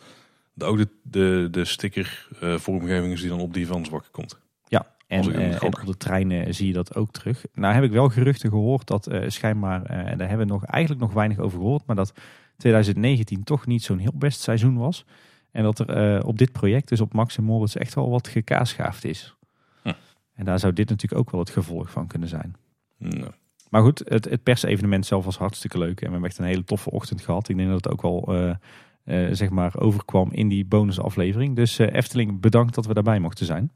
ook 0.58 0.76
de, 0.76 0.88
de, 1.02 1.48
de 1.50 1.64
sticker 1.64 2.28
uh, 2.42 2.58
vormgeving 2.58 3.12
is 3.12 3.20
die 3.20 3.30
dan 3.30 3.40
op 3.40 3.54
die 3.54 3.66
vuilnisbak 3.66 4.08
komt. 4.10 4.38
Ja, 4.64 4.94
en, 5.06 5.28
uh, 5.28 5.54
en, 5.54 5.62
op 5.62 5.82
de 5.86 5.96
treinen 5.96 6.54
zie 6.54 6.66
je 6.66 6.72
dat 6.72 6.94
ook 6.94 7.12
terug. 7.12 7.44
Nou 7.54 7.74
heb 7.74 7.84
ik 7.84 7.90
wel 7.90 8.08
geruchten 8.08 8.50
gehoord 8.50 8.86
dat 8.86 9.08
uh, 9.08 9.28
schijnbaar, 9.28 9.84
en 9.84 10.18
daar 10.18 10.28
hebben 10.28 10.46
we 10.46 10.52
nog, 10.52 10.64
eigenlijk 10.64 11.02
nog 11.02 11.12
weinig 11.12 11.38
over 11.38 11.58
gehoord, 11.58 11.86
maar 11.86 11.96
dat 11.96 12.12
2019 12.56 13.44
toch 13.44 13.66
niet 13.66 13.82
zo'n 13.82 13.98
heel 13.98 14.14
best 14.14 14.40
seizoen 14.40 14.76
was. 14.76 15.04
En 15.50 15.62
dat 15.62 15.78
er 15.78 16.24
op 16.24 16.38
dit 16.38 16.52
project, 16.52 16.88
dus 16.88 17.00
op 17.00 17.12
Max 17.12 17.38
Moritz, 17.38 17.76
echt 17.76 17.94
wel 17.94 18.10
wat 18.10 18.28
gekaasschaafd 18.28 19.04
is. 19.04 19.34
Hm. 19.82 19.92
En 20.34 20.44
daar 20.44 20.58
zou 20.58 20.72
dit 20.72 20.88
natuurlijk 20.88 21.20
ook 21.20 21.30
wel 21.30 21.40
het 21.40 21.50
gevolg 21.50 21.90
van 21.90 22.06
kunnen 22.06 22.28
zijn. 22.28 22.54
Nou. 22.98 23.32
Maar 23.72 23.82
goed, 23.82 24.02
het, 24.04 24.24
het 24.24 24.42
persevenement 24.42 25.06
zelf 25.06 25.24
was 25.24 25.38
hartstikke 25.38 25.78
leuk. 25.78 26.00
En 26.00 26.06
we 26.06 26.12
hebben 26.12 26.28
echt 26.28 26.38
een 26.38 26.44
hele 26.44 26.64
toffe 26.64 26.90
ochtend 26.90 27.20
gehad. 27.20 27.48
Ik 27.48 27.56
denk 27.56 27.68
dat 27.68 27.84
het 27.84 27.92
ook 27.92 28.02
wel 28.02 28.56
uh, 29.04 29.28
uh, 29.28 29.34
zeg 29.34 29.50
maar 29.50 29.72
overkwam 29.78 30.32
in 30.32 30.48
die 30.48 30.64
bonusaflevering. 30.64 31.56
Dus 31.56 31.78
uh, 31.78 31.94
Efteling, 31.94 32.40
bedankt 32.40 32.74
dat 32.74 32.86
we 32.86 32.94
daarbij 32.94 33.18
mochten 33.18 33.46
zijn. 33.46 33.72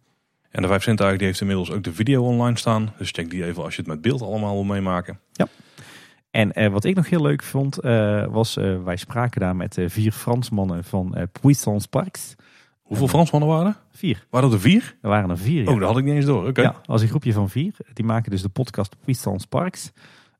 En 0.50 0.62
de 0.62 0.68
5 0.68 0.82
Centuigen 0.82 1.18
die 1.18 1.26
heeft 1.26 1.40
inmiddels 1.40 1.70
ook 1.70 1.82
de 1.82 1.92
video 1.92 2.24
online 2.24 2.58
staan. 2.58 2.92
Dus 2.98 3.10
check 3.10 3.30
die 3.30 3.44
even 3.44 3.62
als 3.62 3.74
je 3.74 3.80
het 3.80 3.90
met 3.90 4.00
beeld 4.00 4.22
allemaal 4.22 4.52
wil 4.52 4.64
meemaken. 4.64 5.20
Ja. 5.32 5.48
En 6.30 6.72
wat 6.72 6.84
ik 6.84 6.94
nog 6.94 7.08
heel 7.08 7.22
leuk 7.22 7.42
vond, 7.42 7.76
was 8.30 8.54
wij 8.84 8.96
spraken 8.96 9.40
daar 9.40 9.56
met 9.56 9.78
vier 9.86 10.12
Fransmannen 10.12 10.84
van 10.84 11.28
Puissance 11.40 11.88
Parks 11.88 12.36
Hoeveel 12.86 13.08
Fransmannen 13.08 13.48
waren 13.48 13.66
er? 13.66 13.76
Vier. 13.90 14.26
Waren 14.30 14.52
er 14.52 14.60
vier? 14.60 14.96
Er 15.02 15.08
waren 15.08 15.30
er 15.30 15.38
vier. 15.38 15.64
ja. 15.64 15.72
Oh, 15.72 15.78
dat 15.78 15.88
had 15.88 15.98
ik 15.98 16.04
niet 16.04 16.14
eens 16.14 16.24
door. 16.24 16.46
Oké. 16.46 16.62
Ja, 16.62 16.80
als 16.84 17.02
een 17.02 17.08
groepje 17.08 17.32
van 17.32 17.50
vier. 17.50 17.74
Die 17.92 18.04
maken 18.04 18.30
dus 18.30 18.42
de 18.42 18.48
podcast 18.48 18.96
Puissance 19.04 19.46
Parks. 19.46 19.92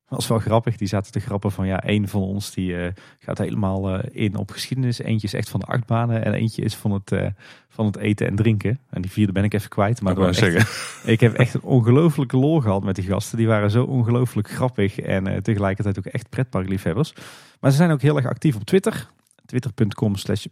Dat 0.09 0.19
was 0.19 0.29
wel 0.29 0.39
grappig. 0.39 0.77
Die 0.77 0.89
zaten 0.89 1.13
te 1.13 1.21
grappen 1.21 1.53
van 1.53 1.67
ja, 1.67 1.83
één 1.83 2.09
van 2.09 2.23
ons 2.23 2.51
die 2.55 2.77
eh, 2.77 2.93
gaat 3.19 3.39
helemaal 3.39 3.91
eh, 3.99 4.25
in 4.25 4.37
op 4.37 4.51
geschiedenis. 4.51 4.99
Eentje 4.99 5.27
is 5.27 5.35
echt 5.35 5.49
van 5.49 5.61
de 5.61 5.67
achtbanen 5.67 6.25
en 6.25 6.33
eentje 6.35 6.63
is 6.63 6.75
van 6.75 6.91
het, 6.93 7.13
eh, 7.13 7.27
van 7.69 7.87
het 7.87 7.97
eten 7.97 8.27
en 8.27 8.37
drinken. 8.37 8.79
En 8.91 9.03
die 9.03 9.11
vierde 9.11 9.33
ben 9.33 9.45
ik 9.45 9.55
even 9.55 9.69
kwijt. 9.69 10.01
Maar 10.01 10.13
ik 10.13 10.19
echt- 10.55 11.03
ik 11.05 11.21
heb 11.21 11.35
echt 11.35 11.55
een 11.55 11.63
ongelofelijke 11.63 12.37
lol 12.37 12.61
gehad 12.61 12.85
met 12.85 12.95
die 12.95 13.05
gasten. 13.05 13.39
Die 13.39 13.47
waren 13.47 13.71
zo 13.71 13.85
ongelooflijk 13.85 14.51
grappig 14.51 14.99
en 14.99 15.43
tegelijkertijd 15.43 15.99
ook 15.99 16.07
echt 16.07 16.29
pretparkliefhebbers. 16.29 17.13
Maar 17.61 17.71
ze 17.71 17.77
zijn 17.77 17.91
ook 17.91 18.03
heel 18.03 18.17
erg 18.17 18.27
actief 18.27 18.55
op 18.57 18.65
Twitter. 18.65 19.07
Twitter.com 19.47 20.17
slash 20.17 20.47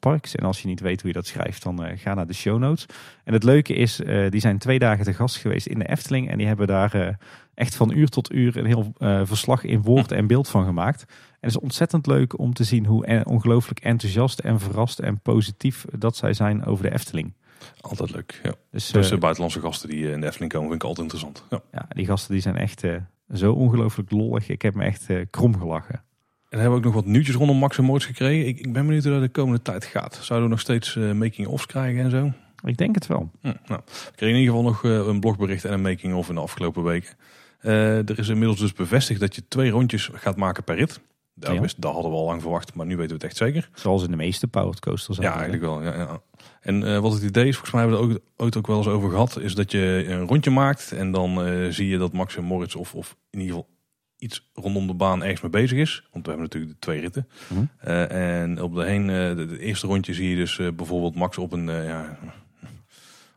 Parks. 0.00 0.34
En 0.34 0.44
als 0.44 0.62
je 0.62 0.68
niet 0.68 0.80
weet 0.80 1.00
hoe 1.00 1.10
je 1.10 1.16
dat 1.16 1.26
schrijft, 1.26 1.62
dan 1.62 1.82
ga 1.98 2.14
naar 2.14 2.26
de 2.26 2.34
show 2.34 2.58
notes. 2.58 2.86
En 3.24 3.32
het 3.32 3.42
leuke 3.44 3.74
is, 3.74 4.00
die 4.30 4.40
zijn 4.40 4.58
twee 4.58 4.78
dagen 4.78 5.04
te 5.04 5.14
gast 5.14 5.36
geweest 5.36 5.66
in 5.66 5.78
de 5.78 5.88
Efteling. 5.88 6.30
En 6.30 6.38
die 6.38 6.46
hebben 6.46 6.66
daar 6.66 7.18
echt 7.58 7.74
van 7.76 7.90
uur 7.92 8.08
tot 8.08 8.32
uur 8.32 8.56
een 8.56 8.66
heel 8.66 8.92
eh, 8.98 9.20
verslag 9.24 9.64
in 9.64 9.82
woord 9.82 10.12
en 10.12 10.26
beeld 10.26 10.48
van 10.48 10.64
gemaakt. 10.64 11.02
En 11.08 11.36
het 11.40 11.50
is 11.50 11.58
ontzettend 11.58 12.06
leuk 12.06 12.38
om 12.38 12.52
te 12.54 12.64
zien 12.64 12.86
hoe 12.86 13.06
en- 13.06 13.26
ongelooflijk 13.26 13.80
enthousiast 13.80 14.38
en 14.38 14.60
verrast 14.60 14.98
en 14.98 15.20
positief 15.20 15.84
dat 15.98 16.16
zij 16.16 16.32
zijn 16.32 16.64
over 16.64 16.84
de 16.84 16.92
Efteling. 16.92 17.32
Altijd 17.80 18.10
leuk. 18.10 18.40
Ja. 18.42 18.52
Dus, 18.70 18.86
Dus 18.86 19.04
eh, 19.06 19.10
de 19.12 19.18
buitenlandse 19.18 19.60
gasten 19.60 19.88
die 19.88 20.06
eh, 20.06 20.12
in 20.12 20.20
de 20.20 20.26
Efteling 20.26 20.52
komen, 20.52 20.68
vind 20.68 20.82
ik 20.82 20.88
altijd 20.88 21.12
interessant. 21.12 21.44
Ja. 21.50 21.78
Ja, 21.78 21.86
die 21.94 22.06
gasten 22.06 22.32
die 22.32 22.42
zijn 22.42 22.56
echt 22.56 22.84
eh, 22.84 22.94
zo 23.34 23.52
ongelooflijk 23.52 24.10
lollig. 24.10 24.48
Ik 24.48 24.62
heb 24.62 24.74
me 24.74 24.84
echt 24.84 25.10
eh, 25.10 25.24
krom 25.30 25.58
gelachen. 25.58 26.02
En 26.48 26.58
hebben 26.58 26.70
we 26.70 26.86
ook 26.86 26.92
nog 26.94 27.02
wat 27.02 27.12
nieuwtjes 27.12 27.34
rondom 27.34 27.56
Max 27.56 27.78
en 27.78 27.84
Moritz 27.84 28.06
gekregen. 28.06 28.46
Ik, 28.48 28.58
ik 28.58 28.72
ben 28.72 28.86
benieuwd 28.86 29.02
hoe 29.04 29.12
dat 29.12 29.22
de 29.22 29.28
komende 29.28 29.62
tijd 29.62 29.84
gaat. 29.84 30.14
Zouden 30.22 30.48
we 30.48 30.54
nog 30.54 30.60
steeds 30.62 30.96
eh, 30.96 31.12
making-ofs 31.12 31.66
krijgen 31.66 32.04
en 32.04 32.10
zo? 32.10 32.32
Ik 32.64 32.76
denk 32.76 32.94
het 32.94 33.06
wel. 33.06 33.30
Hm, 33.40 33.52
nou, 33.66 33.80
ik 33.86 34.12
kreeg 34.16 34.30
in 34.30 34.36
ieder 34.38 34.54
geval 34.54 34.62
nog 34.70 34.84
eh, 34.84 34.90
een 35.06 35.20
blogbericht 35.20 35.64
en 35.64 35.72
een 35.72 35.82
making-of 35.82 36.28
in 36.28 36.34
de 36.34 36.40
afgelopen 36.40 36.82
weken. 36.82 37.10
Eh, 37.58 38.08
er 38.08 38.18
is 38.18 38.28
inmiddels 38.28 38.58
dus 38.60 38.72
bevestigd 38.72 39.20
dat 39.20 39.34
je 39.34 39.42
twee 39.48 39.70
rondjes 39.70 40.10
gaat 40.12 40.36
maken 40.36 40.64
per 40.64 40.76
rit. 40.76 41.00
Dat, 41.34 41.54
Ja. 41.54 41.60
wist, 41.60 41.80
dat 41.80 41.92
hadden 41.92 42.10
we 42.10 42.16
al 42.16 42.24
lang 42.24 42.40
verwacht, 42.42 42.74
maar 42.74 42.86
nu 42.86 42.96
weten 42.96 43.08
we 43.08 43.14
het 43.14 43.24
echt 43.24 43.36
zeker. 43.36 43.68
Zoals 43.74 44.04
in 44.04 44.10
de 44.10 44.16
meeste 44.16 44.48
powered 44.48 44.80
coasters. 44.80 45.18
Ja, 45.18 45.32
eigenlijk 45.32 45.62
wel. 45.62 45.82
Ja, 45.82 45.94
ja. 45.94 46.20
En 46.60 46.82
eh, 46.94 46.98
wat 46.98 47.12
het 47.12 47.22
idee 47.22 47.46
is, 47.48 47.52
volgens 47.56 47.72
mij 47.74 47.80
hebben 47.82 48.00
we 48.00 48.12
het 48.12 48.22
ook, 48.22 48.28
ooit 48.36 48.56
ook 48.56 48.66
wel 48.66 48.76
eens 48.76 48.86
over 48.86 49.10
gehad, 49.10 49.38
is 49.38 49.54
dat 49.54 49.70
je 49.72 50.04
een 50.08 50.26
rondje 50.26 50.50
maakt 50.50 50.92
en 50.92 51.10
dan 51.12 51.44
eh, 51.44 51.68
zie 51.70 51.88
je 51.88 51.98
dat 51.98 52.12
Max 52.12 52.36
en 52.36 52.44
Moritz 52.44 52.74
of, 52.74 52.94
of 52.94 53.16
in 53.30 53.40
ieder 53.40 53.54
geval 53.54 53.70
iets 54.18 54.50
rondom 54.54 54.86
de 54.86 54.94
baan 54.94 55.22
ergens 55.22 55.40
mee 55.40 55.50
bezig 55.50 55.78
is. 55.78 56.08
Want 56.12 56.26
we 56.26 56.30
hebben 56.32 56.42
natuurlijk 56.50 56.72
de 56.72 56.78
twee 56.78 57.00
ritten. 57.00 57.28
Mhm. 57.48 57.90
En 58.12 58.62
op 58.62 58.74
de 58.74 58.84
heen, 58.84 59.06
de, 59.06 59.46
de 59.48 59.58
eerste 59.60 59.86
rondje 59.86 60.14
zie 60.14 60.30
je 60.30 60.36
dus 60.36 60.56
bijvoorbeeld 60.56 61.14
Max 61.14 61.38
op 61.38 61.52
een, 61.52 61.66
ja, 61.66 62.18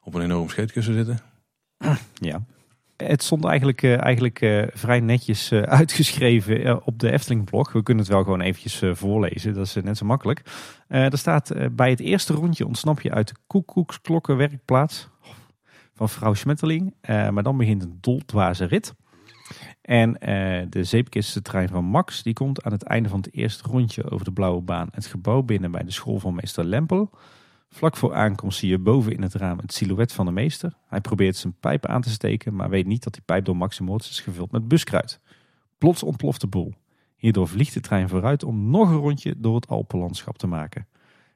op 0.04 0.14
een 0.14 0.22
enorm 0.22 0.50
scheetkussen 0.50 0.94
zitten. 0.94 1.20
Ja. 2.14 2.44
Het 3.04 3.24
stond 3.24 3.46
eigenlijk, 3.46 3.84
eh, 3.84 4.02
eigenlijk 4.02 4.42
eh, 4.42 4.64
vrij 4.74 5.00
netjes 5.00 5.52
eh, 5.52 5.62
uitgeschreven 5.80 6.86
op 6.86 7.00
de 7.00 7.12
Efteling-blog. 7.12 7.72
We 7.72 7.84
kunnen 7.84 8.04
het 8.04 8.14
wel 8.14 8.24
gewoon 8.24 8.42
eventjes 8.42 8.82
voorlezen. 8.98 9.54
Dat 9.54 9.66
is 9.66 9.76
net 9.76 9.98
zo 9.98 10.06
makkelijk. 10.06 10.42
Er 10.88 11.18
staat 11.18 11.54
bij 11.72 11.90
het 11.90 12.00
eerste 12.00 12.34
rondje 12.34 12.66
ontsnap 12.68 13.02
je 13.02 13.12
uit 13.12 13.28
de 13.28 13.36
koekoeksklokkenwerkplaats 13.48 15.10
van 15.94 16.10
vrouw 16.10 16.34
Schmetterling. 16.34 16.94
Eh, 17.02 17.30
maar 17.30 17.44
dan 17.44 17.58
begint 17.58 17.84
een 17.84 17.98
doldwaze 18.02 18.66
rit. 18.66 18.94
En 19.82 20.14
de 20.70 20.84
zeepkistentrein 20.84 21.68
van 21.68 21.86
Max 21.86 22.24
die 22.24 22.34
komt 22.34 22.64
aan 22.64 22.72
het 22.72 22.84
einde 22.84 23.10
van 23.10 23.20
het 23.20 23.34
eerste 23.34 23.64
rondje 23.70 24.10
over 24.12 24.26
de 24.26 24.32
blauwe 24.32 24.62
baan 24.62 24.88
het 24.92 25.06
gebouw 25.06 25.42
binnen 25.42 25.72
bij 25.72 25.84
de 25.84 25.92
school 25.92 26.20
van 26.20 26.36
meester 26.36 26.64
Lempel. 26.64 27.10
Vlak 27.74 27.98
voor 27.98 28.14
aankomst 28.14 28.60
zie 28.60 28.70
je 28.70 28.80
boven 28.80 29.14
in 29.14 29.22
het 29.22 29.34
raam 29.34 29.58
het 29.58 29.74
silhouet 29.74 30.14
van 30.14 30.26
de 30.26 30.32
meester. 30.32 30.74
Hij 30.88 31.02
probeert 31.02 31.36
zijn 31.36 31.56
pijp 31.60 31.86
aan 31.86 32.02
te 32.02 32.10
steken, 32.10 32.56
maar 32.56 32.70
weet 32.70 32.86
niet 32.86 33.04
dat 33.04 33.14
die 33.14 33.22
pijp 33.26 33.46
door 33.46 33.58
Max 33.58 33.80
en 33.80 33.86
Moritz 33.86 34.10
is 34.10 34.20
gevuld 34.20 34.52
met 34.52 34.68
buskruid. 34.68 35.20
Plots 35.78 36.04
ontploft 36.04 36.42
de 36.42 36.48
boel. 36.48 36.74
Hierdoor 37.16 37.48
vliegt 37.48 37.74
de 37.74 37.80
trein 37.80 38.10
vooruit 38.10 38.44
om 38.44 38.70
nog 38.70 38.90
een 38.90 38.98
rondje 38.98 39.36
door 39.38 39.56
het 39.56 39.68
Alpenlandschap 39.68 40.38
te 40.38 40.48
maken. 40.48 40.88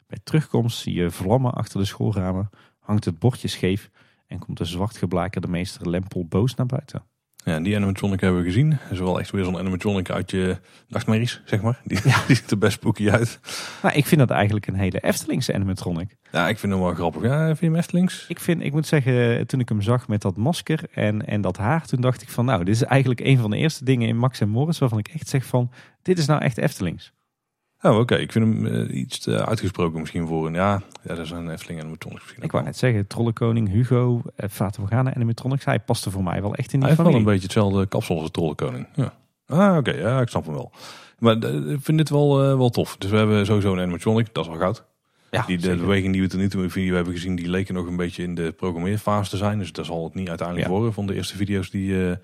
Bij 0.07 0.19
terugkomst 0.23 0.77
zie 0.77 0.93
je 0.93 1.11
vlammen 1.11 1.53
achter 1.53 1.79
de 1.79 1.85
schoolramen, 1.85 2.49
hangt 2.79 3.05
het 3.05 3.19
bordje 3.19 3.47
scheef 3.47 3.89
en 4.27 4.39
komt 4.39 4.57
de 4.57 4.65
zwart 4.65 4.97
geblakerde 4.97 5.47
meester 5.47 5.89
Lempel 5.89 6.25
boos 6.25 6.55
naar 6.55 6.65
buiten. 6.65 7.03
Ja, 7.45 7.59
die 7.59 7.75
animatronic 7.75 8.21
hebben 8.21 8.39
we 8.39 8.45
gezien. 8.45 8.69
Dat 8.69 8.91
is 8.91 8.99
wel 8.99 9.19
echt 9.19 9.31
weer 9.31 9.43
zo'n 9.43 9.57
animatronic 9.57 10.09
uit 10.09 10.31
je 10.31 10.57
nachtmerries, 10.87 11.41
zeg 11.45 11.61
maar. 11.61 11.79
Die, 11.83 12.01
die 12.27 12.35
ziet 12.35 12.51
er 12.51 12.57
best 12.57 12.73
spooky 12.73 13.09
uit. 13.09 13.39
Nou, 13.81 13.95
ik 13.95 14.05
vind 14.05 14.19
dat 14.19 14.29
eigenlijk 14.29 14.67
een 14.67 14.75
hele 14.75 14.99
Eftelingse 14.99 15.53
animatronic. 15.53 16.15
Ja, 16.31 16.47
ik 16.47 16.59
vind 16.59 16.73
hem 16.73 16.81
wel 16.81 16.93
grappig. 16.93 17.23
Ja, 17.23 17.45
vind 17.45 17.59
je 17.59 17.65
hem 17.65 17.75
Eftelings? 17.75 18.25
Ik, 18.27 18.39
vind, 18.39 18.63
ik 18.63 18.71
moet 18.71 18.87
zeggen, 18.87 19.47
toen 19.47 19.59
ik 19.59 19.69
hem 19.69 19.81
zag 19.81 20.07
met 20.07 20.21
dat 20.21 20.37
masker 20.37 20.79
en, 20.93 21.25
en 21.25 21.41
dat 21.41 21.57
haar, 21.57 21.85
toen 21.85 22.01
dacht 22.01 22.21
ik 22.21 22.29
van 22.29 22.45
nou, 22.45 22.63
dit 22.63 22.75
is 22.75 22.83
eigenlijk 22.83 23.19
een 23.19 23.37
van 23.37 23.49
de 23.49 23.57
eerste 23.57 23.85
dingen 23.85 24.07
in 24.07 24.17
Max 24.17 24.39
en 24.39 24.49
Morris 24.49 24.79
waarvan 24.79 24.99
ik 24.99 25.07
echt 25.07 25.27
zeg 25.27 25.45
van, 25.45 25.71
dit 26.01 26.17
is 26.17 26.25
nou 26.25 26.41
echt 26.41 26.57
Eftelings. 26.57 27.13
Oh, 27.85 27.97
oké. 27.99 28.15
Ik 28.15 28.31
vind 28.31 28.45
hem 28.45 28.65
eh, 28.65 28.97
iets 28.97 29.19
te 29.19 29.45
uitgesproken 29.45 29.99
misschien 29.99 30.27
voor 30.27 30.47
een... 30.47 30.53
Ja, 30.53 30.81
ja 31.03 31.15
dat 31.15 31.25
is 31.25 31.31
een 31.31 31.49
Efteling 31.49 31.79
animatronic 31.81 32.19
misschien. 32.21 32.43
Ik 32.43 32.51
wou 32.51 32.63
wel. 32.63 32.71
net 32.71 32.79
zeggen, 32.81 33.07
Trollenkoning, 33.07 33.69
Hugo, 33.69 34.21
eh, 34.35 34.49
Fata 34.49 34.81
Morgana 34.81 35.13
animatronics, 35.15 35.65
hij 35.65 35.79
paste 35.79 36.11
voor 36.11 36.23
mij 36.23 36.41
wel 36.41 36.55
echt 36.55 36.73
in 36.73 36.79
die 36.79 36.87
Hij 36.87 36.87
heeft 36.89 36.97
wel 36.97 37.05
familie. 37.11 37.27
een 37.27 37.33
beetje 37.33 37.43
hetzelfde 37.47 37.85
kapsel 37.87 38.15
als 38.15 38.25
de 38.25 38.31
Trollenkoning. 38.31 38.87
Ja. 38.95 39.13
Ah, 39.47 39.77
oké. 39.77 39.91
ja, 39.91 40.21
ik 40.21 40.27
snap 40.29 40.45
hem 40.45 40.53
wel. 40.53 40.71
Maar 41.19 41.37
eh, 41.37 41.71
ik 41.71 41.79
vind 41.81 41.97
dit 41.97 42.09
wel, 42.09 42.37
wel 42.57 42.69
tof. 42.69 42.97
Dus 42.97 43.09
we 43.09 43.17
hebben 43.17 43.45
sowieso 43.45 43.73
een 43.73 43.79
animatronic. 43.79 44.33
Dat 44.33 44.45
is 44.45 44.51
al 44.51 44.57
goud. 44.57 44.83
ja, 45.31 45.43
Die, 45.47 45.57
de 45.57 45.75
beweging 45.75 46.13
die 46.13 46.21
we 46.21 46.27
tot 46.27 46.39
nu 46.39 46.49
toe 46.49 46.61
in 46.61 46.67
de 46.67 46.73
video 46.73 46.95
hebben 46.95 47.13
gezien, 47.13 47.35
die 47.35 47.49
leken 47.49 47.73
nog 47.73 47.87
een 47.87 47.95
beetje 47.95 48.23
in 48.23 48.35
de 48.35 48.51
programmeerfase 48.51 49.29
te 49.29 49.37
zijn. 49.37 49.57
Dus 49.59 49.71
dat 49.71 49.85
zal 49.85 50.03
het 50.03 50.13
niet 50.13 50.29
uiteindelijk 50.29 50.67
Ja. 50.67 50.73
worden 50.73 50.93
van 50.93 51.05
de 51.05 51.13
eerste 51.15 51.35
video's 51.37 51.69
die 51.69 52.17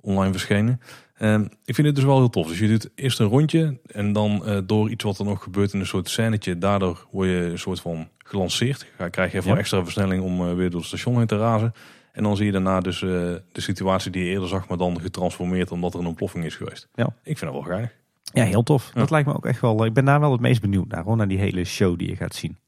online 0.00 0.32
verschenen. 0.32 0.80
Ehm, 1.20 1.42
ik 1.64 1.74
vind 1.74 1.86
het 1.86 1.96
dus 1.96 2.04
wel 2.04 2.16
heel 2.18 2.30
tof. 2.30 2.46
Dus 2.48 2.58
je 2.58 2.68
doet 2.68 2.90
eerst 2.94 3.18
een 3.20 3.26
rondje 3.26 3.78
en 3.86 4.12
dan 4.12 4.46
eh, 4.46 4.58
door 4.64 4.90
iets 4.90 5.04
wat 5.04 5.18
er 5.18 5.24
nog 5.24 5.42
gebeurt 5.42 5.72
in 5.72 5.80
een 5.80 5.86
soort 5.86 6.08
scènetje, 6.08 6.58
daardoor 6.58 7.06
word 7.10 7.28
je 7.28 7.34
een 7.34 7.58
soort 7.58 7.80
van 7.80 8.08
gelanceerd. 8.18 8.86
Ga, 8.96 9.08
krijg 9.08 9.32
je 9.32 9.38
even 9.38 9.50
Ja. 9.50 9.56
extra 9.58 9.82
versnelling 9.82 10.22
om 10.22 10.48
eh, 10.48 10.54
weer 10.54 10.70
door 10.70 10.78
het 10.80 10.88
station 10.88 11.16
heen 11.16 11.26
te 11.26 11.38
razen. 11.38 11.72
En 12.12 12.22
dan 12.22 12.36
zie 12.36 12.46
je 12.46 12.52
daarna 12.52 12.80
dus 12.80 13.02
eh, 13.02 13.08
de 13.08 13.60
situatie 13.60 14.10
die 14.10 14.24
je 14.24 14.30
eerder 14.30 14.48
zag, 14.48 14.68
maar 14.68 14.78
dan 14.78 15.00
getransformeerd 15.00 15.70
omdat 15.70 15.94
er 15.94 16.00
een 16.00 16.06
ontploffing 16.06 16.44
is 16.44 16.56
geweest. 16.56 16.88
Ja. 16.94 17.06
Ik 17.06 17.38
vind 17.38 17.52
dat 17.52 17.52
wel 17.52 17.62
geinig. 17.70 17.92
Ja, 18.32 18.44
heel 18.44 18.62
tof. 18.62 18.90
Ja. 18.94 19.00
Dat 19.00 19.10
lijkt 19.10 19.26
me 19.28 19.34
ook 19.34 19.46
echt 19.46 19.60
wel, 19.60 19.84
ik 19.84 19.92
ben 19.92 20.04
daar 20.04 20.20
wel 20.20 20.32
het 20.32 20.40
meest 20.40 20.60
benieuwd 20.60 20.88
naar, 20.88 21.02
hoor, 21.04 21.16
naar 21.16 21.28
die 21.28 21.38
hele 21.38 21.64
show 21.64 21.98
die 21.98 22.08
je 22.08 22.16
gaat 22.16 22.34
zien. 22.34 22.58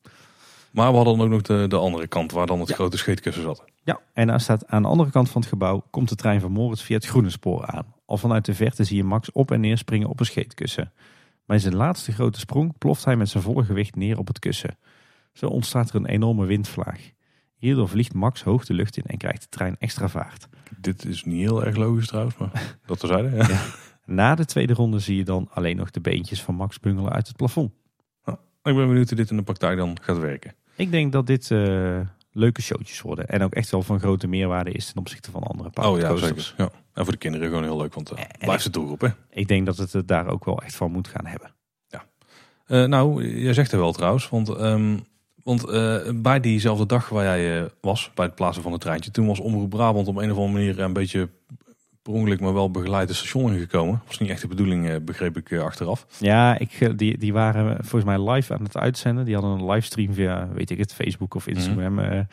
Maar 0.70 0.90
we 0.90 0.96
hadden 0.96 1.16
dan 1.16 1.24
ook 1.26 1.30
nog 1.32 1.42
de, 1.42 1.64
de 1.68 1.76
andere 1.76 2.06
kant, 2.06 2.32
waar 2.32 2.46
dan 2.46 2.60
het 2.60 2.68
Ja. 2.68 2.74
grote 2.74 2.96
scheetkussen 2.96 3.42
zat. 3.42 3.64
Ja, 3.84 4.00
en 4.12 4.26
daar 4.26 4.40
staat 4.40 4.66
aan 4.66 4.82
de 4.82 4.88
andere 4.88 5.10
kant 5.10 5.30
van 5.30 5.40
het 5.40 5.50
gebouw 5.50 5.84
komt 5.90 6.08
de 6.08 6.14
trein 6.14 6.40
van 6.40 6.52
Moritz 6.52 6.82
via 6.82 6.96
het 6.96 7.06
groene 7.06 7.30
spoor 7.30 7.66
aan. 7.66 7.91
Al 8.04 8.16
vanuit 8.16 8.44
de 8.44 8.54
verte 8.54 8.84
zie 8.84 8.96
je 8.96 9.04
Max 9.04 9.32
op 9.32 9.50
en 9.50 9.60
neer 9.60 9.78
springen 9.78 10.08
op 10.08 10.20
een 10.20 10.26
scheetkussen. 10.26 10.92
Bij 11.46 11.58
zijn 11.58 11.74
laatste 11.74 12.12
grote 12.12 12.38
sprong 12.38 12.78
ploft 12.78 13.04
hij 13.04 13.16
met 13.16 13.28
zijn 13.28 13.42
volle 13.42 13.64
gewicht 13.64 13.96
neer 13.96 14.18
op 14.18 14.26
het 14.26 14.38
kussen. 14.38 14.78
Zo 15.32 15.46
ontstaat 15.46 15.88
er 15.88 15.94
een 15.94 16.06
enorme 16.06 16.46
windvlaag. 16.46 17.10
Hierdoor 17.54 17.88
vliegt 17.88 18.14
Max 18.14 18.42
hoog 18.42 18.64
de 18.64 18.74
lucht 18.74 18.96
in 18.96 19.04
en 19.06 19.18
krijgt 19.18 19.42
de 19.42 19.48
trein 19.48 19.76
extra 19.78 20.08
vaart. 20.08 20.48
Dit 20.78 21.04
is 21.04 21.24
niet 21.24 21.40
heel 21.40 21.64
erg 21.64 21.76
logisch 21.76 22.06
trouwens, 22.06 22.36
maar 22.36 22.76
dat 22.86 22.98
terzijde. 22.98 23.36
Ja. 23.36 23.60
Na 24.04 24.34
de 24.34 24.44
tweede 24.44 24.72
ronde 24.72 24.98
zie 24.98 25.16
je 25.16 25.24
dan 25.24 25.48
alleen 25.52 25.76
nog 25.76 25.90
de 25.90 26.00
beentjes 26.00 26.42
van 26.42 26.54
Max 26.54 26.80
bungelen 26.80 27.12
uit 27.12 27.26
het 27.26 27.36
plafond. 27.36 27.72
Ik 28.62 28.74
ben 28.74 28.86
benieuwd 28.86 29.08
hoe 29.08 29.16
dit 29.16 29.30
in 29.30 29.36
de 29.36 29.42
praktijk 29.42 29.76
dan 29.76 29.96
gaat 30.02 30.18
werken. 30.18 30.54
Ik 30.76 30.90
denk 30.90 31.12
dat 31.12 31.26
dit 31.26 31.50
eh, 31.50 32.00
leuke 32.32 32.62
showtjes 32.62 33.00
worden. 33.00 33.28
En 33.28 33.42
ook 33.42 33.54
echt 33.54 33.70
wel 33.70 33.82
van 33.82 33.98
grote 34.00 34.26
meerwaarde 34.26 34.70
is 34.72 34.86
ten 34.86 34.96
opzichte 34.96 35.30
van 35.30 35.42
andere 35.42 35.68
Oh 35.68 35.74
powered 35.74 36.20
ja, 36.20 36.26
zeker. 36.26 36.54
Ja. 36.56 36.70
En 36.92 37.04
voor 37.04 37.12
de 37.12 37.18
kinderen 37.18 37.48
gewoon 37.48 37.62
heel 37.62 37.76
leuk, 37.76 37.94
want 37.94 38.12
uh, 38.12 38.18
En- 38.18 38.26
blijft 38.38 38.64
de 38.64 38.70
doelgroep 38.70 39.00
hè. 39.00 39.08
Ik 39.30 39.48
denk 39.48 39.66
dat 39.66 39.76
het 39.76 39.92
het 39.92 40.08
daar 40.08 40.26
ook 40.26 40.44
wel 40.44 40.62
echt 40.62 40.74
van 40.74 40.92
moet 40.92 41.08
gaan 41.08 41.26
hebben. 41.26 41.52
Eh, 42.72 42.84
nou, 42.84 43.28
jij 43.38 43.54
zegt 43.54 43.72
er 43.72 43.78
wel 43.78 43.92
trouwens, 43.92 44.28
want, 44.28 44.48
ehm, 44.48 44.96
want 45.42 45.68
eh, 45.68 45.98
bij 46.14 46.40
diezelfde 46.40 46.86
dag 46.86 47.08
waar 47.08 47.24
jij 47.24 47.62
eh, 47.62 47.66
was, 47.80 48.10
bij 48.14 48.26
het 48.26 48.34
plaatsen 48.34 48.62
van 48.62 48.72
het 48.72 48.80
treintje, 48.80 49.10
toen 49.10 49.26
was 49.26 49.40
Omroep 49.40 49.70
Brabant 49.70 50.08
op 50.08 50.16
een 50.16 50.30
of 50.30 50.36
andere 50.36 50.52
manier 50.52 50.80
een 50.80 50.92
beetje 50.92 51.28
per 52.02 52.12
ongeluk, 52.12 52.40
maar 52.40 52.52
wel 52.52 52.70
begeleid 52.70 53.08
het 53.08 53.16
station 53.16 53.52
ingekomen. 53.52 54.02
Was 54.06 54.18
niet 54.18 54.30
echt 54.30 54.40
de 54.40 54.48
bedoeling, 54.48 54.88
eh, 54.88 54.96
begreep 55.02 55.36
ik 55.36 55.50
eh, 55.50 55.62
achteraf. 55.62 56.06
Ja, 56.18 56.58
ik, 56.58 56.72
eh, 56.80 56.90
die, 56.96 57.18
die 57.18 57.32
waren 57.32 57.76
volgens 57.84 58.04
mij 58.04 58.30
live 58.30 58.54
aan 58.54 58.62
het 58.62 58.76
uitzenden. 58.76 59.24
Die 59.24 59.34
hadden 59.34 59.52
een 59.52 59.66
livestream 59.66 60.14
via, 60.14 60.48
weet 60.52 60.70
ik 60.70 60.78
het, 60.78 60.94
Facebook 60.94 61.34
of 61.34 61.46
Instagram. 61.46 62.26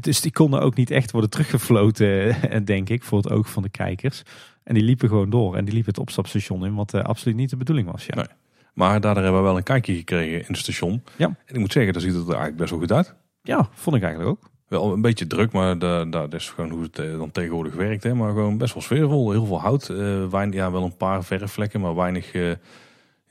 dus 0.00 0.20
die 0.20 0.32
konden 0.32 0.60
ook 0.60 0.74
niet 0.74 0.90
echt 0.90 1.10
worden 1.10 1.30
teruggefloten, 1.30 2.36
denk 2.64 2.88
ik, 2.88 3.02
voor 3.02 3.18
het 3.18 3.30
oog 3.30 3.50
van 3.50 3.62
de 3.62 3.68
kijkers. 3.68 4.22
En 4.62 4.74
die 4.74 4.82
liepen 4.82 5.08
gewoon 5.08 5.30
door. 5.30 5.56
En 5.56 5.64
die 5.64 5.74
liepen 5.74 5.92
het 5.92 6.00
opstapstation 6.00 6.64
in, 6.64 6.74
wat 6.74 6.94
absoluut 6.94 7.36
niet 7.36 7.50
de 7.50 7.56
bedoeling 7.56 7.90
was. 7.90 8.06
Ja. 8.06 8.14
Nee. 8.14 8.26
Maar 8.74 9.00
daardoor 9.00 9.22
hebben 9.22 9.40
we 9.40 9.46
wel 9.46 9.56
een 9.56 9.62
kijkje 9.62 9.94
gekregen 9.94 10.38
in 10.38 10.44
het 10.46 10.58
station. 10.58 11.02
Ja. 11.16 11.26
En 11.26 11.54
ik 11.54 11.58
moet 11.58 11.72
zeggen, 11.72 11.92
daar 11.92 12.02
ziet 12.02 12.14
het 12.14 12.22
er 12.22 12.28
eigenlijk 12.28 12.56
best 12.56 12.70
wel 12.70 12.78
goed 12.78 12.92
uit. 12.92 13.14
ja, 13.42 13.68
vond 13.72 13.96
ik 13.96 14.02
eigenlijk 14.02 14.30
ook. 14.30 14.50
Wel 14.68 14.92
een 14.92 15.00
beetje 15.00 15.26
druk, 15.26 15.52
maar 15.52 15.78
da- 15.78 16.04
da- 16.04 16.26
dat 16.26 16.40
is 16.40 16.48
gewoon 16.50 16.70
hoe 16.70 16.82
het 16.82 16.98
eh, 16.98 17.18
dan 17.18 17.30
tegenwoordig 17.30 17.74
werkt. 17.74 18.02
Hè. 18.02 18.14
Maar 18.14 18.28
gewoon 18.32 18.58
best 18.58 18.74
wel 18.74 18.82
sfeervol. 18.82 19.30
Heel 19.30 19.46
veel 19.46 19.60
hout. 19.60 19.88
eh 19.88 20.26
weinig, 20.28 20.54
ja, 20.54 20.70
wel 20.72 20.84
een 20.84 20.96
paar 20.96 21.24
verfvlekken, 21.24 21.80
maar 21.80 21.94
weinig 21.94 22.32
ja, 22.32 22.54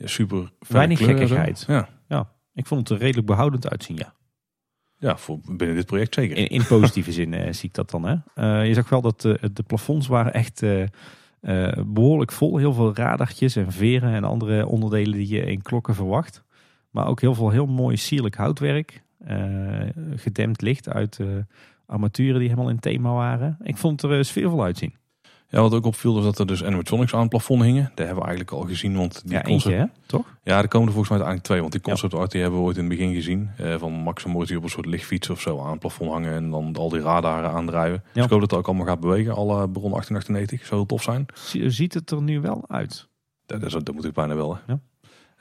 super 0.07 0.51
Weinig 0.67 0.97
gekkigheid. 0.99 1.65
Ja. 2.07 2.29
Ik 2.53 2.65
vond 2.65 2.79
het 2.89 2.97
er 2.97 3.03
redelijk 3.05 3.27
behoudend 3.27 3.69
uitzien, 3.69 3.95
ja. 3.97 4.13
Ja, 4.99 5.17
voor 5.17 5.39
binnen 5.47 5.75
dit 5.75 5.85
project 5.85 6.13
zeker. 6.13 6.37
In, 6.37 6.47
in 6.47 6.65
positieve 6.67 7.11
zin 7.11 7.53
zie 7.53 7.69
ik 7.69 7.73
dat 7.75 7.89
dan. 7.89 8.23
Hè? 8.35 8.61
Je 8.61 8.73
zag 8.73 8.89
wel 8.89 9.01
dat 9.01 9.21
de, 9.21 9.49
de 9.53 9.63
plafonds 9.63 10.07
waren 10.07 10.33
echt 10.33 10.63
eh, 10.63 10.81
eh, 11.41 11.83
behoorlijk 11.85 12.31
vol. 12.31 12.57
Heel 12.57 12.73
veel 12.73 12.95
radartjes 12.95 13.55
en 13.55 13.71
veren 13.71 14.13
en 14.13 14.23
andere 14.23 14.65
onderdelen 14.67 15.17
die 15.17 15.27
je 15.27 15.41
in 15.45 15.61
klokken 15.61 15.95
verwacht. 15.95 16.43
Maar 16.91 17.07
ook 17.07 17.21
heel 17.21 17.33
veel 17.35 17.49
heel 17.49 17.65
mooi 17.65 17.97
sierlijk 17.97 18.35
houtwerk. 18.35 19.03
Eh, 19.25 19.89
gedempt 20.15 20.61
licht 20.61 20.89
uit 20.89 21.19
armaturen 21.85 22.39
die 22.39 22.49
helemaal 22.49 22.69
in 22.69 22.79
thema 22.79 23.13
waren. 23.13 23.57
Ik 23.63 23.77
vond 23.77 24.01
het 24.01 24.11
er 24.11 24.17
eh, 24.17 24.23
sfeervol 24.23 24.63
uitzien. 24.63 24.93
Ja, 25.49 25.61
wat 25.61 25.73
ook 25.73 25.85
opviel 25.85 26.17
is 26.17 26.23
dat 26.23 26.39
er 26.39 26.47
dus 26.47 26.63
animatronics 26.63 27.13
aan 27.13 27.19
het 27.19 27.29
plafond 27.29 27.63
hingen. 27.63 27.91
Daar 27.95 28.05
hebben 28.05 28.23
we 28.23 28.29
eigenlijk 28.29 28.51
al 28.51 28.67
gezien, 28.67 28.95
want 28.95 29.21
die 29.25 29.33
ja, 29.33 29.43
eentje 29.45 29.71
hè, 29.73 29.85
toch? 30.05 30.37
Ja, 30.43 30.57
er 30.61 30.67
komen 30.67 30.87
er 30.87 30.93
volgens 30.93 31.09
mij 31.09 31.25
uiteindelijk 31.25 31.43
twee. 31.43 31.59
Want 31.59 31.71
die 31.71 31.81
concept 31.81 32.13
art 32.13 32.31
die 32.31 32.41
hebben 32.41 32.59
we 32.59 32.65
ooit 32.65 32.77
in 32.77 32.85
het 32.85 32.97
begin 32.97 33.13
gezien. 33.13 33.49
Eh, 33.57 33.75
van 33.77 33.91
Max 33.93 34.25
en 34.25 34.31
die 34.45 34.57
op 34.57 34.63
een 34.63 34.69
soort 34.69 34.85
lichtfiets 34.85 35.29
of 35.29 35.41
zo 35.41 35.59
aan 35.61 35.69
het 35.71 35.79
plafond 35.79 36.11
hangen. 36.11 36.33
En 36.33 36.49
dan 36.49 36.75
al 36.75 36.89
die 36.89 37.01
radaren 37.01 37.49
aandrijven. 37.49 38.03
Dus 38.13 38.23
ik 38.23 38.29
hoop 38.29 38.39
dat 38.39 38.49
het 38.49 38.59
ook 38.59 38.67
allemaal 38.67 38.85
gaat 38.85 38.99
bewegen. 38.99 39.35
Alle 39.35 39.69
bron 39.69 39.91
1898. 39.91 40.65
Zou 40.65 40.75
heel 40.79 40.85
tof 40.85 41.03
zijn. 41.03 41.25
Zie- 41.33 41.69
Ziet 41.69 41.93
het 41.93 42.11
er 42.11 42.21
nu 42.21 42.41
wel 42.41 42.63
uit? 42.67 43.07
Dat, 43.45 43.61
dat, 43.61 43.71
dat 43.85 43.95
moet 43.95 44.05
ik 44.05 44.13
bijna 44.13 44.35
wel. 44.35 44.53
Hè. 44.55 44.59
Ja. 44.73 44.79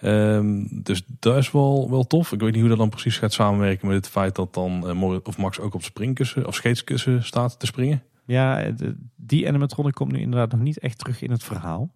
Ehm, 0.00 0.64
dus 0.70 1.02
dat 1.18 1.36
is 1.36 1.50
wel, 1.50 1.90
wel 1.90 2.06
tof. 2.06 2.32
Ik 2.32 2.40
weet 2.40 2.50
niet 2.52 2.60
hoe 2.60 2.68
dat 2.68 2.78
dan 2.78 2.88
precies 2.88 3.18
gaat 3.18 3.32
samenwerken 3.32 3.86
met 3.86 3.96
het 3.96 4.08
feit 4.08 4.34
dat 4.34 4.54
dan 4.54 4.96
Moritz 4.96 5.26
of 5.28 5.38
Max 5.38 5.60
ook 5.60 5.74
op 5.74 5.82
springkussen 5.82 6.46
of 6.46 6.54
skateskussen 6.54 7.24
staat 7.24 7.58
te 7.60 7.66
springen. 7.66 8.02
Ja, 8.26 8.70
de- 8.70 8.96
die 9.16 9.48
animatronic 9.48 9.94
komt 9.94 10.12
nu 10.12 10.18
inderdaad 10.18 10.52
nog 10.52 10.60
niet 10.60 10.78
echt 10.78 10.98
terug 10.98 11.22
in 11.22 11.30
het 11.30 11.44
verhaal. 11.44 11.94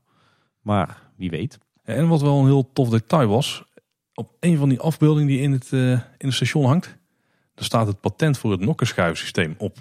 Maar 0.61 1.03
wie 1.17 1.31
weet. 1.31 1.59
En 1.85 2.09
wat 2.09 2.21
wel 2.23 2.39
een 2.39 2.47
heel 2.47 2.73
tof 2.73 2.89
detail 2.89 3.29
was. 3.29 3.65
Op 4.15 4.37
een 4.41 4.57
van 4.57 4.69
die 4.69 4.81
afbeeldingen 4.81 5.29
die 5.29 5.41
in 5.41 5.53
het, 5.53 5.73
eh, 5.73 5.91
in 5.91 6.03
het 6.19 6.35
station 6.35 6.65
hangt. 6.67 6.97
Daar 7.55 7.65
staat 7.65 7.87
het 7.87 8.01
patent 8.01 8.39
voor 8.39 8.51
het 8.51 8.61
nokkenschuifsysteem 8.61 9.55
op. 9.59 9.77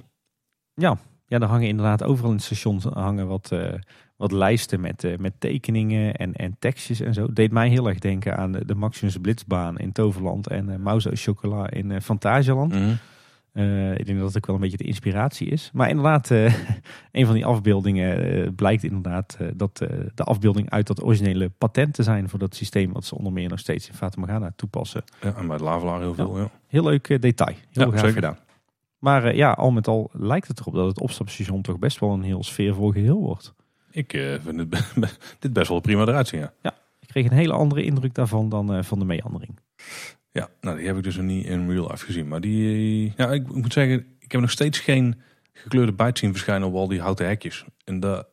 Ja, 0.74 0.98
ja, 1.28 1.40
er 1.40 1.48
hangen 1.48 1.68
inderdaad 1.68 2.04
overal 2.04 2.30
in 2.30 2.36
het 2.36 2.46
station 2.46 2.82
hangen 2.94 3.28
wat, 3.28 3.52
eh, 3.52 3.74
wat 4.18 4.32
lijsten 4.32 4.82
met, 4.82 5.04
eh, 5.04 5.18
met 5.18 5.34
tekeningen 5.40 6.16
en, 6.16 6.34
en 6.34 6.56
tekstjes 6.60 7.00
en 7.00 7.14
zo. 7.14 7.34
Deed 7.34 7.52
mij 7.52 7.70
heel 7.70 7.88
erg 7.88 8.00
denken 8.00 8.38
aan 8.38 8.52
de, 8.52 8.66
de 8.66 8.76
Maximus 8.76 9.18
Blitzbaan 9.18 9.78
in 9.78 9.92
Toverland 9.92 10.48
en 10.48 10.70
uh, 10.70 10.76
Mauzo 10.76 11.10
Chocola 11.14 11.70
in 11.70 11.92
uh, 11.92 11.98
ik 13.98 14.06
denk 14.06 14.20
dat 14.20 14.28
het 14.28 14.38
ook 14.38 14.46
wel 14.46 14.56
een 14.56 14.62
beetje 14.62 14.78
de 14.78 14.84
inspiratie 14.84 15.48
is. 15.48 15.70
Maar 15.74 15.90
inderdaad, 15.90 16.30
een 17.12 17.26
van 17.26 17.34
die 17.34 17.46
afbeeldingen 17.46 18.56
blijkt 18.56 18.84
inderdaad 18.84 19.38
dat 19.56 19.78
de 20.16 20.24
afbeelding 20.24 20.70
uit 20.70 20.88
dat 20.88 21.04
originele 21.04 21.50
patent 21.50 21.94
te 21.94 22.04
zijn 22.04 22.30
voor 22.30 22.40
dat 22.40 22.56
systeem 22.56 22.94
wat 22.94 23.06
ze 23.06 23.16
onder 23.16 23.34
meer 23.34 23.50
nog 23.50 23.60
steeds 23.60 23.88
in 23.88 23.94
Fata 23.94 24.20
Morgana 24.20 24.52
toepassen. 24.56 25.04
Ja, 25.22 25.36
en 25.36 25.48
bij 25.48 25.58
de 25.58 25.64
Lavelaar 25.64 26.00
heel 26.00 26.14
veel. 26.14 26.38
Ja. 26.38 26.50
Heel 26.68 26.84
leuk 26.84 27.22
detail. 27.22 27.56
Heel 27.72 27.92
Ja, 27.92 27.98
zeker. 27.98 28.14
gedaan. 28.14 28.38
Maar 29.00 29.36
ja, 29.36 29.52
al 29.52 29.72
met 29.72 29.88
al 29.88 30.10
lijkt 30.14 30.48
het 30.48 30.60
erop 30.60 30.74
dat 30.74 30.88
het 30.88 31.02
opstapstation 31.02 31.62
toch 31.62 31.80
best 31.80 32.00
wel 32.00 32.14
een 32.14 32.22
heel 32.22 32.44
sfeervol 32.44 32.92
geheel 32.92 33.20
wordt. 33.20 33.54
Ik 33.98 34.14
eh, 34.14 34.34
vind 34.44 34.60
het 34.60 34.70
be- 34.96 35.10
dit 35.40 35.54
best 35.54 35.68
wel 35.70 35.80
prima 35.80 36.02
eruit 36.02 36.28
zien. 36.28 36.40
Ja. 36.40 36.76
Ik 37.00 37.08
kreeg 37.08 37.26
een 37.26 37.38
hele 37.38 37.54
andere 37.54 37.84
indruk 37.84 38.14
daarvan 38.14 38.50
dan 38.50 38.74
eh, 38.74 38.84
van 38.84 39.00
de 39.00 39.06
meandering. 39.06 39.60
ja, 40.32 40.50
nou 40.62 40.78
die 40.78 40.88
heb 40.88 40.98
ik 40.98 41.04
dus 41.04 41.16
nog 41.16 41.26
niet 41.26 41.46
in 41.46 41.70
real 41.72 41.88
life 41.92 42.06
gezien. 42.06 42.28
Maar 42.28 42.42
die, 42.42 43.14
ja, 43.18 43.32
ik, 43.32 43.48
ik 43.48 43.56
moet 43.56 43.74
zeggen, 43.74 44.06
ik 44.20 44.32
heb 44.32 44.42
nog 44.42 44.52
steeds 44.52 44.80
geen 44.80 45.16
gekleurde 45.54 45.94
bijt 45.94 46.18
zien 46.18 46.32
verschijnen 46.32 46.68
op 46.68 46.74
al 46.76 46.88
die 46.88 47.02
houten 47.02 47.28
hekjes. 47.28 47.66
En 47.84 48.00
dat 48.00 48.28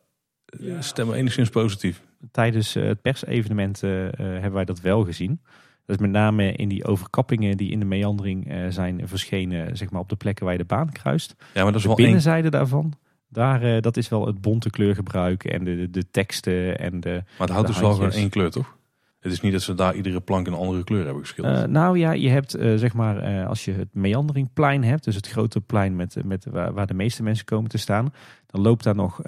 eh, 0.45 0.81
stemt 0.81 1.09
me 1.09 1.15
enigszins 1.15 1.49
positief. 1.49 2.01
Tijdens 2.31 2.73
het 2.73 3.01
persevenement 3.01 3.81
hebben 3.81 4.51
wij 4.53 4.65
dat 4.65 4.79
wel 4.81 5.03
gezien. 5.03 5.41
Dat 5.85 5.95
is 5.95 6.01
met 6.01 6.11
name 6.11 6.51
in 6.53 6.69
die 6.69 6.85
overkappingen 6.85 7.57
die 7.57 7.71
in 7.71 7.79
de 7.79 7.85
meandering 7.85 8.51
eh, 8.51 8.65
zijn 8.69 9.07
verschenen, 9.07 9.77
zeg 9.77 9.89
maar 9.89 10.01
op 10.01 10.09
de 10.09 10.15
plekken 10.15 10.43
waar 10.45 10.53
je 10.53 10.59
de 10.59 10.65
baan 10.65 10.91
kruist. 10.91 11.35
Ja, 11.53 11.63
maar 11.63 11.65
dat 11.65 11.75
is 11.75 11.81
De 11.81 11.87
wel 11.87 11.97
één. 11.97 12.05
binnenzijde 12.05 12.49
daarvan, 12.49 12.93
daar, 13.35 13.61
eh, 13.61 13.81
dat 13.81 13.97
is 13.97 14.09
wel 14.09 14.25
het 14.25 14.41
bonte 14.41 14.69
kleurgebruik 14.69 15.43
en 15.43 15.63
de, 15.63 15.75
de, 15.75 15.89
de 15.89 16.05
teksten 16.11 16.79
en 16.79 16.99
de... 16.99 17.09
Maar 17.09 17.47
het 17.47 17.49
houdt 17.49 17.67
dus 17.67 17.79
wel 17.79 17.93
gewoon 17.93 18.11
één 18.11 18.29
kleur, 18.29 18.51
toch? 18.51 18.77
Het 19.19 19.31
is 19.31 19.41
niet 19.41 19.51
dat 19.51 19.61
ze 19.61 19.73
daar 19.73 19.95
iedere 19.95 20.19
plank 20.19 20.47
een 20.47 20.53
andere 20.53 20.83
kleur 20.83 21.05
hebben 21.05 21.23
geschilderd. 21.23 21.63
Eh, 21.63 21.67
nou 21.67 21.97
ja, 21.97 22.11
je 22.11 22.29
hebt 22.29 22.53
eh, 22.53 22.75
zeg 22.75 22.93
maar, 22.93 23.45
als 23.45 23.65
je 23.65 23.71
het 23.71 23.87
meanderingplein 23.91 24.83
hebt, 24.83 25.03
dus 25.03 25.15
het 25.15 25.27
grote 25.27 25.61
plein 25.61 25.95
met, 25.95 26.17
met, 26.25 26.45
waar, 26.51 26.73
waar 26.73 26.87
de 26.87 26.93
meeste 26.93 27.23
mensen 27.23 27.45
komen 27.45 27.69
te 27.69 27.77
staan, 27.77 28.13
dan 28.47 28.61
loopt 28.61 28.83
daar 28.83 28.95
nog 28.95 29.21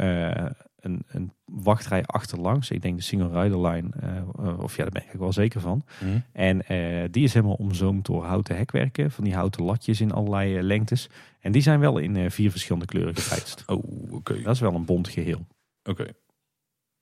een, 0.80 1.04
een 1.08 1.32
wachtrij 1.46 2.04
achterlangs. 2.06 2.72
Ik 2.72 2.82
denk 2.82 2.98
de 2.98 3.04
single 3.04 3.42
rider 3.42 3.68
line, 3.68 3.90
eh, 4.00 4.18
eh, 4.18 4.60
of 4.60 4.76
ja, 4.76 4.84
daar 4.84 4.92
ben 4.92 5.14
ik 5.14 5.20
wel 5.20 5.34
zeker 5.34 5.62
van. 5.62 5.84
Mhm. 6.00 6.20
En 6.32 6.68
eh, 6.68 7.08
die 7.12 7.24
is 7.24 7.34
helemaal 7.34 7.56
omzoomd 7.56 8.06
door 8.06 8.26
houten 8.26 8.58
hekwerken, 8.58 9.12
van 9.12 9.24
die 9.24 9.36
houten 9.36 9.64
latjes 9.64 10.02
in 10.02 10.12
allerlei 10.12 10.62
lengtes. 10.62 11.10
En 11.40 11.52
die 11.52 11.62
zijn 11.62 11.80
wel 11.80 11.98
in 11.98 12.32
vier 12.32 12.52
verschillende 12.52 12.86
kleuren 12.86 13.16
geprijsd. 13.16 13.64
Oh, 13.68 14.14
oké. 14.14 14.42
Dat 14.42 14.54
is 14.54 14.60
wel 14.60 14.74
een 14.74 14.86
bont 14.86 15.08
geheel. 15.08 15.48
Oké. 15.84 16.08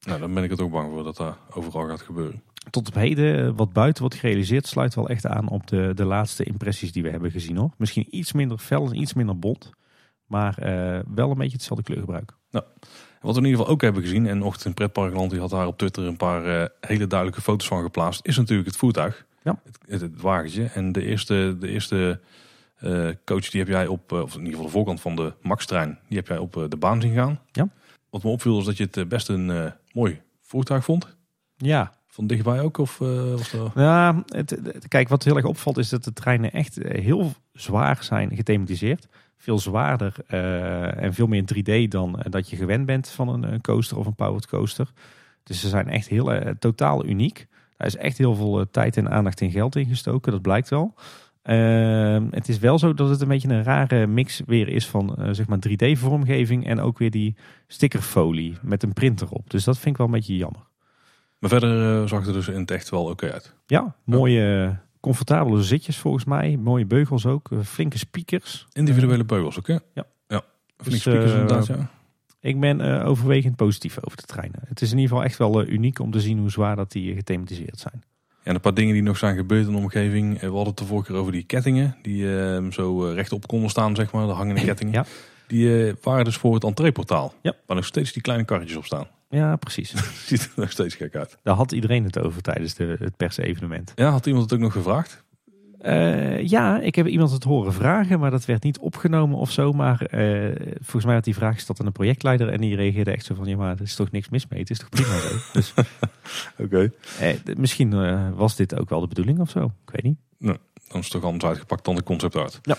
Nou, 0.05 0.19
dan 0.19 0.33
ben 0.33 0.43
ik 0.43 0.49
het 0.49 0.61
ook 0.61 0.71
bang 0.71 0.91
voor 0.91 1.03
dat 1.03 1.17
dat 1.17 1.37
overal 1.49 1.87
gaat 1.87 2.01
gebeuren. 2.01 2.43
Tot 2.69 2.87
op 2.87 2.93
heden, 2.93 3.55
wat 3.55 3.73
buiten 3.73 4.01
wordt 4.01 4.17
gerealiseerd, 4.17 4.67
sluit 4.67 4.95
wel 4.95 5.09
echt 5.09 5.25
aan 5.25 5.49
op 5.49 5.67
de, 5.67 5.91
de 5.95 6.05
laatste 6.05 6.43
impressies 6.43 6.91
die 6.91 7.03
we 7.03 7.09
hebben 7.09 7.31
gezien 7.31 7.57
hoor. 7.57 7.73
Misschien 7.77 8.07
iets 8.09 8.33
minder 8.33 8.57
fel 8.57 8.85
en 8.85 9.01
iets 9.01 9.13
minder 9.13 9.39
bont. 9.39 9.69
Maar 10.25 10.55
wel 11.07 11.31
een 11.31 11.37
beetje 11.37 11.57
hetzelfde 11.57 11.83
kleurgebruik. 11.83 12.33
Wat 13.25 13.33
we 13.35 13.39
in 13.41 13.45
ieder 13.45 13.59
geval 13.59 13.73
ook 13.73 13.81
hebben 13.81 14.01
gezien, 14.01 14.27
en 14.27 14.41
Ochtend 14.43 14.65
in 14.65 14.73
Pretparkland 14.73 15.31
die 15.31 15.39
had 15.39 15.49
daar 15.49 15.67
op 15.67 15.77
Twitter 15.77 16.03
een 16.03 16.17
paar 16.17 16.45
eh, 16.61 16.67
hele 16.79 17.07
duidelijke 17.07 17.41
foto's 17.41 17.67
van 17.67 17.81
geplaatst, 17.83 18.25
is 18.25 18.37
natuurlijk 18.37 18.67
het 18.67 18.77
voertuig. 18.77 19.25
Ja. 19.43 19.59
Het, 19.63 19.77
het, 19.87 20.01
het 20.01 20.21
wagentje. 20.21 20.63
En 20.65 20.91
de 20.91 21.03
eerste, 21.05 21.55
de 21.59 21.67
eerste 21.69 22.19
eh, 22.75 23.07
coach 23.25 23.49
die 23.49 23.59
heb 23.59 23.69
jij 23.69 23.87
op, 23.87 24.11
eh, 24.11 24.21
of 24.21 24.33
in 24.33 24.39
ieder 24.39 24.51
geval 24.51 24.65
de 24.65 24.71
voorkant 24.71 25.01
van 25.01 25.15
de 25.15 25.33
Max-trein, 25.41 25.99
die 26.07 26.17
heb 26.17 26.27
jij 26.27 26.37
op 26.37 26.65
de 26.69 26.77
baan 26.77 27.01
zien 27.01 27.13
gaan. 27.13 27.39
Ja. 27.51 27.69
Wat 28.09 28.23
me 28.23 28.29
opviel 28.29 28.59
is 28.59 28.65
dat 28.65 28.77
je 28.77 28.87
het 28.91 29.09
best 29.09 29.29
een 29.29 29.73
mooi 29.93 30.21
voertuig 30.41 30.83
vond. 30.83 31.15
Ja, 31.57 31.93
Van 32.07 32.27
dichtbij 32.27 32.59
ook? 32.59 32.77
Of 32.77 33.01
eh, 33.01 33.31
was 33.31 33.51
dat... 33.51 33.71
ja 33.75 34.23
het, 34.27 34.49
het- 34.49 34.87
kijk 34.87 35.09
wat 35.09 35.23
heel 35.23 35.35
erg 35.35 35.45
opvalt 35.45 35.77
is 35.77 35.89
dat 35.89 36.03
de 36.03 36.13
treinen 36.13 36.51
echt 36.51 36.75
heel 36.81 37.33
zwaar 37.53 37.97
zijn 38.03 38.35
gethematiseerd. 38.35 39.07
Veel 39.45 39.59
zwaarder 39.59 40.15
eh, 40.27 41.03
en 41.03 41.13
veel 41.13 41.27
meer 41.27 41.43
3D 41.43 41.87
dan 41.87 42.19
eh, 42.19 42.31
dat 42.31 42.49
je 42.49 42.55
gewend 42.55 42.85
bent 42.85 43.09
van 43.09 43.29
een, 43.29 43.53
een 43.53 43.61
coaster 43.61 43.97
of 43.97 44.05
een 44.05 44.15
powered 44.15 44.47
coaster. 44.47 44.91
Dus 45.43 45.59
ze 45.59 45.67
zijn 45.67 45.89
echt 45.89 46.07
heel 46.07 46.33
eh, 46.33 46.51
totaal 46.59 47.05
uniek. 47.05 47.47
Daar 47.77 47.87
is 47.87 47.95
echt 47.95 48.17
heel 48.17 48.35
veel 48.35 48.69
tijd 48.71 48.97
en 48.97 49.09
aandacht 49.09 49.41
en 49.41 49.51
geld 49.51 49.75
in 49.75 49.85
gestoken, 49.85 50.31
dat 50.31 50.41
blijkt 50.41 50.69
wel. 50.69 50.93
Ehm, 51.41 52.23
het 52.31 52.49
is 52.49 52.59
wel 52.59 52.79
zo 52.79 52.93
dat 52.93 53.09
het 53.09 53.21
een 53.21 53.27
beetje 53.27 53.49
een 53.49 53.63
rare 53.63 54.07
mix 54.07 54.41
weer 54.45 54.67
is 54.67 54.87
van 54.87 55.17
zeg 55.31 55.47
maar 55.47 55.59
3D-vormgeving 55.59 56.65
en 56.65 56.79
ook 56.79 56.97
weer 56.97 57.11
die 57.11 57.35
stickerfolie 57.67 58.57
met 58.61 58.83
een 58.83 58.93
printer 58.93 59.29
op. 59.29 59.49
Dus 59.49 59.63
dat 59.63 59.77
vind 59.77 59.89
ik 59.89 59.97
wel 59.97 60.05
een 60.05 60.13
beetje 60.13 60.37
jammer. 60.37 60.61
Maar 61.39 61.49
verder 61.49 62.01
eh, 62.01 62.07
zag 62.07 62.19
het 62.19 62.27
er 62.27 62.33
dus 62.33 62.47
in 62.47 62.59
het 62.59 62.71
echt 62.71 62.89
wel 62.89 63.03
oké 63.03 63.31
uit. 63.31 63.55
Ja, 63.65 63.95
mooie, 64.03 64.77
comfortabele 65.05 65.63
zitjes 65.63 65.97
volgens 65.97 66.25
mij. 66.25 66.57
Mooie 66.57 66.85
beugels 66.85 67.25
ook. 67.25 67.51
eh, 67.51 67.59
flinke 67.59 67.97
speakers. 67.97 68.67
Individuele 68.73 69.23
beugels 69.23 69.57
ook, 69.59 69.67
hè? 69.67 69.73
Ja. 69.73 70.05
ja. 70.27 70.41
Flink 70.77 70.91
Dus, 70.91 71.01
speakers 71.01 71.31
eh, 71.31 71.39
inderdaad, 71.39 71.67
ja. 71.67 71.89
Ik 72.39 72.59
ben 72.59 72.81
eh, 72.81 73.07
overwegend 73.07 73.55
positief 73.55 73.97
over 74.01 74.17
de 74.17 74.23
treinen. 74.23 74.59
Het 74.67 74.81
is 74.81 74.91
in 74.91 74.97
ieder 74.97 75.09
geval 75.09 75.25
echt 75.29 75.37
wel 75.37 75.65
uniek 75.65 75.99
om 75.99 76.11
te 76.11 76.19
zien 76.21 76.37
hoe 76.39 76.49
zwaar 76.51 76.75
dat 76.75 76.91
die 76.91 77.15
gethematiseerd 77.15 77.79
zijn. 77.79 78.03
En 78.43 78.55
een 78.55 78.61
paar 78.61 78.73
dingen 78.73 78.93
die 78.93 79.03
nog 79.03 79.17
zijn 79.17 79.35
gebeurd 79.35 79.65
in 79.65 79.71
de 79.71 79.77
omgeving. 79.77 80.39
We 80.39 80.45
hadden 80.45 80.65
het 80.67 80.77
de 80.77 80.85
vorige 80.85 81.11
keer 81.11 81.19
over 81.19 81.31
die 81.31 81.43
kettingen. 81.43 81.95
Die 82.01 82.39
eh, 82.39 82.71
zo 82.71 82.99
rechtop 83.01 83.47
konden 83.47 83.69
staan, 83.69 83.95
zeg 83.95 84.11
maar. 84.11 84.27
De 84.27 84.33
hangende 84.33 84.61
kettingen. 84.69 84.93
Ja. 84.93 85.05
Die 85.47 85.93
waren 86.01 86.25
dus 86.25 86.37
voor 86.37 86.53
het 86.53 86.63
entreeportaal. 86.63 87.33
Ja. 87.41 87.53
Waar 87.65 87.75
nog 87.75 87.85
steeds 87.85 88.11
die 88.13 88.21
kleine 88.21 88.45
karretjes 88.45 88.77
op 88.77 88.85
staan. 88.85 89.07
Ja, 89.29 89.55
precies. 89.55 89.93
Ziet 90.27 90.41
er 90.41 90.51
nog 90.55 90.71
steeds 90.71 90.95
gek 90.95 91.15
uit. 91.15 91.37
Daar 91.43 91.55
had 91.55 91.71
iedereen 91.71 92.03
het 92.03 92.19
over 92.19 92.41
tijdens 92.41 92.73
de, 92.73 92.95
het 92.99 93.17
persevenement. 93.17 93.91
Ja, 93.95 94.09
had 94.09 94.25
iemand 94.25 94.43
het 94.43 94.53
ook 94.53 94.59
nog 94.59 94.73
gevraagd? 94.73 95.23
Eh, 95.79 96.47
ja, 96.47 96.79
ik 96.79 96.95
heb 96.95 97.07
iemand 97.07 97.31
het 97.31 97.43
horen 97.43 97.73
vragen, 97.73 98.19
maar 98.19 98.31
dat 98.31 98.45
werd 98.45 98.63
niet 98.63 98.79
opgenomen 98.79 99.37
of 99.37 99.51
zo. 99.51 99.71
Maar 99.71 100.01
eh, 100.01 100.55
volgens 100.73 101.05
mij 101.05 101.13
had 101.13 101.23
die 101.23 101.35
vraag 101.35 101.53
gesteld 101.53 101.79
aan 101.79 101.85
de 101.85 101.91
projectleider 101.91 102.49
en 102.49 102.61
die 102.61 102.75
reageerde 102.75 103.11
echt 103.11 103.25
zo 103.25 103.35
van... 103.35 103.45
ja, 103.45 103.55
maar 103.57 103.75
er 103.75 103.81
is 103.81 103.95
toch 103.95 104.11
niks 104.11 104.29
mis 104.29 104.47
mee, 104.47 104.59
het 104.59 104.69
is 104.69 104.79
toch 104.79 104.89
prima 104.89 105.19
zo. 105.19 105.35
Dus 105.53 105.73
Oké. 106.57 106.91
eh, 107.19 107.35
misschien 107.57 108.35
was 108.35 108.55
dit 108.55 108.79
ook 108.79 108.89
wel 108.89 108.99
de 108.99 109.07
bedoeling 109.07 109.39
of 109.39 109.49
zo, 109.49 109.65
ik 109.65 109.91
weet 109.91 110.03
niet. 110.03 110.17
Dan 110.39 110.99
is 110.99 111.03
het 111.03 111.11
toch 111.11 111.23
anders 111.23 111.43
uitgepakt 111.45 111.85
dan 111.85 111.95
de 111.95 112.03
concept 112.03 112.35
art. 112.35 112.59
Ja. 112.61 112.77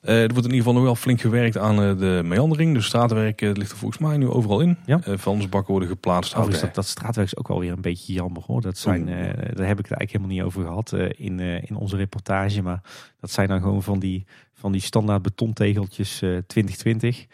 Eh, 0.00 0.22
er 0.22 0.32
wordt 0.32 0.36
in 0.46 0.52
ieder 0.52 0.56
geval 0.56 0.72
nog 0.72 0.82
wel 0.82 0.94
flink 0.94 1.20
gewerkt 1.20 1.56
aan 1.58 1.82
eh, 1.82 1.98
de 1.98 2.20
meandering. 2.24 2.74
De 2.74 2.80
straatwerk 2.80 3.42
eh, 3.42 3.52
ligt 3.52 3.70
er 3.70 3.76
volgens 3.76 4.00
mij 4.00 4.16
nu 4.16 4.28
overal 4.28 4.60
in. 4.60 4.76
Ja. 4.86 5.00
Vuilnisbakken 5.02 5.70
worden 5.70 5.88
geplaatst. 5.88 6.32
Houten- 6.32 6.60
dat, 6.60 6.74
dat 6.74 6.86
straatwerk 6.86 7.26
is 7.26 7.36
ook 7.36 7.48
wel 7.48 7.60
weer 7.60 7.72
een 7.72 7.80
beetje 7.80 8.12
jammer 8.12 8.42
hoor. 8.46 8.60
Dat 8.60 8.78
zijn, 8.78 9.06
daar 9.06 9.66
heb 9.66 9.78
ik 9.78 9.86
het 9.86 9.98
eigenlijk 9.98 10.10
helemaal 10.10 10.28
niet 10.34 10.42
over 10.42 10.62
gehad 10.64 10.92
eh, 10.92 11.26
in, 11.26 11.40
in 11.40 11.76
onze 11.76 11.96
reportage. 11.96 12.62
Maar 12.62 12.80
dat 13.20 13.30
zijn 13.30 13.48
dan 13.48 13.60
gewoon 13.60 13.82
van 13.82 13.98
die, 13.98 14.26
van 14.54 14.72
die 14.72 14.80
standaard 14.80 15.22
betontegeltjes 15.22 16.22
eh 16.22 16.36
2020. 16.46 17.26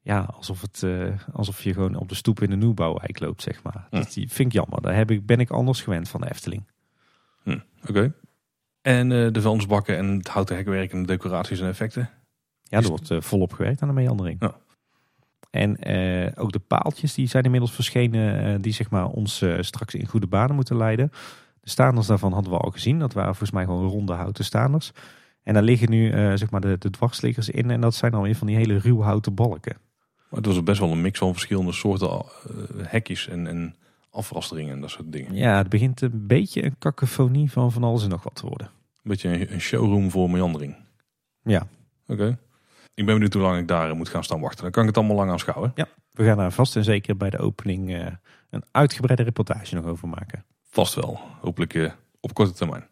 Ja, 0.00 0.28
alsof, 0.36 0.60
het, 0.60 0.86
alsof 1.32 1.62
je 1.62 1.72
gewoon 1.72 1.94
op 1.94 2.08
de 2.08 2.14
stoep 2.14 2.42
in 2.42 2.50
de 2.50 2.56
nieuwbouwwijk 2.56 3.20
loopt, 3.20 3.42
zeg 3.42 3.62
maar. 3.62 3.86
Hm. 3.90 3.96
Dat 3.96 4.12
vind 4.12 4.38
ik 4.38 4.52
jammer. 4.52 4.82
Daar 4.82 4.94
heb 4.96 5.10
ik, 5.10 5.26
ben 5.26 5.40
ik 5.40 5.50
anders 5.50 5.82
gewend 5.82 6.08
van 6.08 6.20
de 6.20 6.30
Efteling. 6.30 6.62
Oké. 7.88 8.12
En 8.86 9.12
eh, 9.12 9.32
de 9.32 9.40
vuilnisbakken 9.40 9.96
en 9.96 10.06
het 10.06 10.28
houten 10.28 10.56
hekwerk 10.56 10.92
en 10.92 11.00
de 11.00 11.06
decoraties 11.06 11.60
en 11.60 11.68
effecten. 11.68 12.10
Ja, 12.62 12.78
er 12.78 12.88
wordt 12.88 13.10
eh, 13.10 13.20
volop 13.20 13.52
gewerkt 13.52 13.82
aan 13.82 13.88
de 13.88 13.94
meandering. 13.94 14.36
Ja. 14.40 14.56
En 15.50 15.76
eh, 15.76 16.42
ook 16.42 16.52
de 16.52 16.58
paaltjes 16.58 17.14
die 17.14 17.28
zijn 17.28 17.44
inmiddels 17.44 17.72
verschenen, 17.72 18.60
die 18.60 18.72
zeg 18.72 18.90
maar 18.90 19.06
ons 19.06 19.44
straks 19.60 19.94
in 19.94 20.06
goede 20.06 20.26
banen 20.26 20.54
moeten 20.54 20.76
leiden. 20.76 21.10
De 21.60 21.70
staanders 21.70 22.06
daarvan 22.06 22.32
hadden 22.32 22.52
we 22.52 22.58
al 22.58 22.70
gezien. 22.70 22.98
Dat 22.98 23.12
waren 23.12 23.30
volgens 23.30 23.50
mij 23.50 23.64
gewoon 23.64 23.88
ronde 23.88 24.12
houten 24.12 24.44
staanders. 24.44 24.92
En 25.42 25.54
daar 25.54 25.62
liggen 25.62 25.90
nu 25.90 26.10
zeg 26.36 26.50
maar 26.50 26.60
de, 26.60 26.78
de 26.78 26.90
dwarsliggers 26.90 27.48
in. 27.48 27.70
En 27.70 27.80
dat 27.80 27.94
zijn 27.94 28.12
dan 28.12 28.22
weer 28.22 28.36
van 28.36 28.46
die 28.46 28.56
hele 28.56 28.78
ruw 28.78 29.00
houten 29.00 29.34
balken. 29.34 29.76
Maar 30.30 30.40
het 30.40 30.46
was 30.46 30.62
best 30.62 30.80
wel 30.80 30.90
een 30.92 31.00
mix 31.00 31.18
van 31.18 31.32
verschillende 31.32 31.72
soorten 31.72 32.24
hekjes 32.82 33.28
en, 33.28 33.46
en 33.46 33.74
afrasteringen 34.10 34.72
en 34.72 34.80
dat 34.80 34.90
soort 34.90 35.12
dingen. 35.12 35.34
Ja, 35.34 35.56
het 35.56 35.68
begint 35.68 36.00
een 36.00 36.26
beetje 36.26 36.64
een 36.64 36.78
kakofonie 36.78 37.50
van 37.50 37.72
van 37.72 37.84
alles 37.84 38.02
en 38.02 38.08
nog 38.08 38.22
wat 38.22 38.34
te 38.34 38.46
worden. 38.46 38.74
Een 39.06 39.12
beetje 39.12 39.50
een, 39.52 39.60
showroom 39.60 40.10
voor 40.10 40.30
meandering. 40.30 40.76
Ja, 41.42 41.66
Oké. 42.06 42.38
Ik 42.94 43.04
ben 43.04 43.14
benieuwd 43.14 43.32
hoe 43.32 43.42
lang 43.42 43.58
ik 43.58 43.68
daar 43.68 43.96
moet 43.96 44.08
gaan 44.08 44.24
staan 44.24 44.40
wachten. 44.40 44.62
Dan 44.62 44.70
kan 44.70 44.82
ik 44.82 44.88
het 44.88 44.98
allemaal 44.98 45.16
lang 45.16 45.30
aanschouwen. 45.30 45.72
we 46.10 46.24
gaan 46.24 46.36
daar 46.36 46.52
vast 46.52 46.76
en 46.76 46.84
zeker 46.84 47.16
bij 47.16 47.30
de 47.30 47.38
opening 47.38 47.94
eh, 47.94 48.06
een 48.50 48.62
uitgebreide 48.70 49.22
reportage 49.22 49.74
nog 49.74 49.84
over 49.84 50.08
maken. 50.08 50.44
Vast 50.70 50.94
wel. 50.94 51.20
Hopelijk 51.40 51.74
eh, 51.74 51.90
op 52.20 52.34
korte 52.34 52.52
termijn. 52.52 52.86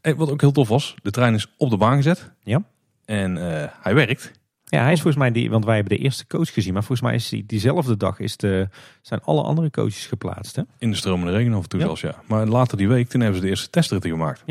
En 0.00 0.16
wat 0.16 0.30
ook 0.30 0.40
heel 0.40 0.52
tof 0.52 0.68
was, 0.68 0.94
de 1.02 1.10
trein 1.10 1.34
is 1.34 1.54
op 1.56 1.70
de 1.70 1.76
baan 1.76 1.96
gezet. 1.96 2.30
Ja. 2.42 2.62
En 3.04 3.62
eh, 3.62 3.68
hij 3.80 3.94
werkt. 3.94 4.32
Ja, 4.64 4.82
hij 4.82 4.92
is 4.92 5.00
volgens 5.00 5.22
mij 5.22 5.30
die, 5.32 5.50
want 5.50 5.64
wij 5.64 5.74
hebben 5.76 5.96
de 5.96 6.02
eerste 6.02 6.26
coach 6.26 6.52
gezien, 6.52 6.72
maar 6.72 6.84
volgens 6.84 7.08
mij 7.08 7.16
is 7.16 7.28
die, 7.28 7.46
diezelfde 7.46 7.96
dag 7.96 8.18
is 8.18 8.36
de, 8.36 8.68
zijn 9.02 9.20
alle 9.22 9.42
andere 9.42 9.70
coaches 9.70 10.06
geplaatst. 10.06 10.56
Hè? 10.56 10.62
In 10.78 10.90
de 10.90 10.96
stromende 10.96 11.32
regen 11.32 11.54
af 11.54 11.62
en 11.62 11.68
toe 11.68 11.80
Ja. 11.80 11.84
zelfs, 11.86 12.00
ja. 12.00 12.22
Maar 12.26 12.46
later 12.46 12.76
die 12.76 12.88
week, 12.88 13.08
toen 13.08 13.20
hebben 13.20 13.38
ze 13.38 13.44
de 13.44 13.50
eerste 13.50 13.70
testritten 13.70 14.10
gemaakt. 14.10 14.42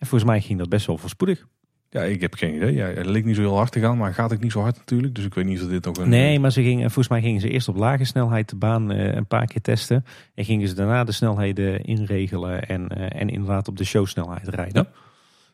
En 0.00 0.06
volgens 0.06 0.30
mij 0.30 0.40
ging 0.40 0.58
dat 0.58 0.68
best 0.68 0.86
wel 0.86 0.98
voorspoedig. 0.98 1.46
Ja, 1.90 2.02
ik 2.02 2.20
heb 2.20 2.34
geen 2.34 2.54
idee. 2.54 2.74
Ja, 2.74 2.86
het 2.86 3.06
leek 3.06 3.24
niet 3.24 3.36
zo 3.36 3.40
heel 3.40 3.56
hard 3.56 3.72
te 3.72 3.80
gaan, 3.80 3.96
maar 3.96 4.14
gaat 4.14 4.32
ook 4.32 4.40
niet 4.40 4.52
zo 4.52 4.60
hard 4.60 4.76
natuurlijk. 4.76 5.14
Dus 5.14 5.24
ik 5.24 5.34
weet 5.34 5.44
niet 5.44 5.62
of 5.62 5.68
dit 5.68 5.84
nog 5.84 5.96
een... 5.96 6.08
Nee, 6.08 6.40
maar 6.40 6.52
ze 6.52 6.62
gingen, 6.62 6.84
volgens 6.90 7.08
mij 7.08 7.20
gingen 7.20 7.40
ze 7.40 7.50
eerst 7.50 7.68
op 7.68 7.76
lage 7.76 8.04
snelheid 8.04 8.48
de 8.48 8.56
baan 8.56 8.90
eh, 8.90 9.14
een 9.14 9.26
paar 9.26 9.46
keer 9.46 9.60
testen. 9.60 10.04
En 10.34 10.44
gingen 10.44 10.68
ze 10.68 10.74
daarna 10.74 11.04
de 11.04 11.12
snelheden 11.12 11.84
inregelen 11.84 12.68
en, 12.68 12.88
eh, 12.88 13.20
en 13.20 13.28
inderdaad 13.28 13.68
op 13.68 13.76
de 13.76 13.84
showsnelheid 13.84 14.48
rijden. 14.48 14.88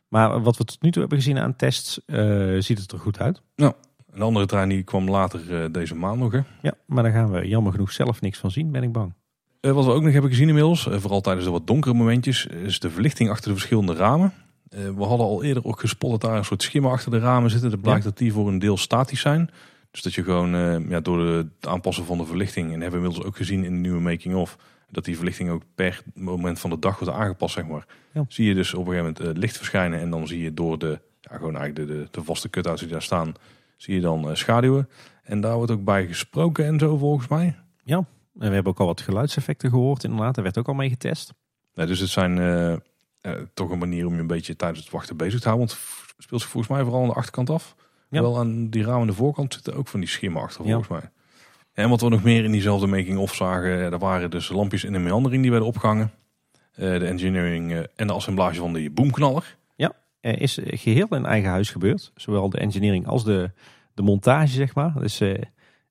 Maar 0.09 0.43
wat 0.43 0.57
we 0.57 0.65
tot 0.65 0.83
nu 0.83 0.91
toe 0.91 1.01
hebben 1.01 1.19
gezien 1.19 1.39
aan 1.39 1.57
tests, 1.57 2.05
eh, 2.05 2.57
ziet 2.59 2.79
het 2.79 2.93
er 2.93 2.99
goed 2.99 3.21
uit. 3.21 3.43
Een 4.17 4.23
andere 4.23 4.47
trein 4.47 4.69
die 4.69 4.83
kwam 4.83 5.11
later 5.11 5.63
eh, 5.63 5.73
deze 5.73 5.95
maand 5.95 6.19
nog. 6.19 6.33
Hè. 6.33 6.41
Ja, 6.63 6.73
maar 6.87 7.03
daar 7.03 7.13
gaan 7.13 7.31
we 7.31 7.49
jammer 7.49 7.73
genoeg 7.73 7.93
zelf 7.93 8.21
niks 8.21 8.39
van 8.39 8.51
zien, 8.51 8.71
ben 8.71 8.83
ik 8.83 8.93
bang. 8.93 9.15
Eh, 9.67 9.73
wat 9.73 9.85
we 9.85 9.91
ook 9.93 10.03
nog 10.03 10.13
hebben 10.13 10.31
gezien 10.31 10.49
inmiddels, 10.49 10.89
eh, 10.89 10.99
vooral 10.99 11.21
tijdens 11.21 11.45
de 11.45 11.51
wat 11.53 11.67
donkere 11.67 11.95
momentjes, 11.95 12.47
is 12.47 12.79
de 12.81 12.91
verlichting 12.91 13.31
achter 13.31 13.49
de 13.49 13.55
verschillende 13.57 13.95
ramen. 13.95 14.33
Eh, 14.69 14.81
we 14.97 15.05
hadden 15.05 15.27
al 15.27 15.43
eerder 15.45 15.65
ook 15.65 15.81
gespot 15.81 16.11
dat 16.11 16.21
daar 16.21 16.37
een 16.39 16.45
soort 16.45 16.63
schimmen 16.63 16.91
achter 16.91 17.11
de 17.11 17.19
ramen 17.19 17.51
zitten. 17.51 17.71
Het 17.71 17.81
blijkt 17.81 18.05
dat 18.05 18.19
die 18.19 18.33
voor 18.33 18.49
een 18.49 18.59
deel 18.59 18.77
statisch 18.77 19.21
zijn. 19.21 19.51
Dus 19.91 20.03
dat 20.03 20.15
je 20.15 20.23
gewoon 20.23 20.55
eh, 20.55 20.89
ja, 20.89 21.01
door 21.01 21.19
de- 21.19 21.47
het 21.61 21.67
aanpassen 21.69 22.05
van 22.05 22.19
de 22.19 22.25
verlichting, 22.27 22.67
en 22.73 22.81
hebben 22.81 22.91
we 22.91 22.97
inmiddels 22.97 23.25
ook 23.27 23.37
gezien 23.37 23.65
in 23.65 23.73
de 23.73 23.79
nieuwe 23.79 24.01
making-of, 24.01 24.57
dat 24.91 25.05
die 25.05 25.17
verlichting 25.17 25.51
ook 25.51 25.63
per 25.75 26.03
moment 26.15 26.59
van 26.61 26.71
de 26.71 26.79
dag 26.79 26.99
wordt 26.99 27.15
aangepast, 27.15 27.55
zeg 27.55 27.67
maar. 27.67 27.87
Ja. 28.13 28.25
Zie 28.29 28.47
je 28.47 28.55
dus 28.55 28.75
op 28.75 28.87
een 28.87 28.93
gegeven 28.93 29.13
moment 29.19 29.37
eh, 29.37 29.41
licht 29.41 29.57
verschijnen 29.57 30.01
en 30.01 30.11
dan 30.11 30.27
zie 30.27 30.43
je 30.43 30.55
door 30.55 30.79
de, 30.79 31.01
ja, 31.21 31.37
gewoon 31.37 31.57
eigenlijk 31.57 31.89
de, 31.89 31.97
de, 31.97 32.09
de 32.11 32.23
vaste 32.25 32.51
cut-outs 32.51 32.81
die 32.81 32.91
daar 32.91 33.03
staan, 33.03 33.33
zie 33.77 33.95
je 33.95 34.01
dan 34.01 34.29
eh, 34.29 34.35
schaduwen. 34.35 34.89
En 35.23 35.41
daar 35.41 35.57
wordt 35.57 35.71
ook 35.71 35.85
bij 35.85 36.07
gesproken 36.07 36.67
en 36.67 36.79
zo 36.79 36.97
volgens 36.97 37.29
mij. 37.29 37.55
En 38.39 38.49
we 38.49 38.55
hebben 38.55 38.73
ook 38.73 38.81
al 38.81 38.87
wat 38.87 39.01
geluidseffecten 39.01 39.71
gehoord 39.71 40.05
inderdaad, 40.05 40.35
daar 40.35 40.45
werd 40.45 40.59
ook 40.59 40.69
al 40.69 40.75
mee 40.75 40.89
getest. 40.89 41.33
Dus 41.75 42.01
het 42.01 42.09
zijn 42.09 42.39
eh, 42.39 42.73
eh, 42.73 42.79
toch 43.55 43.71
een 43.71 43.79
manier 43.79 44.07
om 44.07 44.15
je 44.15 44.21
een 44.21 44.27
beetje 44.27 44.57
tijdens 44.57 44.81
het 44.81 44.91
wachten 44.91 45.17
bezig 45.17 45.41
te 45.41 45.49
houden. 45.49 45.67
Want 45.67 45.81
het 46.17 46.25
speelt 46.25 46.41
zich 46.41 46.51
volgens 46.51 46.73
mij 46.73 46.83
vooral 46.83 47.03
aan 47.03 47.09
de 47.09 47.15
achterkant 47.15 47.51
af. 47.51 47.75
Ja. 48.11 48.21
Wel 48.21 48.39
aan 48.39 48.69
die 48.69 48.83
ramen 48.83 49.01
aan 49.01 49.07
de 49.07 49.13
voorkant 49.13 49.55
zitten 49.55 49.75
ook 49.75 49.89
van 49.89 50.01
die 50.01 50.09
schimmen 50.09 50.43
achter 50.43 50.65
Ja. 50.65 50.71
volgens 50.71 51.01
mij. 51.01 51.11
En 51.73 51.89
wat 51.89 52.01
we 52.01 52.09
nog 52.09 52.23
meer 52.23 52.45
in 52.45 52.53
diezelfde 52.53 52.87
making-of 52.87 53.35
zagen, 53.35 53.71
eh, 53.71 53.93
er 53.93 53.99
waren 53.99 54.31
dus 54.31 54.49
lampjes 54.49 54.85
in 54.85 54.93
de 54.93 54.99
meandering 54.99 55.43
die 55.43 55.51
werden 55.51 55.69
opgehangen. 55.69 56.11
Eh, 56.73 56.99
de 56.99 57.07
engineering 57.07 57.87
en 57.97 58.07
de 58.07 58.13
assemblage 58.13 58.59
van 58.59 58.73
die 58.73 58.91
boomknaller. 58.91 59.57
Er 60.27 60.41
is 60.41 60.59
geheel 60.65 61.07
in 61.11 61.27
eigen 61.27 61.51
huis 61.51 61.71
gebeurd. 61.71 62.13
Zowel 62.15 62.51
de 62.51 62.59
engineering 62.59 63.07
als 63.07 63.25
de, 63.25 63.51
de 63.95 64.03
montage, 64.03 64.53
zeg 64.53 64.75
maar. 64.75 64.95
Eh, 65.19 65.35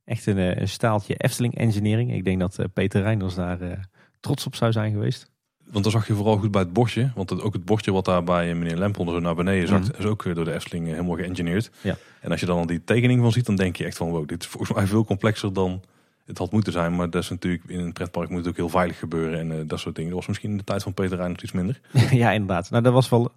echt 0.05 0.25
een, 0.25 0.37
eh, 0.37 0.55
een 0.61 0.67
staaltje 0.67 1.15
Efteling 1.15 1.57
engineering. 1.57 2.13
Ik 2.13 2.23
denk 2.23 2.39
dat 2.39 2.59
eh, 2.59 2.65
Peter 2.73 3.01
Reinders 3.01 3.35
daar 3.35 3.61
eh, 3.61 3.77
trots 4.19 4.45
op 4.45 4.55
zou 4.55 4.71
zijn 4.71 4.91
geweest. 4.91 5.33
Want 5.71 5.83
dan 5.83 5.93
zag 5.93 6.07
je 6.07 6.13
vooral 6.13 6.37
goed 6.37 6.51
bij 6.51 6.61
het 6.61 6.73
bordje. 6.73 7.11
Want 7.15 7.29
het, 7.29 7.41
ook 7.41 7.53
het 7.53 7.65
bordje 7.65 7.91
wat 7.91 8.05
daar 8.05 8.23
bij 8.23 8.55
meneer 8.55 8.77
Lempel 8.77 9.05
zo 9.09 9.19
naar 9.19 9.35
beneden 9.35 9.67
zakt, 9.67 9.87
Mhm. 9.91 9.99
is 9.99 10.05
ook 10.05 10.35
door 10.35 10.45
de 10.45 10.53
Efteling 10.53 10.87
helemaal 10.87 11.15
geëngineerd. 11.15 11.71
Ja. 11.81 11.97
En 12.21 12.31
als 12.31 12.39
je 12.39 12.45
dan 12.45 12.67
die 12.67 12.83
tekening 12.83 13.21
van 13.21 13.31
ziet, 13.31 13.45
dan 13.45 13.55
denk 13.55 13.75
je 13.75 13.85
echt 13.85 13.97
van 13.97 14.09
wow, 14.09 14.27
dit 14.27 14.41
is 14.43 14.47
volgens 14.55 14.73
mij 14.73 14.87
veel 14.87 15.05
complexer 15.05 15.53
dan 15.53 15.81
het 16.25 16.37
had 16.37 16.51
moeten 16.51 16.73
zijn. 16.73 16.95
Maar 16.95 17.09
dat 17.09 17.23
is 17.23 17.29
natuurlijk 17.29 17.63
in 17.67 17.79
een 17.79 17.93
pretpark 17.93 18.29
moet 18.29 18.39
het 18.39 18.47
ook 18.47 18.55
heel 18.55 18.69
veilig 18.69 18.99
gebeuren 18.99 19.39
en 19.51 19.67
dat 19.67 19.79
soort 19.79 19.95
dingen. 19.95 20.09
Dat 20.09 20.19
was 20.19 20.27
misschien 20.27 20.51
in 20.51 20.57
de 20.57 20.63
tijd 20.63 20.83
van 20.83 20.93
Peter 20.93 21.17
Rijn 21.17 21.31
nog 21.31 21.41
iets 21.41 21.51
minder. 21.51 21.79
ja, 22.11 22.31
inderdaad. 22.31 22.69
Nou, 22.69 22.83
dat 22.83 22.93
was 22.93 23.09
wel, 23.09 23.31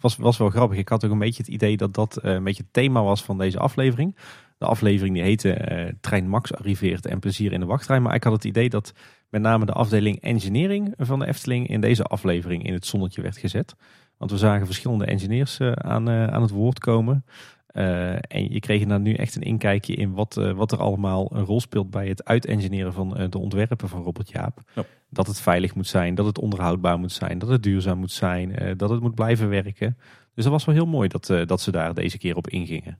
was, 0.00 0.16
was 0.16 0.38
wel 0.38 0.50
grappig. 0.50 0.78
Ik 0.78 0.88
had 0.88 1.04
ook 1.04 1.10
een 1.10 1.18
beetje 1.18 1.42
het 1.42 1.52
idee 1.52 1.76
dat 1.76 1.94
dat 1.94 2.18
een 2.22 2.44
beetje 2.44 2.62
het 2.62 2.72
thema 2.72 3.02
was 3.02 3.22
van 3.22 3.38
deze 3.38 3.58
aflevering. 3.58 4.16
De 4.62 4.68
aflevering 4.68 5.14
die 5.14 5.24
heette 5.24 5.52
eh, 5.52 5.92
Trein 6.00 6.28
Max 6.28 6.54
arriveert 6.54 7.06
en 7.06 7.18
plezier 7.18 7.52
in 7.52 7.60
de 7.60 7.66
wachtrij. 7.66 8.00
Maar 8.00 8.14
ik 8.14 8.24
had 8.24 8.32
het 8.32 8.44
idee 8.44 8.68
dat 8.68 8.92
met 9.28 9.42
name 9.42 9.66
de 9.66 9.72
afdeling 9.72 10.20
engineering 10.20 10.94
van 10.96 11.18
de 11.18 11.26
Efteling 11.26 11.68
in 11.68 11.80
deze 11.80 12.02
aflevering 12.02 12.66
in 12.66 12.72
het 12.72 12.86
zonnetje 12.86 13.22
werd 13.22 13.36
gezet. 13.36 13.74
Want 14.16 14.30
we 14.30 14.36
zagen 14.36 14.66
verschillende 14.66 15.04
engineers 15.04 15.58
eh, 15.58 15.72
aan, 15.72 16.08
eh, 16.08 16.26
aan 16.26 16.42
het 16.42 16.50
woord 16.50 16.78
komen. 16.78 17.24
En 17.72 18.52
je 18.52 18.60
kreeg 18.60 18.84
daar 18.84 19.00
nu 19.00 19.14
echt 19.14 19.34
een 19.36 19.42
inkijkje 19.42 19.94
in 19.94 20.12
wat, 20.12 20.34
wat 20.34 20.72
er 20.72 20.78
allemaal 20.78 21.30
een 21.34 21.44
rol 21.44 21.60
speelt 21.60 21.90
bij 21.90 22.08
het 22.08 22.24
uitengineeren 22.24 22.92
van 22.92 23.26
de 23.30 23.38
ontwerpen 23.38 23.88
van 23.88 24.02
Robert 24.02 24.30
Jaap. 24.30 24.60
Ja. 24.74 24.84
Dat 25.08 25.26
het 25.26 25.40
veilig 25.40 25.74
moet 25.74 25.86
zijn, 25.86 26.14
dat 26.14 26.26
het 26.26 26.38
onderhoudbaar 26.38 26.98
moet 26.98 27.12
zijn, 27.12 27.38
dat 27.38 27.48
het 27.48 27.62
duurzaam 27.62 27.98
moet 27.98 28.12
zijn, 28.12 28.76
dat 28.76 28.90
het 28.90 29.00
moet 29.00 29.14
blijven 29.14 29.48
werken. 29.48 29.96
Dus 30.34 30.44
dat 30.44 30.52
was 30.52 30.64
wel 30.64 30.74
heel 30.74 30.86
mooi 30.86 31.08
dat, 31.08 31.26
dat 31.46 31.60
ze 31.60 31.70
daar 31.70 31.94
deze 31.94 32.18
keer 32.18 32.36
op 32.36 32.48
ingingen. 32.48 32.98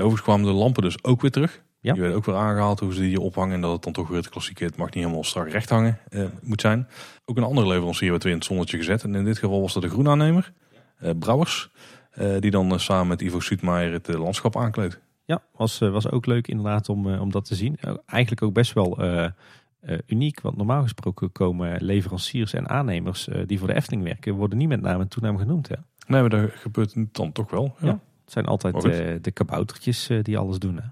Overigens 0.00 0.22
kwamen 0.22 0.46
de 0.46 0.58
lampen 0.58 0.82
dus 0.82 1.04
ook 1.04 1.20
weer 1.20 1.30
terug. 1.30 1.62
Ja. 1.80 1.92
Die 1.92 2.00
werden 2.00 2.18
ook 2.18 2.24
weer 2.24 2.34
aangehaald 2.36 2.80
hoe 2.80 2.94
ze 2.94 3.00
die 3.00 3.20
ophangen. 3.20 3.54
En 3.54 3.60
dat 3.60 3.72
het 3.72 3.82
dan 3.82 3.92
toch 3.92 4.08
weer 4.08 4.16
het 4.16 4.28
klassieke, 4.28 4.64
het 4.64 4.76
mag 4.76 4.86
niet 4.86 5.04
helemaal 5.04 5.24
strak 5.24 5.48
recht 5.48 5.70
hangen, 5.70 5.98
eh, 6.08 6.24
moet 6.42 6.60
zijn. 6.60 6.88
Ook 7.24 7.36
een 7.36 7.42
andere 7.42 7.66
leverancier 7.66 8.10
werd 8.10 8.22
weer 8.22 8.32
in 8.32 8.38
het 8.38 8.46
zonnetje 8.46 8.76
gezet. 8.76 9.02
En 9.04 9.14
in 9.14 9.24
dit 9.24 9.38
geval 9.38 9.60
was 9.60 9.72
dat 9.72 9.82
de 9.82 9.88
groenaannemer, 9.88 10.52
eh, 10.98 11.10
Brouwers. 11.18 11.70
eh, 12.10 12.36
die 12.40 12.50
dan 12.50 12.72
eh, 12.72 12.78
samen 12.78 13.06
met 13.06 13.20
Ivo 13.22 13.40
Suutmaier 13.40 13.92
het 13.92 14.08
eh, 14.08 14.20
landschap 14.20 14.56
aankleedt. 14.56 15.00
Ja, 15.24 15.42
was, 15.56 15.80
eh, 15.80 15.90
was 15.90 16.10
ook 16.10 16.26
leuk 16.26 16.48
inderdaad 16.48 16.88
om, 16.88 17.14
om 17.14 17.30
dat 17.30 17.44
te 17.44 17.54
zien. 17.54 17.78
Eigenlijk 18.06 18.42
ook 18.42 18.52
best 18.52 18.72
wel 18.72 18.98
uniek, 20.06 20.40
want 20.40 20.56
normaal 20.56 20.82
gesproken 20.82 21.32
komen 21.32 21.82
leveranciers 21.84 22.52
en 22.52 22.68
aannemers 22.68 23.28
die 23.46 23.58
voor 23.58 23.68
de 23.68 23.74
Efteling 23.74 24.02
werken, 24.02 24.34
worden 24.34 24.58
niet 24.58 24.68
met 24.68 24.80
naam 24.80 25.00
en 25.00 25.08
toenaam 25.08 25.38
genoemd. 25.38 25.68
Hè? 25.68 25.74
Nee, 26.06 26.20
maar 26.20 26.30
dat 26.30 26.50
gebeurt 26.54 26.94
dan 27.12 27.32
toch 27.32 27.50
wel. 27.50 27.74
Ja, 27.80 27.86
Ja. 27.86 28.00
Het 28.30 28.38
zijn 28.38 28.58
altijd 28.58 28.84
eh, 28.84 29.16
de 29.20 29.30
kaboutertjes 29.30 30.08
eh, 30.08 30.22
die 30.22 30.38
alles 30.38 30.58
doen. 30.58 30.76
Hè? 30.76 30.88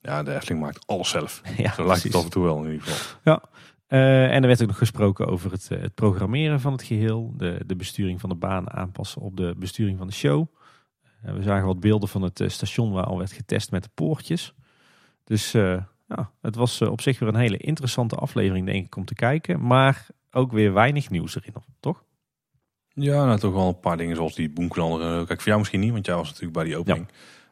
ja 0.00 0.22
de 0.22 0.34
Efteling 0.34 0.60
maakt 0.60 0.86
alles 0.86 1.08
zelf. 1.08 1.42
ja, 1.56 1.72
Zo 1.72 1.86
lijkt 1.86 2.02
het 2.02 2.14
af 2.14 2.24
en 2.24 2.30
toe 2.30 2.44
wel 2.44 2.64
in 2.64 2.72
ieder 2.72 2.86
geval. 2.86 3.40
Eh, 3.86 4.34
en 4.34 4.42
er 4.42 4.46
werd 4.46 4.62
ook 4.62 4.68
nog 4.68 4.78
gesproken 4.78 5.26
over 5.26 5.50
het, 5.50 5.68
het 5.68 5.94
programmeren 5.94 6.60
van 6.60 6.72
het 6.72 6.82
geheel. 6.82 7.34
De, 7.36 7.60
de 7.66 7.76
besturing 7.76 8.20
van 8.20 8.28
de 8.28 8.34
baan 8.34 8.70
aanpassen 8.70 9.22
op 9.22 9.36
de 9.36 9.54
besturing 9.58 9.98
van 9.98 10.06
de 10.06 10.12
show. 10.12 10.46
We 11.22 11.42
zagen 11.42 11.66
wat 11.66 11.80
beelden 11.80 12.08
van 12.08 12.22
het 12.22 12.42
station 12.46 12.92
waar 12.92 13.04
al 13.04 13.18
werd 13.18 13.32
getest 13.32 13.70
met 13.70 13.82
de 13.82 13.90
poortjes. 13.94 14.54
Dus 15.24 15.52
ja, 15.52 16.30
het 16.40 16.54
was 16.54 16.82
op 16.82 17.00
zich 17.00 17.18
weer 17.18 17.28
een 17.28 17.34
hele 17.34 17.56
interessante 17.56 18.16
aflevering 18.16 18.66
denk 18.66 18.86
ik 18.86 18.96
om 18.96 19.04
te 19.04 19.14
kijken. 19.14 19.66
Maar 19.66 20.06
ook 20.30 20.52
weer 20.52 20.72
weinig 20.72 21.10
nieuws 21.10 21.36
erin, 21.36 21.54
toch? 21.80 22.04
Ja, 23.02 23.24
nou 23.24 23.38
toch 23.38 23.52
wel 23.52 23.68
een 23.68 23.80
paar 23.80 23.96
dingen 23.96 24.16
zoals 24.16 24.34
die 24.34 24.50
boomknaller. 24.50 25.00
Eh, 25.20 25.26
Kijk, 25.26 25.38
voor 25.38 25.46
jou 25.46 25.58
misschien 25.58 25.80
niet, 25.80 25.92
want 25.92 26.06
jij 26.06 26.14
was 26.14 26.26
natuurlijk 26.28 26.52
bij 26.52 26.64
die 26.64 26.76
opening. 26.76 27.06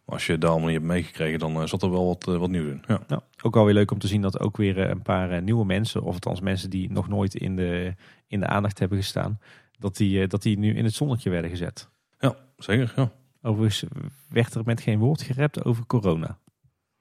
Maar 0.04 0.14
als 0.16 0.26
je 0.26 0.38
daar 0.38 0.50
allemaal 0.50 0.68
niet 0.68 0.76
hebt 0.78 0.88
meegekregen, 0.88 1.38
dan 1.38 1.60
eh, 1.60 1.66
zat 1.66 1.82
er 1.82 1.90
wel 1.90 2.06
wat, 2.06 2.28
eh, 2.28 2.36
wat 2.36 2.50
nieuws 2.50 2.70
in. 2.70 2.82
Ja. 2.86 3.00
Ja, 3.08 3.22
ook 3.42 3.56
alweer 3.56 3.74
leuk 3.74 3.90
om 3.90 3.98
te 3.98 4.06
zien 4.06 4.22
dat 4.22 4.40
ook 4.40 4.56
weer 4.56 4.78
een 4.78 5.02
paar 5.02 5.42
nieuwe 5.42 5.64
mensen, 5.64 6.02
of 6.02 6.12
althans 6.14 6.40
mensen 6.40 6.70
die 6.70 6.92
nog 6.92 7.08
nooit 7.08 7.34
in 7.34 7.56
de, 7.56 7.94
in 8.26 8.40
de 8.40 8.46
aandacht 8.46 8.78
hebben 8.78 8.98
gestaan, 8.98 9.38
dat 9.78 9.96
die, 9.96 10.26
dat 10.26 10.42
die 10.42 10.58
nu 10.58 10.74
in 10.74 10.84
het 10.84 10.94
zonnetje 10.94 11.30
werden 11.30 11.50
gezet. 11.50 11.88
ja, 12.18 12.36
zeker. 12.56 12.92
Ja. 12.96 13.10
Overigens 13.42 13.84
werd 14.28 14.54
er 14.54 14.62
met 14.64 14.80
geen 14.80 14.98
woord 14.98 15.22
gerept 15.22 15.64
over 15.64 15.86
corona. 15.86 16.38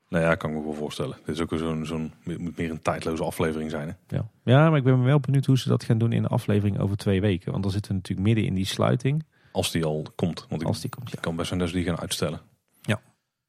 Nou 0.10 0.24
ja, 0.24 0.36
kan 0.36 0.50
ik 0.50 0.56
me 0.56 0.64
wel 0.64 0.74
voorstellen. 0.74 1.18
Dit 1.26 1.36
is 1.36 1.42
ook 1.42 1.54
zo'n, 1.58 1.86
zo'n, 1.86 2.14
moet 2.24 2.58
meer 2.58 2.70
een 2.72 2.82
tijdloze 2.82 3.24
aflevering 3.24 3.70
zijn. 3.72 3.88
Hè? 3.88 4.16
Ja. 4.16 4.30
ja, 4.44 4.70
maar 4.70 4.78
ik 4.78 4.84
ben 4.84 5.04
wel 5.04 5.20
benieuwd 5.20 5.46
hoe 5.46 5.58
ze 5.58 5.70
dat 5.70 5.84
gaan 5.84 5.98
doen 5.98 6.12
in 6.12 6.22
de 6.22 6.28
aflevering 6.28 6.80
over 6.80 6.98
twee 6.98 7.22
weken. 7.22 7.52
Want 7.52 7.64
dan 7.64 7.72
zitten 7.72 7.92
we 7.92 7.98
natuurlijk 7.98 8.28
midden 8.28 8.46
in 8.46 8.54
die 8.54 8.66
sluiting, 8.66 9.26
Als 9.52 9.72
die 9.72 9.86
al 9.86 10.06
komt. 10.16 10.46
Want 10.50 10.62
ik 10.62 10.68
als 10.68 10.82
die 10.82 10.90
komt. 10.90 11.12
Ja. 11.12 11.20
kan 11.20 11.36
best 11.36 11.48
zijn 11.48 11.60
dat 11.60 11.70
ze 11.70 11.76
die 11.76 11.84
gaan 11.86 12.00
uitstellen. 12.00 12.40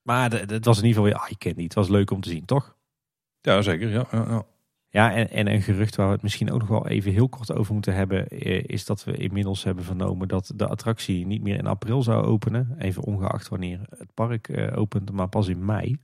Maar 0.02 0.30
de- 0.30 0.46
de- 0.46 0.54
het 0.54 0.64
was 0.64 0.78
in 0.78 0.84
ieder 0.84 1.02
geval 1.02 1.16
weer 1.18 1.26
eye 1.28 1.38
candy. 1.38 1.62
Het 1.62 1.74
was 1.74 1.88
leuk 1.88 2.10
om 2.10 2.20
te 2.20 2.28
zien, 2.28 2.44
toch? 2.44 2.76
Ja, 3.40 3.62
zeker. 3.62 3.88
Ja, 3.88 4.06
ja, 4.12 4.24
ja. 4.28 4.42
Ja, 4.88 5.12
en, 5.14 5.30
en 5.30 5.46
een 5.52 5.62
gerucht 5.62 5.96
waar 5.96 6.06
we 6.06 6.12
het 6.12 6.22
misschien 6.22 6.52
ook 6.52 6.58
nog 6.60 6.68
wel 6.68 6.86
even 6.86 7.12
heel 7.12 7.28
kort 7.28 7.52
over 7.52 7.72
moeten 7.72 7.94
hebben, 7.94 8.28
is 8.68 8.84
dat 8.84 9.04
we 9.04 9.16
inmiddels 9.16 9.64
hebben 9.64 9.84
vernomen 9.84 10.28
dat 10.28 10.52
de 10.56 10.66
attractie 10.66 11.26
niet 11.26 11.42
meer 11.42 11.58
in 11.58 11.66
april 11.66 12.02
zou 12.02 12.24
openen. 12.24 12.74
Even 12.78 13.02
ongeacht 13.02 13.48
wanneer 13.48 13.80
het 13.98 14.14
park 14.14 14.48
eh, 14.48 14.78
opent, 14.78 15.10
maar 15.12 15.28
pas 15.28 15.48
in 15.48 15.64
mei. 15.64 15.96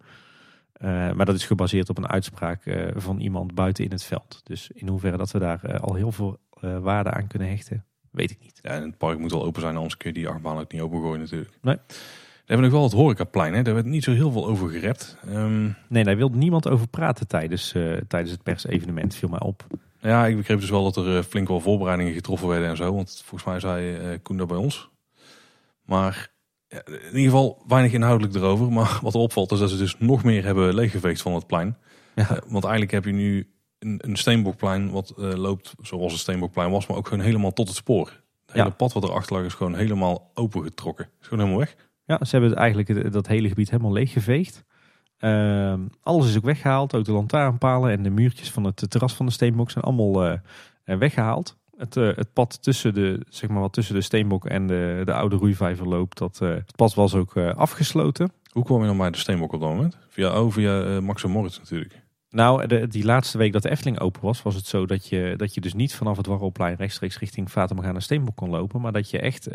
Eh, 0.85 1.13
maar 1.13 1.27
dat 1.27 1.35
is 1.35 1.47
gebaseerd 1.47 1.89
op 1.89 1.99
een 1.99 2.09
uitspraak 2.09 2.67
eh, 2.67 2.87
van 2.95 3.21
iemand 3.21 3.55
buiten 3.55 3.85
in 3.85 3.91
het 3.91 4.05
veld. 4.05 4.41
Dus 4.45 4.71
in 4.75 4.89
hoeverre 4.89 5.17
dat 5.17 5.31
we 5.31 5.39
daar 5.39 5.65
eh, 5.65 5.81
al 5.81 5.95
heel 5.95 6.13
veel 6.13 6.39
waarde 6.81 7.11
aan 7.11 7.27
kunnen 7.27 7.49
hechten, 7.49 7.85
weet 8.11 8.31
ik 8.31 8.39
niet. 8.41 8.59
Ja, 8.63 8.71
en 8.71 8.83
het 8.83 8.99
park 8.99 9.19
moet 9.19 9.33
wel 9.33 9.45
open 9.45 9.61
zijn, 9.61 9.77
anders 9.77 9.97
kun 9.97 10.09
je 10.09 10.19
die 10.19 10.29
achtbaan 10.29 10.59
ook 10.59 10.73
niet 10.73 10.81
opengooien 10.81 11.21
natuurlijk. 11.21 11.59
Nee. 11.63 11.77
We 12.45 12.53
hebben 12.53 12.67
nog 12.67 12.75
wel 12.75 12.83
het 12.83 12.93
horecaplein, 12.93 13.55
hè? 13.55 13.63
daar 13.63 13.75
werd 13.75 13.87
niet 13.87 14.05
zo 14.05 14.13
heel 14.13 14.31
veel 14.31 14.47
over 14.47 14.71
gerept. 14.71 15.17
Ehm, 15.27 15.69
Nee, 15.89 16.05
daar 16.05 16.17
wil 16.17 16.29
niemand 16.29 16.69
over 16.69 16.89
praten 16.89 17.27
tijdens, 17.27 17.75
eh, 17.75 17.97
tijdens 18.09 18.33
het 18.33 18.43
persevenement, 18.43 19.15
viel 19.15 19.29
mij 19.29 19.41
op. 19.41 19.67
ja, 20.01 20.27
ik 20.27 20.37
begreep 20.37 20.61
dus 20.61 20.71
wel 20.71 20.93
dat 20.93 21.07
er 21.07 21.23
flink 21.23 21.49
wel 21.49 21.61
voorbereidingen 21.61 22.13
getroffen 22.13 22.49
werden 22.49 22.69
en 22.69 22.77
zo. 22.77 22.95
Want 22.95 23.23
volgens 23.25 23.45
mij 23.45 23.61
zei 23.61 23.95
eh 23.95 24.19
Koen 24.23 24.37
dat 24.37 24.49
bij 24.49 24.57
ons. 24.57 24.91
Maar 25.85 26.31
in 26.69 27.07
ieder 27.07 27.21
geval 27.23 27.63
weinig 27.67 27.93
inhoudelijk 27.93 28.35
erover. 28.35 28.73
Maar 28.73 28.99
wat 29.03 29.15
er 29.15 29.21
opvalt 29.21 29.53
is 29.53 29.59
dat 29.59 29.71
ze 29.71 29.77
dus 29.77 29.97
nog 29.99 30.25
meer 30.25 30.45
hebben 30.45 30.75
leeggeveegd 30.75 31.23
van 31.23 31.35
het 31.35 31.47
plein. 31.47 31.77
Ja. 32.15 32.31
Eh, 32.31 32.37
want 32.47 32.65
eigenlijk 32.65 32.93
heb 32.93 33.05
je 33.05 33.13
nu 33.13 33.51
een, 33.79 34.01
een 34.05 34.17
steenbokplein 34.17 34.91
wat 34.91 35.11
eh, 35.19 35.33
loopt 35.33 35.75
zoals 35.81 36.13
een 36.13 36.19
steenbokplein 36.19 36.71
was. 36.71 36.87
Maar 36.87 36.97
ook 36.97 37.09
gewoon 37.09 37.25
helemaal 37.25 37.53
tot 37.53 37.69
het 37.69 37.77
spoor. 37.77 38.07
Het 38.47 38.55
hele 38.55 38.65
Ja. 38.69 38.75
pad 38.75 38.93
wat 38.93 39.03
erachter 39.05 39.37
lag 39.37 39.45
is 39.45 39.55
gewoon 39.55 39.75
helemaal 39.75 40.31
opengetrokken. 40.35 41.05
Is 41.21 41.27
gewoon 41.27 41.39
helemaal 41.45 41.59
weg. 41.65 41.77
Ja, 42.05 42.25
ze 42.25 42.37
hebben 42.39 42.57
eigenlijk 42.57 43.13
dat 43.13 43.27
hele 43.27 43.49
gebied 43.49 43.71
helemaal 43.71 43.93
leeggeveegd. 43.93 44.65
Ehm, 45.19 45.81
alles 46.03 46.29
is 46.29 46.37
ook 46.37 46.45
weggehaald. 46.45 46.95
Ook 46.95 47.05
de 47.05 47.13
lantaarnpalen 47.13 47.91
en 47.91 48.03
de 48.03 48.11
muurtjes 48.11 48.51
van 48.51 48.65
het 48.65 48.91
terras 48.91 49.15
van 49.15 49.27
de 49.27 49.33
steenbok 49.33 49.71
zijn 49.71 49.85
allemaal 49.85 50.25
eh, 50.25 50.39
weggehaald. 50.99 51.57
Het, 51.77 51.97
eh, 51.97 52.11
het 52.15 52.33
pad 52.33 52.63
tussen 52.63 52.95
de, 52.95 53.21
zeg 53.29 53.51
maar 53.51 53.61
wat 53.61 53.73
tussen 53.73 53.95
de 53.95 54.01
steenbok 54.01 54.45
en 54.45 54.67
de, 54.67 55.03
de 55.05 55.13
oude 55.13 55.37
roeivijver 55.37 55.89
loopt, 55.89 56.19
dat, 56.19 56.39
eh, 56.43 56.49
het 56.49 56.77
pad 56.77 56.95
was 56.95 57.15
ook 57.15 57.37
eh, 57.37 57.55
afgesloten. 57.55 58.33
Hoe 58.53 58.65
kwam 58.65 58.81
je 58.81 58.87
dan 58.87 58.97
bij 58.97 59.11
de 59.11 59.19
steenbok 59.19 59.53
op 59.53 59.61
dat 59.61 59.69
moment? 59.69 59.99
Via, 60.09 60.41
oh, 60.41 60.53
via 60.53 61.01
Max 61.01 61.25
en 61.25 61.31
Moritz 61.31 61.59
natuurlijk. 61.59 62.03
Nou, 62.31 62.67
de, 62.67 62.89
die 62.89 63.05
laatste 63.05 63.39
week 63.39 63.53
dat 63.53 63.63
de 63.63 63.71
Efteling 63.71 64.01
open 64.01 64.23
was, 64.23 64.43
was 64.43 64.55
het 64.55 64.67
zo 64.67 64.87
dat 64.87 65.09
je, 65.09 65.35
dat 65.37 65.55
je 65.55 65.61
dus 65.61 65.75
niet 65.75 65.95
vanaf 65.95 66.17
het 66.17 66.27
Warrelplein 66.27 66.77
rechtstreeks 66.77 67.19
richting 67.19 67.51
Vatamorgana 67.51 68.01
Steenbok 68.01 68.37
kon 68.37 68.51
lopen. 68.51 68.81
Maar 68.81 68.93
dat 68.93 69.11
je 69.11 69.19
echt 69.19 69.49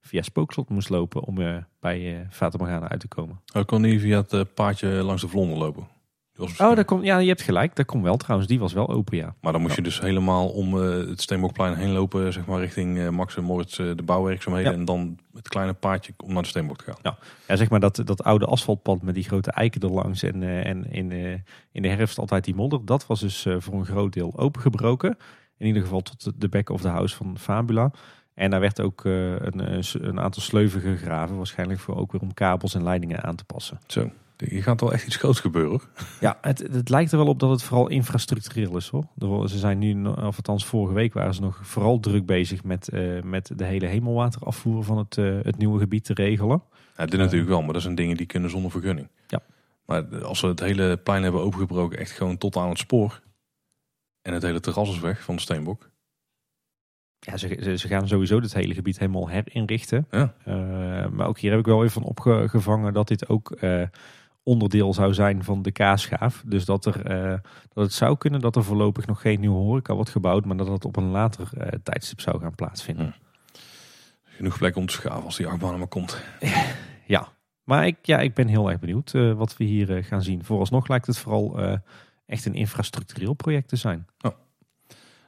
via 0.00 0.22
Spookslot 0.22 0.68
moest 0.68 0.88
lopen 0.88 1.22
om 1.22 1.34
bij 1.80 2.14
eh 2.14 2.26
Vatamorgana 2.30 2.88
uit 2.88 3.00
te 3.00 3.08
komen. 3.08 3.40
Oh, 3.54 3.60
ik 3.60 3.66
kon 3.66 3.80
niet 3.80 4.00
via 4.00 4.24
het 4.28 4.54
paadje 4.54 4.88
langs 4.88 5.22
de 5.22 5.28
Vlonder 5.28 5.58
lopen. 5.58 5.93
Oh, 6.38 6.56
daar 6.58 6.84
komt, 6.84 7.04
ja, 7.04 7.18
je 7.18 7.28
hebt 7.28 7.42
gelijk. 7.42 7.76
Dat 7.76 7.86
komt 7.86 8.02
wel 8.02 8.16
trouwens. 8.16 8.48
Die 8.48 8.58
was 8.58 8.72
wel 8.72 8.88
open, 8.88 9.16
ja. 9.16 9.34
Maar 9.40 9.52
dan 9.52 9.60
moest 9.60 9.76
je 9.76 9.82
dus 9.82 10.00
helemaal 10.00 10.48
om 10.48 10.82
eh, 10.82 11.08
het 11.08 11.20
Steenbokplein 11.20 11.74
heen 11.76 11.90
lopen, 11.92 12.32
zeg 12.32 12.46
maar 12.46 12.60
richting 12.60 12.98
eh, 12.98 13.08
Max 13.08 13.36
en 13.36 13.44
Moritz, 13.44 13.78
eh, 13.78 13.90
de 13.96 14.02
bouwwerkzaamheden. 14.02 14.72
Ja. 14.72 14.78
En 14.78 14.84
dan 14.84 15.18
het 15.34 15.48
kleine 15.48 15.72
paadje 15.72 16.12
om 16.24 16.32
naar 16.32 16.42
de 16.42 16.48
Steenbok 16.48 16.76
te 16.76 16.84
gaan. 16.84 17.16
Ja, 17.48 17.56
zeg 17.56 17.70
maar 17.70 17.80
dat, 17.80 18.00
dat 18.04 18.22
oude 18.24 18.46
asfaltpad 18.46 19.02
met 19.02 19.14
die 19.14 19.24
grote 19.24 19.50
eiken 19.50 19.80
erlangs 19.80 20.22
en, 20.22 20.42
eh, 20.42 20.66
en 20.66 20.90
in, 20.92 21.12
eh, 21.12 21.32
in 21.72 21.82
de 21.82 21.88
herfst 21.88 22.18
altijd 22.18 22.44
die 22.44 22.54
modder. 22.54 22.84
Dat 22.84 23.06
was 23.06 23.20
dus 23.20 23.46
eh, 23.46 23.56
voor 23.58 23.74
een 23.74 23.86
groot 23.86 24.12
deel 24.12 24.32
opengebroken. 24.38 25.16
In 25.58 25.66
ieder 25.66 25.82
geval 25.82 26.00
tot 26.02 26.32
de- 26.40 26.48
back 26.48 26.70
of 26.70 26.80
the 26.80 26.88
house 26.88 27.16
van 27.16 27.38
Fabula. 27.38 27.90
En 28.34 28.50
daar 28.50 28.60
werd 28.60 28.80
ook 28.80 29.04
eh, 29.04 29.30
een, 29.38 29.82
een 29.92 30.20
aantal 30.20 30.42
sleuven 30.42 30.80
gegraven. 30.80 31.36
Waarschijnlijk 31.36 31.80
voor 31.80 31.96
ook 31.96 32.12
weer 32.12 32.20
om 32.20 32.34
kabels 32.34 32.74
en 32.74 32.82
leidingen 32.82 33.22
aan 33.22 33.36
te 33.36 33.44
passen. 33.44 33.78
Zo, 33.86 34.10
je 34.36 34.62
gaat 34.62 34.80
wel 34.80 34.92
echt 34.92 35.06
iets 35.06 35.16
groots 35.16 35.40
gebeuren. 35.40 35.70
hoor. 35.70 35.88
Ja, 36.20 36.38
het, 36.40 36.58
het 36.58 36.88
lijkt 36.88 37.12
er 37.12 37.18
wel 37.18 37.26
op 37.26 37.38
dat 37.38 37.50
het 37.50 37.62
vooral 37.62 37.88
infrastructureel 37.88 38.76
is 38.76 38.88
hoor. 38.88 39.48
Ze 39.48 39.58
zijn 39.58 39.78
nu, 39.78 40.06
of 40.06 40.36
althans 40.36 40.66
vorige 40.66 40.94
week 40.94 41.12
waren 41.12 41.34
ze 41.34 41.40
nog 41.40 41.60
vooral 41.62 42.00
druk 42.00 42.26
bezig 42.26 42.64
met, 42.64 42.88
eh, 42.88 43.22
met 43.22 43.50
de 43.56 43.64
hele 43.64 43.86
hemelwaterafvoer 43.86 44.84
van 44.84 44.98
het, 44.98 45.18
eh, 45.18 45.38
het 45.42 45.58
nieuwe 45.58 45.78
gebied 45.78 46.04
te 46.04 46.14
regelen. 46.14 46.62
Ja, 46.96 47.06
dit 47.06 47.20
natuurlijk 47.20 47.50
wel, 47.50 47.62
maar 47.62 47.72
dat 47.72 47.82
zijn 47.82 47.94
dingen 47.94 48.16
die 48.16 48.26
kunnen 48.26 48.50
zonder 48.50 48.70
vergunning. 48.70 49.08
Ja. 49.26 49.40
Maar 49.86 50.24
als 50.24 50.40
we 50.40 50.46
het 50.46 50.60
hele 50.60 50.96
plein 50.96 51.22
hebben 51.22 51.40
opengebroken, 51.40 51.98
echt 51.98 52.10
gewoon 52.10 52.38
tot 52.38 52.56
aan 52.56 52.68
het 52.68 52.78
spoor. 52.78 53.22
En 54.22 54.32
het 54.32 54.42
hele 54.42 54.60
terras 54.60 54.90
is 54.90 55.00
weg 55.00 55.22
van 55.22 55.34
de 55.34 55.40
Steenbok. 55.40 55.92
Ja, 57.18 57.36
ze, 57.36 57.76
ze, 57.78 57.88
gaan 57.88 58.08
sowieso 58.08 58.40
het 58.40 58.54
hele 58.54 58.74
gebied 58.74 58.98
helemaal 58.98 59.28
herinrichten. 59.28 60.06
Ja. 60.10 60.34
Eh, 60.44 61.08
maar 61.08 61.26
ook 61.26 61.38
hier 61.38 61.50
heb 61.50 61.60
ik 61.60 61.66
wel 61.66 61.84
even 61.84 62.02
van 62.02 62.02
opgevangen 62.02 62.92
dat 62.92 63.08
dit 63.08 63.28
ook 63.28 63.50
onderdeel 64.44 64.94
zou 64.94 65.14
zijn 65.14 65.44
van 65.44 65.62
de 65.62 65.72
kaasschaaf. 65.72 66.42
Dus 66.46 66.64
dat, 66.64 66.84
er, 66.86 67.06
eh, 67.06 67.38
dat 67.72 67.84
het 67.84 67.92
zou 67.92 68.16
kunnen 68.16 68.40
dat 68.40 68.56
er 68.56 68.64
voorlopig 68.64 69.06
nog 69.06 69.20
geen 69.20 69.40
nieuwe 69.40 69.56
horeca 69.56 69.94
wordt 69.94 70.10
gebouwd, 70.10 70.44
maar 70.44 70.56
dat 70.56 70.68
het 70.68 70.84
op 70.84 70.96
een 70.96 71.10
later 71.10 71.48
eh, 71.58 71.78
tijdstip 71.82 72.20
zou 72.20 72.40
gaan 72.40 72.54
plaatsvinden. 72.54 73.14
Genoeg 74.24 74.58
plek 74.58 74.76
om 74.76 74.86
te 74.86 74.92
schaven 74.92 75.24
als 75.24 75.36
die 75.36 75.46
achtbaan 75.46 75.78
maar 75.78 75.86
komt. 75.88 76.16
Ja, 77.06 77.28
maar 77.64 77.86
ik, 77.86 77.96
ja, 78.02 78.18
ik 78.18 78.34
ben 78.34 78.48
heel 78.48 78.70
erg 78.70 78.78
benieuwd 78.80 79.14
eh, 79.14 79.32
wat 79.32 79.56
we 79.56 79.64
hier 79.64 80.04
gaan 80.04 80.22
zien. 80.22 80.44
Vooralsnog 80.44 80.88
lijkt 80.88 81.06
het 81.06 81.18
vooral 81.18 81.58
echt 82.26 82.44
een 82.44 82.54
infrastructureel 82.54 83.34
project 83.34 83.68
te 83.68 83.76
zijn. 83.76 84.06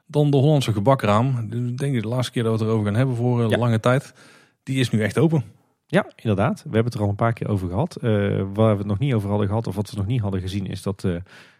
Dan 0.07 0.31
de 0.31 0.37
Hollandse 0.37 0.73
gebakraam. 0.73 1.39
Ik 1.53 1.79
denk 1.79 2.03
de 2.03 2.09
laatste 2.09 2.33
keer 2.33 2.43
dat 2.43 2.53
we 2.53 2.59
het 2.59 2.67
erover 2.69 2.87
gaan 2.87 2.97
hebben 2.97 3.17
voor 3.17 3.51
Ja. 3.51 3.57
lange 3.59 3.81
tijd. 3.81 4.15
Die 4.63 4.81
is 4.81 4.91
nu 4.91 5.03
echt 5.03 5.19
open. 5.19 5.45
Ja, 5.87 6.07
inderdaad. 6.17 6.57
We 6.57 6.63
hebben 6.63 6.85
het 6.85 6.95
er 6.95 7.01
al 7.01 7.09
een 7.09 7.15
paar 7.15 7.33
keer 7.33 7.49
over 7.49 7.69
gehad. 7.69 7.97
Eh, 7.97 8.11
waar 8.53 8.73
we 8.73 8.79
het 8.79 8.87
nog 8.87 8.99
niet 8.99 9.15
over 9.15 9.29
hadden 9.29 9.47
gehad, 9.47 9.67
of 9.67 9.75
wat 9.75 9.91
we 9.91 9.97
nog 9.97 10.07
niet 10.07 10.21
hadden 10.21 10.41
gezien, 10.41 10.67
is 10.67 10.83
dat 10.83 11.05
eh, 11.05 11.15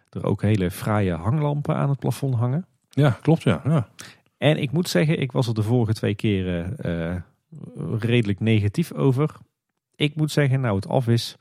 er 0.09 0.25
ook 0.25 0.41
hele 0.41 0.71
fraaie 0.71 1.13
hanglampen 1.13 1.75
aan 1.75 1.89
het 1.89 1.99
plafond 1.99 2.35
hangen. 2.35 2.65
Ja, 2.89 3.17
klopt 3.21 3.43
ja. 3.43 3.61
ja. 3.63 3.89
En 4.37 4.57
ik 4.57 4.71
moet 4.71 4.89
zeggen, 4.89 5.19
ik 5.19 5.31
was 5.31 5.47
er 5.47 5.53
de 5.53 5.63
vorige 5.63 5.93
twee 5.93 6.15
keren 6.15 6.77
eh, 6.77 7.15
redelijk 7.99 8.39
negatief 8.39 8.93
over. 8.93 9.35
Ik 9.95 10.15
moet 10.15 10.31
zeggen, 10.31 10.61
nou 10.61 10.75
het 10.75 10.87
af 10.87 11.07
is, 11.07 11.35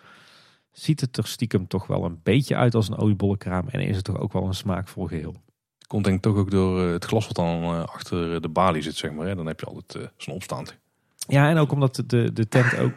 ziet 0.72 1.01
het 1.01 1.16
er 1.16 1.26
stiekem 1.26 1.66
toch 1.66 1.87
wel 1.87 2.05
een 2.05 2.20
beetje 2.22 2.57
uit 2.57 2.74
als 2.74 2.89
een 2.89 2.97
oliebollenkraam. 2.97 3.68
En 3.68 3.80
is 3.80 3.97
het 3.97 4.05
toch 4.05 4.18
ook 4.18 4.32
wel 4.32 4.47
een 4.47 4.55
smaakvol 4.55 5.07
geheel. 5.07 5.34
Komt 5.87 6.05
denk 6.05 6.16
ik 6.16 6.22
toch 6.22 6.37
ook 6.37 6.51
door 6.51 6.80
het 6.80 7.05
glas 7.05 7.26
wat 7.26 7.37
dan 7.37 7.89
achter 7.89 8.43
de 8.43 8.49
balie 8.49 8.82
zit, 8.82 8.97
zeg 8.97 9.12
maar. 9.12 9.26
Hè. 9.26 9.34
Dan 9.34 9.47
heb 9.47 9.61
je 9.61 9.66
altijd 9.66 10.11
zo'n 10.16 10.34
opstaand. 10.34 10.78
Ja, 11.27 11.49
en 11.51 11.57
ook 11.59 11.72
omdat 11.72 12.03
de, 12.07 12.33
de 12.33 12.49
tent 12.49 12.79
ook 12.79 12.93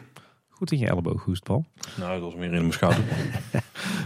goed 0.48 0.72
in 0.72 0.78
je 0.78 0.86
elleboog 0.88 1.24
hoest, 1.24 1.42
Paul. 1.42 1.64
Nou, 1.98 2.12
dat 2.12 2.20
was 2.22 2.34
meer 2.34 2.44
in 2.52 2.60
mijn 2.60 2.72
schouder. 2.72 3.04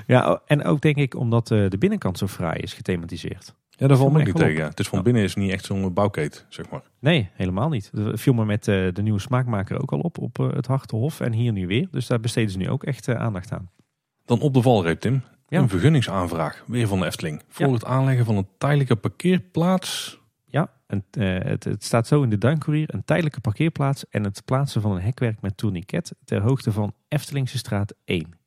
Ja, 0.07 0.41
en 0.47 0.65
ook 0.65 0.81
denk 0.81 0.97
ik 0.97 1.15
omdat 1.17 1.51
eh, 1.51 1.69
de 1.69 1.79
binnenkant 1.79 2.19
zo 2.19 2.27
fraai 2.27 2.61
is 2.61 2.73
gethematiseerd. 2.73 3.55
Ja, 3.71 3.87
daar 3.87 3.97
valt 3.97 4.13
me 4.13 4.23
niet 4.23 4.37
tegen. 4.37 4.55
ja. 4.63 4.69
Het 4.69 4.81
is 4.81 4.89
van 4.89 4.99
Ja. 4.99 5.05
binnen 5.05 5.23
is 5.23 5.35
niet 5.35 5.53
echt 5.53 5.65
zo'n 5.65 5.93
bouwkeet, 5.95 6.47
zeg 6.49 6.71
maar. 6.71 6.83
Nee, 7.01 7.31
helemaal 7.33 7.69
niet. 7.69 7.91
Dat 7.93 8.21
viel 8.21 8.33
me 8.33 8.45
met 8.45 8.69
eh, 8.69 8.89
de 8.93 9.03
nieuwe 9.03 9.19
smaakmaker 9.21 9.83
ook 9.83 9.93
al 9.93 9.99
op, 10.01 10.19
op 10.19 10.39
eh, 10.39 10.53
het 10.53 10.67
Hartenhof. 10.67 11.21
En 11.21 11.33
hier 11.33 11.53
nu 11.53 11.67
weer. 11.67 11.89
Dus 11.91 12.07
daar 12.07 12.21
besteden 12.21 12.51
ze 12.51 12.59
nu 12.59 12.69
ook 12.71 12.85
echt 12.85 13.09
aandacht 13.09 13.53
aan. 13.53 13.71
Dan 14.25 14.41
op 14.41 14.55
de 14.55 14.63
valreep, 14.63 15.01
Tim. 15.01 15.23
Ja. 15.49 15.61
Een 15.61 15.69
vergunningsaanvraag, 15.69 16.65
weer 16.67 16.87
van 16.89 16.99
de 17.01 17.07
Efteling. 17.07 17.43
Voor 17.49 17.67
Ja. 17.67 17.73
het 17.73 17.85
aanleggen 17.85 18.25
van 18.25 18.37
een 18.37 18.49
tijdelijke 18.59 18.97
parkeerplaats. 18.97 20.21
Eh, 20.87 20.99
het, 21.39 21.65
het 21.65 21.85
staat 21.85 22.07
zo 22.07 22.23
in 22.23 22.31
de 22.31 22.39
Duincourier. 22.39 22.95
Een 22.95 23.05
tijdelijke 23.05 23.41
parkeerplaats 23.41 24.09
en 24.09 24.25
het 24.25 24.45
plaatsen 24.45 24.81
van 24.81 24.93
een 24.93 25.03
hekwerk 25.03 25.41
met 25.41 25.57
tourniquet 25.57 26.15
ter 26.25 26.41
hoogte 26.41 26.73
van 26.73 26.95
Eftelingse 27.09 27.59
straat 27.59 27.95
1. 28.05 28.39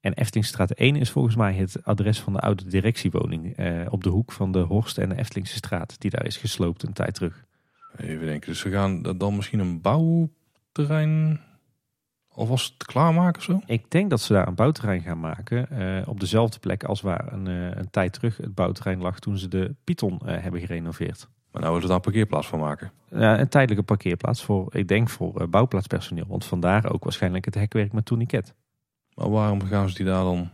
En 0.00 0.12
Eftelingse 0.12 0.52
straat 0.52 0.70
1 0.70 0.96
is 0.96 1.10
volgens 1.10 1.36
mij 1.36 1.54
het 1.54 1.84
adres 1.84 2.20
van 2.20 2.32
de 2.32 2.38
oude 2.38 2.64
directiewoning 2.68 3.56
eh, 3.56 3.86
op 3.88 4.04
de 4.04 4.08
hoek 4.08 4.32
van 4.32 4.52
de 4.52 4.58
Horst 4.58 4.98
en 4.98 5.08
de 5.08 5.16
Eftelingse 5.16 5.56
straat. 5.56 6.00
Die 6.00 6.10
daar 6.10 6.26
is 6.26 6.36
gesloopt 6.36 6.82
een 6.82 6.92
tijd 6.92 7.14
terug. 7.14 7.44
Even 7.96 8.26
denken, 8.26 8.50
dus 8.50 8.62
we 8.62 8.70
gaan 8.70 9.02
dan 9.02 9.36
misschien 9.36 9.58
een 9.58 9.80
bouwterrein 9.80 11.40
alvast 12.28 12.84
klaarmaken 12.84 13.36
of 13.36 13.42
zo? 13.42 13.60
Ik 13.66 13.90
denk 13.90 14.10
dat 14.10 14.20
ze 14.20 14.32
daar 14.32 14.48
een 14.48 14.54
bouwterrein 14.54 15.00
gaan 15.00 15.20
maken 15.20 15.70
eh, 15.70 16.08
op 16.08 16.20
dezelfde 16.20 16.58
plek 16.58 16.84
als 16.84 17.00
waar 17.00 17.32
een, 17.32 17.46
een 17.46 17.90
tijd 17.90 18.12
terug 18.12 18.36
het 18.36 18.54
bouwterrein 18.54 19.00
lag 19.00 19.18
toen 19.18 19.38
ze 19.38 19.48
de 19.48 19.74
Python 19.84 20.20
eh, 20.20 20.42
hebben 20.42 20.60
gerenoveerd. 20.60 21.28
Maar 21.54 21.62
nou 21.62 21.74
willen 21.74 21.80
we 21.80 21.94
daar 21.94 21.96
een 21.96 22.12
parkeerplaats 22.12 22.46
van 22.46 22.58
maken. 22.58 22.92
Ja, 23.10 23.40
een 23.40 23.48
tijdelijke 23.48 23.84
parkeerplaats 23.84 24.44
voor, 24.44 24.74
ik 24.76 24.88
denk 24.88 25.08
voor 25.08 25.40
eh, 25.40 25.46
bouwplaatspersoneel. 25.46 26.26
Want 26.28 26.44
vandaar 26.44 26.92
ook 26.92 27.04
waarschijnlijk 27.04 27.44
het 27.44 27.54
hekwerk 27.54 27.92
met 27.92 28.04
tourniquet. 28.04 28.54
Maar 29.14 29.30
waarom 29.30 29.62
gaan 29.62 29.88
ze 29.88 29.94
die 29.94 30.06
daar 30.06 30.24
dan 30.24 30.50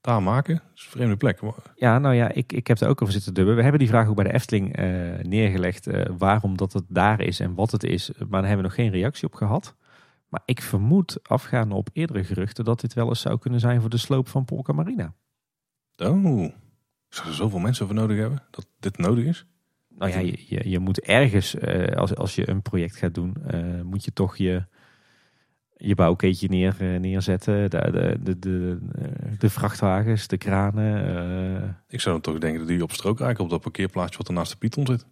daar 0.00 0.22
maken? 0.22 0.54
Dat 0.54 0.62
is 0.74 0.84
een 0.84 0.90
vreemde 0.90 1.16
plek. 1.16 1.40
Ja, 1.76 1.98
nou 1.98 2.14
ja, 2.14 2.32
ik, 2.32 2.52
ik 2.52 2.66
heb 2.66 2.78
er 2.78 2.88
ook 2.88 3.02
over 3.02 3.14
zitten 3.14 3.34
dubben. 3.34 3.56
We 3.56 3.62
hebben 3.62 3.80
die 3.80 3.88
vraag 3.88 4.08
ook 4.08 4.14
bij 4.14 4.24
de 4.24 4.32
Efteling 4.32 4.76
eh, 4.76 4.84
neergelegd. 5.22 5.86
eh, 5.86 6.10
waarom 6.18 6.56
dat 6.56 6.72
het 6.72 6.84
daar 6.88 7.20
is 7.20 7.40
en 7.40 7.54
wat 7.54 7.70
het 7.70 7.84
is. 7.84 8.10
Maar 8.18 8.28
daar 8.28 8.50
hebben 8.50 8.56
we 8.56 8.62
nog 8.62 8.74
geen 8.74 8.90
reactie 8.90 9.26
op 9.26 9.34
gehad. 9.34 9.76
Maar 10.28 10.42
ik 10.44 10.62
vermoed, 10.62 11.28
afgaande 11.28 11.74
op 11.74 11.88
eerdere 11.92 12.24
geruchten, 12.24 12.64
dat 12.64 12.80
dit 12.80 12.94
wel 12.94 13.08
eens 13.08 13.20
zou 13.20 13.38
kunnen 13.38 13.60
zijn 13.60 13.80
voor 13.80 13.90
de 13.90 13.96
sloop 13.96 14.28
van 14.28 14.44
Polka 14.44 14.72
Marina. 14.72 15.14
Oh, 15.96 16.52
zou 17.08 17.28
er 17.28 17.34
zoveel 17.34 17.58
mensen 17.58 17.86
voor 17.86 17.94
nodig 17.94 18.18
hebben 18.18 18.42
dat 18.50 18.66
dit 18.78 18.98
nodig 18.98 19.24
is? 19.24 19.46
Nou 19.98 20.10
ja, 20.10 20.18
je, 20.18 20.44
je, 20.46 20.70
je 20.70 20.78
moet 20.78 21.00
ergens, 21.00 21.54
eh, 21.54 21.96
als, 21.96 22.14
als 22.14 22.34
je 22.34 22.48
een 22.48 22.62
project 22.62 22.96
gaat 22.96 23.14
doen, 23.14 23.36
eh, 23.46 23.82
moet 23.82 24.04
je 24.04 24.12
toch 24.12 24.36
je, 24.36 24.64
je 25.76 25.94
bouwkeetje 25.94 26.48
neer, 26.48 26.76
eh, 26.78 27.00
neerzetten. 27.00 27.70
De, 27.70 27.90
de, 27.90 28.18
de, 28.22 28.38
de, 28.38 28.78
de 29.38 29.50
vrachtwagens, 29.50 30.26
de 30.26 30.36
kranen. 30.36 31.82
Ik 31.88 32.00
zou 32.00 32.14
dan 32.14 32.32
toch 32.32 32.40
denken 32.40 32.58
dat 32.58 32.68
die 32.68 32.82
op 32.82 32.92
strook 32.92 33.18
rijken 33.18 33.44
op 33.44 33.50
dat 33.50 33.60
parkeerplaatsje 33.60 34.18
wat 34.18 34.28
er 34.28 34.34
naast 34.34 34.52
de 34.52 34.58
Python 34.58 34.86
zit. 34.86 35.06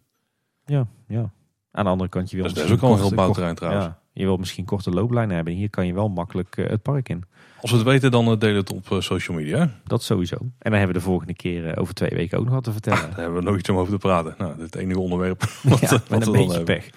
ja, 0.64 0.86
ja. 1.06 1.32
Aan 1.70 1.84
de 1.84 1.90
andere 1.90 2.10
kant, 2.10 2.30
je 2.30 2.36
wil 2.36 2.44
Dat 2.44 2.56
is, 2.56 2.62
dat 2.62 2.64
is 2.64 2.70
misschien 2.70 2.90
ook 2.90 2.98
al 2.98 3.02
een 3.02 3.09
heel 3.09 3.16
bouwterrein 3.16 3.55
trouwens. 3.55 3.84
Ja, 3.84 4.00
je 4.19 4.24
wil 4.24 4.36
misschien 4.36 4.65
korte 4.65 4.90
looplijnen 4.90 5.36
hebben. 5.36 5.55
Hier 5.55 5.70
kan 5.70 5.86
je 5.86 5.95
wel 5.95 6.09
makkelijk 6.09 6.57
eh, 6.57 6.69
het 6.69 6.82
park 6.82 7.09
in. 7.09 7.24
Als 7.61 7.70
we 7.70 7.77
het 7.77 7.86
weten, 7.86 8.11
dan 8.11 8.31
eh, 8.31 8.39
delen 8.39 8.57
het 8.57 8.73
op 8.73 8.90
eh, 8.93 9.01
social 9.01 9.36
media. 9.36 9.70
Dat 9.85 10.03
sowieso. 10.03 10.36
En 10.36 10.51
dan 10.59 10.73
hebben 10.73 10.89
we 10.93 10.99
de 10.99 11.07
volgende 11.07 11.35
keer 11.35 11.78
over 11.78 11.95
twee 11.95 12.11
weken 12.11 12.39
ook 12.39 12.45
nog 12.45 12.55
wat 12.55 12.65
te 12.65 12.73
vertellen. 12.73 13.01
Daar 13.11 13.19
hebben 13.19 13.39
we 13.39 13.45
nog 13.51 13.59
iets 13.59 13.69
om 13.69 13.77
over 13.77 13.93
te 13.93 13.99
praten. 13.99 14.35
Nou, 14.39 14.61
het 14.61 14.74
enige 14.74 15.01
onderwerp 15.01 15.45
wat, 15.62 15.81
ja, 15.81 15.89
wat 15.90 16.09
met 16.09 16.27
een 16.27 16.32
beetje 16.32 16.57
hebben. 16.57 16.65
pech. 16.65 16.90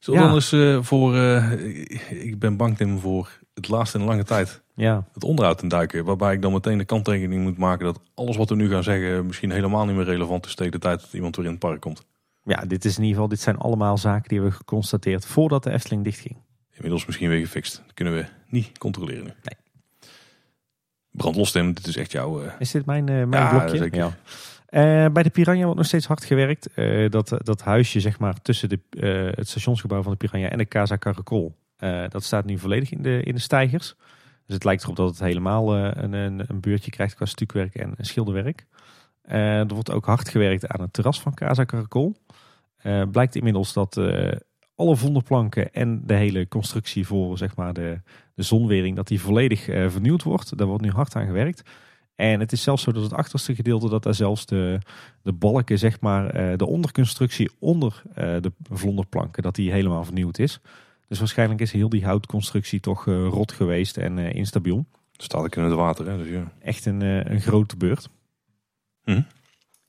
We 0.00 0.12
Ja. 0.12 0.20
dan 0.20 0.34
eens 0.34 0.86
voor, 0.86 1.16
ik 2.08 2.38
ben 2.38 2.56
bang 2.56 2.76
Tim, 2.76 2.98
voor 2.98 3.38
het 3.54 3.68
laatste 3.68 3.96
in 3.96 4.02
een 4.02 4.08
lange 4.10 4.24
tijd, 4.24 4.62
Ja, 4.74 5.04
het 5.14 5.24
onderhoud 5.24 5.62
induiken. 5.62 6.04
Waarbij 6.04 6.32
ik 6.34 6.42
dan 6.42 6.52
meteen 6.52 6.78
de 6.78 6.84
kanttekening 6.84 7.42
moet 7.42 7.58
maken 7.58 7.84
dat 7.84 8.00
alles 8.14 8.36
wat 8.36 8.48
we 8.48 8.54
nu 8.54 8.70
gaan 8.70 8.82
zeggen 8.82 9.26
misschien 9.26 9.50
helemaal 9.50 9.86
niet 9.86 9.96
meer 9.96 10.04
relevant 10.04 10.46
is 10.46 10.54
tegen 10.54 10.72
de 10.72 10.78
tijd 10.78 11.00
dat 11.00 11.12
iemand 11.12 11.36
weer 11.36 11.44
in 11.44 11.50
het 11.50 11.60
park 11.60 11.80
komt. 11.80 12.04
Ja, 12.42 12.64
dit 12.66 12.84
is 12.84 12.92
in 12.96 13.00
ieder 13.02 13.14
geval, 13.14 13.28
dit 13.28 13.40
zijn 13.40 13.56
allemaal 13.56 13.98
zaken 13.98 14.28
die 14.28 14.40
we 14.42 14.50
geconstateerd 14.50 15.26
voordat 15.26 15.62
de 15.62 15.70
Efteling 15.70 16.04
dichtging. 16.04 16.36
Inmiddels 16.72 17.06
misschien 17.06 17.28
weer 17.28 17.40
gefixt. 17.40 17.82
Dat 17.86 17.94
kunnen 17.94 18.14
we 18.14 18.24
niet 18.46 18.78
controleren 18.78 19.24
nu. 19.24 19.30
Nee. 19.42 19.56
Brandlos 21.10 21.52
Tim, 21.52 21.72
dit 21.74 21.86
is 21.86 21.96
echt 21.96 22.12
jouw... 22.12 22.42
eh, 22.42 22.52
Is 22.58 22.70
dit 22.70 22.86
mijn, 22.86 23.08
eh, 23.08 23.14
mijn 23.14 23.42
Ja, 23.42 23.50
blokje? 23.58 23.76
zeker. 23.76 24.18
Eh, 24.66 25.06
bij 25.12 25.22
de 25.22 25.30
Piranha 25.30 25.62
wordt 25.62 25.76
nog 25.76 25.86
steeds 25.86 26.06
hard 26.06 26.24
gewerkt. 26.24 26.68
Dat, 27.12 27.34
dat 27.38 27.62
huisje 27.62 28.00
zeg 28.00 28.18
maar, 28.18 28.42
tussen 28.42 28.68
de, 28.68 28.80
het 29.34 29.48
stationsgebouw 29.48 30.02
van 30.02 30.12
de 30.12 30.18
Piranha 30.18 30.48
en 30.48 30.58
de 30.58 30.68
Casa 30.68 30.98
Caracol. 30.98 31.56
dat 32.08 32.24
staat 32.24 32.44
nu 32.44 32.58
volledig 32.58 32.90
in 32.92 33.02
de, 33.02 33.22
in 33.22 33.34
de 33.34 33.40
stijgers. 33.40 33.94
Dus 34.46 34.54
het 34.54 34.64
lijkt 34.64 34.82
erop 34.82 34.96
dat 34.96 35.08
het 35.10 35.18
helemaal 35.18 35.76
een, 35.76 36.12
een, 36.12 36.44
een 36.46 36.60
beurtje 36.60 36.90
krijgt 36.90 37.14
qua 37.14 37.24
stukwerk 37.26 37.74
en 37.74 37.94
schilderwerk. 37.98 38.66
Eh, 39.22 39.58
er 39.58 39.66
wordt 39.74 39.90
ook 39.90 40.06
hard 40.06 40.28
gewerkt 40.28 40.68
aan 40.68 40.80
het 40.80 40.92
terras 40.92 41.20
van 41.20 41.34
Casa 41.34 41.64
Caracol. 41.64 42.16
Eh, 42.82 43.02
blijkt 43.10 43.36
inmiddels 43.36 43.72
dat 43.72 43.96
eh, 43.96 44.32
alle 44.74 44.96
vonderplanken 44.96 45.72
en 45.72 46.02
de 46.06 46.14
hele 46.14 46.48
constructie 46.48 47.06
voor 47.06 47.38
zeg 47.38 47.56
maar, 47.56 47.72
de, 47.72 48.00
de 48.34 48.42
zonwering... 48.42 48.96
dat 48.96 49.08
die 49.08 49.20
volledig 49.20 49.68
eh, 49.68 49.90
vernieuwd 49.90 50.22
wordt. 50.22 50.58
Daar 50.58 50.66
wordt 50.66 50.82
nu 50.82 50.90
hard 50.90 51.16
aan 51.16 51.26
gewerkt. 51.26 51.62
En 52.14 52.40
het 52.40 52.52
is 52.52 52.62
zelfs 52.62 52.82
zo 52.82 52.92
dat 52.92 53.02
het 53.02 53.12
achterste 53.12 53.54
gedeelte, 53.54 53.88
dat 53.88 54.02
daar 54.02 54.14
zelfs 54.14 54.46
de, 54.46 54.78
de 55.22 55.32
balken, 55.32 55.78
zeg 55.78 56.00
maar, 56.00 56.56
de 56.56 56.66
onderconstructie 56.66 57.50
onder 57.58 58.02
de 58.14 58.52
vlonderplanken, 58.70 59.42
dat 59.42 59.54
die 59.54 59.72
helemaal 59.72 60.04
vernieuwd 60.04 60.38
is. 60.38 60.60
Dus 61.08 61.18
waarschijnlijk 61.18 61.60
is 61.60 61.72
heel 61.72 61.88
die 61.88 62.04
houtconstructie 62.04 62.80
toch 62.80 63.04
rot 63.04 63.52
geweest 63.52 63.96
en 63.96 64.18
instabiel. 64.18 64.86
staat 65.12 65.44
ik 65.44 65.56
in 65.56 65.62
het 65.62 65.72
water, 65.72 66.06
hè? 66.06 66.16
Dus 66.16 66.28
ja. 66.28 66.52
Echt 66.58 66.86
een, 66.86 67.00
een 67.32 67.40
grote 67.40 67.76
beurt. 67.76 68.08
Hm. 69.04 69.22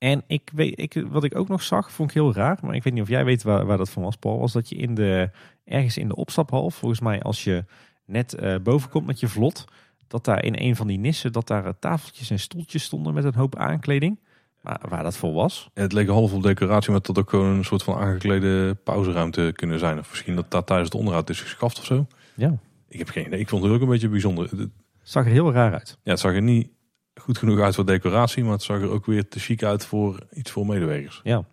En 0.02 0.24
ik 0.28 0.50
weet, 0.54 0.80
ik, 0.80 1.04
wat 1.10 1.24
ik 1.24 1.36
ook 1.36 1.48
nog 1.48 1.64
zag, 1.64 1.92
vond 1.92 2.10
ik 2.10 2.16
heel 2.16 2.34
raar, 2.34 2.58
maar 2.62 2.76
ik 2.76 2.84
weet 2.84 2.94
niet 2.94 3.02
of 3.02 3.08
jij 3.10 3.26
weet 3.26 3.44
waar, 3.44 3.66
waar 3.66 3.78
dat 3.78 3.90
van 3.90 4.04
was, 4.04 4.16
Paul, 4.16 4.40
was 4.40 4.52
dat 4.52 4.70
je 4.70 4.76
in 4.76 4.96
de, 4.96 5.30
ergens 5.66 5.98
in 5.98 6.08
de 6.08 6.16
opstaphal, 6.16 6.70
volgens 6.70 7.00
mij 7.02 7.22
als 7.22 7.44
je 7.44 7.66
net 8.06 8.34
eh, 8.34 8.56
boven 8.64 8.90
komt 8.90 9.06
met 9.06 9.20
je 9.20 9.28
vlot, 9.28 9.66
dat 10.08 10.26
daar 10.26 10.44
in 10.44 10.56
een 10.58 10.76
van 10.76 10.88
die 10.88 10.98
nissen, 11.00 11.32
dat 11.32 11.48
daar 11.48 11.66
eh, 11.66 11.72
tafeltjes 11.80 12.30
en 12.30 12.40
stoeltjes 12.40 12.84
stonden 12.84 13.14
met 13.14 13.24
een 13.24 13.36
hoop 13.36 13.56
aankleding. 13.56 14.20
Maar 14.62 14.82
waar 14.90 15.04
dat 15.04 15.18
voor 15.18 15.34
was, 15.34 15.70
Het 15.74 15.94
leek 15.94 16.08
half 16.08 16.34
op 16.34 16.44
decoratie, 16.44 16.92
maar 16.92 17.02
dat 17.02 17.18
ook 17.20 17.30
gewoon 17.30 17.56
een 17.58 17.66
soort 17.66 17.84
van 17.84 17.96
aangeklede 17.96 18.76
pauzeruimte 18.84 19.52
kunnen 19.56 19.80
zijn. 19.80 20.00
Of 20.00 20.10
misschien 20.10 20.36
dat 20.36 20.52
dat 20.52 20.68
tijdens 20.68 20.90
het 20.90 20.98
onderhoud 20.98 21.30
is 21.30 21.42
geschaft 21.42 21.80
of 21.80 21.86
zo. 21.86 22.08
ja, 22.36 22.58
Ik 22.88 23.00
heb 23.00 23.10
geen 23.10 23.26
idee. 23.26 23.40
Ik 23.40 23.50
vond 23.50 23.64
het 23.64 23.72
ook 23.72 23.82
een 23.82 23.88
beetje 23.88 24.10
bijzonder. 24.10 24.50
Het- 24.50 24.70
zag 25.02 25.26
er 25.26 25.32
heel 25.32 25.52
raar 25.52 25.74
uit. 25.74 25.98
Ja, 26.04 26.12
het 26.12 26.20
zag 26.20 26.34
er 26.34 26.42
niet 26.42 26.70
goed 27.16 27.38
genoeg 27.38 27.60
uit 27.60 27.76
voor 27.76 27.86
decoratie, 27.86 28.44
maar 28.44 28.54
het 28.54 28.64
zag 28.64 28.82
er 28.82 28.90
ook 28.90 29.06
weer 29.06 29.28
te 29.28 29.40
chic 29.40 29.64
uit 29.64 29.86
voor 29.86 30.20
iets 30.34 30.52
voor 30.52 30.66
medewerkers. 30.66 31.22
Ja, 31.24 31.44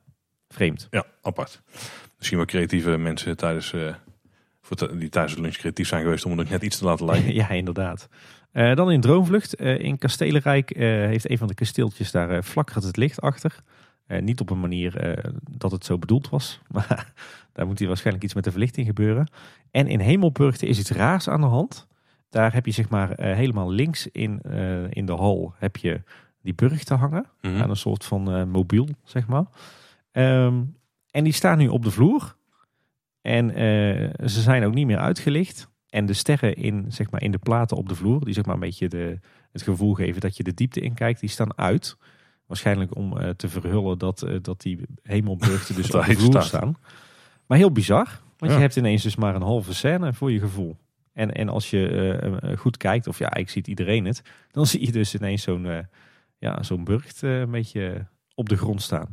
vreemd. 0.49 0.87
Ja, 0.91 1.05
apart. 1.23 1.63
Misschien 2.17 2.39
wel 2.39 2.47
creatieve 2.47 2.97
mensen 2.97 3.37
tijdens, 3.37 3.73
eh, 3.73 3.95
voor 4.61 4.99
die 4.99 5.09
tijdens 5.09 5.35
de 5.35 5.41
lunch 5.41 5.57
creatief 5.57 5.89
zijn 5.89 6.03
geweest 6.03 6.25
om 6.25 6.31
het 6.31 6.41
ook 6.41 6.49
net 6.49 6.63
iets 6.63 6.79
te 6.79 6.85
laten 6.85 7.07
lijken. 7.07 7.35
ja, 7.43 7.49
inderdaad. 7.49 8.09
Eh, 8.53 8.75
dan 8.75 8.91
in 8.91 9.01
Droomvlucht. 9.01 9.55
eh, 9.55 9.79
in 9.79 9.99
Kastelenrijk 9.99 10.73
heeft 10.77 11.31
een 11.31 11.39
van 11.39 11.49
de 11.49 11.55
kasteeltjes 11.55 12.11
daar 12.11 12.43
flakkert 12.43 12.85
het 12.85 12.97
licht 12.97 13.21
achter. 13.21 13.63
Niet 14.21 14.41
op 14.41 14.51
een 14.51 14.61
manier 14.61 15.23
dat 15.51 15.71
het 15.71 15.85
zo 15.85 15.99
bedoeld 15.99 16.29
was. 16.29 16.61
Maar 16.75 17.13
daar 17.53 17.67
moet 17.67 17.79
hier 17.79 17.89
waarschijnlijk 17.89 18.25
iets 18.25 18.35
met 18.35 18.45
de 18.45 18.51
verlichting 18.51 18.87
gebeuren. 18.87 19.31
En 19.71 19.87
in 19.87 20.01
Hemelburgte 20.01 20.67
is 20.67 20.79
iets 20.79 20.91
raars 20.91 21.29
aan 21.29 21.41
de 21.41 21.47
hand. 21.47 21.87
Daar 22.29 22.53
heb 22.53 22.67
je 22.67 22.73
zeg 22.73 22.89
maar 22.89 23.11
eh, 23.13 23.35
helemaal 23.35 23.71
links 23.71 24.07
in, 24.07 24.41
eh, 24.43 24.91
in 24.91 25.07
de 25.07 25.13
hal 25.13 25.55
heb 25.59 25.77
je 25.77 26.03
die 26.43 26.55
burg 26.55 26.85
te 26.85 26.95
hangen. 26.95 27.27
Mhm. 27.41 27.63
Aan 27.63 27.71
een 27.71 27.77
soort 27.77 28.05
van 28.05 28.33
eh, 28.33 28.45
mobiel, 28.45 28.89
zeg 29.05 29.27
maar. 29.27 29.45
Ehm, 30.11 30.63
en 31.11 31.25
die 31.25 31.33
staan 31.33 31.59
nu 31.59 31.69
op 31.69 31.85
de 31.85 31.91
vloer. 31.91 32.37
En 33.21 33.51
ze 34.31 34.41
zijn 34.41 34.65
ook 34.65 34.75
niet 34.75 34.87
meer 34.87 34.99
uitgelicht. 34.99 35.69
En 35.89 36.07
de 36.07 36.13
sterren 36.13 36.55
in, 36.55 36.85
zeg 36.89 37.11
maar, 37.11 37.23
in 37.23 37.31
de 37.31 37.39
platen 37.39 37.77
op 37.77 37.89
de 37.89 37.95
vloer, 37.95 38.25
die 38.25 38.35
zeg 38.35 38.45
maar 38.45 38.55
een 38.55 38.61
beetje 38.61 38.89
de, 38.89 39.19
het 39.53 39.63
gevoel 39.63 39.95
geven 39.95 40.21
dat 40.21 40.37
je 40.37 40.43
de 40.43 40.55
diepte 40.55 40.81
in 40.81 40.95
kijkt, 40.95 41.21
die 41.21 41.29
staan 41.29 41.59
uit. 41.59 41.97
Waarschijnlijk 42.47 42.97
om 42.97 43.35
te 43.37 43.49
verhullen 43.49 43.99
dat, 43.99 44.27
dat 44.43 44.61
die 44.61 44.81
hemelburgten 45.03 45.75
dus 45.75 45.91
op 45.95 46.05
de 46.05 46.13
vloer 46.15 46.31
staat. 46.31 46.45
staan. 46.45 46.77
Maar 47.47 47.59
heel 47.59 47.73
bizar, 47.73 48.21
want 48.39 48.51
Ja. 48.53 48.57
je 48.59 48.63
hebt 48.65 48.77
ineens 48.77 49.03
dus 49.03 49.17
maar 49.17 49.35
een 49.35 49.43
halve 49.43 49.75
scène 49.75 50.13
voor 50.13 50.33
je 50.33 50.39
gevoel. 50.39 50.77
En, 51.19 51.33
en 51.33 51.49
als 51.49 51.71
je 51.71 51.89
eh, 51.89 52.53
eh, 52.53 52.59
goed 52.59 52.77
kijkt, 52.77 53.07
of 53.07 53.19
ja, 53.19 53.35
ik 53.35 53.49
ziet 53.49 53.67
iedereen 53.67 54.05
het, 54.05 54.23
dan 54.51 54.67
zie 54.71 54.87
je 54.87 54.93
dus 54.93 55.15
ineens 55.15 55.43
zo'n 55.43 55.67
eh, 55.67 55.79
ja, 56.39 56.63
zo'n 56.63 56.85
burcht 56.85 57.23
een 57.23 57.51
beetje 57.51 58.07
op 58.35 58.49
de 58.49 58.57
grond 58.57 58.83
staan. 58.83 59.11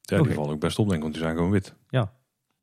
Ja, 0.00 0.16
Oké. 0.16 0.26
die 0.26 0.36
vallen 0.36 0.54
ook 0.54 0.60
best 0.60 0.78
op, 0.78 0.84
denk 0.84 0.96
ik, 0.96 1.02
want 1.02 1.14
die 1.14 1.22
zijn 1.22 1.36
gewoon 1.36 1.50
wit. 1.50 1.74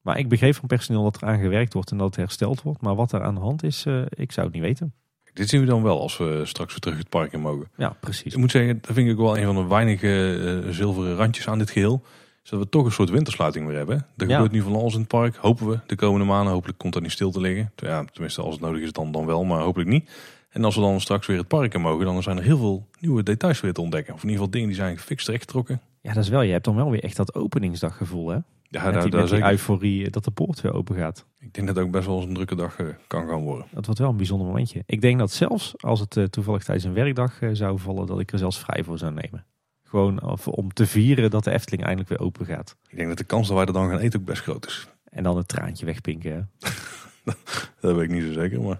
Maar 0.01 0.17
ik 0.17 0.29
begreep 0.29 0.55
van 0.55 0.67
personeel 0.67 1.03
dat 1.03 1.21
er 1.21 1.27
aan 1.27 1.39
gewerkt 1.39 1.73
wordt 1.73 1.91
en 1.91 1.97
dat 1.97 2.07
het 2.07 2.15
hersteld 2.15 2.61
wordt. 2.61 2.81
Maar 2.81 2.95
wat 2.95 3.11
er 3.11 3.23
aan 3.23 3.35
de 3.35 3.41
hand 3.41 3.63
is, 3.63 3.85
ik 4.09 4.31
zou 4.31 4.45
het 4.45 4.55
niet 4.55 4.63
weten. 4.63 4.93
Dit 5.33 5.49
zien 5.49 5.59
we 5.61 5.65
dan 5.65 5.83
wel 5.83 6.01
als 6.01 6.17
we 6.17 6.41
straks 6.45 6.71
weer 6.71 6.79
terug 6.79 6.97
het 6.97 7.09
park 7.09 7.33
in 7.33 7.41
mogen. 7.41 7.67
Ja, 7.77 7.89
precies. 7.99 8.33
Ik 8.33 8.39
moet 8.39 8.51
zeggen, 8.51 8.79
dat 8.81 8.93
vind 8.93 9.09
ik 9.09 9.17
wel 9.17 9.37
een 9.37 9.45
van 9.45 9.55
de 9.55 9.67
weinige 9.67 10.63
zilveren 10.69 11.15
randjes 11.15 11.47
aan 11.47 11.57
dit 11.57 11.71
geheel. 11.71 12.03
Is 12.43 12.49
dat 12.49 12.59
we 12.59 12.69
toch 12.69 12.85
een 12.85 12.91
soort 12.91 13.09
wintersluiting 13.09 13.67
weer 13.67 13.77
hebben. 13.77 14.05
Er 14.17 14.27
Ja. 14.27 14.33
gebeurt 14.33 14.51
nu 14.51 14.61
van 14.61 14.75
alles 14.75 14.93
in 14.93 14.99
het 14.99 15.07
park. 15.07 15.35
Hopen 15.35 15.67
we 15.67 15.79
de 15.87 15.95
komende 15.95 16.25
maanden. 16.25 16.53
Hopelijk 16.53 16.77
komt 16.77 16.93
dat 16.93 17.01
niet 17.01 17.11
stil 17.11 17.31
te 17.31 17.39
liggen. 17.39 17.71
Ja, 17.75 18.05
tenminste, 18.05 18.41
als 18.41 18.53
het 18.53 18.63
nodig 18.63 18.81
is 18.81 18.91
dan, 18.91 19.11
dan 19.11 19.25
wel, 19.25 19.43
maar 19.43 19.61
hopelijk 19.61 19.89
niet. 19.89 20.11
En 20.49 20.63
als 20.63 20.75
we 20.75 20.81
dan 20.81 21.01
straks 21.01 21.27
weer 21.27 21.37
het 21.37 21.47
park 21.47 21.73
in 21.73 21.81
mogen, 21.81 22.05
dan 22.05 22.23
zijn 22.23 22.37
er 22.37 22.43
heel 22.43 22.57
veel 22.57 22.87
nieuwe 22.99 23.23
details 23.23 23.61
weer 23.61 23.73
te 23.73 23.81
ontdekken. 23.81 24.13
Of 24.13 24.19
in 24.23 24.29
ieder 24.29 24.37
geval 24.43 24.51
dingen 24.51 24.67
die 24.67 24.77
zijn 24.77 24.97
gefixt 24.97 25.27
rechtgetrokken. 25.27 25.81
Ja, 26.01 26.13
dat 26.13 26.23
is 26.23 26.29
wel. 26.29 26.41
Je 26.41 26.51
hebt 26.51 26.65
dan 26.65 26.75
wel 26.75 26.89
weer 26.89 27.03
echt 27.03 27.15
dat 27.15 27.35
openingsdaggevoel, 27.35 28.29
hè? 28.29 28.37
Ja, 28.69 28.83
met 28.91 29.01
die, 29.01 29.11
daar 29.11 29.21
met 29.21 29.29
die 29.29 29.43
euforie 29.43 30.09
dat 30.09 30.23
de 30.23 30.31
poort 30.31 30.61
weer 30.61 30.73
open 30.73 30.95
gaat. 30.95 31.25
Ik 31.39 31.53
denk 31.53 31.67
dat 31.67 31.75
het 31.75 31.85
ook 31.85 31.91
best 31.91 32.05
wel 32.05 32.15
eens 32.17 32.25
een 32.25 32.33
drukke 32.33 32.55
dag 32.55 32.79
eh, 32.79 32.85
kan 33.07 33.27
gaan 33.27 33.41
worden. 33.41 33.65
Dat 33.71 33.85
wordt 33.85 33.99
wel 33.99 34.09
een 34.09 34.17
bijzonder 34.17 34.47
momentje. 34.47 34.83
Ik 34.85 35.01
denk 35.01 35.19
dat 35.19 35.31
zelfs 35.31 35.73
als 35.77 35.99
het 35.99 36.17
eh, 36.17 36.23
toevallig 36.23 36.63
tijdens 36.63 36.85
een 36.87 36.93
werkdag 36.93 37.41
eh, 37.41 37.49
zou 37.53 37.79
vallen, 37.79 38.05
dat 38.07 38.19
ik 38.19 38.31
er 38.31 38.37
zelfs 38.37 38.59
vrij 38.59 38.83
voor 38.83 38.97
zou 38.97 39.13
nemen. 39.13 39.45
Gewoon 39.93 40.21
of- 40.23 40.47
om 40.47 40.73
te 40.73 40.87
vieren 40.87 41.29
dat 41.29 41.43
de 41.43 41.51
Efteling 41.51 41.83
eindelijk 41.83 42.09
weer 42.09 42.19
open 42.19 42.45
gaat. 42.45 42.75
Ik 42.87 42.97
denk 42.97 43.07
dat 43.09 43.17
de 43.17 43.23
kans 43.23 43.47
dat 43.47 43.57
wij 43.57 43.65
er 43.65 43.73
dan 43.73 43.89
gaan 43.89 43.99
eten 43.99 44.19
ook 44.19 44.25
best 44.25 44.41
groot 44.41 44.65
is. 44.65 44.87
En 45.09 45.23
dan 45.23 45.37
het 45.37 45.47
traantje 45.47 45.85
wegpinken. 45.85 46.31
hè. 46.33 46.69
Dat 47.81 47.95
weet 47.95 48.03
ik 48.03 48.09
niet 48.09 48.23
zo 48.23 48.31
zeker. 48.41 48.61
Maar 48.61 48.79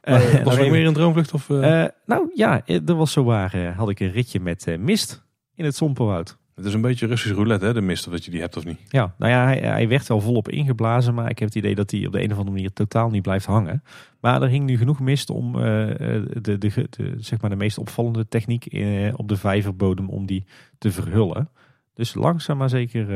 Eh, 0.00 0.14
was 0.14 0.22
nog 0.22 0.32
er 0.40 0.46
ook 0.46 0.52
even- 0.58 0.70
meer 0.70 0.86
een 0.86 0.92
droomvlucht? 0.92 1.32
Of, 1.32 1.50
eh? 1.50 1.82
Eh, 1.82 1.88
nou 2.06 2.30
ja, 2.34 2.62
eh, 2.66 2.88
er 2.88 2.94
was 2.94 3.12
zo 3.12 3.24
waar. 3.24 3.54
eh, 3.54 3.76
had 3.76 3.88
ik 3.88 4.00
een 4.00 4.10
ritje 4.10 4.40
met 4.40 4.66
eh, 4.66 4.78
mist 4.78 5.24
in 5.54 5.64
het 5.64 5.76
Somperwoud. 5.76 6.36
Het 6.54 6.64
is 6.64 6.74
een 6.74 6.80
beetje 6.80 7.06
Russisch 7.06 7.34
roulette, 7.34 7.66
hè, 7.66 7.72
de 7.72 7.80
mist, 7.80 8.06
of 8.06 8.12
dat 8.12 8.24
je 8.24 8.30
die 8.30 8.40
hebt 8.40 8.56
of 8.56 8.64
niet. 8.64 8.78
Ja, 8.88 9.14
nou 9.18 9.32
ja, 9.32 9.44
hij, 9.44 9.58
hij 9.58 9.88
werd 9.88 10.06
wel 10.06 10.20
volop 10.20 10.48
ingeblazen, 10.48 11.14
maar 11.14 11.30
ik 11.30 11.38
heb 11.38 11.48
het 11.48 11.56
idee 11.56 11.74
dat 11.74 11.90
hij 11.90 12.06
op 12.06 12.12
de 12.12 12.22
een 12.22 12.32
of 12.32 12.38
andere 12.38 12.56
manier 12.56 12.72
totaal 12.72 13.10
niet 13.10 13.22
blijft 13.22 13.46
hangen. 13.46 13.82
Maar 14.20 14.42
er 14.42 14.48
hing 14.48 14.64
nu 14.64 14.76
genoeg 14.76 15.00
mist 15.00 15.30
om 15.30 15.60
eh, 15.60 16.16
eh, 16.16 16.26
de, 16.40 16.58
de, 16.58 16.88
zeg 17.16 17.40
maar 17.40 17.50
de 17.50 17.56
meest 17.56 17.78
opvallende 17.78 18.28
techniek 18.28 18.66
eh, 18.66 19.12
op 19.16 19.28
de 19.28 19.36
vijverbodem 19.36 20.08
om 20.08 20.26
die 20.26 20.44
te 20.78 20.92
verhullen. 20.92 21.50
Dus 21.94 22.14
langzaam 22.14 22.56
maar 22.56 22.68
zeker 22.68 23.06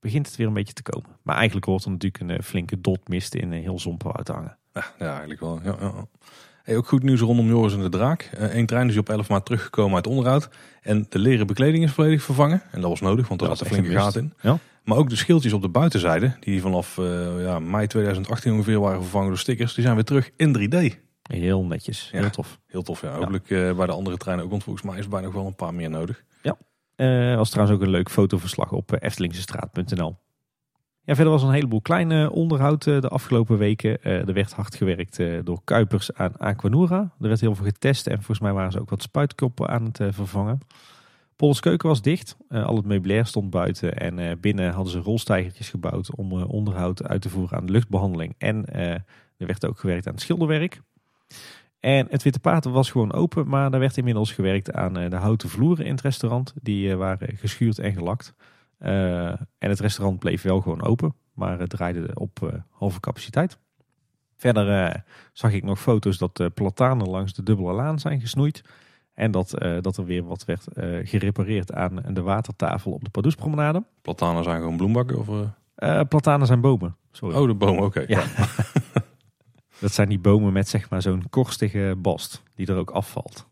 begint 0.00 0.26
het 0.26 0.36
weer 0.36 0.46
een 0.46 0.52
beetje 0.52 0.72
te 0.72 0.82
komen. 0.82 1.10
Maar 1.22 1.36
eigenlijk 1.36 1.66
hoort 1.66 1.84
er 1.84 1.90
natuurlijk 1.90 2.30
een 2.30 2.42
flinke 2.42 2.80
dot 2.80 3.08
mist 3.08 3.34
in 3.34 3.52
eh, 3.52 3.60
heel 3.60 3.78
Somperwoud 3.78 4.24
te 4.24 4.32
hangen. 4.32 4.58
Ja, 4.72 4.84
ja 4.98 5.10
eigenlijk 5.10 5.40
wel. 5.40 5.60
Ja, 5.62 5.76
ja. 5.80 6.06
Hey, 6.68 6.76
ook 6.76 6.88
goed 6.88 7.02
nieuws 7.02 7.20
rondom 7.20 7.46
Joris 7.48 7.72
en 7.74 7.80
de 7.80 7.88
Draak. 7.88 8.30
Eén 8.38 8.66
trein 8.66 8.88
is 8.88 8.96
op 8.96 9.08
11 9.08 9.28
maart 9.28 9.44
teruggekomen 9.44 9.94
uit 9.94 10.06
onderhoud. 10.06 10.48
En 10.82 11.06
de 11.08 11.18
leren 11.18 11.46
bekleding 11.46 11.84
is 11.84 11.90
volledig 11.92 12.22
vervangen. 12.22 12.62
En 12.70 12.80
dat 12.80 12.90
was 12.90 13.00
nodig, 13.00 13.28
want 13.28 13.40
er 13.40 13.46
zat 13.46 13.60
een 13.60 13.66
flinke 13.66 13.90
gaten 13.90 14.22
in. 14.22 14.32
Ja. 14.40 14.58
Maar 14.84 14.96
ook 14.98 15.08
de 15.08 15.16
schildjes 15.16 15.52
op 15.52 15.62
de 15.62 15.68
buitenzijde, 15.68 16.36
die 16.40 16.60
vanaf 16.60 16.98
eh, 16.98 17.42
ja, 17.42 17.58
mei 17.58 17.86
2018 17.86 18.52
ongeveer 18.52 18.80
waren 18.80 19.00
vervangen 19.00 19.28
door 19.28 19.38
stickers, 19.38 19.74
die 19.74 19.82
zijn 19.82 19.94
weer 19.94 20.04
terug 20.04 20.30
in 20.36 20.56
3D. 20.58 20.76
Heel 21.22 21.64
netjes, 21.64 22.08
Ja. 22.12 22.20
heel 22.20 22.30
tof. 22.30 22.60
Heel 22.66 22.82
tof, 22.82 23.00
ja. 23.00 23.14
Hopelijk 23.14 23.50
eh, 23.50 23.76
bij 23.76 23.86
de 23.86 23.92
andere 23.92 24.16
treinen 24.16 24.44
ook, 24.44 24.50
want 24.50 24.64
volgens 24.64 24.84
mij 24.84 24.98
is 24.98 25.04
er 25.04 25.10
bijna 25.10 25.26
nog 25.26 25.34
wel 25.34 25.46
een 25.46 25.54
paar 25.54 25.74
meer 25.74 25.90
nodig. 25.90 26.24
Eh 26.94 27.36
was 27.36 27.50
trouwens 27.50 27.78
ook 27.78 27.84
een 27.84 27.90
leuk 27.92 28.10
fotoverslag 28.10 28.72
op 28.72 28.92
eh, 28.92 29.06
eftelingsestraat.nl. 29.06 30.16
Verder 31.14 31.32
was 31.32 31.42
er 31.42 31.48
een 31.48 31.54
heleboel 31.54 31.80
kleine 31.80 32.30
onderhoud 32.30 32.86
eh, 32.86 33.00
de 33.00 33.08
afgelopen 33.08 33.58
weken. 33.58 34.02
Eh, 34.02 34.28
er 34.28 34.32
werd 34.32 34.52
hard 34.52 34.74
gewerkt 34.74 35.18
eh, 35.18 35.38
door 35.44 35.60
Kuipers 35.64 36.14
aan 36.14 36.36
Aquanura. 36.36 36.98
Er 37.20 37.28
werd 37.28 37.40
heel 37.40 37.54
veel 37.54 37.64
getest 37.64 38.06
en 38.06 38.16
volgens 38.16 38.40
mij 38.40 38.52
waren 38.52 38.72
ze 38.72 38.80
ook 38.80 38.90
wat 38.90 39.02
spuitkoppen 39.02 39.68
aan 39.68 39.84
het 39.84 40.14
vervangen. 40.14 40.60
Pols 41.36 41.60
keuken 41.60 41.88
was 41.88 42.02
dicht. 42.02 42.36
al 42.48 42.76
het 42.76 42.84
meubilair 42.84 43.26
stond 43.26 43.50
buiten 43.50 43.96
en 43.96 44.40
binnen 44.40 44.72
hadden 44.72 44.92
ze 44.92 44.98
rolstijgertjes 44.98 45.70
gebouwd 45.70 46.14
om 46.14 46.32
onderhoud 46.32 47.08
uit 47.08 47.22
te 47.22 47.28
voeren 47.28 47.58
aan 47.58 47.66
de 47.66 47.72
luchtbehandeling. 47.72 48.34
En 48.38 48.64
er 49.36 49.46
werd 49.46 49.66
ook 49.66 49.78
gewerkt 49.78 50.06
aan 50.06 50.12
het 50.12 50.22
schilderwerk. 50.22 50.80
En 51.80 52.06
het 52.10 52.22
Witte 52.22 52.40
Paard 52.40 52.64
was 52.64 52.90
gewoon 52.90 53.12
open, 53.12 53.48
maar 53.48 53.72
er 53.72 53.78
werd 53.78 53.96
inmiddels 53.96 54.32
gewerkt 54.32 54.72
aan 54.72 54.92
de 54.92 55.16
houten 55.16 55.48
vloeren 55.48 55.84
in 55.84 55.92
het 55.92 56.00
restaurant. 56.00 56.54
Die 56.62 56.96
waren 56.96 57.36
geschuurd 57.36 57.78
en 57.78 57.92
gelakt. 57.92 58.34
Uh, 58.80 59.28
en 59.28 59.68
het 59.68 59.80
restaurant 59.80 60.18
bleef 60.18 60.42
wel 60.42 60.60
gewoon 60.60 60.82
open, 60.82 61.14
maar 61.32 61.58
het 61.58 61.70
draaide 61.70 62.10
op 62.14 62.40
uh, 62.42 62.50
halve 62.70 63.00
capaciteit. 63.00 63.58
Verder 64.36 64.88
uh, 64.88 64.94
zag 65.32 65.52
ik 65.52 65.64
nog 65.64 65.80
foto's 65.80 66.18
dat 66.18 66.36
de 66.36 66.50
platanen 66.50 67.08
langs 67.08 67.34
de 67.34 67.42
dubbele 67.42 67.72
laan 67.72 67.98
zijn 67.98 68.20
gesnoeid. 68.20 68.62
En 69.14 69.30
dat, 69.30 69.50
dat 69.80 69.96
er 69.96 70.04
weer 70.04 70.24
wat 70.24 70.44
werd 70.44 70.66
gerepareerd 71.02 71.72
aan 71.72 72.02
de 72.08 72.22
watertafel 72.22 72.92
op 72.92 73.04
de 73.04 73.10
Padoespromenade. 73.10 73.84
Platanen 74.02 74.44
zijn 74.44 74.60
gewoon 74.60 74.76
bloembakken? 74.76 75.18
Of, 75.18 75.28
platanen 76.08 76.46
zijn 76.46 76.60
bomen. 76.60 76.96
Sorry. 77.12 77.36
Oh, 77.36 77.46
de 77.46 77.54
bomen, 77.54 77.84
oké. 77.84 78.04
Ja. 78.06 78.24
dat 79.80 79.92
zijn 79.92 80.08
die 80.08 80.18
bomen 80.18 80.52
met 80.52 80.68
zeg 80.68 80.90
maar 80.90 81.02
zo'n 81.02 81.28
korstige 81.30 81.94
bast 81.98 82.42
die 82.54 82.66
er 82.66 82.76
ook 82.76 82.90
afvalt. 82.90 83.46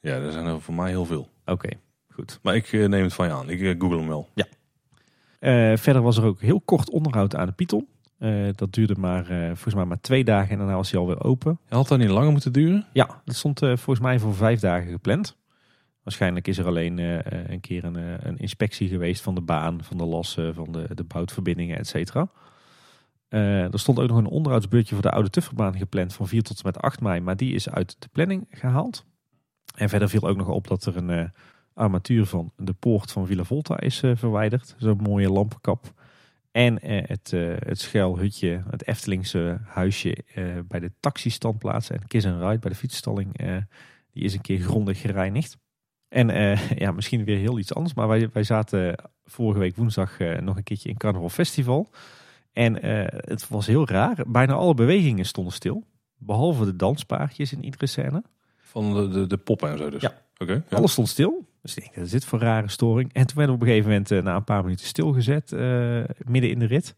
Ja, 0.00 0.14
er 0.14 0.32
zijn 0.32 0.46
er 0.46 0.60
voor 0.60 0.74
mij 0.74 0.90
heel 0.90 1.06
veel. 1.06 1.28
Oké, 1.44 1.68
goed. 2.08 2.38
Maar 2.42 2.54
ik 2.54 2.72
neem 2.72 3.02
het 3.02 3.14
van 3.14 3.26
je 3.26 3.32
aan. 3.32 3.50
Ik 3.50 3.80
google 3.80 3.98
hem 3.98 4.08
wel. 4.08 4.28
Ja, 4.34 4.44
uh, 4.44 4.57
verder 5.78 6.02
was 6.02 6.16
er 6.16 6.24
ook 6.24 6.40
heel 6.40 6.60
kort 6.60 6.90
onderhoud 6.90 7.36
aan 7.36 7.46
de 7.46 7.52
Python. 7.52 7.88
Uh, 8.18 8.48
dat 8.54 8.72
duurde 8.72 8.94
maar, 8.98 9.30
uh, 9.30 9.46
volgens 9.46 9.74
mij 9.74 9.84
maar 9.84 10.00
twee 10.00 10.24
dagen 10.24 10.50
en 10.50 10.58
daarna 10.58 10.74
was 10.74 10.90
hij 10.90 11.00
alweer 11.00 11.24
open. 11.24 11.58
Had 11.68 11.88
dat 11.88 11.98
niet 11.98 12.08
langer 12.08 12.32
moeten 12.32 12.52
duren? 12.52 12.86
Ja, 12.92 13.20
dat 13.24 13.34
stond 13.34 13.58
volgens 13.58 14.00
mij 14.00 14.18
voor 14.18 14.34
vijf 14.34 14.60
dagen 14.60 14.90
gepland. 14.90 15.36
Waarschijnlijk 16.02 16.48
is 16.48 16.58
er 16.58 16.66
alleen 16.66 16.98
een 17.52 17.60
keer 17.60 17.84
een, 17.84 18.26
een, 18.28 18.36
inspectie 18.36 18.88
geweest 18.88 19.22
van 19.22 19.34
de 19.34 19.40
baan, 19.40 19.82
van 19.82 19.96
de 19.96 20.04
lassen, 20.04 20.54
van 20.54 20.72
de, 20.72 20.94
de 20.94 21.04
boutverbindingen, 21.04 21.78
et 21.78 21.86
cetera. 21.86 22.30
er 23.28 23.78
stond 23.78 23.98
ook 23.98 24.08
nog 24.08 24.18
een 24.18 24.26
onderhoudsbeurtje 24.26 24.94
voor 24.94 25.02
de 25.02 25.10
oude 25.10 25.30
Tufferbaan 25.30 25.76
gepland 25.76 26.14
van 26.14 26.28
4 26.28 26.42
tot 26.42 26.56
en 26.56 26.62
met 26.64 26.78
8 26.78 27.00
mei, 27.00 27.20
maar 27.20 27.36
die 27.36 27.54
is 27.54 27.70
uit 27.70 27.96
de 27.98 28.08
planning 28.12 28.46
gehaald. 28.50 29.04
En 29.74 29.88
verder 29.88 30.08
viel 30.08 30.28
ook 30.28 30.36
nog 30.36 30.48
op 30.48 30.66
dat 30.66 30.84
er 30.84 30.96
een 30.96 31.32
armatuur 31.78 32.26
van 32.26 32.52
de 32.56 32.72
poort 32.72 33.12
van 33.12 33.26
Villa 33.26 33.44
Volta 33.44 33.80
is 33.80 34.02
uh, 34.02 34.16
verwijderd. 34.16 34.74
Zo'n 34.78 35.00
mooie 35.02 35.30
lampenkap. 35.30 35.92
En 36.50 36.78
uh, 36.82 37.02
het, 37.06 37.32
uh, 37.32 37.54
het 37.58 37.80
schuilhutje, 37.80 38.62
het 38.70 38.86
Eftelingse 38.86 39.58
huisje 39.64 40.16
bij 40.68 40.80
de 40.80 40.92
taxistandplaats 41.00 41.90
en 41.90 42.06
Kiss 42.06 42.26
and 42.26 42.42
Ride 42.42 42.58
bij 42.58 42.70
de 42.70 42.76
fietsstalling, 42.76 43.36
die 44.12 44.24
is 44.24 44.34
een 44.34 44.40
keer 44.40 44.60
grondig 44.60 45.00
gereinigd. 45.00 45.58
En 46.08 46.28
ja, 46.84 46.92
misschien 46.92 47.24
weer 47.24 47.38
heel 47.38 47.58
iets 47.58 47.74
anders, 47.74 47.94
maar 47.94 48.08
wij, 48.08 48.28
wij 48.32 48.42
zaten 48.42 48.96
vorige 49.24 49.58
week 49.58 49.76
woensdag 49.76 50.18
nog 50.40 50.56
een 50.56 50.62
keertje 50.62 50.88
in 50.88 50.96
Carnaval 50.96 51.28
Festival. 51.28 51.90
En 52.52 52.84
het 53.10 53.48
was 53.48 53.66
heel 53.66 53.88
raar. 53.88 54.24
Bijna 54.26 54.52
alle 54.52 54.74
bewegingen 54.74 55.24
stonden 55.24 55.52
stil. 55.52 55.84
Behalve 56.16 56.64
de 56.64 56.76
danspaardjes 56.76 57.52
in 57.52 57.64
iedere 57.64 57.86
scène. 57.86 58.22
Van 58.58 58.94
de, 58.94 59.08
de, 59.08 59.26
de 59.26 59.36
poppen 59.36 59.70
en 59.70 59.78
zo 59.78 59.90
dus? 59.90 60.02
Ja. 60.02 60.22
Oké. 60.38 60.64
Alles 60.70 60.92
stond 60.92 61.08
stil. 61.08 61.47
Dus 61.62 61.76
ik 61.76 61.82
denk, 61.82 61.94
dat 61.94 62.04
is 62.04 62.10
dit 62.10 62.24
voor 62.24 62.38
rare 62.38 62.68
storing? 62.68 63.12
En 63.12 63.26
toen 63.26 63.36
werden 63.36 63.54
we 63.54 63.60
op 63.60 63.66
een 63.66 63.72
gegeven 63.72 63.90
moment 63.90 64.10
uh, 64.10 64.22
na 64.22 64.36
een 64.36 64.44
paar 64.44 64.62
minuten 64.62 64.86
stilgezet, 64.86 65.52
uh, 65.52 66.04
midden 66.24 66.50
in 66.50 66.58
de 66.58 66.64
rit. 66.64 66.94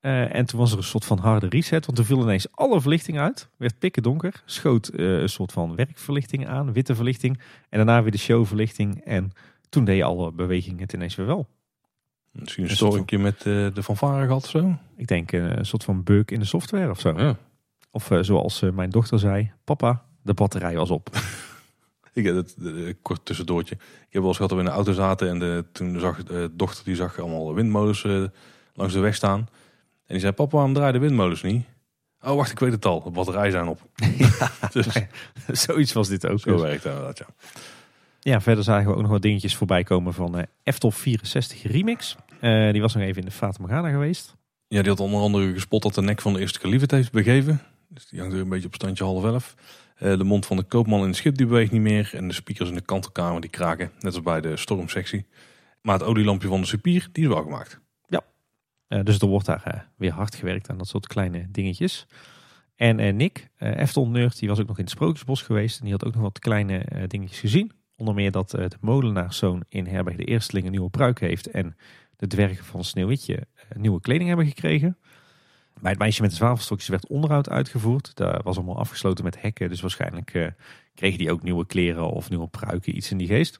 Uh, 0.00 0.34
en 0.34 0.46
toen 0.46 0.58
was 0.58 0.72
er 0.72 0.78
een 0.78 0.84
soort 0.84 1.04
van 1.04 1.18
harde 1.18 1.48
reset, 1.48 1.86
want 1.86 1.96
toen 1.96 2.06
viel 2.06 2.22
ineens 2.22 2.56
alle 2.56 2.80
verlichting 2.80 3.18
uit. 3.18 3.48
Werd 3.56 3.78
pikken 3.78 4.02
donker, 4.02 4.42
schoot 4.44 4.90
een 4.92 5.28
soort 5.28 5.52
van 5.52 5.76
werkverlichting 5.76 6.48
aan, 6.48 6.72
witte 6.72 6.94
verlichting. 6.94 7.40
En 7.68 7.76
daarna 7.76 8.02
weer 8.02 8.10
de 8.10 8.18
showverlichting. 8.18 9.00
En 9.04 9.32
toen 9.68 9.84
deed 9.84 9.96
je 9.96 10.04
alle 10.04 10.32
bewegingen 10.32 10.80
het 10.80 10.92
ineens 10.92 11.14
weer 11.14 11.26
wel. 11.26 11.48
Misschien 12.30 12.64
een 12.64 12.70
storingje 12.70 13.18
met 13.18 13.40
de 13.42 13.82
fanfare 13.82 14.26
gehad 14.26 14.44
of 14.44 14.50
zo? 14.50 14.76
Ik 14.96 15.06
denk 15.06 15.32
een 15.32 15.66
soort 15.66 15.84
van 15.84 16.02
bug 16.02 16.24
in 16.24 16.40
de 16.40 16.46
software 16.46 16.90
of 16.90 17.00
zo. 17.00 17.18
Ja. 17.18 17.36
Of 17.90 18.10
zoals 18.20 18.60
mijn 18.60 18.90
dochter 18.90 19.18
zei, 19.18 19.52
papa, 19.64 20.04
de 20.22 20.34
batterij 20.34 20.74
was 20.74 20.90
op. 20.90 21.10
Ik 22.12 22.24
heb 22.24 22.34
het 22.34 22.56
kort 23.02 23.24
tussendoortje. 23.24 23.74
Ik 23.74 24.08
heb 24.10 24.20
wel 24.20 24.26
eens 24.26 24.36
gehad 24.36 24.50
dat 24.50 24.58
we 24.58 24.64
in 24.64 24.70
de 24.70 24.76
auto 24.76 24.92
zaten 24.92 25.28
en 25.28 25.38
de, 25.38 25.64
toen 25.72 26.00
zag 26.00 26.22
de 26.22 26.50
dochter 26.52 26.84
die 26.84 26.94
zag 26.94 27.20
allemaal 27.20 27.54
windmolens 27.54 28.04
uh, 28.04 28.24
langs 28.74 28.94
de 28.94 29.00
weg 29.00 29.14
staan. 29.14 29.38
En 29.38 29.48
die 30.06 30.18
zei: 30.18 30.32
Papa, 30.32 30.52
waarom 30.52 30.74
draaien 30.74 30.92
de 30.92 30.98
windmolens 30.98 31.42
niet? 31.42 31.64
Oh, 32.22 32.34
wacht, 32.34 32.50
ik 32.50 32.58
weet 32.58 32.72
het 32.72 32.84
al. 32.84 33.02
De 33.02 33.10
batterijen 33.10 33.52
zijn 33.52 33.68
op. 33.68 33.80
Ja, 34.18 34.50
dus, 34.72 34.86
zoiets 35.46 35.92
was 35.92 36.08
dit 36.08 36.26
ook. 36.26 36.40
Zo 36.40 36.52
dus. 36.52 36.60
werkt 36.60 36.82
dat, 36.82 37.18
ja. 37.18 37.26
Ja, 38.20 38.40
verder 38.40 38.64
zagen 38.64 38.86
we 38.86 38.94
ook 38.94 39.02
nog 39.02 39.10
wat 39.10 39.22
dingetjes 39.22 39.56
voorbij 39.56 39.84
komen 39.84 40.14
van 40.14 40.38
uh, 40.38 40.42
F-Top 40.72 40.94
64 40.94 41.62
Remix. 41.62 42.16
Uh, 42.40 42.72
die 42.72 42.80
was 42.80 42.94
nog 42.94 43.02
even 43.02 43.22
in 43.22 43.28
de 43.28 43.34
Fata 43.34 43.56
Morgana 43.60 43.90
geweest. 43.90 44.36
Ja, 44.68 44.80
die 44.80 44.90
had 44.90 45.00
onder 45.00 45.20
andere 45.20 45.52
gespot 45.52 45.82
dat 45.82 45.94
de 45.94 46.02
nek 46.02 46.20
van 46.20 46.32
de 46.32 46.40
eerste 46.40 46.58
kalief 46.58 46.80
het 46.80 46.90
heeft 46.90 47.12
begeven. 47.12 47.60
Dus 47.88 48.08
die 48.08 48.20
hangt 48.20 48.34
er 48.34 48.40
een 48.40 48.48
beetje 48.48 48.66
op 48.66 48.74
standje 48.74 49.04
half 49.04 49.24
elf. 49.24 49.54
Eh, 50.02 50.18
de 50.18 50.24
mond 50.24 50.46
van 50.46 50.56
de 50.56 50.62
koopman 50.62 51.00
in 51.00 51.06
het 51.06 51.16
schip 51.16 51.36
die 51.36 51.46
beweegt 51.46 51.72
niet 51.72 51.80
meer. 51.80 52.10
En 52.14 52.28
de 52.28 52.34
speakers 52.34 52.68
in 52.68 52.74
de 52.74 52.80
kantelkamer 52.80 53.40
die 53.40 53.50
kraken. 53.50 53.90
Net 54.00 54.14
als 54.14 54.22
bij 54.22 54.40
de 54.40 54.56
stormsectie. 54.56 55.26
Maar 55.82 55.98
het 55.98 56.02
olielampje 56.02 56.48
van 56.48 56.60
de 56.60 56.66
supier 56.66 57.08
die 57.12 57.24
is 57.24 57.28
wel 57.28 57.42
gemaakt. 57.42 57.80
Ja, 58.06 58.22
uh, 58.88 59.04
dus 59.04 59.18
er 59.18 59.26
wordt 59.26 59.46
daar 59.46 59.64
uh, 59.74 59.80
weer 59.96 60.12
hard 60.12 60.34
gewerkt 60.34 60.70
aan 60.70 60.78
dat 60.78 60.88
soort 60.88 61.06
kleine 61.06 61.46
dingetjes. 61.50 62.06
En 62.76 63.16
Nick, 63.16 63.50
uh, 63.58 63.76
Efton 63.76 64.10
Nerd, 64.10 64.38
die 64.38 64.48
was 64.48 64.60
ook 64.60 64.66
nog 64.66 64.76
in 64.76 64.84
het 64.84 64.92
Sprookjesbos 64.92 65.42
geweest. 65.42 65.78
En 65.78 65.84
die 65.84 65.92
had 65.92 66.04
ook 66.04 66.14
nog 66.14 66.22
wat 66.22 66.38
kleine 66.38 67.06
dingetjes 67.06 67.40
gezien. 67.40 67.72
Onder 67.96 68.14
meer 68.14 68.30
dat 68.30 68.50
de 68.50 68.70
molenaarszoon 68.80 69.62
in 69.68 69.86
Herberg 69.86 70.16
de 70.16 70.24
Eersteling 70.24 70.66
een 70.66 70.72
nieuwe 70.72 70.90
pruik 70.90 71.20
heeft. 71.20 71.46
En 71.46 71.76
de 72.16 72.26
dwergen 72.26 72.64
van 72.64 72.84
Sneeuwwitje 72.84 73.46
nieuwe 73.76 74.00
kleding 74.00 74.28
hebben 74.28 74.46
gekregen. 74.46 74.98
Bij 75.80 75.90
het 75.90 76.00
meisje 76.00 76.20
met 76.22 76.30
de 76.30 76.36
zwavelstokjes 76.36 76.88
werd 76.88 77.06
onderhoud 77.06 77.48
uitgevoerd. 77.48 78.14
Dat 78.14 78.42
was 78.42 78.56
allemaal 78.56 78.78
afgesloten 78.78 79.24
met 79.24 79.42
hekken. 79.42 79.68
Dus 79.68 79.80
waarschijnlijk 79.80 80.34
uh, 80.34 80.46
kregen 80.94 81.18
die 81.18 81.30
ook 81.30 81.42
nieuwe 81.42 81.66
kleren 81.66 82.10
of 82.10 82.28
nieuwe 82.28 82.48
pruiken, 82.48 82.96
iets 82.96 83.10
in 83.10 83.18
die 83.18 83.26
geest. 83.26 83.58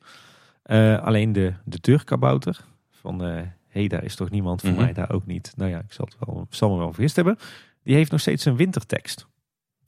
Uh, 0.66 1.02
alleen 1.02 1.32
de, 1.32 1.52
de 1.64 1.78
deurkabouter 1.80 2.64
van 2.90 3.18
hé, 3.18 3.40
uh, 3.40 3.46
hey, 3.68 3.88
daar 3.88 4.04
is 4.04 4.14
toch 4.14 4.30
niemand 4.30 4.60
voor 4.60 4.70
mhm. 4.70 4.80
mij, 4.80 4.92
daar 4.92 5.12
ook 5.12 5.26
niet. 5.26 5.52
Nou 5.56 5.70
ja, 5.70 5.78
ik 5.78 5.92
zal, 5.92 6.04
het 6.04 6.16
wel, 6.26 6.46
zal 6.50 6.70
me 6.70 6.78
wel 6.78 6.92
vergist 6.92 7.16
hebben. 7.16 7.38
Die 7.82 7.94
heeft 7.94 8.10
nog 8.10 8.20
steeds 8.20 8.44
een 8.44 8.56
wintertekst. 8.56 9.26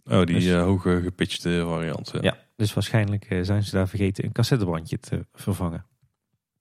Oh, 0.05 0.25
die 0.25 0.41
dus, 0.41 0.53
hoge 0.53 1.01
gepitchte 1.03 1.65
variant. 1.69 2.11
Ja, 2.13 2.19
ja 2.23 2.37
dus 2.57 2.75
waarschijnlijk 2.75 3.39
zijn 3.43 3.63
ze 3.63 3.71
daar 3.71 3.89
vergeten 3.89 4.25
een 4.25 4.33
cassettebandje 4.33 4.99
te 4.99 5.27
vervangen. 5.33 5.87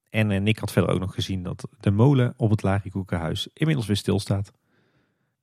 En 0.10 0.44
Nick 0.44 0.58
had 0.58 0.72
verder 0.72 0.92
ook 0.92 1.00
nog 1.00 1.14
gezien 1.14 1.44
dat 1.44 1.68
de 1.80 1.92
molen 1.92 2.34
op 2.38 2.50
het 2.50 2.64
Larikoekenhuis 2.64 3.48
inmiddels 3.54 3.88
weer 3.88 3.96
stilstaat. 3.96 4.52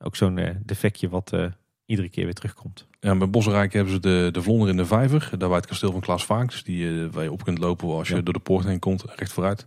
Ook 0.02 0.16
zo'n 0.16 0.36
uh, 0.36 0.50
defectje 0.64 1.08
wat 1.08 1.32
uh, 1.34 1.46
iedere 1.86 2.08
keer 2.08 2.24
weer 2.24 2.34
terugkomt. 2.34 2.86
Ja, 3.00 3.16
bij 3.16 3.30
Bosrijk 3.30 3.72
hebben 3.72 3.92
ze 3.92 4.00
de, 4.00 4.28
de 4.32 4.42
vlonder 4.42 4.68
in 4.68 4.76
de 4.76 4.86
vijver. 4.86 5.30
Daar 5.38 5.48
bij 5.48 5.56
het 5.56 5.66
kasteel 5.66 5.92
van 5.92 6.00
Klaas 6.00 6.24
Vaaks. 6.24 6.62
Die, 6.62 6.84
uh, 6.84 7.10
waar 7.10 7.22
je 7.22 7.32
op 7.32 7.44
kunt 7.44 7.58
lopen 7.58 7.88
als 7.88 8.08
je 8.08 8.22
door 8.22 8.34
de 8.34 8.40
poort 8.40 8.64
heen 8.64 8.78
komt. 8.78 9.04
Recht 9.16 9.32
vooruit. 9.32 9.66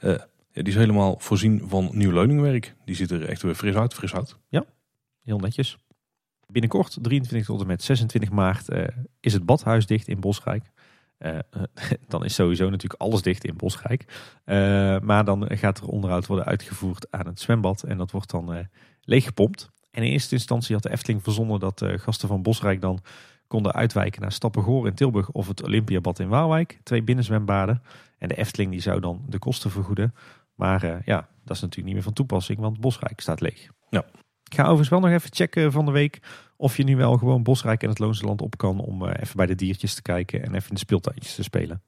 Ja, 0.00 0.26
die 0.62 0.72
is 0.72 0.74
helemaal 0.74 1.16
voorzien 1.18 1.62
van 1.66 1.90
nieuw 1.92 2.12
leuningwerk. 2.12 2.74
Die 2.84 2.94
ziet 2.94 3.10
er 3.10 3.28
echt 3.28 3.42
weer 3.42 3.54
fris 3.54 3.74
uit. 3.74 3.94
Fris 3.94 4.14
uit. 4.14 4.36
Ja, 4.48 4.64
heel 5.22 5.38
netjes. 5.38 5.76
Binnenkort, 6.46 6.98
23 7.02 7.48
tot 7.48 7.60
en 7.60 7.66
met 7.66 7.82
26 7.82 8.30
maart, 8.30 8.68
is 9.20 9.32
het 9.32 9.46
badhuis 9.46 9.86
dicht 9.86 10.08
in 10.08 10.20
Bosrijk. 10.20 10.70
Uh, 11.18 11.38
dan 12.08 12.24
is 12.24 12.34
sowieso 12.34 12.70
natuurlijk 12.70 13.00
alles 13.00 13.22
dicht 13.22 13.44
in 13.44 13.56
Bosrijk. 13.56 14.04
Uh, 14.44 14.98
maar 15.00 15.24
dan 15.24 15.46
gaat 15.48 15.78
er 15.78 15.86
onderhoud 15.86 16.26
worden 16.26 16.44
uitgevoerd 16.44 17.06
aan 17.10 17.26
het 17.26 17.40
zwembad. 17.40 17.82
En 17.82 17.98
dat 17.98 18.10
wordt 18.10 18.30
dan 18.30 18.54
uh, 18.54 18.64
leeggepompt. 19.00 19.70
En 19.94 20.02
in 20.02 20.12
eerste 20.12 20.34
instantie 20.34 20.74
had 20.74 20.82
de 20.82 20.90
Efteling 20.90 21.22
verzonnen 21.22 21.60
dat 21.60 21.78
de 21.78 21.98
gasten 21.98 22.28
van 22.28 22.42
Bosrijk 22.42 22.80
dan 22.80 23.00
konden 23.46 23.72
uitwijken 23.72 24.20
naar 24.20 24.32
Stappengoor 24.32 24.86
in 24.86 24.94
Tilburg 24.94 25.30
of 25.30 25.48
het 25.48 25.62
Olympiabad 25.62 26.18
in 26.18 26.28
Waalwijk. 26.28 26.78
Twee 26.82 27.02
binnenzwembaden. 27.02 27.82
En 28.18 28.28
de 28.28 28.34
Efteling 28.36 28.70
die 28.70 28.80
zou 28.80 29.00
dan 29.00 29.24
de 29.28 29.38
kosten 29.38 29.70
vergoeden. 29.70 30.14
Maar 30.54 31.02
ja, 31.04 31.28
dat 31.44 31.56
is 31.56 31.62
natuurlijk 31.62 31.84
niet 31.84 31.94
meer 31.94 32.02
van 32.02 32.12
toepassing, 32.12 32.58
want 32.58 32.80
Bosrijk 32.80 33.20
staat 33.20 33.40
leeg. 33.40 33.68
Ja. 33.90 34.04
Ik 34.44 34.54
ga 34.54 34.62
overigens 34.62 34.88
wel 34.88 35.00
nog 35.00 35.10
even 35.10 35.34
checken 35.34 35.72
van 35.72 35.84
de 35.84 35.90
week 35.90 36.20
of 36.56 36.76
je 36.76 36.84
nu 36.84 36.96
wel 36.96 37.16
gewoon 37.16 37.42
Bosrijk 37.42 37.82
en 37.82 37.88
het 37.88 37.98
Loonse 37.98 38.24
Land 38.24 38.42
op 38.42 38.56
kan 38.56 38.80
om 38.80 39.06
eh, 39.06 39.22
even 39.22 39.36
bij 39.36 39.46
de 39.46 39.54
diertjes 39.54 39.94
te 39.94 40.02
kijken 40.02 40.42
en 40.42 40.54
even 40.54 40.68
in 40.68 40.74
de 40.74 40.80
speeltuintjes 40.80 41.34
te 41.34 41.42
spelen. 41.42 41.82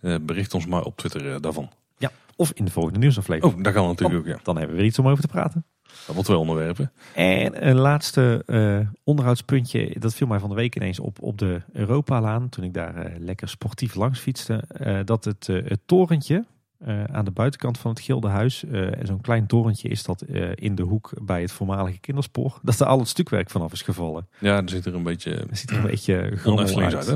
Uh, 0.00 0.16
bericht 0.22 0.54
ons 0.54 0.66
maar 0.66 0.82
op 0.82 0.96
Twitter 0.96 1.40
daarvan. 1.40 1.70
Ja, 1.98 2.10
of 2.36 2.52
in 2.52 2.64
de 2.64 2.70
volgende 2.70 2.98
nieuwsaflevering. 2.98 3.56
Oh, 3.56 3.62
daar 3.62 3.72
kan 3.72 3.86
natuurlijk 3.86 4.18
ook, 4.18 4.26
ja. 4.26 4.38
Dan 4.42 4.56
hebben 4.56 4.74
we 4.74 4.80
weer 4.80 4.90
iets 4.90 4.98
om 4.98 5.08
over 5.08 5.22
te 5.22 5.28
praten. 5.28 5.64
Dat 6.06 6.14
wordt 6.14 6.28
wel 6.28 6.40
onderwerpen. 6.40 6.92
En 7.14 7.68
een 7.68 7.76
laatste 7.76 8.42
uh, 8.46 8.78
onderhoudspuntje, 9.04 9.96
dat 9.98 10.14
viel 10.14 10.26
mij 10.26 10.38
van 10.38 10.48
de 10.48 10.54
week 10.54 10.76
ineens 10.76 11.00
op 11.00 11.22
op 11.22 11.38
de 11.38 11.60
Europalaan. 11.72 12.48
Toen 12.48 12.64
ik 12.64 12.74
daar 12.74 13.12
lekker 13.18 13.48
sportief 13.48 13.94
langs 13.94 14.18
fietste. 14.18 14.64
dat 15.04 15.24
het, 15.24 15.46
het 15.46 15.80
torentje 15.86 16.44
Eh, 16.78 17.04
aan 17.04 17.24
de 17.24 17.30
buitenkant 17.30 17.78
van 17.78 17.90
het 17.90 18.00
Gildenhuis. 18.00 18.64
En 18.64 19.06
zo'n 19.06 19.20
klein 19.20 19.46
torentje 19.46 19.88
is 19.88 20.02
dat 20.02 20.22
in 20.54 20.74
de 20.74 20.82
hoek 20.82 21.12
bij 21.22 21.40
het 21.40 21.52
voormalige 21.52 21.98
kinderspoor. 21.98 22.58
Dat 22.62 22.80
er 22.80 22.86
al 22.86 22.98
het 22.98 23.08
stukwerk 23.08 23.50
vanaf 23.50 23.72
is 23.72 23.82
gevallen. 23.82 24.28
Ja, 24.38 24.62
er 24.62 24.68
zit 24.68 24.86
er 24.86 24.94
een 24.94 25.02
beetje, 25.02 25.34
er 25.34 25.56
zit 25.56 25.70
er 25.70 25.76
een 25.76 25.82
beetje 25.82 26.30
grommel 26.36 26.80
uit. 26.80 26.94
uit 26.94 27.06
hè? 27.06 27.14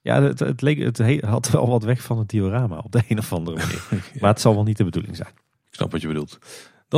Ja, 0.00 0.22
het, 0.22 0.38
het, 0.38 0.62
leek, 0.62 0.78
het 0.78 1.20
had 1.20 1.50
wel 1.50 1.68
wat 1.68 1.82
weg 1.82 2.02
van 2.02 2.18
het 2.18 2.28
diorama 2.28 2.78
op 2.78 2.92
de 2.92 3.02
een 3.08 3.18
of 3.18 3.32
andere 3.32 3.56
manier. 3.56 3.82
ja. 3.90 3.98
Maar 4.20 4.30
het 4.30 4.40
zal 4.40 4.54
wel 4.54 4.64
niet 4.64 4.76
de 4.76 4.84
bedoeling 4.84 5.16
zijn. 5.16 5.32
Ik 5.68 5.74
snap 5.74 5.92
wat 5.92 6.00
je 6.00 6.08
bedoelt. 6.08 6.38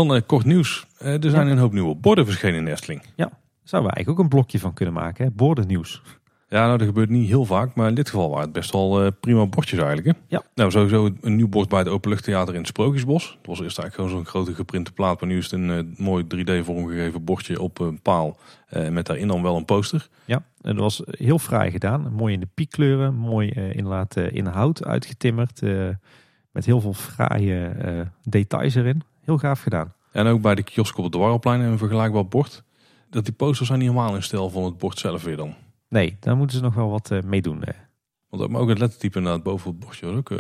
Dan 0.05 0.27
kort 0.27 0.45
nieuws. 0.45 0.87
er 0.99 1.31
zijn 1.31 1.47
ja. 1.47 1.53
een 1.53 1.59
hoop 1.59 1.73
nieuwe 1.73 1.95
borden 1.95 2.27
verschenen 2.27 2.61
in 2.61 2.69
Estling. 2.69 3.03
Ja, 3.15 3.31
zouden 3.63 3.91
we 3.91 3.97
eigenlijk 3.97 4.09
ook 4.09 4.19
een 4.19 4.29
blokje 4.29 4.59
van 4.59 4.73
kunnen 4.73 4.95
maken. 4.95 5.25
Hè? 5.25 5.31
Bordennieuws. 5.31 6.03
Ja, 6.49 6.67
nou 6.67 6.79
dat 6.79 6.87
gebeurt 6.87 7.09
niet 7.09 7.29
heel 7.29 7.45
vaak, 7.45 7.75
maar 7.75 7.89
in 7.89 7.95
dit 7.95 8.11
geval 8.11 8.29
waren 8.29 8.45
het 8.45 8.53
best 8.53 8.73
wel 8.73 9.05
uh, 9.05 9.11
prima 9.21 9.47
bordjes 9.47 9.79
eigenlijk. 9.79 10.17
Hè? 10.17 10.23
Ja. 10.37 10.43
Nou, 10.55 10.71
sowieso 10.71 11.11
een 11.21 11.37
nieuw 11.37 11.49
bord 11.49 11.69
bij 11.69 11.79
het 11.79 11.89
Openluchttheater 11.89 12.55
in 12.55 12.59
het 12.59 12.69
Sprookjesbos. 12.69 13.27
Dat 13.27 13.47
was 13.47 13.61
eerst 13.61 13.79
eigenlijk 13.79 13.95
gewoon 13.95 14.11
zo'n 14.11 14.33
grote 14.33 14.55
geprinte 14.55 14.93
plaat, 14.93 15.21
maar 15.21 15.29
nu 15.29 15.39
is 15.39 15.51
het 15.51 15.61
een 15.61 15.69
uh, 15.69 15.99
mooi 15.99 16.25
3D 16.25 16.65
vormgegeven 16.65 17.25
bordje 17.25 17.61
op 17.61 17.79
een 17.79 18.01
paal. 18.01 18.37
Uh, 18.73 18.89
met 18.89 19.07
daarin 19.07 19.29
dan 19.29 19.43
wel 19.43 19.57
een 19.57 19.65
poster. 19.65 20.09
Ja, 20.25 20.43
en 20.61 20.75
dat 20.75 20.83
was 20.83 21.03
heel 21.05 21.39
fraai 21.39 21.71
gedaan. 21.71 22.13
Mooi 22.13 22.35
in 22.35 22.41
de 22.41 22.49
piekkleuren, 22.55 23.15
mooi 23.15 23.49
inderdaad 23.51 24.17
in 24.17 24.47
hout 24.47 24.85
uitgetimmerd. 24.85 25.61
met 26.53 26.65
heel 26.65 26.81
veel 26.81 26.95
fraaie 26.95 27.73
details 28.23 28.75
erin. 28.75 29.03
Heel 29.27 29.39
gaaf 29.39 29.63
gedaan. 29.63 29.95
En 30.13 30.27
ook 30.27 30.41
bij 30.41 30.55
de 30.55 30.63
kiosk 30.63 30.97
op 30.97 31.05
het 31.05 31.13
Dwarrelplein 31.13 31.61
een 31.61 31.79
vergelijkbaar 31.79 32.27
bord. 32.27 32.63
Dat 33.11 33.25
die 33.25 33.35
posters 33.35 33.69
zijn 33.69 33.81
niet 33.81 33.89
helemaal 33.91 34.15
in 34.15 34.23
stijl 34.23 34.51
van 34.51 34.65
het 34.65 34.79
bord 34.79 34.99
zelf 34.99 35.23
weer 35.23 35.37
dan. 35.37 35.55
Nee, 35.89 36.17
daar 36.21 36.37
moeten 36.37 36.57
ze 36.57 36.63
nog 36.63 36.75
wel 36.75 36.91
wat 36.91 37.11
uh, 37.11 37.23
mee 37.23 37.43
doen. 37.43 37.65
Want 38.29 38.51
maar 38.51 38.61
ook 38.61 38.69
het 38.69 38.79
lettertype 38.79 39.19
inderdaad 39.19 39.43
boven 39.43 39.71
het 39.71 39.79
bordje 39.79 40.07
was 40.07 40.17
ook 40.17 40.31
uh, 40.31 40.39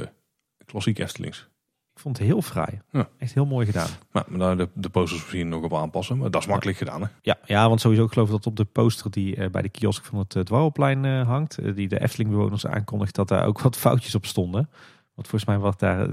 klassiek 0.64 0.98
Estelings. 0.98 1.48
Ik 1.94 2.00
vond 2.00 2.18
het 2.18 2.26
heel 2.26 2.42
fraai. 2.42 2.80
Ja. 2.90 3.08
Echt 3.18 3.34
heel 3.34 3.46
mooi 3.46 3.66
gedaan. 3.66 3.88
Maar, 4.12 4.24
maar 4.28 4.38
daar 4.38 4.56
de, 4.56 4.68
de 4.74 4.88
posters 4.88 5.20
misschien 5.20 5.48
nog 5.48 5.62
op 5.62 5.74
aanpassen. 5.74 6.18
Maar 6.18 6.30
dat 6.30 6.42
is 6.42 6.48
makkelijk 6.48 6.78
gedaan 6.78 7.02
hè? 7.02 7.08
Ja, 7.22 7.38
ja, 7.44 7.68
want 7.68 7.80
sowieso 7.80 8.04
ik 8.04 8.12
geloof 8.12 8.30
dat 8.30 8.46
op 8.46 8.56
de 8.56 8.64
poster 8.64 9.10
die 9.10 9.50
bij 9.50 9.62
de 9.62 9.68
kiosk 9.68 10.04
van 10.04 10.18
het 10.18 10.34
uh, 10.34 10.42
Dwarrelplein 10.42 11.04
hangt. 11.04 11.74
die 11.74 11.88
de 11.88 12.00
Efteling 12.00 12.30
bewoners 12.30 12.66
aankondigt 12.66 13.14
dat 13.14 13.28
daar 13.28 13.46
ook 13.46 13.60
wat 13.60 13.76
foutjes 13.76 14.14
op 14.14 14.26
stonden. 14.26 14.68
Want 15.16 15.28
volgens 15.28 15.44
mij 15.44 15.58
was 15.58 15.76
daar 15.76 16.08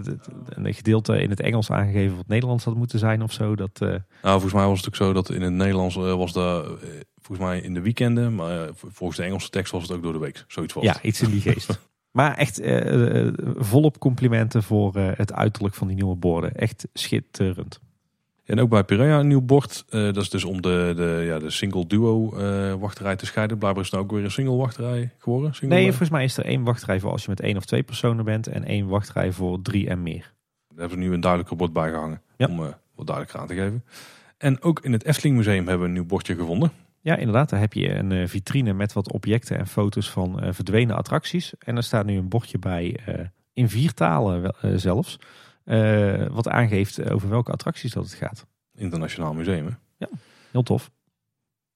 een 0.49 0.73
gedeelte 0.73 1.21
in 1.21 1.29
het 1.29 1.39
Engels 1.39 1.71
aangegeven 1.71 2.15
wat 2.15 2.27
Nederlands 2.27 2.63
had 2.63 2.75
moeten 2.75 2.99
zijn 2.99 3.21
of 3.21 3.31
zo. 3.31 3.55
Dat, 3.55 3.79
Nou, 3.79 4.01
volgens 4.21 4.53
mij 4.53 4.65
was 4.65 4.77
het 4.77 4.87
ook 4.87 4.95
zo 4.95 5.13
dat 5.13 5.29
in 5.29 5.41
het 5.41 5.53
Nederlands 5.53 5.95
was 5.95 6.33
daar 6.33 6.63
volgens 7.21 7.47
mij 7.47 7.59
in 7.61 7.73
de 7.73 7.81
weekenden. 7.81 8.35
Maar 8.35 8.69
volgens 8.73 9.17
de 9.19 9.23
Engelse 9.23 9.49
tekst 9.49 9.71
was 9.71 9.81
het 9.81 9.91
ook 9.91 10.03
door 10.03 10.13
de 10.13 10.19
week. 10.19 10.43
Zoiets 10.47 10.73
was 10.73 10.83
Ja, 10.83 11.01
iets 11.01 11.21
in 11.21 11.29
die 11.29 11.41
geest. 11.41 11.79
maar 12.11 12.35
echt 12.37 12.61
volop 13.55 13.99
complimenten 13.99 14.63
voor 14.63 14.95
het 14.95 15.33
uiterlijk 15.33 15.75
van 15.75 15.87
die 15.87 15.95
nieuwe 15.95 16.15
borden. 16.15 16.55
Echt 16.55 16.87
schitterend. 16.93 17.79
En 18.43 18.59
ook 18.59 18.69
bij 18.69 18.83
Pirea 18.83 19.19
een 19.19 19.27
nieuw 19.27 19.41
bord. 19.41 19.85
Uh, 19.89 20.03
dat 20.03 20.17
is 20.17 20.29
dus 20.29 20.43
om 20.43 20.61
de, 20.61 20.93
de, 20.95 21.23
ja, 21.25 21.39
de 21.39 21.49
single 21.49 21.87
duo 21.87 22.29
wachterij 22.79 23.15
te 23.15 23.25
scheiden. 23.25 23.57
Blijkbaar 23.57 23.83
is 23.83 23.89
het 23.89 23.99
nou 23.99 24.11
ook 24.11 24.15
weer 24.17 24.25
een 24.25 24.31
single 24.31 24.55
wachterij 24.55 25.11
geworden. 25.17 25.53
Single 25.53 25.77
nee, 25.77 25.87
volgens 25.87 26.09
mij 26.09 26.23
is 26.23 26.37
er 26.37 26.45
één 26.45 26.63
wachtrij 26.63 26.99
voor 26.99 27.11
als 27.11 27.23
je 27.23 27.29
met 27.29 27.39
één 27.39 27.57
of 27.57 27.65
twee 27.65 27.83
personen 27.83 28.25
bent. 28.25 28.47
En 28.47 28.63
één 28.63 28.87
wachtrij 28.87 29.31
voor 29.31 29.61
drie 29.61 29.89
en 29.89 30.03
meer. 30.03 30.33
Daar 30.67 30.79
hebben 30.79 30.97
we 30.97 31.03
nu 31.03 31.13
een 31.13 31.21
duidelijker 31.21 31.57
bord 31.57 31.73
bijgehangen. 31.73 32.21
Ja. 32.37 32.47
Om 32.47 32.57
wat 32.95 33.07
duidelijker 33.07 33.39
aan 33.39 33.47
te 33.47 33.53
geven. 33.53 33.83
En 34.37 34.61
ook 34.61 34.79
in 34.79 34.91
het 34.91 35.05
Efteling 35.05 35.35
Museum 35.35 35.67
hebben 35.67 35.79
we 35.79 35.85
een 35.85 35.93
nieuw 35.93 36.05
bordje 36.05 36.35
gevonden. 36.35 36.71
Ja, 37.01 37.15
inderdaad. 37.15 37.49
Daar 37.49 37.59
heb 37.59 37.73
je 37.73 37.95
een 37.95 38.29
vitrine 38.29 38.73
met 38.73 38.93
wat 38.93 39.11
objecten 39.11 39.57
en 39.57 39.67
foto's 39.67 40.09
van 40.09 40.43
uh, 40.43 40.49
verdwenen 40.51 40.95
attracties. 40.95 41.53
En 41.59 41.75
er 41.75 41.83
staat 41.83 42.05
nu 42.05 42.17
een 42.17 42.29
bordje 42.29 42.59
bij, 42.59 42.99
uh, 43.09 43.15
in 43.53 43.69
vier 43.69 43.93
talen 43.93 44.55
uh, 45.65 45.75
zelfs, 45.75 46.33
wat 46.33 46.47
aangeeft 46.47 47.09
over 47.09 47.29
welke 47.29 47.51
attracties 47.51 47.93
dat 47.93 48.03
het 48.03 48.13
gaat. 48.13 48.45
Internationaal 48.75 49.33
museum, 49.33 49.65
hè? 49.65 49.71
Ja, 49.97 50.09
heel 50.51 50.63
tof. 50.63 50.91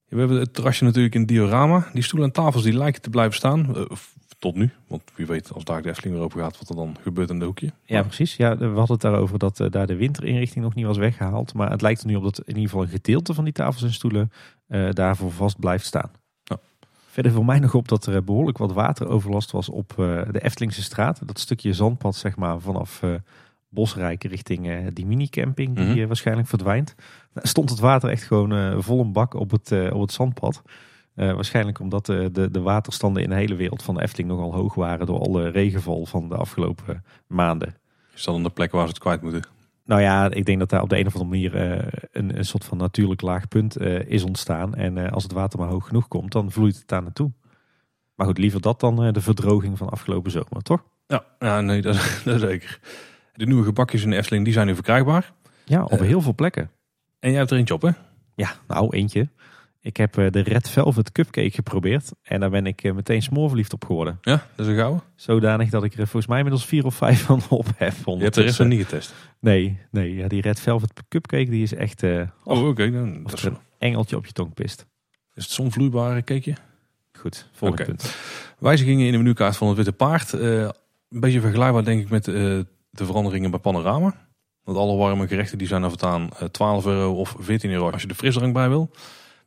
we 0.05 0.19
hebben 0.19 0.39
het 0.39 0.53
terrasje 0.53 0.83
natuurlijk 0.83 1.15
in 1.15 1.25
diorama. 1.25 1.89
Die 1.93 2.03
stoelen 2.03 2.27
en 2.27 2.33
tafels 2.33 2.63
die 2.63 2.77
lijken 2.77 3.01
te 3.01 3.09
blijven 3.09 3.35
staan. 3.35 3.87
tot 4.39 4.55
nu, 4.55 4.71
want 4.87 5.03
wie 5.15 5.25
weet 5.25 5.53
als 5.53 5.63
daar 5.63 5.81
de 5.81 5.89
Efteling 5.89 6.15
weer 6.15 6.23
open 6.23 6.39
gaat, 6.39 6.59
wat 6.59 6.69
er 6.69 6.75
dan 6.75 6.97
gebeurt 7.01 7.29
in 7.29 7.39
de 7.39 7.45
hoekje. 7.45 7.71
Ja, 7.85 8.03
precies. 8.03 8.35
Ja, 8.35 8.57
we 8.57 8.65
hadden 8.65 8.91
het 8.91 9.01
daarover 9.01 9.39
dat 9.39 9.67
daar 9.69 9.87
de 9.87 9.95
winterinrichting 9.95 10.63
nog 10.63 10.75
niet 10.75 10.85
was 10.85 10.97
weggehaald. 10.97 11.53
Maar 11.53 11.71
het 11.71 11.81
lijkt 11.81 12.01
er 12.01 12.07
nu 12.07 12.15
op 12.15 12.23
dat 12.23 12.39
in 12.39 12.45
ieder 12.47 12.63
geval 12.63 12.81
een 12.81 12.89
gedeelte 12.89 13.33
van 13.33 13.43
die 13.43 13.53
tafels 13.53 13.83
en 13.83 13.93
stoelen 13.93 14.31
daarvoor 14.91 15.31
vast 15.31 15.59
blijft 15.59 15.85
staan. 15.85 16.11
Ja. 16.43 16.59
Verder 17.09 17.31
viel 17.31 17.43
mij 17.43 17.59
nog 17.59 17.73
op 17.73 17.87
dat 17.87 18.05
er 18.05 18.23
behoorlijk 18.23 18.57
wat 18.57 18.73
wateroverlast 18.73 19.51
was 19.51 19.69
op 19.69 19.93
de 20.31 20.39
Eftelingse 20.41 20.83
straat. 20.83 21.27
Dat 21.27 21.39
stukje 21.39 21.73
zandpad 21.73 22.15
zeg 22.15 22.35
maar 22.35 22.59
vanaf 22.59 23.01
Bosrijk 23.69 24.23
richting 24.23 24.89
die 24.93 25.05
minicamping 25.05 25.75
die 25.75 25.85
mm 25.85 25.91
-hmm. 25.91 26.07
waarschijnlijk 26.07 26.47
verdwijnt. 26.47 26.95
Stond 27.33 27.69
het 27.69 27.79
water 27.79 28.09
echt 28.09 28.23
gewoon 28.23 28.83
vol 28.83 28.99
een 28.99 29.11
bak 29.11 29.33
op 29.33 29.51
het, 29.51 29.91
op 29.91 30.01
het 30.01 30.11
zandpad. 30.11 30.61
waarschijnlijk 31.13 31.79
omdat 31.79 32.05
de, 32.05 32.29
de, 32.31 32.51
de 32.51 32.61
waterstanden 32.61 33.23
in 33.23 33.29
de 33.29 33.35
hele 33.35 33.55
wereld 33.55 33.83
van 33.83 33.95
de 33.95 34.01
Efteling 34.01 34.29
nogal 34.29 34.53
hoog 34.53 34.75
waren 34.75 35.05
door 35.05 35.19
alle 35.19 35.49
regenval 35.49 36.05
van 36.05 36.29
de 36.29 36.35
afgelopen 36.35 37.03
maanden. 37.27 37.75
Is 38.15 38.23
dat 38.23 38.33
dan 38.33 38.43
de 38.43 38.49
plek 38.49 38.71
waar 38.71 38.83
ze 38.83 38.89
het 38.89 38.99
kwijt 38.99 39.21
moeten? 39.21 39.43
Nou 39.87 40.01
ja, 40.01 40.29
ik 40.29 40.45
denk 40.45 40.59
dat 40.59 40.69
daar 40.69 40.81
op 40.81 40.89
de 40.89 40.99
een 40.99 41.07
of 41.07 41.15
andere 41.15 41.31
manier 41.31 41.55
uh, 41.55 41.87
een, 42.11 42.37
een 42.37 42.45
soort 42.45 42.65
van 42.65 42.77
natuurlijk 42.77 43.21
laag 43.21 43.47
punt 43.47 43.81
uh, 43.81 43.99
is 43.99 44.23
ontstaan. 44.23 44.75
En 44.75 44.97
uh, 44.97 45.11
als 45.11 45.23
het 45.23 45.31
water 45.31 45.59
maar 45.59 45.67
hoog 45.67 45.87
genoeg 45.87 46.07
komt, 46.07 46.31
dan 46.31 46.51
vloeit 46.51 46.75
het 46.75 46.87
daar 46.87 47.01
naartoe. 47.01 47.31
Maar 48.15 48.27
goed, 48.27 48.37
liever 48.37 48.61
dat 48.61 48.79
dan 48.79 49.13
de 49.13 49.21
verdroging 49.21 49.77
van 49.77 49.89
afgelopen 49.89 50.31
zomer, 50.31 50.61
toch? 50.61 50.83
Ja, 51.07 51.25
ja 51.39 51.61
nee, 51.61 51.81
dat, 51.81 51.95
dat 52.25 52.39
zeker. 52.39 52.79
De 53.37 53.45
nieuwe 53.45 53.63
gebakjes 53.63 54.03
in 54.03 54.09
de 54.09 54.15
Efteling, 54.15 54.43
die 54.43 54.53
zijn 54.53 54.67
nu 54.67 54.73
verkrijgbaar. 54.73 55.33
Ja, 55.65 55.83
op 55.83 55.99
heel 55.99 56.21
veel 56.21 56.35
plekken. 56.35 56.71
En 57.19 57.29
jij 57.29 57.39
hebt 57.39 57.51
er 57.51 57.57
eentje 57.57 57.73
op, 57.73 57.81
hè? 57.81 57.89
Ja, 58.35 58.55
nou 58.67 58.95
eentje. 58.95 59.29
Ik 59.81 59.97
heb 59.97 60.13
de 60.13 60.39
Red 60.39 60.69
Velvet 60.69 61.11
Cupcake 61.11 61.51
geprobeerd. 61.51 62.11
En 62.21 62.39
daar 62.39 62.49
ben 62.49 62.65
ik 62.65 62.93
meteen 62.93 63.21
smoorverliefd 63.21 63.73
op 63.73 63.85
geworden. 63.85 64.17
Ja, 64.21 64.45
dat 64.55 64.65
is 64.65 64.71
een 64.71 64.77
gouden. 64.77 65.01
Zodanig 65.15 65.69
dat 65.69 65.83
ik 65.83 65.91
er 65.91 65.97
volgens 65.97 66.27
mij 66.27 66.37
inmiddels 66.37 66.65
vier 66.65 66.85
of 66.85 66.95
vijf 66.95 67.21
van 67.21 67.41
op 67.49 67.65
heb. 67.75 67.93
Je 68.05 68.17
hebt 68.17 68.35
de 68.35 68.41
rest 68.41 68.59
nog 68.59 68.67
niet 68.67 68.81
getest? 68.81 69.13
Nee, 69.39 69.79
nee 69.91 70.15
ja, 70.15 70.27
die 70.27 70.41
Red 70.41 70.59
Velvet 70.59 71.03
Cupcake 71.09 71.49
die 71.49 71.63
is 71.63 71.73
echt... 71.73 72.03
Uh, 72.03 72.21
oh, 72.43 72.59
oké. 72.59 72.67
Okay, 72.67 72.91
dan 72.91 73.23
dat 73.23 73.33
is 73.33 73.43
een 73.43 73.57
engeltje 73.77 74.15
op 74.15 74.25
je 74.25 74.31
tong 74.31 74.53
pist. 74.53 74.85
Is 75.33 75.43
het 75.43 75.51
zo'n 75.51 75.71
vloeibare 75.71 76.23
cakeje? 76.23 76.55
Goed, 77.11 77.49
volgende 77.51 77.83
okay. 77.83 77.95
punt. 77.95 78.15
Wijzigingen 78.59 79.05
in 79.05 79.11
de 79.11 79.17
menukaart 79.17 79.57
van 79.57 79.67
het 79.67 79.75
Witte 79.75 79.91
Paard. 79.91 80.33
Uh, 80.33 80.61
een 81.09 81.19
beetje 81.19 81.41
vergelijkbaar 81.41 81.83
denk 81.83 82.01
ik 82.01 82.09
met 82.09 82.27
uh, 82.27 82.59
de 82.97 83.05
veranderingen 83.05 83.51
bij 83.51 83.59
Panorama. 83.59 84.15
Want 84.63 84.77
alle 84.77 84.97
warme 84.97 85.27
gerechten 85.27 85.57
die 85.57 85.67
zijn 85.67 85.83
er 85.83 85.89
voortaan 85.89 86.29
12 86.51 86.85
euro 86.85 87.13
of 87.13 87.35
14 87.39 87.71
euro 87.71 87.91
als 87.91 88.01
je 88.01 88.07
de 88.07 88.15
frisdrank 88.15 88.53
bij 88.53 88.69
wil. 88.69 88.89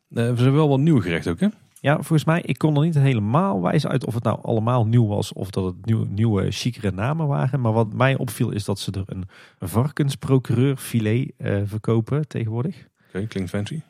we 0.09 0.35
zijn 0.37 0.53
wel 0.53 0.69
wat 0.69 0.79
nieuwe 0.79 1.01
gerechten 1.01 1.33
ook 1.33 1.41
hè? 1.41 1.49
Ja, 1.81 1.95
volgens 1.95 2.25
mij, 2.25 2.41
ik 2.41 2.59
kon 2.59 2.77
er 2.77 2.85
niet 2.85 2.95
helemaal 2.95 3.63
wijzen 3.63 3.91
uit 3.91 4.07
of 4.07 4.15
het 4.15 4.23
nou 4.23 4.39
allemaal 4.43 4.87
nieuw 4.87 5.07
was 5.07 5.33
of 5.33 5.51
dat 5.51 5.65
het 5.65 5.87
nieuw, 5.87 6.05
nieuwe, 6.05 6.51
chicere 6.51 6.91
namen 6.91 7.27
waren. 7.27 7.61
Maar 7.61 7.73
wat 7.73 7.93
mij 7.93 8.17
opviel 8.17 8.51
is 8.51 8.65
dat 8.65 8.79
ze 8.79 8.91
er 8.93 9.03
een 9.07 9.29
varkensprocureur 9.59 10.77
filet 10.77 11.33
uh, 11.39 11.61
verkopen 11.65 12.29
tegenwoordig. 12.29 12.77
Oké, 12.77 12.89
okay, 13.09 13.27
klinkt 13.27 13.51
fancy. 13.51 13.81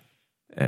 Uh, 0.55 0.67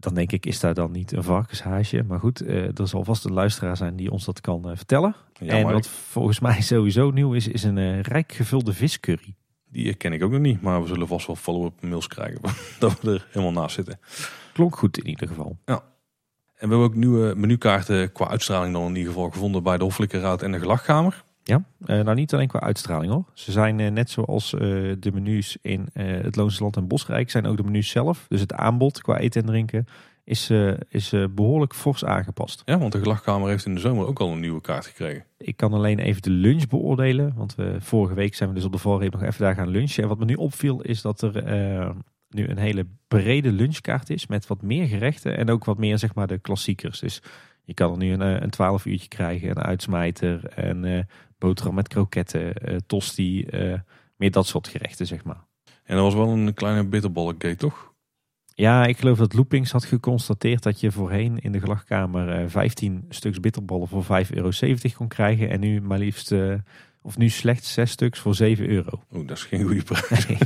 dan 0.00 0.14
denk 0.14 0.32
ik, 0.32 0.46
is 0.46 0.60
daar 0.60 0.74
dan 0.74 0.90
niet 0.90 1.12
een 1.12 1.22
varkenshaasje? 1.22 2.02
Maar 2.02 2.20
goed, 2.20 2.42
uh, 2.42 2.78
er 2.78 2.88
zal 2.88 3.04
vast 3.04 3.24
een 3.24 3.32
luisteraar 3.32 3.76
zijn 3.76 3.96
die 3.96 4.10
ons 4.10 4.24
dat 4.24 4.40
kan 4.40 4.62
vertellen. 4.74 5.14
Ja, 5.32 5.52
en 5.52 5.64
wat 5.64 5.84
ik... 5.84 5.90
volgens 5.90 6.40
mij 6.40 6.60
sowieso 6.72 7.10
nieuw 7.10 7.32
is, 7.32 7.48
is 7.48 7.62
een 7.62 8.00
rijk 8.00 8.32
gevulde 8.32 8.72
viscurry. 8.72 9.34
Die 9.68 9.94
ken 9.94 10.12
ik 10.12 10.22
ook 10.22 10.30
nog 10.30 10.40
niet, 10.40 10.60
maar 10.62 10.82
we 10.82 10.88
zullen 10.88 11.08
vast 11.08 11.26
wel 11.26 11.36
follow-up 11.36 11.82
mails 11.82 12.06
krijgen 12.06 12.40
dat 12.78 13.00
we 13.00 13.12
er 13.12 13.26
helemaal 13.30 13.62
naast 13.62 13.74
zitten. 13.74 13.98
Klonk 14.52 14.76
goed 14.76 14.98
in 14.98 15.08
ieder 15.08 15.28
geval. 15.28 15.58
Ja. 15.64 15.82
En 16.56 16.68
we 16.68 16.74
hebben 16.74 16.78
ook 16.78 16.94
nieuwe 16.94 17.34
menukaarten 17.34 18.12
qua 18.12 18.28
uitstraling 18.28 18.72
dan 18.72 18.88
in 18.88 18.96
ieder 18.96 19.12
geval 19.12 19.30
gevonden 19.30 19.62
bij 19.62 19.76
de 19.76 19.82
Hoffelijke 19.82 20.20
Raad 20.20 20.42
en 20.42 20.52
de 20.52 20.58
Gelachkamer. 20.58 21.24
Ja, 21.48 21.64
uh, 21.80 22.00
nou 22.00 22.14
niet 22.14 22.34
alleen 22.34 22.48
qua 22.48 22.60
uitstraling 22.60 23.12
hoor. 23.12 23.24
Ze 23.32 23.52
zijn 23.52 23.78
uh, 23.78 23.90
net 23.90 24.10
zoals 24.10 24.52
uh, 24.52 24.60
de 24.98 25.12
menus 25.12 25.56
in 25.62 25.88
het 25.92 26.36
Loonse 26.36 26.62
Land 26.62 26.76
en 26.76 26.86
Bosrijk 26.86 27.30
zijn 27.30 27.46
ook 27.46 27.56
de 27.56 27.62
menus 27.62 27.88
zelf. 27.88 28.26
Dus 28.28 28.40
het 28.40 28.52
aanbod 28.52 29.00
qua 29.00 29.18
eten 29.18 29.40
en 29.40 29.46
drinken 29.46 29.86
is, 30.24 30.50
is 30.88 31.14
behoorlijk 31.34 31.74
fors 31.74 32.04
aangepast. 32.04 32.62
Ja, 32.64 32.78
want 32.78 32.92
de 32.92 32.98
Gelachkamer 32.98 33.48
heeft 33.48 33.66
in 33.66 33.74
de 33.74 33.80
zomer 33.80 34.06
ook 34.06 34.20
al 34.20 34.32
een 34.32 34.40
nieuwe 34.40 34.60
kaart 34.60 34.86
gekregen. 34.86 35.24
Ik 35.38 35.56
kan 35.56 35.72
alleen 35.72 35.98
even 35.98 36.22
de 36.22 36.30
lunch 36.30 36.68
beoordelen. 36.68 37.32
Want 37.36 37.54
we, 37.54 37.76
vorige 37.78 38.14
week 38.14 38.34
zijn 38.34 38.48
we 38.48 38.54
dus 38.54 38.64
op 38.64 38.72
de 38.72 38.78
valreep 38.78 39.12
nog 39.12 39.22
even 39.22 39.44
daar 39.44 39.54
gaan 39.54 39.68
lunchen. 39.68 40.02
En 40.02 40.08
wat 40.08 40.18
me 40.18 40.24
nu 40.24 40.34
opviel 40.34 40.80
is 40.80 41.02
dat 41.02 41.22
er 41.22 41.94
nu 42.28 42.48
een 42.48 42.58
hele 42.58 42.86
brede 43.08 43.52
lunchkaart 43.52 44.10
is 44.10 44.26
met 44.26 44.46
wat 44.46 44.62
meer 44.62 44.86
gerechten 44.86 45.36
en 45.36 45.50
ook 45.50 45.64
wat 45.64 45.78
meer 45.78 45.98
zeg 45.98 46.14
maar 46.14 46.26
de 46.26 46.38
klassiekers. 46.38 47.00
Dus 47.00 47.22
je 47.66 47.74
kan 47.74 47.90
er 47.90 47.96
nu 47.96 48.12
een, 48.12 48.42
een 48.42 48.50
12 48.50 48.86
uurtje 48.86 49.08
krijgen, 49.08 49.50
een 49.50 49.62
uitsmijter, 49.62 50.52
uh, 50.74 51.00
boterham 51.46 51.74
met 51.74 51.88
kroketten, 51.88 52.72
uh, 52.72 52.76
tosti, 52.86 53.46
uh, 53.50 53.78
meer 54.16 54.30
dat 54.30 54.46
soort 54.46 54.68
gerechten 54.68 55.06
zeg 55.06 55.24
maar. 55.24 55.44
En 55.84 55.96
er 55.96 56.02
was 56.02 56.14
wel 56.14 56.28
een 56.28 56.54
kleine 56.54 56.84
bitterballencake 56.84 57.56
toch? 57.56 57.94
Ja, 58.54 58.86
ik 58.86 58.98
geloof 58.98 59.18
dat 59.18 59.34
Loopings 59.34 59.72
had 59.72 59.84
geconstateerd 59.84 60.62
dat 60.62 60.80
je 60.80 60.92
voorheen 60.92 61.38
in 61.38 61.52
de 61.52 61.60
gelachkamer 61.60 62.50
15 62.50 63.04
stuks 63.08 63.40
bitterballen 63.40 63.88
voor 63.88 64.04
5,70 64.04 64.08
euro 64.30 64.50
kon 64.96 65.08
krijgen 65.08 65.50
en 65.50 65.60
nu 65.60 65.80
maar 65.80 65.98
liefst 65.98 66.34
Of 67.02 67.18
nu 67.18 67.28
slechts 67.28 67.72
zes 67.72 67.90
stuks 67.90 68.18
voor 68.18 68.34
7 68.34 68.68
euro. 68.68 69.02
Oeh, 69.12 69.26
dat 69.26 69.36
is 69.36 69.44
geen 69.44 69.62
goede 69.62 69.82
prijs. 69.92 70.26
Nee. 70.26 70.38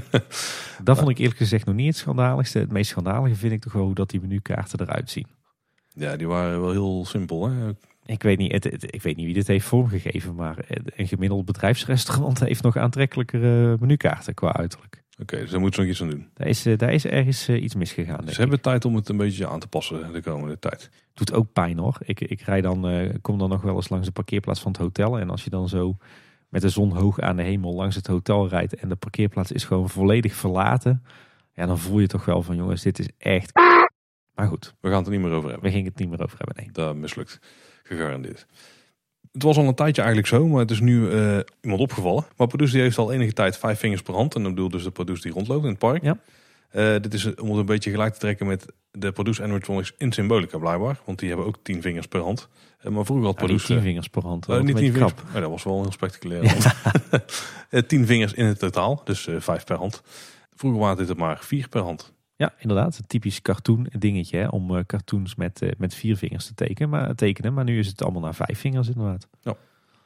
dat 0.82 0.98
vond 0.98 1.10
ik 1.10 1.18
eerlijk 1.18 1.38
gezegd 1.38 1.66
nog 1.66 1.74
niet 1.74 1.86
het 1.86 1.96
schandaligste. 1.96 2.58
Het 2.58 2.72
meest 2.72 2.90
schandalige 2.90 3.34
vind 3.34 3.52
ik 3.52 3.60
toch 3.60 3.72
wel 3.72 3.84
hoe 3.84 3.94
dat 3.94 4.10
die 4.10 4.20
menukaarten 4.20 4.80
eruit 4.80 5.10
zien. 5.10 5.26
Ja, 5.94 6.16
die 6.16 6.26
waren 6.26 6.60
wel 6.60 6.70
heel 6.70 7.04
simpel. 7.06 7.48
Hè? 7.48 7.72
Ik 8.10 8.22
weet, 8.22 8.38
niet, 8.38 8.52
het, 8.52 8.64
het- 8.64 8.94
ik 8.94 9.02
weet 9.02 9.16
niet 9.16 9.24
wie 9.24 9.34
dit 9.34 9.46
heeft 9.46 9.66
vormgegeven, 9.66 10.34
maar 10.34 10.56
een 10.96 11.06
gemiddeld 11.08 11.44
bedrijfsrestaurant 11.44 12.40
heeft 12.48 12.62
nog 12.62 12.76
aantrekkelijkere 12.76 13.76
menukaarten 13.80 14.34
qua 14.34 14.52
uiterlijk. 14.52 15.02
Oké, 15.20 15.36
dus 15.36 15.50
daar 15.50 15.60
moeten 15.60 15.74
ze 15.74 15.80
nog 15.88 15.90
iets 15.90 16.02
aan 16.02 16.10
doen. 16.10 16.28
Daar 16.34 16.46
is, 16.46 16.66
eh, 16.66 16.78
daar 16.78 16.92
is 16.92 17.06
ergens 17.06 17.48
eh, 17.48 17.62
iets 17.62 17.74
misgegaan. 17.74 18.22
Ze 18.24 18.30
ik. 18.30 18.36
hebben 18.36 18.60
tijd 18.60 18.84
om 18.84 18.94
het 18.94 19.08
een 19.08 19.16
beetje 19.16 19.48
aan 19.48 19.60
te 19.60 19.68
passen 19.68 20.12
de 20.12 20.22
komende 20.22 20.58
tijd. 20.58 20.90
doet 21.14 21.32
ook 21.32 21.52
pijn 21.52 21.78
hoor. 21.78 21.96
Ik, 22.04 22.20
ik 22.20 22.40
rij 22.40 22.60
dan, 22.60 22.88
eh, 22.88 23.14
kom 23.20 23.38
dan 23.38 23.48
nog 23.48 23.62
wel 23.62 23.74
eens 23.74 23.88
langs 23.88 24.06
de 24.06 24.12
parkeerplaats 24.12 24.60
van 24.60 24.72
het 24.72 24.80
hotel. 24.80 25.18
En 25.18 25.30
als 25.30 25.44
je 25.44 25.50
dan 25.50 25.68
zo 25.68 25.96
met 26.48 26.62
de 26.62 26.68
zon 26.68 26.96
hoog 26.96 27.20
aan 27.20 27.36
de 27.36 27.42
hemel 27.42 27.74
langs 27.74 27.96
het 27.96 28.06
hotel 28.06 28.48
rijdt 28.48 28.74
en 28.74 28.88
de 28.88 28.96
parkeerplaats 28.96 29.52
is 29.52 29.64
gewoon 29.64 29.88
volledig 29.90 30.34
verlaten. 30.34 31.02
Ja, 31.54 31.66
dan 31.66 31.78
voel 31.78 31.98
je 32.00 32.06
toch 32.06 32.24
wel 32.24 32.42
van 32.42 32.56
jongens, 32.56 32.82
dit 32.82 32.98
is 32.98 33.08
echt... 33.18 33.50
Maar 34.34 34.48
goed, 34.48 34.74
We 34.80 34.88
gaan 34.88 34.96
het 34.98 35.06
er 35.06 35.12
niet 35.12 35.22
meer 35.22 35.30
over 35.32 35.50
hebben. 35.50 35.66
we 35.68 35.74
gingen 35.74 35.90
het 35.90 35.98
niet 35.98 36.08
meer 36.10 36.22
over 36.22 36.38
hebben. 36.38 36.56
Nee. 36.56 36.72
Dat 36.72 36.96
mislukt. 36.96 37.38
Gegarandeerd. 37.90 38.46
Het 39.32 39.42
was 39.42 39.56
al 39.56 39.64
een 39.64 39.74
tijdje 39.74 40.02
eigenlijk 40.02 40.32
zo, 40.32 40.46
maar 40.46 40.60
het 40.60 40.70
is 40.70 40.80
nu 40.80 41.10
eh, 41.10 41.38
iemand 41.60 41.80
opgevallen. 41.80 42.24
Maar 42.36 42.46
Produce 42.46 42.72
die 42.72 42.82
heeft 42.82 42.98
al 42.98 43.12
enige 43.12 43.32
tijd 43.32 43.58
vijf 43.58 43.78
vingers 43.78 44.02
per 44.02 44.14
hand. 44.14 44.34
En 44.34 44.42
dat 44.42 44.54
bedoel 44.54 44.68
dus 44.68 44.82
de 44.82 44.90
Produce 44.90 45.22
die 45.22 45.32
rondloopt 45.32 45.64
in 45.64 45.70
het 45.70 45.78
park. 45.78 46.02
Ja. 46.02 46.18
Eh, 46.70 46.92
dit 47.00 47.14
is 47.14 47.34
om 47.34 47.48
het 47.48 47.58
een 47.58 47.66
beetje 47.66 47.90
gelijk 47.90 48.12
te 48.12 48.18
trekken 48.18 48.46
met 48.46 48.66
de 48.90 49.12
Produce 49.12 49.42
Animatronics 49.42 49.92
in 49.98 50.12
Symbolica 50.12 50.58
blijkbaar. 50.58 51.00
Want 51.04 51.18
die 51.18 51.28
hebben 51.28 51.46
ook 51.46 51.56
tien 51.62 51.82
vingers 51.82 52.06
per 52.06 52.20
hand. 52.20 52.48
Eh, 52.78 52.90
maar 52.90 53.04
vroeger 53.04 53.26
had 53.26 53.38
Ja, 53.38 53.44
Produce... 53.44 53.66
tien 53.66 53.80
vingers 53.80 54.08
per 54.08 54.22
hand. 54.22 54.46
dat 54.46 54.62
niet 54.62 54.76
tien 54.76 54.92
vingers. 54.92 55.12
Oh, 55.12 55.34
dat 55.34 55.50
was 55.50 55.64
wel 55.64 55.82
heel 55.82 55.92
spectaculair. 55.92 56.74
Tien 57.86 58.06
vingers 58.06 58.32
in 58.32 58.44
het 58.44 58.58
totaal, 58.58 59.00
dus 59.04 59.28
vijf 59.38 59.64
per 59.64 59.76
hand. 59.76 60.02
Vroeger 60.54 60.80
waren 60.80 60.96
dit 60.96 61.08
er 61.08 61.16
maar 61.16 61.38
vier 61.40 61.68
per 61.68 61.82
hand. 61.82 62.12
Ja, 62.40 62.52
inderdaad. 62.58 62.98
Een 62.98 63.06
typisch 63.06 63.42
cartoon 63.42 63.86
dingetje 63.98 64.36
hè, 64.36 64.46
om 64.48 64.76
eh, 64.76 64.84
cartoons 64.86 65.34
met, 65.34 65.62
eh, 65.62 65.70
met 65.78 65.94
vier 65.94 66.16
vingers 66.16 66.46
te 66.46 66.54
tekenen 66.54 66.90
maar, 66.90 67.14
tekenen. 67.14 67.54
Maar 67.54 67.64
nu 67.64 67.78
is 67.78 67.86
het 67.86 68.02
allemaal 68.02 68.20
naar 68.22 68.34
vijf 68.34 68.58
vingers 68.58 68.88
inderdaad. 68.88 69.28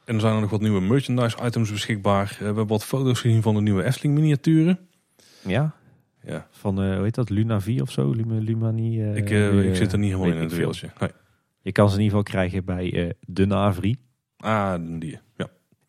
En 0.05 0.13
er 0.15 0.19
zijn 0.21 0.33
er 0.35 0.41
nog 0.41 0.49
wat 0.49 0.61
nieuwe 0.61 0.81
merchandise 0.81 1.37
items 1.43 1.71
beschikbaar. 1.71 2.29
Eh, 2.31 2.37
we 2.37 2.45
hebben 2.45 2.67
wat 2.67 2.85
foto's 2.85 3.19
gezien 3.19 3.41
van 3.41 3.55
de 3.55 3.61
nieuwe 3.61 3.83
Efteling 3.83 4.15
miniaturen. 4.15 4.79
Ja, 5.47 5.75
Ja, 6.23 6.47
van 6.51 6.81
eh, 6.81 6.93
hoe 6.95 7.03
heet 7.03 7.15
dat? 7.15 7.29
Lunavi 7.29 7.81
of 7.81 7.91
zo? 7.91 8.11
Luma, 8.11 8.39
Lumani? 8.39 9.01
eh, 9.01 9.15
ik, 9.15 9.29
eh, 9.29 9.69
ik 9.69 9.75
zit 9.75 9.91
er 9.91 9.99
niet 9.99 10.11
helemaal 10.11 10.33
in 10.35 10.41
het 10.41 10.55
wereldje. 10.55 10.89
Nee. 10.99 11.09
Je 11.61 11.71
kan 11.71 11.89
ze 11.89 11.95
in 11.97 12.01
ieder 12.03 12.17
geval 12.17 12.33
krijgen 12.33 12.65
bij 12.65 12.93
eh, 13.07 13.09
de 13.19 13.45
Navri. 13.45 13.95
Ah, 14.37 14.99
die. 14.99 15.19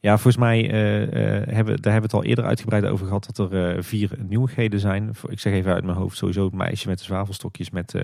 Ja. 0.01 0.13
Volgens 0.13 0.37
mij 0.37 0.71
eh, 0.71 1.03
eh, 1.03 1.47
hebben, 1.55 1.83
daar 1.83 1.93
hebben 1.93 2.11
we 2.11 2.17
het 2.17 2.25
al 2.25 2.25
eerder 2.25 2.45
uitgebreid 2.45 2.85
over 2.85 3.07
gehad 3.07 3.29
dat 3.33 3.53
er 3.53 3.77
eh, 3.77 3.83
vier 3.83 4.11
nieuwigheden 4.29 4.81
zijn. 4.81 5.13
Ik 5.29 5.41
zeg 5.41 5.53
even 5.53 5.73
uit 5.73 5.85
mijn 5.85 5.97
hoofd 5.97 6.17
sowieso 6.17 6.45
het 6.45 6.55
meisje 6.55 6.89
met 6.89 6.99
de 6.99 7.05
zwavelstokjes 7.05 7.71
met, 7.71 7.95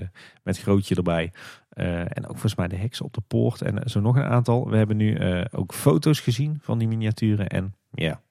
met 0.43 0.59
grootje 0.59 0.95
erbij. 0.95 1.31
En 1.69 2.23
ook 2.23 2.31
volgens 2.31 2.55
mij 2.55 2.67
de 2.67 2.75
heks 2.75 3.01
op 3.01 3.13
de 3.13 3.21
poort 3.27 3.61
en 3.61 3.89
zo 3.89 3.99
nog 3.99 4.15
een 4.15 4.23
aantal. 4.23 4.69
We 4.69 4.77
hebben 4.77 4.97
nu 4.97 5.19
ook 5.51 5.73
foto's 5.73 6.19
gezien 6.19 6.59
van 6.61 6.77
die 6.77 6.87
miniaturen. 6.87 7.47
En 7.47 7.75
ja, 7.91 8.21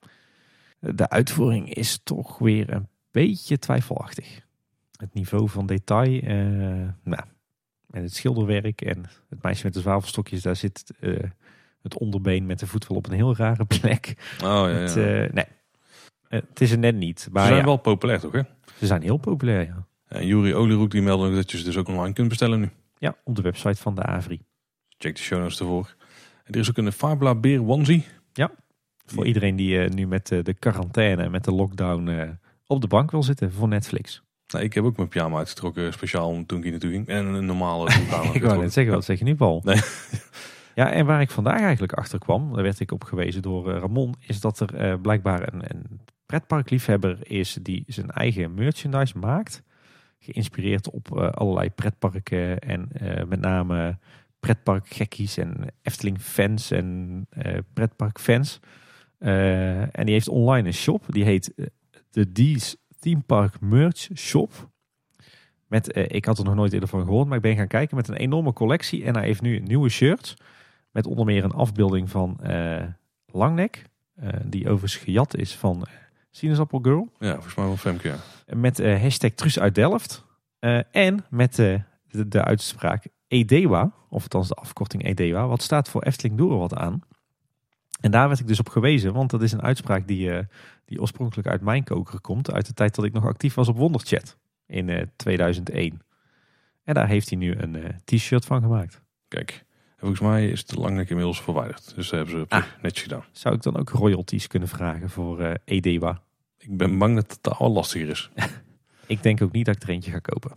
de 0.79 1.09
uitvoering 1.09 1.75
is 1.75 2.01
toch 2.05 2.39
weer 2.39 2.73
een 2.73 2.89
beetje 3.11 3.59
twijfelachtig. 3.59 4.41
Het 4.97 5.15
niveau 5.15 5.49
van 5.49 5.67
detail, 5.67 6.21
eh, 6.21 6.37
nou, 7.03 7.25
en 7.91 8.03
het 8.03 8.15
schilderwerk 8.15 8.81
en 8.81 9.05
het 9.29 9.43
meisje 9.43 9.65
met 9.65 9.75
de 9.75 9.81
zwavelstokjes, 9.81 10.43
daar 10.43 10.57
zit 10.57 10.93
het 11.83 11.99
onderbeen 11.99 12.47
met 12.47 12.59
de 12.59 12.67
voet 12.67 12.87
wel 12.87 12.97
op 12.99 13.07
een 13.07 13.13
heel 13.15 13.37
rare 13.37 13.65
plek. 13.81 14.15
Oh 14.45 14.49
ja, 14.49 14.67
Het, 14.67 14.95
ja. 14.95 15.01
eh, 15.23 15.33
nee, 15.33 15.45
het 16.29 16.61
is 16.61 16.71
er 16.71 16.79
net 16.79 16.97
niet. 16.97 17.21
Ze 17.21 17.29
Maar 17.33 17.47
zijn 17.47 17.59
ja, 17.59 17.65
wel 17.65 17.77
populair 17.77 18.21
toch, 18.21 18.33
hè? 18.33 18.41
ze 18.79 18.87
zijn 18.87 19.03
heel 19.03 19.17
populair. 19.17 19.65
Ja. 19.67 19.87
En 20.09 20.27
Juri 20.27 20.55
Olieroek 20.55 20.91
die 20.91 21.03
meldde 21.03 21.27
ook 21.29 21.35
dat 21.35 21.51
je 21.51 21.59
ze 21.59 21.65
dus 21.65 21.77
ook 21.77 21.89
online 21.89 22.13
kunt 22.15 22.29
bestellen 22.29 22.61
nu. 22.61 22.71
ja, 22.99 23.17
op 23.25 23.37
de 23.37 23.43
website 23.43 23.81
van 23.83 23.95
de 23.95 24.03
Avri. 24.03 24.41
Check 24.99 25.15
de 25.17 25.23
show 25.23 25.39
notes 25.41 25.61
ervoor. 25.61 25.95
En 26.45 26.53
er 26.55 26.61
is 26.61 26.69
ook 26.71 26.77
een 26.77 26.93
Fabula 26.93 27.35
Beer 27.35 27.69
onesie. 27.69 28.07
Voor 29.07 29.27
iedereen 29.27 29.57
die 29.57 29.79
eh, 29.79 29.91
nu 29.91 30.07
met 30.07 30.31
eh, 30.31 30.43
de 30.43 30.55
quarantaine, 30.55 31.29
met 31.29 31.45
de 31.45 31.53
lockdown 31.53 32.39
op 32.67 32.81
de 32.81 32.87
bank 32.87 33.11
wil 33.11 33.23
zitten 33.23 33.53
voor 33.53 33.69
Netflix. 33.69 34.23
Nou, 34.47 34.65
ik 34.65 34.73
heb 34.75 34.85
ook 34.85 34.97
mijn 34.97 35.09
pyjama 35.09 35.37
uitgetrokken, 35.39 35.93
speciaal 35.93 36.29
om 36.29 36.47
toen 36.47 36.57
ik 36.59 36.63
hier 36.63 36.73
naartoe 36.73 36.91
ging. 36.91 37.07
En 37.07 37.27
een 37.27 37.47
normale 37.47 37.89
aan 38.13 38.35
Ik 38.35 38.43
wou 38.43 38.61
net 38.61 38.73
zeggen, 38.73 38.95
wat 38.95 39.05
zeg 39.05 39.19
je 39.19 39.25
nu 39.25 39.35
Paul? 39.35 39.61
Nee. 39.65 39.77
Ja, 40.75 40.93
en 40.93 41.07
waar 41.07 41.21
ik 41.21 41.31
vandaag 41.31 41.61
eigenlijk 41.61 41.93
achter 41.93 42.19
kwam, 42.19 42.53
daar 42.53 42.63
werd 42.63 42.81
ik 42.81 42.93
op 42.93 43.05
gewezen 43.05 43.43
door 43.43 43.73
eh, 43.73 43.81
Ramon, 43.81 44.15
is 44.19 44.41
dat 44.41 44.61
er 44.61 44.75
eh, 44.75 45.01
blijkbaar 45.01 45.53
een, 45.53 46.01
pretparkliefhebber 46.27 47.19
is 47.31 47.59
die 47.63 47.85
zijn 47.87 48.11
eigen 48.11 48.55
merchandise 48.55 49.19
maakt. 49.19 49.63
Geïnspireerd 50.19 50.91
op 50.91 51.19
eh, 51.19 51.31
allerlei 51.31 51.71
pretparken 51.71 52.59
en 52.59 52.89
met 53.29 53.41
name 53.41 53.99
pretparkgekkies 54.41 55.37
en 55.37 55.57
Efteling 55.83 56.21
fans 56.21 56.71
en 56.71 57.27
pretparkfans. 57.73 58.61
En 59.93 60.05
die 60.05 60.15
heeft 60.15 60.29
online 60.29 60.67
een 60.67 60.75
shop, 60.75 61.05
die 61.09 61.25
heet 61.25 61.55
eh, 61.55 61.67
de 62.11 62.67
Theme 63.01 63.21
Park 63.21 63.61
Merch 63.61 64.09
Shop. 64.15 64.71
Met, 65.67 65.97
ik 66.13 66.25
had 66.25 66.39
er 66.39 66.45
nog 66.45 66.55
nooit 66.55 66.73
eerder 66.73 66.89
van 66.89 67.05
gehoord, 67.05 67.27
maar 67.27 67.37
ik 67.37 67.43
ben 67.43 67.57
gaan 67.57 67.67
kijken 67.67 67.97
met 67.97 68.09
een 68.09 68.17
enorme 68.17 68.53
collectie. 68.53 69.05
En 69.05 69.15
hij 69.15 69.25
heeft 69.25 69.43
nu 69.43 69.59
nieuwe 69.59 69.89
shirts. 69.89 70.35
Met 70.93 71.07
onder 71.07 71.25
meer 71.25 71.45
een 71.45 71.53
afbeelding 71.53 72.11
van 72.11 72.41
eh, 72.41 72.85
Langnek. 73.27 73.85
eh, 74.15 74.29
die 74.45 74.65
overigens 74.69 74.97
gejat 74.97 75.37
is 75.37 75.55
van 75.55 75.85
eh, 75.85 75.93
Sinaasappel 76.31 76.79
Girl. 76.83 77.09
Ja, 77.19 77.33
volgens 77.33 77.55
mij 77.55 77.65
wel 77.65 77.77
Femke, 77.77 78.09
ja. 78.09 78.17
Met 78.57 78.79
hashtag 78.79 79.31
Truus 79.31 79.59
uit 79.59 79.75
Delft. 79.75 80.25
En 80.91 81.25
met 81.31 81.55
de, 81.55 81.83
de 82.27 82.45
uitspraak 82.45 83.05
EDEWA. 83.29 83.93
Of 84.09 84.23
althans 84.23 84.49
de 84.49 84.55
afkorting 84.55 85.05
EDEWA. 85.05 85.47
Wat 85.47 85.63
staat 85.63 85.89
voor 85.89 86.03
Efteling 86.03 86.37
Doe 86.39 86.51
er 86.51 86.59
wat 86.59 86.75
aan. 86.75 87.01
En 88.01 88.11
daar 88.11 88.29
werd 88.29 88.41
ik 88.41 88.47
dus 88.47 88.59
op 88.59 88.69
gewezen. 88.69 89.13
Want 89.13 89.31
dat 89.31 89.43
is 89.43 89.53
een 89.53 89.63
uitspraak 89.63 90.07
die, 90.07 90.31
die 90.85 91.01
oorspronkelijk 91.01 91.49
uit 91.49 91.61
mijn 91.61 91.85
koker 91.85 92.21
komt. 92.21 92.53
Uit 92.53 92.67
de 92.67 92.75
tijd 92.75 92.95
dat 92.95 93.05
ik 93.05 93.13
nog 93.13 93.27
actief 93.27 93.55
was 93.55 93.69
op 93.69 93.77
Wonderchat. 93.77 94.37
In 94.67 94.89
eh, 94.89 95.07
2001. 95.17 96.03
En 96.85 96.95
daar 96.95 97.09
heeft 97.09 97.29
hij 97.29 97.39
nu 97.39 97.55
een 97.57 98.01
t-shirt 98.05 98.45
van 98.45 98.63
gemaakt. 98.63 99.01
Kijk. 99.29 99.65
En 100.03 100.09
volgens 100.09 100.29
mij 100.31 100.49
is 100.49 100.65
de 100.65 100.81
langnek 100.81 101.09
inmiddels 101.09 101.43
verwijderd. 101.43 101.93
Dus 101.95 102.09
dat 102.09 102.19
hebben 102.19 102.47
ze 102.51 102.57
zich 102.57 102.77
netjes 102.83 103.03
gedaan. 103.03 103.25
Zou 103.33 103.55
ik 103.55 103.63
dan 103.63 103.79
ook 103.79 103.91
royalties 103.91 104.47
kunnen 104.47 104.69
vragen 104.69 105.11
voor 105.11 105.41
eh 105.41 105.55
EDEWA? 105.65 106.23
Ik 106.59 106.77
ben 106.77 106.99
bang 106.99 107.15
dat 107.15 107.39
het 107.43 107.55
al 107.55 107.73
lastiger 107.73 108.09
is. 108.09 108.31
Ik 109.07 109.23
denk 109.23 109.43
ook 109.43 109.53
niet 109.53 109.67
dat 109.67 109.77
ik 109.77 109.83
er 109.83 109.89
eentje 109.89 110.11
ga 110.11 110.19
kopen. 110.19 110.51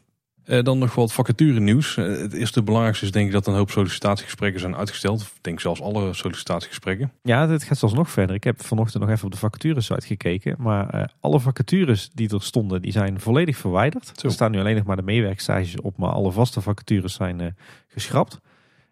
Eh, 0.44 0.64
dan 0.64 0.78
nog 0.78 0.96
wat 0.96 1.14
vacature 1.14 1.60
nieuws. 1.60 1.98
Eh, 1.98 2.06
het 2.06 2.34
eerste 2.34 2.64
belangrijkste 2.64 3.06
is 3.06 3.12
denk 3.12 3.26
ik 3.28 3.32
dat 3.32 3.48
een 3.48 3.54
hoop 3.54 3.72
sollicitatiegesprekken 3.72 4.60
zijn 4.60 4.76
uitgesteld. 4.76 5.22
Ik 5.22 5.28
denk 5.42 5.60
zelfs 5.60 5.82
alle 5.82 6.14
sollicitatiegesprekken. 6.14 7.12
Ja, 7.22 7.48
dit 7.48 7.64
gaat 7.64 7.78
zelfs 7.78 7.94
nog 7.96 8.10
verder. 8.10 8.36
Ik 8.36 8.44
heb 8.44 8.64
vanochtend 8.64 9.04
nog 9.04 9.12
even 9.12 9.26
op 9.26 9.32
de 9.32 9.38
vacaturesite 9.38 10.08
gekeken. 10.08 10.56
Maar 10.60 11.14
alle 11.20 11.40
vacatures 11.40 12.10
die 12.14 12.30
er 12.30 12.44
stonden, 12.44 12.82
die 12.82 12.92
zijn 12.92 13.20
volledig 13.20 13.58
verwijderd. 13.58 14.12
Zo. 14.16 14.28
Er 14.28 14.34
staan 14.34 14.52
nu 14.52 14.60
alleen 14.60 14.76
nog 14.76 14.86
maar 14.86 14.96
de 14.96 15.02
meewerkstages 15.02 15.82
op. 15.82 15.98
Maar 15.98 16.12
alle 16.12 16.32
vaste 16.32 16.62
vacatures 16.62 17.14
zijn 17.14 17.56
geschrapt. 17.88 18.40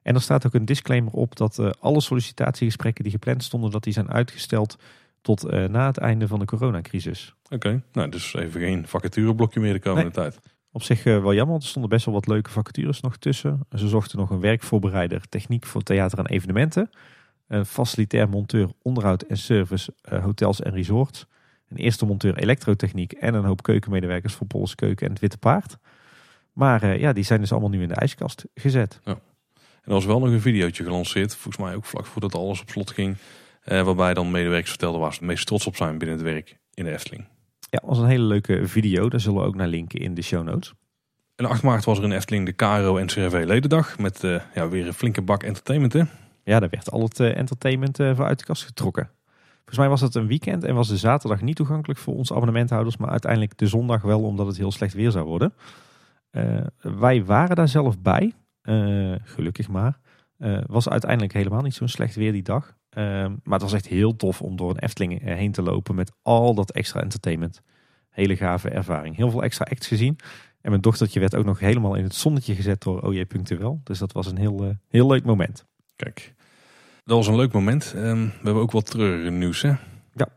En 0.04 0.16
er 0.16 0.22
staat 0.22 0.46
ook 0.46 0.54
een 0.54 0.66
disclaimer 0.66 1.14
op 1.14 1.36
dat 1.36 1.60
eh, 1.60 1.70
alle 1.80 2.02
sollicitatiegesprekken 2.02 3.04
die 3.04 3.14
gepland 3.14 3.44
stonden, 3.44 3.72
dat 3.72 3.84
die 3.84 3.94
zijn 3.94 4.12
uitgesteld 4.12 4.78
tot 5.22 5.44
eh, 5.44 5.66
na 5.66 5.86
het 5.86 5.98
einde 5.98 6.28
van 6.28 6.40
de 6.40 6.46
coronacrisis. 6.46 7.36
Oké, 7.50 7.84
nou 7.92 8.10
dus 8.10 8.34
even 8.34 8.62
geen 8.62 8.88
vacatureblokje 8.88 9.60
meer 9.60 9.74
de 9.74 9.80
komende 9.80 10.12
tijd. 10.12 10.40
Op 10.72 10.84
zich 10.84 11.06
eh, 11.06 11.22
wel 11.22 11.34
jammer, 11.34 11.52
want 11.52 11.64
er 11.64 11.70
stonden 11.70 11.92
best 11.92 12.06
wel 12.06 12.14
wat 12.14 12.28
leuke 12.28 12.50
vacatures 12.50 13.02
nog 13.02 13.18
tussen. 13.18 13.60
Ze 13.72 13.88
zochten 13.88 14.18
nog 14.18 14.30
een 14.30 14.40
werkvoorbereider 14.40 15.30
techniek 15.30 15.66
voor 15.66 15.84
theater 15.84 16.20
en 16.20 16.28
evenementen. 16.28 16.90
Een 17.48 17.66
facilitair 17.66 18.30
monteur 18.30 18.70
onderhoud 18.82 19.22
en 19.22 19.38
service 19.38 19.94
hotels 20.02 20.62
en 20.62 20.72
resorts. 20.72 21.26
Een 21.70 21.78
eerste 21.78 22.06
monteur 22.06 22.38
elektrotechniek 22.38 23.12
en 23.12 23.34
een 23.34 23.46
hoop 23.46 23.64
keukenmedewerkers 23.64 24.34
voor 24.34 24.48
Pols 24.48 24.76
Keuken 24.76 25.06
en 25.06 25.12
het 25.12 25.22
Witte 25.22 25.38
Paard. 25.38 25.78
Maar 26.54 27.00
ja, 27.00 27.14
die 27.14 27.24
zijn 27.24 27.40
dus 27.40 27.52
allemaal 27.52 27.70
nu 27.70 27.82
in 27.82 27.88
de 27.88 27.96
ijskast 27.96 28.46
gezet. 28.54 29.00
En 29.84 29.90
er 29.90 29.94
was 29.94 30.06
wel 30.06 30.20
nog 30.20 30.30
een 30.30 30.42
videootje 30.42 30.84
gelanceerd, 30.84 31.36
volgens 31.36 31.64
mij 31.64 31.76
ook 31.76 31.86
vlak 31.86 32.06
voordat 32.06 32.36
alles 32.36 32.62
op 32.62 32.70
slot 32.70 32.92
ging. 32.92 33.18
eh, 33.64 33.82
waarbij 33.82 34.14
dan 34.14 34.32
medewerkers 34.32 34.70
vertelden 34.70 35.00
waar 35.00 35.14
ze 35.14 35.20
het 35.20 35.28
meest 35.28 35.46
trots 35.46 35.68
op 35.68 35.76
zijn 35.76 35.98
binnen 35.98 36.18
het 36.18 36.26
werk 36.26 36.58
in 36.74 36.84
de 36.84 36.92
Efteling. 36.92 37.28
Ja, 37.70 37.82
was 37.86 37.98
een 37.98 38.08
hele 38.08 38.24
leuke 38.24 38.68
video. 38.68 39.10
Daar 39.10 39.20
zullen 39.20 39.42
we 39.42 39.48
ook 39.48 39.56
naar 39.56 39.68
linken 39.68 40.00
in 40.00 40.14
de 40.14 40.22
show 40.22 40.44
notes. 40.44 40.74
En 41.36 41.46
8 41.46 41.64
maart 41.64 41.86
was 41.86 41.98
er 41.98 42.04
in 42.04 42.12
Efteling 42.12 42.46
de 42.46 42.52
KRO 42.52 42.98
en 42.98 43.08
CRV 43.08 43.44
Ledendag. 43.46 43.98
Met 43.98 44.24
eh, 44.24 44.40
ja, 44.54 44.68
weer 44.68 44.88
een 44.88 44.94
flinke 44.94 45.22
bak 45.22 45.44
entertainment. 45.44 45.94
Hè? 45.94 46.04
Ja, 46.44 46.60
daar 46.60 46.70
werd 46.70 46.92
al 46.92 47.02
het 47.04 47.20
eh, 47.20 47.38
entertainment 47.38 48.00
eh, 48.00 48.16
voor 48.16 48.26
uit 48.26 48.40
de 48.40 48.46
kast 48.46 48.64
getrokken. 48.64 49.10
Volgens 49.56 49.78
mij 49.78 49.90
was 49.90 50.02
het 50.02 50.16
een 50.16 50.28
weekend 50.28 50.64
en 50.64 50.76
was 50.76 50.88
de 50.88 50.98
zaterdag 50.98 51.42
niet 51.42 51.56
toegankelijk 51.56 52.00
voor 52.00 52.16
onze 52.16 52.34
abonnementhouders. 52.34 52.98
Maar 52.98 53.10
uiteindelijk 53.10 53.58
de 53.58 53.68
zondag 53.68 54.02
wel, 54.02 54.22
omdat 54.22 54.48
het 54.48 54.58
heel 54.58 54.72
slecht 54.72 54.94
weer 54.94 55.12
zou 55.12 55.26
worden. 55.26 55.54
Wij 56.82 57.26
waren 57.26 57.56
daar 57.56 57.68
zelf 57.68 58.00
bij. 58.00 58.34
Eh, 58.64 59.16
gelukkig 59.24 59.68
maar. 59.68 60.00
Eh, 60.38 60.58
was 60.66 60.90
uiteindelijk 60.90 61.34
helemaal 61.34 61.62
niet 61.62 61.74
zo'n 61.74 61.88
slecht 61.88 62.16
weer 62.16 62.32
die 62.32 62.44
dag. 62.44 62.76
Ehm, 62.90 63.32
maar 63.44 63.54
het 63.54 63.62
was 63.62 63.74
echt 63.74 63.88
heel 63.88 64.16
tof 64.16 64.42
om 64.42 64.56
door 64.56 64.70
een 64.70 64.80
Efteling 64.80 65.22
heen 65.24 65.52
te 65.52 65.62
lopen 65.62 65.96
met 65.96 66.12
al 66.22 66.54
dat 66.54 66.72
extra 66.72 67.02
entertainment. 67.02 67.62
Hele 68.10 68.36
gave 68.36 68.70
ervaring. 68.70 69.16
Heel 69.16 69.30
veel 69.32 69.44
extra 69.44 69.66
acts 69.70 69.88
gezien. 69.88 70.20
En 70.62 70.70
mijn 70.70 70.82
dochtertje 70.82 71.20
werd 71.20 71.36
ook 71.36 71.46
nog 71.46 71.60
helemaal 71.60 71.96
in 71.96 72.04
het 72.04 72.16
zonnetje 72.16 72.56
gezet 72.56 72.82
door 72.82 73.02
OJ 73.02 73.26
Punctueel. 73.26 73.82
Dus 73.84 74.00
dat 74.00 74.12
was 74.12 74.28
een 74.28 74.38
heel, 74.38 74.76
heel 74.88 75.08
leuk 75.08 75.24
moment. 75.24 75.66
Kijk, 75.96 76.34
dat 77.04 77.18
was 77.18 77.28
een 77.28 77.36
leuk 77.36 77.54
moment. 77.54 77.94
Ehm, 77.96 78.22
we 78.22 78.44
hebben 78.44 78.62
ook 78.62 78.72
wat 78.72 78.86
treurige 78.86 79.30
nieuws 79.30 79.62
hè? 79.62 79.74
Ja. 80.14 80.28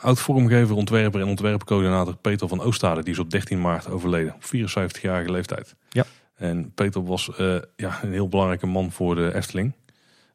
Oud-vormgever, 0.00 0.76
ontwerper 0.76 1.20
en 1.20 1.26
ontwerpcoördinator 1.26 2.16
Peter 2.16 2.48
van 2.48 2.60
Oostade, 2.60 3.02
die 3.02 3.12
is 3.12 3.18
op 3.18 3.30
13 3.30 3.60
maart 3.60 3.90
overleden. 3.90 4.34
Op 4.34 4.44
74-jarige 4.44 5.30
leeftijd. 5.30 5.76
Ja. 5.88 6.04
En 6.34 6.72
Peter 6.74 7.04
was 7.04 7.30
uh, 7.40 7.58
ja, 7.76 8.02
een 8.02 8.12
heel 8.12 8.28
belangrijke 8.28 8.66
man 8.66 8.92
voor 8.92 9.14
de 9.14 9.34
Efteling. 9.34 9.72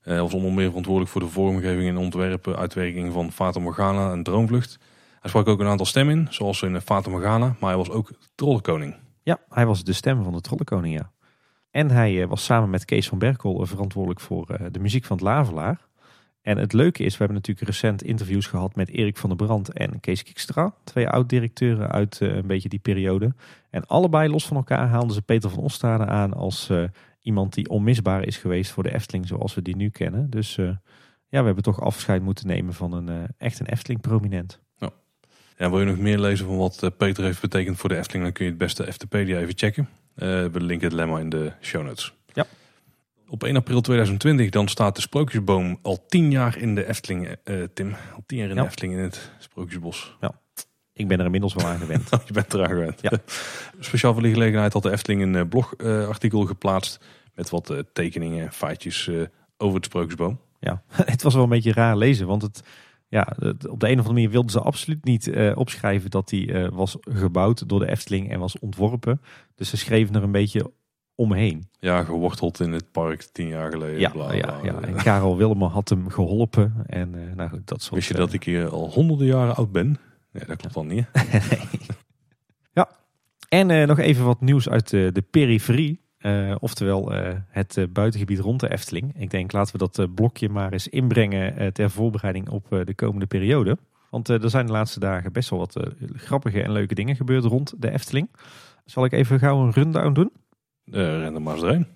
Hij 0.01 0.15
uh, 0.15 0.21
was 0.21 0.33
onder 0.33 0.53
meer 0.53 0.67
verantwoordelijk 0.67 1.11
voor 1.11 1.21
de 1.21 1.27
vormgeving 1.27 1.89
en 1.89 1.97
ontwerpen, 1.97 2.57
uitwerking 2.57 3.13
van 3.13 3.31
Fata 3.31 3.59
Morgana 3.59 4.11
en 4.11 4.23
Droomvlucht. 4.23 4.79
Hij 5.19 5.29
sprak 5.29 5.47
ook 5.47 5.59
een 5.59 5.67
aantal 5.67 5.85
stemmen 5.85 6.17
in, 6.17 6.27
zoals 6.29 6.61
in 6.61 6.81
Fata 6.81 7.09
Morgana, 7.09 7.55
maar 7.59 7.69
hij 7.69 7.77
was 7.77 7.89
ook 7.89 8.11
trollenkoning. 8.35 8.95
Ja, 9.23 9.39
hij 9.49 9.65
was 9.65 9.83
de 9.83 9.93
stem 9.93 10.23
van 10.23 10.33
de 10.33 10.41
trollenkoning, 10.41 10.97
ja. 10.97 11.11
En 11.71 11.89
hij 11.89 12.21
eh, 12.21 12.27
was 12.27 12.43
samen 12.43 12.69
met 12.69 12.85
Kees 12.85 13.07
van 13.07 13.17
Berkel 13.17 13.65
verantwoordelijk 13.65 14.19
voor 14.19 14.49
eh, 14.49 14.65
de 14.71 14.79
muziek 14.79 15.05
van 15.05 15.17
het 15.17 15.25
Lavelaar. 15.25 15.86
En 16.47 16.57
het 16.57 16.73
leuke 16.73 17.03
is, 17.03 17.11
we 17.11 17.17
hebben 17.17 17.35
natuurlijk 17.35 17.67
recent 17.67 18.03
interviews 18.03 18.47
gehad 18.47 18.75
met 18.75 18.89
Erik 18.89 19.17
van 19.17 19.29
der 19.29 19.37
Brand 19.37 19.73
en 19.73 19.99
Kees 19.99 20.23
Kikstra. 20.23 20.73
Twee 20.83 21.09
oud-directeuren 21.09 21.91
uit 21.91 22.19
uh, 22.21 22.35
een 22.35 22.47
beetje 22.47 22.69
die 22.69 22.79
periode. 22.79 23.33
En 23.69 23.85
allebei 23.85 24.29
los 24.29 24.45
van 24.45 24.57
elkaar 24.57 24.87
haalden 24.87 25.13
ze 25.13 25.21
Peter 25.21 25.49
van 25.49 25.63
Ostade 25.63 26.05
aan 26.05 26.33
als 26.33 26.69
uh, 26.69 26.83
iemand 27.21 27.53
die 27.53 27.69
onmisbaar 27.69 28.23
is 28.23 28.37
geweest 28.37 28.71
voor 28.71 28.83
de 28.83 28.93
Efteling 28.93 29.27
zoals 29.27 29.55
we 29.55 29.61
die 29.61 29.75
nu 29.75 29.89
kennen. 29.89 30.29
Dus 30.29 30.57
uh, 30.57 30.65
ja, 31.27 31.39
we 31.39 31.45
hebben 31.45 31.63
toch 31.63 31.81
afscheid 31.81 32.21
moeten 32.21 32.47
nemen 32.47 32.73
van 32.73 32.93
een 32.93 33.27
echt 33.37 33.59
een 33.59 33.67
Efteling-prominent. 33.67 34.59
Ja. 34.77 34.89
ja. 35.57 35.69
wil 35.69 35.79
je 35.79 35.85
nog 35.85 35.97
meer 35.97 36.19
lezen 36.19 36.45
van 36.45 36.57
wat 36.57 36.91
Peter 36.97 37.23
heeft 37.23 37.41
betekend 37.41 37.77
voor 37.77 37.89
de 37.89 37.97
Efteling, 37.97 38.23
dan 38.23 38.33
kun 38.33 38.45
je 38.45 38.51
het 38.51 38.59
beste 38.59 38.87
Eftepedia 38.87 39.39
even 39.39 39.57
checken. 39.57 39.89
we 40.15 40.51
linken 40.53 40.87
het 40.87 40.95
lemma 40.95 41.19
in 41.19 41.29
de 41.29 41.51
show 41.61 41.85
notes. 41.85 42.13
Ja. 42.33 42.45
Op 43.29 43.43
1 43.43 43.55
april 43.55 43.81
2020 43.81 44.49
dan 44.49 44.67
staat 44.67 44.95
de 44.95 45.01
Sprookjesboom 45.01 45.79
al 45.81 46.05
tien 46.07 46.31
jaar 46.31 46.57
in 46.57 46.75
de 46.75 46.85
Efteling, 46.87 47.35
uh, 47.45 47.63
Tim. 47.73 47.95
Al 48.15 48.23
tien 48.25 48.37
jaar 48.37 48.49
in 48.49 48.55
Ja. 48.55 48.61
de 48.61 48.67
Efteling 48.67 48.93
in 48.93 48.99
het 48.99 49.31
Sprookjesbos. 49.39 50.15
Ik 50.93 51.07
ben 51.07 51.19
er 51.19 51.25
inmiddels 51.25 51.53
wel 51.53 51.65
aan 51.65 51.77
gewend. 51.79 52.09
Je 52.27 52.33
bent 52.33 52.53
eraan 52.53 52.67
gewend. 52.69 53.01
Ja. 53.01 53.11
Speciaal 53.79 54.13
voor 54.13 54.21
die 54.21 54.33
gelegenheid 54.33 54.73
had 54.73 54.83
de 54.83 54.91
Efteling 54.91 55.21
een 55.21 55.35
eh, 55.35 55.41
blogartikel 55.49 56.45
geplaatst 56.45 56.99
met 57.35 57.49
wat 57.49 57.69
eh, 57.69 57.79
tekeningen 57.93 58.45
en 58.45 58.51
feitjes 58.51 59.07
eh, 59.07 59.21
over 59.57 59.79
de 59.79 59.85
Sprookjesboom. 59.85 60.39
Ja, 60.59 60.83
het 61.13 61.21
was 61.23 61.33
wel 61.33 61.43
een 61.43 61.49
beetje 61.49 61.73
raar 61.73 61.97
lezen, 61.97 62.27
want 62.27 62.41
het, 62.41 62.63
ja, 63.07 63.27
het- 63.39 63.67
op 63.67 63.79
de 63.79 63.85
een 63.85 63.91
of 63.91 63.97
andere 63.97 64.13
manier 64.13 64.29
wilden 64.29 64.51
ze 64.51 64.59
absoluut 64.61 65.03
niet 65.03 65.27
eh, 65.27 65.51
opschrijven 65.57 66.09
dat 66.09 66.29
die 66.29 66.53
eh, 66.53 66.69
was 66.71 66.97
gebouwd 67.01 67.69
door 67.69 67.79
de 67.79 67.89
Efteling 67.89 68.31
en 68.31 68.39
was 68.39 68.59
ontworpen. 68.59 69.21
Dus 69.55 69.69
ze 69.69 69.77
schreven 69.77 70.15
er 70.15 70.23
een 70.23 70.31
beetje 70.31 70.71
omheen. 71.17 71.69
Ja, 71.79 72.03
geworteld 72.03 72.59
in 72.59 72.71
het 72.71 72.91
park 72.91 73.21
tien 73.21 73.47
jaar 73.47 73.71
geleden. 73.71 73.99
Ja, 73.99 74.09
bla, 74.09 74.25
bla, 74.25 74.35
ja, 74.35 74.59
ja. 74.63 74.81
En 74.81 74.95
Karel 74.95 75.37
Willemer 75.37 75.67
had 75.67 75.89
hem 75.89 76.09
geholpen. 76.09 76.73
En 76.85 77.15
eh, 77.15 77.35
nou 77.35 77.49
goed, 77.49 77.67
dat 77.67 77.81
soort... 77.81 77.95
Wist 77.95 78.07
je 78.07 78.13
eh, 78.13 78.19
dat 78.19 78.33
ik 78.33 78.43
hier 78.43 78.69
al 78.69 78.91
honderden 78.91 79.27
jaren 79.27 79.55
oud 79.55 79.71
ben? 79.71 79.97
Nee, 80.31 80.45
dat 80.45 80.57
klopt 80.57 80.73
dan 80.73 80.87
niet. 80.87 81.05
Ja. 82.71 82.89
En 83.49 83.71
eh, 83.71 83.87
nog 83.87 83.99
even 83.99 84.25
wat 84.25 84.41
nieuws 84.41 84.69
uit 84.69 84.89
de, 84.89 85.09
de 85.13 85.21
periferie. 85.21 86.05
Oftewel 86.59 87.11
het 87.49 87.87
buitengebied 87.89 88.39
rond 88.39 88.59
de 88.59 88.71
Efteling. 88.71 89.13
Ik 89.17 89.29
denk 89.29 89.51
laten 89.51 89.79
we 89.79 89.89
dat 89.89 90.15
blokje 90.15 90.49
maar 90.49 90.71
eens 90.71 90.87
inbrengen 90.87 91.73
ter 91.73 91.89
voorbereiding 91.89 92.49
op 92.49 92.65
de 92.69 92.93
komende 92.95 93.25
periode. 93.25 93.77
Want 94.09 94.27
er 94.27 94.49
zijn 94.49 94.65
de 94.65 94.71
laatste 94.71 94.99
dagen 94.99 95.33
best 95.33 95.49
wel 95.49 95.59
wat 95.59 95.79
grappige 96.13 96.63
en 96.63 96.71
leuke 96.71 96.95
dingen 96.95 97.15
gebeurd 97.15 97.43
rond 97.43 97.73
de 97.77 97.91
Efteling. 97.91 98.29
Zal 98.85 99.05
ik 99.05 99.11
even 99.11 99.39
gauw 99.39 99.63
een 99.63 99.71
rundown 99.71 100.13
doen? 100.13 100.31
Eh 100.91 101.01
ren 101.01 101.35
er 101.35 101.41
maar 101.41 101.53
eens 101.53 101.61
doorheen. 101.61 101.87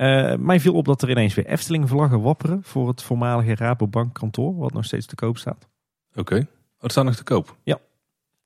Eh, 0.00 0.36
mij 0.36 0.60
viel 0.60 0.74
op 0.74 0.84
dat 0.84 1.02
er 1.02 1.10
ineens 1.10 1.34
weer 1.34 1.46
Efteling-vlaggen 1.46 2.20
wapperen 2.20 2.62
voor 2.62 2.88
het 2.88 3.02
voormalige 3.02 3.54
Rabobank 3.54 4.14
kantoor, 4.14 4.56
wat 4.56 4.72
nog 4.72 4.84
steeds 4.84 5.06
te 5.06 5.14
koop 5.14 5.38
staat. 5.38 5.68
Oké. 6.14 6.36
Oh, 6.36 6.42
het 6.78 6.90
staat 6.90 7.04
nog 7.04 7.14
te 7.14 7.22
koop. 7.22 7.56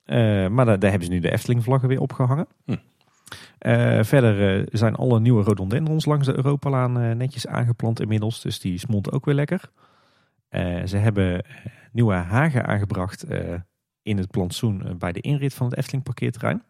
Eh, 0.03 0.47
maar 0.47 0.65
daar, 0.65 0.79
daar 0.79 0.89
hebben 0.89 1.07
ze 1.07 1.13
nu 1.13 1.19
de 1.19 1.31
Efteling-vlaggen 1.31 1.89
weer 1.89 1.99
opgehangen. 1.99 2.47
Hm. 2.65 2.75
Verder 4.03 4.67
zijn 4.71 4.95
alle 4.95 5.19
nieuwe 5.19 5.43
rhododendrons 5.43 6.05
langs 6.05 6.25
de 6.25 6.35
Europalaan 6.35 7.17
netjes 7.17 7.47
aangeplant 7.47 7.99
inmiddels. 7.99 8.41
Dus 8.41 8.59
die 8.59 8.77
smonten 8.77 9.11
ook 9.11 9.25
weer 9.25 9.35
lekker. 9.35 9.69
Ze 10.85 10.97
hebben 10.97 11.45
nieuwe 11.91 12.13
hagen 12.13 12.65
aangebracht 12.65 13.25
in 14.01 14.17
het 14.17 14.31
plantsoen 14.31 14.95
bij 14.97 15.11
de 15.11 15.21
inrit 15.21 15.53
van 15.53 15.67
het 15.67 15.77
Efteling 15.77 16.03
parkeerterrein. 16.03 16.63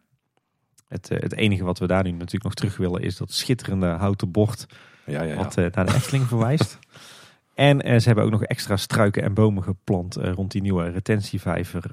Het, 0.88 1.10
eh, 1.10 1.20
het 1.20 1.34
enige 1.34 1.64
wat 1.64 1.78
we 1.78 1.86
daar 1.86 2.02
nu 2.02 2.10
natuurlijk 2.10 2.44
nog 2.44 2.54
terug 2.54 2.76
willen 2.76 3.02
is 3.02 3.16
dat 3.16 3.32
schitterende 3.32 3.86
houten 3.86 4.30
bord 4.30 4.66
Ja, 5.04 5.22
ja, 5.22 5.32
ja. 5.32 5.36
wat 5.36 5.56
eh, 5.56 5.66
naar 5.72 5.86
de 5.86 5.94
Efteling 5.94 6.26
verwijst. 6.26 6.78
En 7.54 7.82
eh, 7.82 7.98
ze 7.98 8.06
hebben 8.06 8.24
ook 8.24 8.30
nog 8.30 8.42
extra 8.42 8.76
struiken 8.76 9.22
en 9.22 9.34
bomen 9.34 9.62
geplant 9.62 10.14
rond 10.14 10.50
die 10.50 10.62
nieuwe 10.62 10.90
retentievijver, 10.90 11.90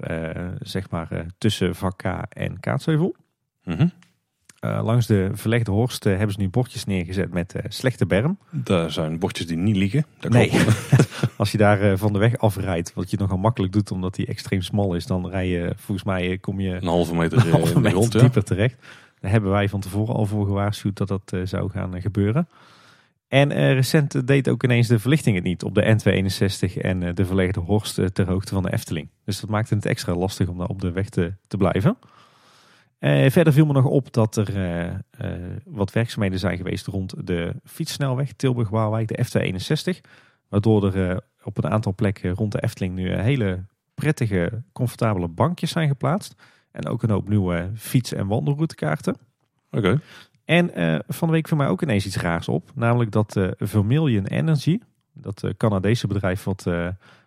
zeg 0.59 0.89
maar 0.89 1.25
tussen 1.37 1.75
vak 1.75 1.97
K 1.97 2.03
en 2.29 2.59
Kaatsheuvel. 2.59 3.15
Mhm. 3.63 3.87
Eh, 4.63 4.83
langs 4.83 5.07
de 5.07 5.29
verlegde 5.33 5.71
horst 5.71 6.05
eh, 6.05 6.17
hebben 6.17 6.33
ze 6.33 6.41
nu 6.41 6.49
bordjes 6.49 6.85
neergezet 6.85 7.33
met 7.33 7.55
eh, 7.55 7.63
slechte 7.67 8.05
berm. 8.05 8.37
Daar 8.49 8.91
zijn 8.91 9.19
bordjes 9.19 9.47
die 9.47 9.57
niet 9.57 9.75
liegen. 9.75 10.05
Nee, 10.29 10.51
als 11.37 11.51
je 11.51 11.57
daar 11.57 11.97
van 11.97 12.13
de 12.13 12.19
weg 12.19 12.37
afrijdt, 12.37 12.93
wat 12.93 13.11
je 13.11 13.17
nogal 13.17 13.37
makkelijk 13.37 13.73
doet 13.73 13.91
omdat 13.91 14.15
die 14.15 14.25
extreem 14.25 14.61
smal 14.61 14.95
is, 14.95 15.05
dan 15.05 15.29
rij 15.29 15.47
je, 15.47 15.73
volgens 15.75 16.07
mij 16.07 16.37
kom 16.37 16.59
je 16.59 16.75
Een 16.75 16.87
halve 16.87 17.15
meter, 17.15 17.37
een 17.45 17.51
halve 17.51 17.79
meter 17.79 17.91
grond. 17.91 18.13
Ja. 18.13 18.19
dieper 18.19 18.43
terecht. 18.43 18.75
Daar 19.19 19.31
hebben 19.31 19.51
wij 19.51 19.69
van 19.69 19.79
tevoren 19.79 20.15
al 20.15 20.25
voor 20.25 20.45
gewaarschuwd 20.45 20.97
dat 20.97 21.07
dat 21.07 21.33
zou 21.43 21.69
gaan 21.69 22.01
gebeuren. 22.01 22.47
En 23.27 23.73
recent 23.73 24.27
deed 24.27 24.49
ook 24.49 24.63
ineens 24.63 24.87
de 24.87 24.99
verlichting 24.99 25.35
het 25.35 25.45
niet 25.45 25.63
op 25.63 25.75
de 25.75 25.97
N261 25.97 26.81
en 26.81 27.15
de 27.15 27.25
verlegde 27.25 27.59
horst 27.59 28.15
ter 28.15 28.27
hoogte 28.27 28.53
van 28.53 28.63
de 28.63 28.73
Efteling. 28.73 29.09
Dus 29.25 29.39
dat 29.39 29.49
maakte 29.49 29.75
het 29.75 29.85
extra 29.85 30.15
lastig 30.15 30.47
om 30.47 30.57
daar 30.57 30.67
op 30.67 30.81
de 30.81 30.91
weg 30.91 31.09
te, 31.09 31.33
te 31.47 31.57
blijven. 31.57 31.97
Eh, 33.03 33.29
verder 33.29 33.53
viel 33.53 33.65
me 33.65 33.73
nog 33.73 33.85
op 33.85 34.13
dat 34.13 34.35
er 34.35 34.55
eh, 34.55 34.89
eh, 34.89 35.57
wat 35.65 35.91
werkzaamheden 35.91 36.39
zijn 36.39 36.57
geweest 36.57 36.87
rond 36.87 37.27
de 37.27 37.55
fietssnelweg 37.63 38.33
Tilburg-Waalwijk, 38.33 39.07
de 39.07 39.25
F261. 39.25 40.09
Waardoor 40.49 40.93
er 40.93 41.21
op 41.43 41.57
een 41.57 41.69
aantal 41.69 41.93
plekken 41.95 42.35
rond 42.35 42.51
de 42.51 42.61
Efteling 42.61 42.95
nu 42.95 43.11
hele 43.11 43.65
prettige, 43.93 44.63
comfortabele 44.73 45.27
bankjes 45.27 45.71
zijn 45.71 45.87
geplaatst. 45.87 46.35
En 46.71 46.87
ook 46.87 47.03
een 47.03 47.09
hoop 47.09 47.29
nieuwe 47.29 47.69
fiets- 47.75 48.13
en 48.13 48.27
wandelroutekaarten. 48.27 49.15
Oké. 49.71 49.99
En 50.45 50.71
van 51.07 51.27
de 51.27 51.33
week 51.33 51.47
viel 51.47 51.57
mij 51.57 51.67
ook 51.67 51.81
ineens 51.81 52.05
iets 52.05 52.17
raars 52.17 52.47
op. 52.47 52.71
Namelijk 52.75 53.11
dat 53.11 53.37
eh 53.37 53.47
Vermilion 53.57 54.25
Energy, 54.25 54.79
dat 55.13 55.43
eh, 55.43 55.51
Canadese 55.57 56.07
bedrijf 56.07 56.43
wat, 56.43 56.67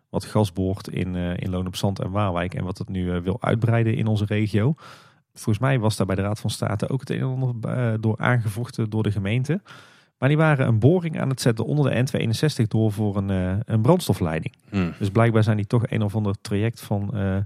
wat 0.08 0.24
gas 0.24 0.52
boort 0.52 0.88
in, 0.88 1.14
in 1.14 1.50
Loon 1.50 1.66
op 1.66 1.76
Zand 1.76 2.00
en 2.00 2.10
Waalwijk. 2.10 2.54
En 2.54 2.64
wat 2.64 2.78
het 2.78 2.88
nu 2.88 3.20
wil 3.20 3.42
uitbreiden 3.42 3.96
in 3.96 4.06
onze 4.06 4.24
regio. 4.24 4.74
Volgens 5.40 5.58
mij 5.58 5.78
was 5.78 5.96
daar 5.96 6.06
bij 6.06 6.16
de 6.16 6.22
Raad 6.22 6.40
van 6.40 6.50
State 6.50 6.88
ook 6.88 7.00
het 7.00 7.10
een 7.10 7.20
en 7.20 7.26
ander 7.26 7.70
eh, 7.70 7.94
door 8.00 8.18
aangevochten 8.18 8.90
door 8.90 9.02
de 9.02 9.10
gemeente. 9.10 9.60
Maar 10.18 10.28
die 10.28 10.38
waren 10.38 10.66
een 10.66 10.78
boring 10.78 11.20
aan 11.20 11.28
het 11.28 11.40
zetten 11.40 11.64
onder 11.64 11.90
de 11.90 11.96
N261 11.96 12.68
door 12.68 12.92
voor 12.92 13.16
een, 13.16 13.30
eh, 13.30 13.56
een 13.64 13.82
brandstofleiding. 13.82 14.54
Hm. 14.68 14.90
Dus 14.98 15.10
blijkbaar 15.10 15.42
zijn 15.42 15.56
die 15.56 15.66
toch 15.66 15.90
een 15.90 16.02
of 16.02 16.14
ander 16.14 16.40
traject 16.40 16.80
van 16.80 17.14
eh, 17.14 17.38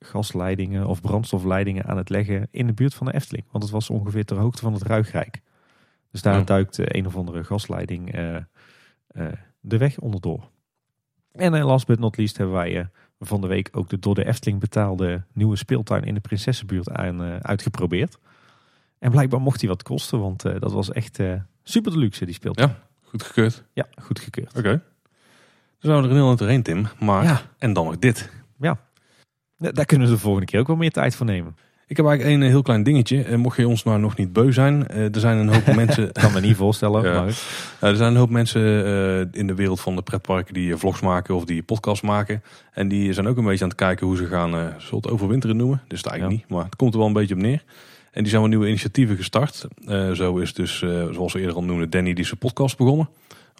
gasleidingen 0.00 0.86
of 0.86 1.00
brandstofleidingen 1.00 1.84
aan 1.84 1.96
het 1.96 2.08
leggen 2.08 2.48
in 2.50 2.66
de 2.66 2.72
buurt 2.72 2.94
van 2.94 3.06
de 3.06 3.14
Efteling. 3.14 3.46
Want 3.50 3.64
het 3.64 3.72
was 3.72 3.90
ongeveer 3.90 4.24
ter 4.24 4.36
hoogte 4.36 4.62
van 4.62 4.72
het 4.72 4.82
Ruigrijk. 4.82 5.40
Dus 6.10 6.22
daar 6.22 6.40
Oh. 6.40 6.46
duikt 6.46 6.94
een 6.94 7.06
of 7.06 7.16
andere 7.16 7.44
gasleiding 7.44 8.10
de 9.60 9.78
weg 9.78 9.98
onderdoor. 9.98 10.50
En 11.32 11.62
last 11.62 11.86
but 11.86 11.98
not 11.98 12.16
least 12.16 12.36
hebben 12.36 12.54
wij 12.54 12.88
van 13.20 13.40
de 13.40 13.46
week 13.46 13.68
ook 13.72 13.88
de 13.88 13.98
door 13.98 14.14
de 14.14 14.26
Efteling 14.26 14.60
betaalde 14.60 15.22
nieuwe 15.32 15.56
speeltuin 15.56 16.04
in 16.04 16.14
de 16.14 16.20
Prinsessenbuurt 16.20 16.90
aan, 16.90 17.22
eh, 17.24 17.36
uitgeprobeerd. 17.36 18.18
En 18.98 19.10
blijkbaar 19.10 19.40
mocht 19.40 19.60
die 19.60 19.68
wat 19.68 19.82
kosten, 19.82 20.20
want 20.20 20.44
eh, 20.44 20.60
dat 20.60 20.72
was 20.72 20.92
echt 20.92 21.18
eh, 21.18 21.34
super 21.62 21.92
deluxe 21.92 22.24
die 22.24 22.34
speeltuin. 22.34 22.74
Goed 23.02 23.22
gekeurd. 23.22 23.64
Ja, 23.72 23.86
goed 24.02 24.18
gekeurd. 24.20 24.56
Oké. 24.56 24.68
Dan 24.72 25.90
zouden 25.90 26.10
we 26.10 26.16
er 26.16 26.20
een 26.22 26.26
heel 26.26 26.36
doorheen, 26.36 26.62
Tim. 26.62 26.86
Maar, 27.00 27.24
Ja. 27.24 27.40
en 27.58 27.72
dan 27.72 27.84
nog 27.84 27.98
dit. 27.98 28.30
Da- 29.56 29.70
Daar 29.72 29.84
kunnen 29.84 30.06
we 30.08 30.12
de 30.14 30.20
volgende 30.20 30.46
keer 30.46 30.60
ook 30.60 30.66
wel 30.66 30.76
meer 30.76 30.90
tijd 30.90 31.14
voor 31.14 31.26
nemen. 31.26 31.56
Ik 31.90 31.96
heb 31.96 32.06
eigenlijk 32.06 32.36
een 32.36 32.42
eh, 32.42 32.48
heel 32.52 32.62
klein 32.62 32.82
dingetje. 32.82 33.22
Eh, 33.22 33.36
mocht 33.36 33.56
je 33.56 33.68
ons 33.68 33.82
nou 33.82 33.98
nog 34.00 34.16
niet 34.16 34.32
beu 34.32 34.52
zijn. 34.52 34.88
eh, 34.88 35.14
er 35.14 35.20
zijn 35.20 35.38
een 35.38 35.48
hoop 35.54 35.74
mensen... 35.74 36.12
kan 36.12 36.32
me 36.32 36.40
niet 36.40 36.56
voorstellen. 36.56 37.02
Ja. 37.02 37.22
Maar 37.80 37.90
er 37.90 37.96
zijn 37.96 38.10
een 38.12 38.18
hoop 38.18 38.30
mensen 38.30 38.62
in 39.32 39.46
de 39.46 39.54
wereld 39.54 39.80
van 39.80 39.96
de 39.96 40.02
pretparken 40.02 40.54
die 40.54 40.76
vlogs 40.76 41.00
maken 41.00 41.34
of 41.34 41.44
die 41.44 41.62
podcasts 41.62 42.00
maken. 42.00 42.42
En 42.72 42.88
die 42.88 43.12
zijn 43.12 43.26
ook 43.26 43.36
een 43.36 43.44
beetje 43.44 43.62
aan 43.62 43.68
het 43.70 43.78
kijken 43.78 44.06
hoe 44.06 44.16
ze 44.16 44.26
gaan, 44.26 44.50
zullen 44.78 45.02
het 45.02 45.10
overwinteren 45.10 45.56
noemen. 45.56 45.82
Dus 45.88 45.98
het 45.98 46.06
eigenlijk 46.10 46.40
Ja. 46.40 46.46
niet, 46.46 46.56
maar 46.56 46.64
het 46.64 46.76
komt 46.76 46.92
er 46.92 46.98
wel 46.98 47.08
een 47.08 47.14
beetje 47.14 47.34
op 47.34 47.40
neer. 47.40 47.62
En 48.10 48.20
die 48.22 48.28
zijn 48.28 48.40
wel 48.40 48.50
nieuwe 48.50 48.66
initiatieven 48.68 49.16
gestart. 49.16 49.66
Zo 50.12 50.36
is 50.36 50.54
dus, 50.54 50.78
zoals 51.10 51.32
we 51.32 51.40
eerder 51.40 51.54
al 51.56 51.64
noemden, 51.64 51.90
Danny 51.90 52.12
die 52.12 52.24
zijn 52.24 52.38
podcast 52.38 52.76
begonnen. 52.76 53.08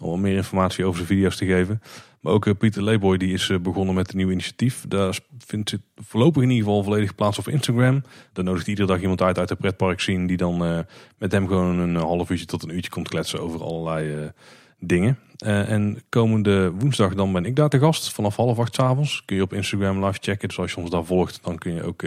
Om 0.01 0.21
meer 0.21 0.35
informatie 0.35 0.85
over 0.85 0.95
zijn 0.95 1.07
video's 1.07 1.35
te 1.37 1.45
geven. 1.45 1.81
Maar 2.21 2.33
ook 2.33 2.57
Pieter 2.57 2.83
Leeboy 2.83 3.17
die 3.17 3.33
is 3.33 3.51
begonnen 3.61 3.95
met 3.95 4.11
een 4.11 4.17
nieuw 4.17 4.29
initiatief. 4.29 4.85
Daar 4.87 5.19
vindt 5.37 5.71
het 5.71 5.81
voorlopig 5.95 6.43
in 6.43 6.49
ieder 6.49 6.65
geval 6.65 6.83
volledig 6.83 7.15
plaats 7.15 7.39
op 7.39 7.47
Instagram. 7.47 8.03
Daar 8.33 8.43
nodigt 8.43 8.67
iedere 8.67 8.87
dag 8.87 9.01
iemand 9.01 9.21
uit 9.21 9.39
uit 9.39 9.47
de 9.47 9.55
pretpark 9.55 9.99
zien. 9.99 10.27
Die 10.27 10.37
dan 10.37 10.85
met 11.17 11.31
hem 11.31 11.47
gewoon 11.47 11.79
een 11.79 11.95
half 11.95 12.29
uurtje 12.29 12.45
tot 12.45 12.63
een 12.63 12.75
uurtje 12.75 12.89
komt 12.89 13.07
kletsen 13.07 13.41
over 13.41 13.63
allerlei 13.63 14.31
dingen. 14.79 15.17
en 15.37 16.01
komende 16.09 16.71
woensdag 16.71 17.13
dan 17.13 17.31
ben 17.31 17.45
ik 17.45 17.55
daar 17.55 17.69
te 17.69 17.79
gast. 17.79 18.13
Vanaf 18.13 18.35
half 18.35 18.59
acht 18.59 18.75
s 18.75 18.79
avonds 18.79 19.23
kun 19.25 19.35
je 19.35 19.41
op 19.41 19.53
Instagram 19.53 20.05
live 20.05 20.17
checken. 20.21 20.47
Dus 20.47 20.59
als 20.59 20.71
je 20.71 20.77
ons 20.77 20.89
daar 20.89 21.05
volgt 21.05 21.39
dan 21.43 21.57
kun 21.57 21.73
je 21.73 21.83
ook 21.83 22.03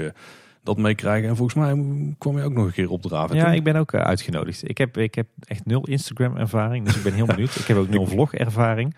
dat 0.64 0.76
meekrijgen. 0.76 1.28
En 1.28 1.36
volgens 1.36 1.56
mij 1.56 1.84
kwam 2.18 2.36
je 2.38 2.44
ook 2.44 2.52
nog 2.52 2.66
een 2.66 2.72
keer 2.72 2.90
opdraven. 2.90 3.36
Ja, 3.36 3.52
ik 3.52 3.64
ben 3.64 3.76
ook 3.76 3.94
uitgenodigd. 3.94 4.68
Ik 4.68 4.78
heb, 4.78 4.96
ik 4.96 5.14
heb 5.14 5.26
echt 5.44 5.66
nul 5.66 5.86
Instagram 5.86 6.36
ervaring, 6.36 6.86
dus 6.86 6.96
ik 6.96 7.02
ben 7.02 7.12
heel 7.12 7.26
benieuwd. 7.34 7.56
ik 7.56 7.66
heb 7.66 7.76
ook 7.76 7.88
nul 7.88 8.06
vlog 8.06 8.34
ervaring. 8.34 8.94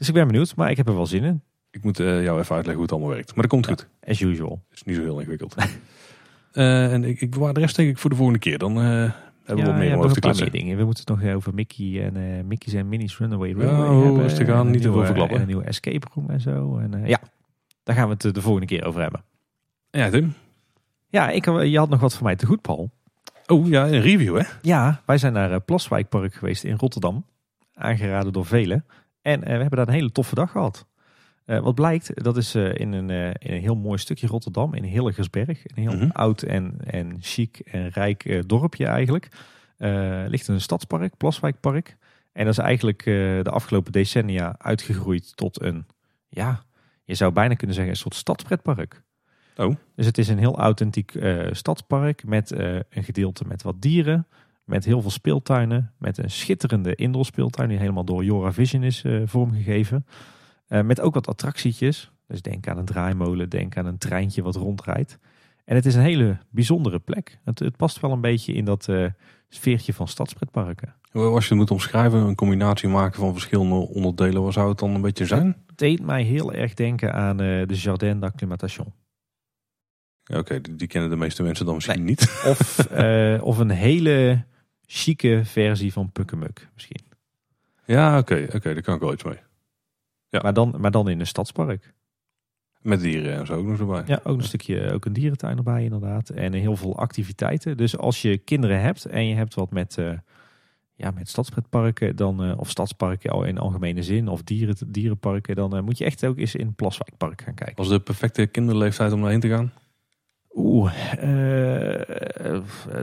Dus 0.00 0.08
ik 0.08 0.14
ben 0.14 0.26
benieuwd, 0.26 0.56
maar 0.56 0.70
ik 0.70 0.76
heb 0.76 0.88
er 0.88 0.94
wel 0.94 1.06
zin 1.06 1.24
in. 1.24 1.42
Ik 1.70 1.84
moet 1.84 2.00
uh, 2.00 2.06
jou 2.22 2.40
even 2.40 2.54
uitleggen 2.54 2.72
hoe 2.72 2.82
het 2.82 2.92
allemaal 2.92 3.10
werkt. 3.10 3.28
Maar 3.28 3.42
dat 3.42 3.50
komt 3.50 3.66
goed. 3.66 3.88
As 4.04 4.20
usual. 4.20 4.64
Het 4.68 4.76
is 4.76 4.82
niet 4.82 4.96
zo 4.96 5.02
heel 5.02 5.18
ingewikkeld. 5.18 5.56
uh, 6.52 6.92
en 6.94 7.04
ik, 7.04 7.20
ik 7.20 7.30
bewaar 7.30 7.54
de 7.54 7.60
rest 7.60 7.76
denk 7.76 7.88
ik 7.88 7.98
voor 7.98 8.10
de 8.10 8.16
volgende 8.16 8.40
keer. 8.40 8.58
Dan 8.58 8.76
hebben 8.76 9.14
we 9.44 9.62
wat 9.62 9.74
meer 9.74 9.96
over 9.96 10.12
te 10.12 10.20
kletsen. 10.20 10.50
dingen. 10.50 10.76
We 10.76 10.84
moeten 10.84 11.04
het 11.06 11.22
nog 11.22 11.34
over 11.34 11.54
Mickey 11.54 12.04
en 12.04 12.46
Mickey's 12.46 12.74
en 12.74 12.88
Minnie's 12.88 13.18
Runaway 13.18 13.52
Railway 13.52 13.96
ja, 13.96 14.02
hebben. 14.02 14.22
Rustig 14.22 14.48
aan, 14.48 14.70
niet 14.70 14.82
te 14.82 14.92
veel 14.92 15.04
verklappen. 15.04 15.36
En 15.36 15.42
een 15.42 15.48
nieuwe 15.48 15.64
escape 15.64 16.06
room 16.14 16.30
en 16.30 16.40
zo. 16.40 16.78
En, 16.78 17.06
ja, 17.06 17.20
daar 17.82 17.96
gaan 17.96 18.08
we 18.08 18.16
het 18.18 18.34
de 18.34 18.42
volgende 18.42 18.66
keer 18.66 18.84
over 18.84 19.00
hebben. 19.00 19.22
Ja, 19.90 20.10
Tim. 20.10 20.34
Ja, 21.08 21.30
ik, 21.30 21.44
je 21.44 21.78
had 21.78 21.88
nog 21.88 22.00
wat 22.00 22.14
voor 22.14 22.24
mij 22.24 22.36
te 22.36 22.46
goed, 22.46 22.60
Paul. 22.60 22.90
Oh 23.46 23.68
ja, 23.68 23.86
een 23.86 24.00
review 24.00 24.36
hè? 24.38 24.44
Ja, 24.62 25.02
wij 25.06 25.18
zijn 25.18 25.32
naar 25.32 25.52
eh, 25.52 25.60
Plaswijkpark 25.64 26.34
geweest 26.34 26.64
in 26.64 26.76
Rotterdam. 26.76 27.24
Aangeraden 27.74 28.32
door 28.32 28.46
velen. 28.46 28.84
En 29.22 29.40
uh, 29.40 29.46
we 29.46 29.50
hebben 29.60 29.76
daar 29.76 29.88
een 29.88 29.94
hele 29.94 30.12
toffe 30.12 30.34
dag 30.34 30.50
gehad. 30.50 30.86
Uh, 31.46 31.58
wat 31.58 31.74
blijkt, 31.74 32.24
dat 32.24 32.36
is 32.36 32.54
uh, 32.54 32.74
in, 32.74 32.92
een, 32.92 33.10
in 33.10 33.54
een 33.54 33.60
heel 33.60 33.76
mooi 33.76 33.98
stukje 33.98 34.26
Rotterdam, 34.26 34.74
in 34.74 34.84
Hilligersberg. 34.84 35.62
Een 35.64 35.82
heel 35.82 35.96
mm 35.96 36.10
oud 36.10 36.42
en, 36.42 36.76
en 36.84 37.16
chic 37.20 37.58
en 37.58 37.88
rijk 37.88 38.48
dorpje 38.48 38.86
eigenlijk. 38.86 39.28
ligt 40.28 40.48
een 40.48 40.60
stadspark, 40.60 41.16
Plaswijkpark. 41.16 41.96
En 42.32 42.44
dat 42.44 42.52
is 42.52 42.64
eigenlijk 42.64 43.04
de 43.04 43.50
afgelopen 43.50 43.92
decennia 43.92 44.54
uitgegroeid 44.58 45.36
tot 45.36 45.62
een, 45.62 45.86
ja, 46.28 46.62
je 47.04 47.14
zou 47.14 47.32
bijna 47.32 47.54
kunnen 47.54 47.76
zeggen, 47.76 47.92
een 47.92 48.00
soort 48.00 48.14
stadspretpark. 48.14 49.02
Oh. 49.56 49.74
Dus 49.94 50.06
het 50.06 50.18
is 50.18 50.28
een 50.28 50.38
heel 50.38 50.58
authentiek 50.58 51.12
stadspark 51.50 52.24
met 52.24 52.50
een 52.50 53.04
gedeelte 53.04 53.44
met 53.46 53.62
wat 53.62 53.82
dieren. 53.82 54.26
Met 54.70 54.84
heel 54.84 55.00
veel 55.00 55.10
speeltuinen. 55.10 55.92
Met 55.98 56.18
een 56.18 56.30
schitterende 56.30 56.94
indoor 56.94 57.24
speeltuin 57.24 57.68
die 57.68 57.78
helemaal 57.78 58.04
door 58.04 58.24
Jora 58.24 58.52
Vision 58.52 58.82
is 58.82 59.04
uh, 59.04 59.22
vormgegeven. 59.24 60.06
met 60.68 61.00
ook 61.00 61.14
wat 61.14 61.26
attractietjes. 61.26 62.10
Dus 62.26 62.42
denk 62.42 62.68
aan 62.68 62.78
een 62.78 62.84
draaimolen, 62.84 63.48
denk 63.48 63.76
aan 63.76 63.86
een 63.86 63.98
treintje 63.98 64.42
wat 64.42 64.54
rondrijdt. 64.54 65.18
En 65.64 65.74
het 65.74 65.86
is 65.86 65.94
een 65.94 66.02
hele 66.02 66.38
bijzondere 66.50 66.98
plek. 66.98 67.38
Het, 67.44 67.58
het 67.58 67.76
past 67.76 68.00
wel 68.00 68.12
een 68.12 68.20
beetje 68.20 68.52
in 68.52 68.64
dat 68.64 68.88
sfeertje 69.48 69.92
van 69.92 70.08
stadspretparken. 70.08 70.94
Als 71.12 71.44
je 71.44 71.50
het 71.50 71.58
moet 71.58 71.70
omschrijven, 71.70 72.18
een 72.18 72.34
combinatie 72.34 72.88
maken 72.88 73.20
van 73.20 73.32
verschillende 73.32 73.74
onderdelen, 73.74 74.42
wat 74.42 74.52
zou 74.52 74.68
het 74.68 74.78
dan 74.78 74.94
een 74.94 75.00
beetje 75.00 75.26
zijn? 75.26 75.46
Het 75.66 75.78
deed 75.78 76.02
mij 76.02 76.22
heel 76.22 76.52
erg 76.52 76.74
denken 76.74 77.14
aan 77.14 77.36
de 77.36 77.66
Jardin 77.68 78.20
d'Acclimatation. 78.20 78.92
Oké, 80.34 80.60
die, 80.60 80.86
kennen 80.86 81.10
de 81.10 81.16
meeste 81.16 81.42
mensen 81.42 81.66
dan 81.66 81.74
misschien 81.74 82.04
niet. 82.04 82.20
Of, 82.46 82.88
uh, 82.92 83.42
of 83.50 83.58
een 83.58 83.70
hele 83.70 84.44
chique 84.92 85.40
versie 85.44 85.92
van 85.92 86.12
Pukkemuk 86.12 86.68
misschien. 86.74 87.02
Ja, 87.86 88.18
oké, 88.18 88.46
oké, 88.54 88.74
daar 88.74 88.82
kan 88.82 88.94
ik 88.94 89.00
wel 89.00 89.12
iets 89.12 89.24
mee. 89.24 89.38
Ja. 90.28 90.40
Maar, 90.42 90.52
dan, 90.52 90.74
maar 90.78 90.90
dan 90.90 91.08
in 91.08 91.20
een 91.20 91.26
stadspark. 91.26 91.94
Met 92.80 93.00
dieren 93.00 93.36
en 93.36 93.46
zo 93.46 93.54
ook 93.54 93.66
nog 93.66 93.78
erbij. 93.78 94.02
Ja, 94.06 94.20
ook 94.24 94.38
een 94.38 94.44
stukje, 94.44 94.92
ook 94.92 95.04
een 95.04 95.12
dierentuin 95.12 95.56
erbij 95.56 95.84
inderdaad. 95.84 96.28
En 96.28 96.52
heel 96.52 96.76
veel 96.76 96.98
activiteiten. 96.98 97.76
Dus 97.76 97.96
als 97.96 98.22
je 98.22 98.38
kinderen 98.38 98.80
hebt 98.80 99.04
en 99.04 99.26
je 99.26 99.34
hebt 99.34 99.54
wat 99.54 99.70
met, 99.70 99.96
uh, 99.96 100.12
ja, 100.94 101.10
met 101.10 101.28
stadspretparken, 101.28 102.16
dan, 102.16 102.44
uh, 102.44 102.58
of 102.58 102.70
stadsparken 102.70 103.30
al 103.30 103.44
in 103.44 103.58
algemene 103.58 104.02
zin, 104.02 104.28
of 104.28 104.42
dieren, 104.42 104.76
dierenparken, 104.86 105.56
dan 105.56 105.84
moet 105.84 105.98
je 105.98 106.04
echt 106.04 106.24
ook 106.24 106.38
eens 106.38 106.54
in 106.54 106.74
Plaswijkpark 106.74 107.42
gaan 107.42 107.54
kijken. 107.54 107.76
Was 107.76 107.88
de 107.88 108.00
perfecte 108.00 108.46
kinderleeftijd 108.46 109.12
om 109.12 109.20
daarheen 109.20 109.40
te 109.40 109.48
gaan? 109.48 109.72
Oeh, 110.54 110.92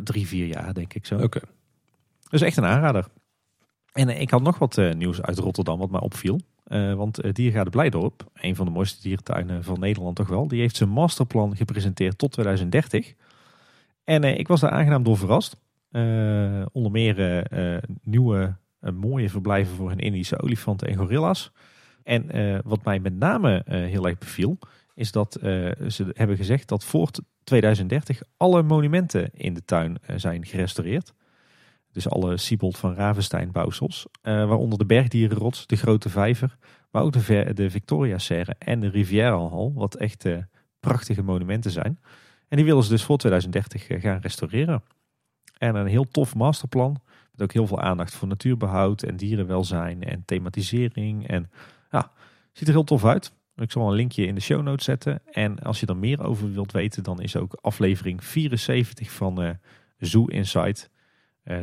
drie, 0.04 0.28
vier 0.28 0.46
jaar 0.46 0.74
denk 0.74 0.94
ik 0.94 1.06
zo. 1.06 1.16
Oké. 1.16 1.26
Okay. 1.26 1.50
Dus 2.30 2.42
echt 2.42 2.58
een 2.58 2.66
aanrader. 2.66 3.06
En 3.92 4.10
ik 4.10 4.30
had 4.30 4.42
nog 4.42 4.58
wat 4.58 4.82
nieuws 4.96 5.22
uit 5.22 5.38
Rotterdam 5.38 5.80
wat 5.80 5.90
mij 5.90 6.00
opviel. 6.00 6.40
Uh, 6.68 6.94
want 6.94 7.36
Diergaarde 7.36 7.70
Blijdorp, 7.70 8.26
een 8.34 8.56
van 8.56 8.66
de 8.66 8.72
mooiste 8.72 9.02
dierentuinen 9.02 9.64
van 9.64 9.80
Nederland 9.80 10.16
toch 10.16 10.28
wel, 10.28 10.48
die 10.48 10.60
heeft 10.60 10.76
zijn 10.76 10.90
masterplan 10.90 11.56
gepresenteerd 11.56 12.18
tot 12.18 12.32
2030. 12.32 13.14
En 14.04 14.24
ik 14.24 14.48
was 14.48 14.60
daar 14.60 14.72
aangenaam 14.72 15.04
door 15.04 15.18
verrast. 15.18 15.56
onder 16.72 16.92
meer 16.92 17.48
nieuwe 18.02 18.56
mooie 18.80 19.30
verblijven 19.30 19.76
voor 19.76 19.90
hun 19.90 20.00
Indische 20.00 20.42
olifanten 20.42 20.88
en 20.88 20.96
gorilla's. 20.96 21.52
En 22.04 22.32
wat 22.64 22.84
mij 22.84 23.00
met 23.00 23.20
name 23.20 23.64
heel 23.66 24.08
erg 24.08 24.18
beviel, 24.18 24.58
is 24.94 25.12
dat 25.12 25.34
ze 25.88 26.06
hebben 26.14 26.38
gezegd 26.38 26.68
dat 26.68 26.86
voor 26.86 27.10
2030 27.48 28.22
alle 28.38 28.64
monumenten 28.64 29.30
in 29.34 29.54
de 29.54 29.66
tuin 29.66 29.98
eh, 30.02 30.16
zijn 30.18 30.46
gerestaureerd. 30.46 31.14
Dus 31.98 32.10
alle 32.10 32.38
Siebold 32.38 32.78
van 32.78 32.94
Ravenstein 32.94 33.52
bouwsels. 33.52 34.06
Uh, 34.24 34.48
waaronder 34.48 34.78
de 34.78 34.86
Bergdierenrots, 34.86 35.68
de 35.68 35.76
Grote 35.76 36.10
Vijver. 36.10 36.58
Maar 36.92 37.02
ook 37.04 37.14
de, 37.14 37.52
de 37.54 37.70
Victoria 37.70 38.18
Serre 38.18 38.56
en 38.60 38.80
de 38.80 38.90
Riviera 38.90 39.72
Wat 39.74 39.96
echt 39.96 40.26
uh, 40.26 40.38
prachtige 40.80 41.24
monumenten 41.24 41.72
zijn. 41.72 42.00
En 42.48 42.58
die 42.58 42.66
willen 42.66 42.84
ze 42.84 42.90
dus 42.90 43.04
voor 43.04 43.18
2030 43.18 43.90
uh, 43.90 44.02
gaan 44.02 44.20
restaureren. 44.20 44.84
En 45.58 45.76
een 45.76 45.88
heel 45.88 46.08
tof 46.08 46.36
masterplan. 46.36 47.02
Met 47.32 47.42
ook 47.42 47.54
heel 47.54 47.68
veel 47.68 47.82
aandacht 47.82 48.16
voor 48.16 48.28
natuurbehoud 48.28 49.04
en 49.04 49.18
dierenwelzijn 49.18 50.04
en 50.04 50.24
thematisering. 50.26 51.28
En 51.28 51.52
ja, 51.92 52.12
ziet 52.54 52.68
er 52.68 52.74
heel 52.74 52.84
tof 52.84 53.06
uit. 53.06 53.34
Ik 53.56 53.72
zal 53.72 53.88
een 53.88 53.96
linkje 53.96 54.26
in 54.26 54.36
de 54.36 54.42
show 54.42 54.62
notes 54.62 54.86
zetten. 54.86 55.22
En 55.32 55.60
als 55.60 55.80
je 55.80 55.86
er 55.86 55.98
meer 55.98 56.24
over 56.24 56.52
wilt 56.52 56.72
weten, 56.72 57.04
dan 57.04 57.22
is 57.22 57.36
ook 57.36 57.58
aflevering 57.62 58.24
74 58.24 59.12
van 59.12 59.44
uh, 59.44 59.50
Zoo 59.98 60.26
Insight, 60.26 60.90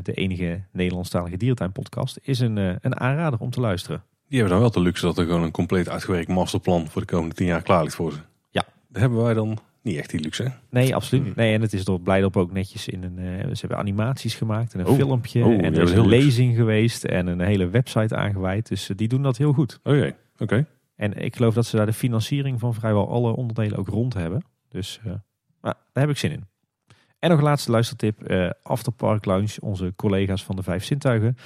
de 0.03 0.13
enige 0.13 0.63
Nederlandstalige 0.73 1.37
dierentuin-podcast, 1.37 2.19
is 2.23 2.39
een, 2.39 2.57
uh, 2.57 2.75
een 2.81 3.01
aanrader 3.01 3.39
om 3.41 3.51
te 3.51 3.61
luisteren. 3.61 4.03
Die 4.29 4.39
hebben 4.39 4.59
dan 4.59 4.61
wel 4.61 4.83
de 4.83 4.89
luxe 4.89 5.07
dat 5.07 5.19
er 5.19 5.25
gewoon 5.25 5.43
een 5.43 5.51
compleet 5.51 5.89
uitgewerkt 5.89 6.29
masterplan 6.29 6.89
voor 6.89 7.01
de 7.01 7.07
komende 7.07 7.35
tien 7.35 7.47
jaar 7.47 7.63
klaar 7.63 7.83
ligt 7.83 7.95
voor 7.95 8.13
ze. 8.13 8.19
Ja. 8.51 8.65
Daar 8.89 9.01
hebben 9.03 9.23
wij 9.23 9.35
dan 9.35 9.59
niet 9.83 9.97
echt 9.97 10.11
die 10.11 10.21
luxe. 10.21 10.53
Nee, 10.71 10.95
absoluut 10.95 11.25
niet. 11.25 11.37
Nee, 11.37 11.55
en 11.55 11.61
het 11.61 11.73
is 11.73 11.85
door 11.85 12.01
Blijdorp 12.01 12.37
ook 12.37 12.53
netjes 12.53 12.89
in 12.89 13.03
een. 13.03 13.17
ze 13.57 13.61
hebben 13.61 13.79
animaties 13.79 14.35
gemaakt 14.35 14.75
en 14.75 14.81
een 14.81 14.87
oh. 14.87 14.95
filmpje. 14.95 15.45
Oh, 15.45 15.53
en 15.53 15.75
er 15.75 15.83
is 15.83 15.93
een 15.93 16.09
lezing 16.09 16.57
geweest 16.57 17.05
en 17.05 17.27
een 17.27 17.41
hele 17.41 17.69
website 17.69 18.17
aangeweid. 18.17 18.69
Dus 18.69 18.91
die 18.97 19.09
doen 19.09 19.23
dat 19.23 19.37
heel 19.37 19.53
goed. 19.53 19.81
Oké, 19.83 20.17
oké. 20.39 20.67
En 20.97 21.25
ik 21.25 21.37
geloof 21.37 21.55
dat 21.55 21.67
ze 21.67 21.77
daar 21.77 21.87
de 21.87 21.93
financiering 21.93 22.61
van 22.61 22.75
vrijwel 22.75 23.09
alle 23.09 23.37
onderdelen 23.37 23.79
ook 23.79 23.89
rond 23.89 24.15
hebben. 24.15 24.45
Dus 24.69 25.01
uh, 25.07 25.13
daar 25.61 25.77
heb 25.93 26.09
ik 26.09 26.17
zin 26.17 26.33
in. 26.33 26.45
En 27.25 27.31
nog 27.31 27.39
een 27.39 27.45
laatste 27.45 27.71
luistertip. 27.71 28.31
Uh, 28.31 28.51
Afterpark 28.63 29.25
Lounge, 29.25 29.61
onze 29.61 29.93
collega's 29.97 30.45
van 30.45 30.57
de 30.57 30.63
Vijf 30.63 30.85
Zintuigen. 30.85 31.37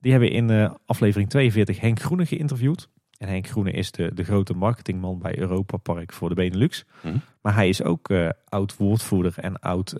Die 0.00 0.12
hebben 0.12 0.30
in 0.30 0.50
uh, 0.50 0.70
aflevering 0.86 1.30
42 1.30 1.80
Henk 1.80 2.00
Groene 2.00 2.26
geïnterviewd. 2.26 2.88
En 3.18 3.28
Henk 3.28 3.48
Groene 3.48 3.70
is 3.70 3.90
de, 3.90 4.14
de 4.14 4.24
grote 4.24 4.54
marketingman 4.54 5.18
bij 5.18 5.38
Europa 5.38 5.76
Park 5.76 6.12
voor 6.12 6.28
de 6.28 6.34
Benelux. 6.34 6.84
Mhm. 7.02 7.16
Maar 7.42 7.54
hij 7.54 7.68
is 7.68 7.82
ook 7.82 8.08
oud 8.48 8.76
woordvoerder 8.76 9.34
en 9.36 9.58
oud 9.58 9.94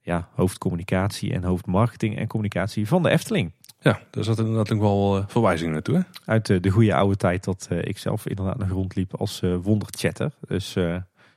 ja, 0.00 0.28
hoofdcommunicatie 0.34 1.32
en 1.32 1.44
hoofdmarketing 1.44 2.16
en 2.16 2.26
communicatie 2.26 2.88
van 2.88 3.02
de 3.02 3.10
Efteling. 3.10 3.52
Ja, 3.80 4.00
daar 4.10 4.24
zat 4.24 4.38
inderdaad 4.38 4.72
ook 4.72 4.80
wel 4.80 5.24
verwijzingen 5.26 5.72
naartoe. 5.72 5.96
Hè? 5.96 6.02
Uit 6.24 6.62
de 6.62 6.70
goede 6.70 6.94
oude 6.94 7.16
tijd 7.16 7.44
dat 7.44 7.68
ik 7.80 7.98
zelf 7.98 8.26
inderdaad 8.26 8.58
nog 8.58 8.68
rondliep 8.68 9.14
als 9.14 9.42
wonderchatter. 9.62 10.32
Dus 10.46 10.76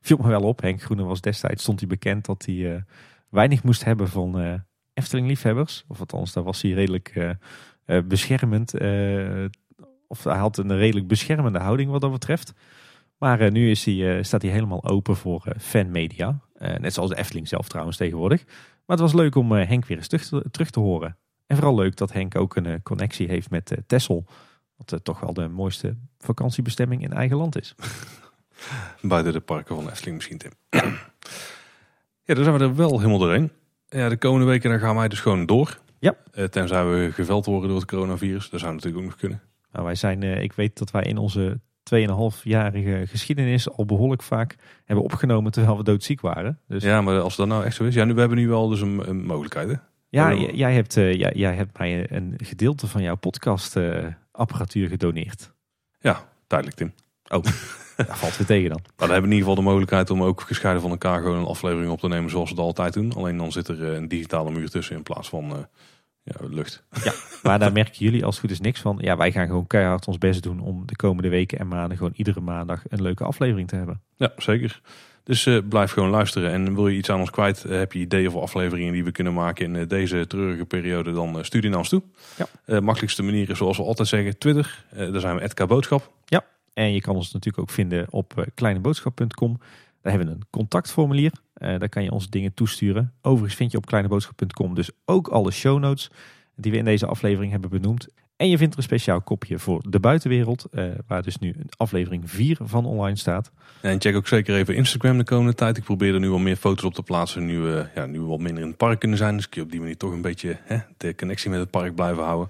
viel 0.08 0.18
me 0.18 0.28
wel 0.28 0.42
op. 0.42 0.62
Henk 0.62 0.82
Groene 0.82 1.04
was 1.04 1.22
destijds, 1.22 1.62
stond 1.62 1.80
hij 1.80 1.90
bekend 1.90 2.26
dat 2.26 2.46
hij 2.46 2.86
weinig 3.30 3.64
moest 3.64 3.84
hebben 3.84 4.08
van 4.08 4.62
Efteling-liefhebbers. 4.94 5.84
Of 5.88 6.00
althans, 6.00 6.34
daar 6.34 6.44
was 6.44 6.62
hij 6.62 6.72
redelijk 6.72 7.38
beschermend. 8.08 8.74
of 10.08 10.24
hij 10.24 10.38
had 10.38 10.58
een 10.58 10.78
redelijk 10.78 11.08
beschermende 11.08 11.60
houding 11.60 11.92
wat 11.92 12.02
dat 12.02 12.12
betreft. 12.12 12.54
Maar 13.18 13.52
nu 13.52 13.70
is 13.70 13.86
hij, 13.86 14.24
staat 14.24 14.42
hij 14.42 14.52
helemaal 14.52 14.84
open 14.84 15.16
voor 15.16 15.56
fanmedia. 15.60 16.40
net 16.60 16.94
zoals 16.94 17.10
de 17.10 17.18
Efteling 17.18 17.48
zelf 17.48 17.68
trouwens 17.68 17.98
tegenwoordig. 17.98 18.44
Maar 18.86 18.98
het 18.98 19.00
was 19.00 19.14
leuk 19.14 19.36
om 19.36 19.52
Henk 19.52 19.86
weer 19.86 19.98
eens 19.98 20.08
terug 20.08 20.26
te, 20.26 20.46
terug 20.52 20.70
te 20.70 20.80
horen. 20.80 21.18
En 21.54 21.56
vooral 21.56 21.76
leuk 21.76 21.96
dat 21.96 22.14
Henk 22.14 22.36
ook 22.36 22.56
een 22.56 22.66
eh, 22.66 22.80
connectie 22.84 23.28
heeft 23.28 23.50
met 23.50 23.72
uh, 23.72 23.78
Texel. 23.88 24.26
Wat 24.76 24.92
uh, 24.92 25.00
toch 25.00 25.20
wel 25.20 25.34
de 25.34 25.48
mooiste 25.48 25.98
vakantiebestemming 26.18 27.04
in 27.04 27.14
eigen 27.14 27.38
land 27.38 27.60
is. 27.60 27.76
Buiten 29.02 29.34
de 29.34 29.40
parken 29.40 29.76
van 29.76 29.90
Efteling 29.90 30.16
misschien, 30.16 30.38
Tim. 30.38 30.52
ja, 32.26 32.34
dan 32.34 32.44
zijn 32.44 32.58
we 32.58 32.64
er 32.64 32.76
wel 32.76 32.98
helemaal 32.98 33.20
doorheen. 33.20 33.52
Ja, 33.88 34.10
de 34.10 34.18
komende 34.18 34.46
weken 34.46 34.70
dan 34.70 34.80
gaan 34.80 34.96
wij 34.96 35.08
dus 35.08 35.20
gewoon 35.20 35.46
door. 35.46 35.80
Ja. 36.00 36.16
Eh, 36.32 36.44
tenzij 36.46 36.86
we 36.86 37.12
geveld 37.12 37.46
worden 37.46 37.70
door 37.70 37.80
het 37.80 37.88
coronavirus. 37.90 38.50
Dat 38.50 38.60
zou 38.60 38.74
natuurlijk 38.74 39.02
ook 39.04 39.10
nog 39.10 39.20
kunnen. 39.20 39.42
Nou, 39.72 39.86
wij 39.86 39.96
zijn, 39.96 40.24
eh, 40.24 40.42
ik 40.42 40.54
weet 40.54 40.78
dat 40.78 40.92
wij 40.92 41.04
in 41.04 41.18
onze 41.18 41.60
2,5-jarige 41.84 43.04
geschiedenis 43.08 43.70
al 43.70 43.86
behoorlijk 43.86 44.22
vaak 44.24 44.56
hebben 44.86 45.06
opgenomen 45.06 45.52
terwijl 45.52 45.78
we 45.78 45.84
doodziek 45.84 46.22
waren. 46.22 46.60
Dus 46.68 46.84
Ja, 46.84 47.02
maar 47.02 47.20
als 47.20 47.36
dat 47.36 47.48
nou 47.48 47.64
echt 47.66 47.76
zo 47.76 47.84
is. 47.84 47.94
Ja, 47.94 48.04
nu, 48.06 48.14
we 48.14 48.20
hebben 48.20 48.38
nu 48.38 48.48
wel 48.48 48.68
dus 48.68 48.82
een, 48.82 49.10
een 49.10 49.26
mogelijkheid. 49.26 49.70
Hè? 49.70 49.76
ja, 50.10 50.34
Oh. 50.34 50.40
j- 50.40 50.52
jij 50.56 50.74
hebt, 50.74 50.98
eh, 50.98 51.14
jij, 51.14 51.32
jij 51.36 51.56
hebt 51.56 51.78
mij 51.78 52.12
een 52.12 52.34
gedeelte 52.38 52.88
van 52.88 53.02
jouw 53.02 53.16
podcast 53.16 53.78
apparatuur 54.32 54.88
gedoneerd. 54.88 55.54
Ja, 56.00 56.30
tijdelijk 56.48 56.78
Tim. 56.78 56.94
Daar 57.98 58.18
valt 58.18 58.38
weer 58.38 58.48
tegen 58.48 58.70
dan. 58.70 58.80
Maar 58.84 58.94
dan 58.96 59.10
hebben 59.10 59.30
we 59.30 59.36
in 59.36 59.42
ieder 59.42 59.50
geval 59.50 59.64
de 59.64 59.70
mogelijkheid 59.70 60.10
om 60.10 60.24
ook 60.24 60.42
gescheiden 60.42 60.82
van 60.82 60.92
elkaar 60.92 61.22
gewoon 61.22 61.38
een 61.38 61.46
aflevering 61.46 61.92
op 61.92 62.00
te 62.00 62.08
nemen 62.08 62.30
zoals 62.30 62.50
we 62.50 62.56
het 62.56 62.66
altijd 62.66 62.94
doen. 62.94 63.14
Alleen 63.14 63.38
dan 63.38 63.52
zit 63.52 63.68
er 63.68 63.90
eh, 63.90 63.94
een 63.96 64.08
digitale 64.08 64.52
muur 64.52 64.70
tussen 64.70 64.96
in 64.96 65.04
plaats 65.04 65.30
van 65.30 65.52
eh, 65.52 65.58
ja, 66.24 66.48
lucht. 66.48 66.84
Maar 67.44 67.60
daar 67.60 67.72
merken 67.72 68.06
jullie 68.06 68.26
als 68.26 68.36
het 68.36 68.44
goed 68.44 68.54
is 68.54 68.60
niks 68.60 68.82
van. 68.82 68.98
Ja, 69.02 69.18
wij 69.18 69.32
gaan 69.32 69.48
gewoon 69.48 69.68
keihard 69.68 70.08
ons 70.08 70.18
best 70.18 70.44
doen 70.44 70.60
om 70.60 70.86
de 70.86 70.96
komende 70.96 71.30
weken 71.30 71.60
en 71.60 71.68
maanden 71.68 71.98
gewoon 71.98 72.14
iedere 72.16 72.40
maandag 72.40 72.84
een 72.88 73.02
leuke 73.02 73.24
aflevering 73.24 73.68
te 73.68 73.76
hebben. 73.76 74.02
Ja, 74.18 74.32
zeker. 74.38 74.82
Dus 75.24 75.46
eh, 75.46 75.58
blijf 75.70 75.92
gewoon 75.92 76.10
luisteren. 76.10 76.52
En 76.52 76.76
wil 76.76 76.88
je 76.88 76.98
iets 76.98 77.10
aan 77.10 77.20
ons 77.20 77.30
kwijt, 77.30 77.64
heb 77.64 77.94
je 77.94 78.00
ideeën 78.00 78.32
voor 78.32 78.42
afleveringen 78.42 78.94
die 78.94 79.04
we 79.04 79.12
kunnen 79.12 79.34
maken 79.34 79.76
in 79.76 79.88
deze 79.88 80.28
treurige 80.28 80.66
periode, 80.66 81.12
dan 81.12 81.46
stuur 81.46 81.62
die 81.62 81.70
naar 81.70 81.80
ons 81.80 81.90
toe. 81.90 82.02
Ja. 82.66 82.80
Makkelijkste 82.80 83.24
manier 83.24 83.50
is 83.50 83.58
zoals 83.58 83.78
we 83.78 83.84
altijd 83.84 84.08
zeggen, 84.08 84.38
Twitter. 84.38 84.86
Daar 84.96 85.20
zijn 85.20 85.38
we 85.38 85.54
@kboodschap. 85.54 85.68
Boodschap. 85.68 86.12
En 86.74 86.94
je 86.94 87.02
kan 87.02 87.16
ons 87.16 87.32
natuurlijk 87.32 87.64
ook 87.64 87.70
vinden 87.70 88.08
op 88.10 88.38
eh, 88.38 88.46
kleineboodschap.com. 88.54 89.58
Daar 90.02 90.14
hebben 90.14 90.30
we 90.30 90.36
een 90.36 90.48
contactformulier. 90.50 91.32
Eh, 91.54 91.80
daar 91.80 91.90
kan 91.90 92.04
je 92.04 92.12
ons 92.12 92.30
dingen 92.30 92.54
toesturen. 92.54 93.14
Overigens 93.22 93.56
vind 93.56 93.72
je 93.72 93.78
op 93.78 93.86
kleineboodschap.com 93.86 94.76
dus 94.76 94.90
ook 95.06 95.28
alle 95.28 95.52
show 95.52 95.80
notes 95.80 96.12
die 96.56 96.72
we 96.72 96.78
in 96.78 96.86
deze 96.86 97.06
aflevering 97.06 97.52
hebben 97.52 97.70
benoemd. 97.70 98.08
En 98.36 98.50
je 98.50 98.58
vindt 98.58 98.74
er 98.74 98.80
een 98.80 98.86
speciaal 98.86 99.22
kopje 99.22 99.60
voor 99.60 99.82
de 99.90 100.00
buitenwereld, 100.00 100.66
eh, 100.72 100.86
waar 101.08 101.22
dus 101.22 101.38
nu 101.38 101.54
een 101.58 101.70
aflevering 101.78 102.30
4 102.30 102.58
van 102.62 102.86
online 102.86 103.18
staat. 103.18 103.52
En 103.82 104.02
check 104.02 104.16
ook 104.16 104.28
zeker 104.28 104.56
even 104.56 104.76
Instagram 104.76 105.18
de 105.18 105.24
komende 105.24 105.54
tijd. 105.54 105.78
Ik 105.78 105.84
probeer 105.84 106.14
er 106.14 106.20
nu 106.20 106.30
al 106.30 106.38
meer 106.38 106.56
foto's 106.56 106.84
op 106.84 106.94
te 106.94 107.04
plaatsen. 107.04 107.46
Nu, 107.46 107.60
we 107.60 107.88
ja, 107.96 108.06
nu 108.06 108.20
we 108.20 108.26
wat 108.26 108.40
minder 108.40 108.62
in 108.64 108.68
het 108.68 108.78
park 108.78 109.00
kunnen 109.00 109.18
zijn. 109.18 109.36
Dus 109.36 109.50
kun 109.50 109.60
je 109.62 109.66
op 109.66 109.72
die 109.72 109.80
manier 109.80 109.98
toch 109.98 110.12
een 110.12 110.22
beetje 110.22 110.58
hè, 110.64 110.78
de 110.98 111.16
connectie 111.16 111.50
met 111.50 111.60
het 111.60 111.70
park 111.70 111.96
blijven 111.96 112.24
houden. 112.24 112.50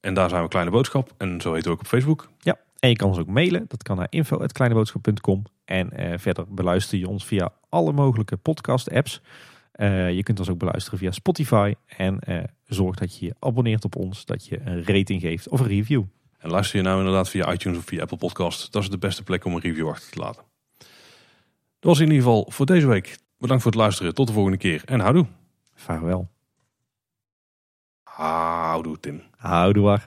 En 0.00 0.14
daar 0.14 0.28
zijn 0.28 0.42
we 0.42 0.48
Kleine 0.48 0.70
Boodschap. 0.70 1.14
En 1.16 1.40
zo 1.40 1.54
heet 1.54 1.64
we 1.64 1.70
ook 1.70 1.80
op 1.80 1.86
Facebook. 1.86 2.28
Ja, 2.38 2.56
en 2.80 2.88
je 2.88 2.96
kan 2.96 3.08
ons 3.08 3.18
ook 3.18 3.26
mailen. 3.26 3.64
Dat 3.68 3.82
kan 3.82 3.96
naar 3.96 4.06
info.kleineboodschap.com. 4.10 5.42
En 5.64 5.90
eh, 5.92 6.18
verder 6.18 6.54
beluister 6.54 6.98
je 6.98 7.08
ons 7.08 7.24
via 7.24 7.52
alle 7.68 7.92
mogelijke 7.92 8.36
podcast-apps. 8.36 9.20
Eh, 9.72 10.14
je 10.14 10.22
kunt 10.22 10.38
ons 10.38 10.50
ook 10.50 10.58
beluisteren 10.58 10.98
via 10.98 11.10
Spotify. 11.10 11.74
En 11.86 12.20
eh, 12.20 12.44
zorg 12.64 12.96
dat 12.96 13.18
je 13.18 13.26
je 13.26 13.34
abonneert 13.38 13.84
op 13.84 13.96
ons, 13.96 14.24
dat 14.24 14.46
je 14.46 14.60
een 14.64 14.84
rating 14.84 15.20
geeft 15.20 15.48
of 15.48 15.60
een 15.60 15.66
review. 15.66 16.02
En 16.38 16.50
luister 16.50 16.76
je 16.78 16.84
nou 16.84 16.98
inderdaad 16.98 17.28
via 17.28 17.52
iTunes 17.52 17.78
of 17.78 17.84
via 17.84 18.00
Apple 18.00 18.16
Podcast. 18.16 18.72
Dat 18.72 18.82
is 18.82 18.90
de 18.90 18.98
beste 18.98 19.22
plek 19.22 19.44
om 19.44 19.54
een 19.54 19.60
review 19.60 19.88
achter 19.88 20.10
te 20.10 20.18
laten. 20.18 20.42
Dat 21.78 21.90
was 21.90 21.98
in 21.98 22.06
ieder 22.06 22.22
geval 22.22 22.46
voor 22.50 22.66
deze 22.66 22.86
week. 22.86 23.18
Bedankt 23.38 23.62
voor 23.62 23.72
het 23.72 23.80
luisteren. 23.80 24.14
Tot 24.14 24.26
de 24.26 24.32
volgende 24.32 24.58
keer. 24.58 24.82
En 24.84 25.00
houdoe. 25.00 25.26
Vaarwel. 25.74 26.28
Houdoe 28.02 29.00
Tim. 29.00 29.22
Houdoe. 29.36 30.00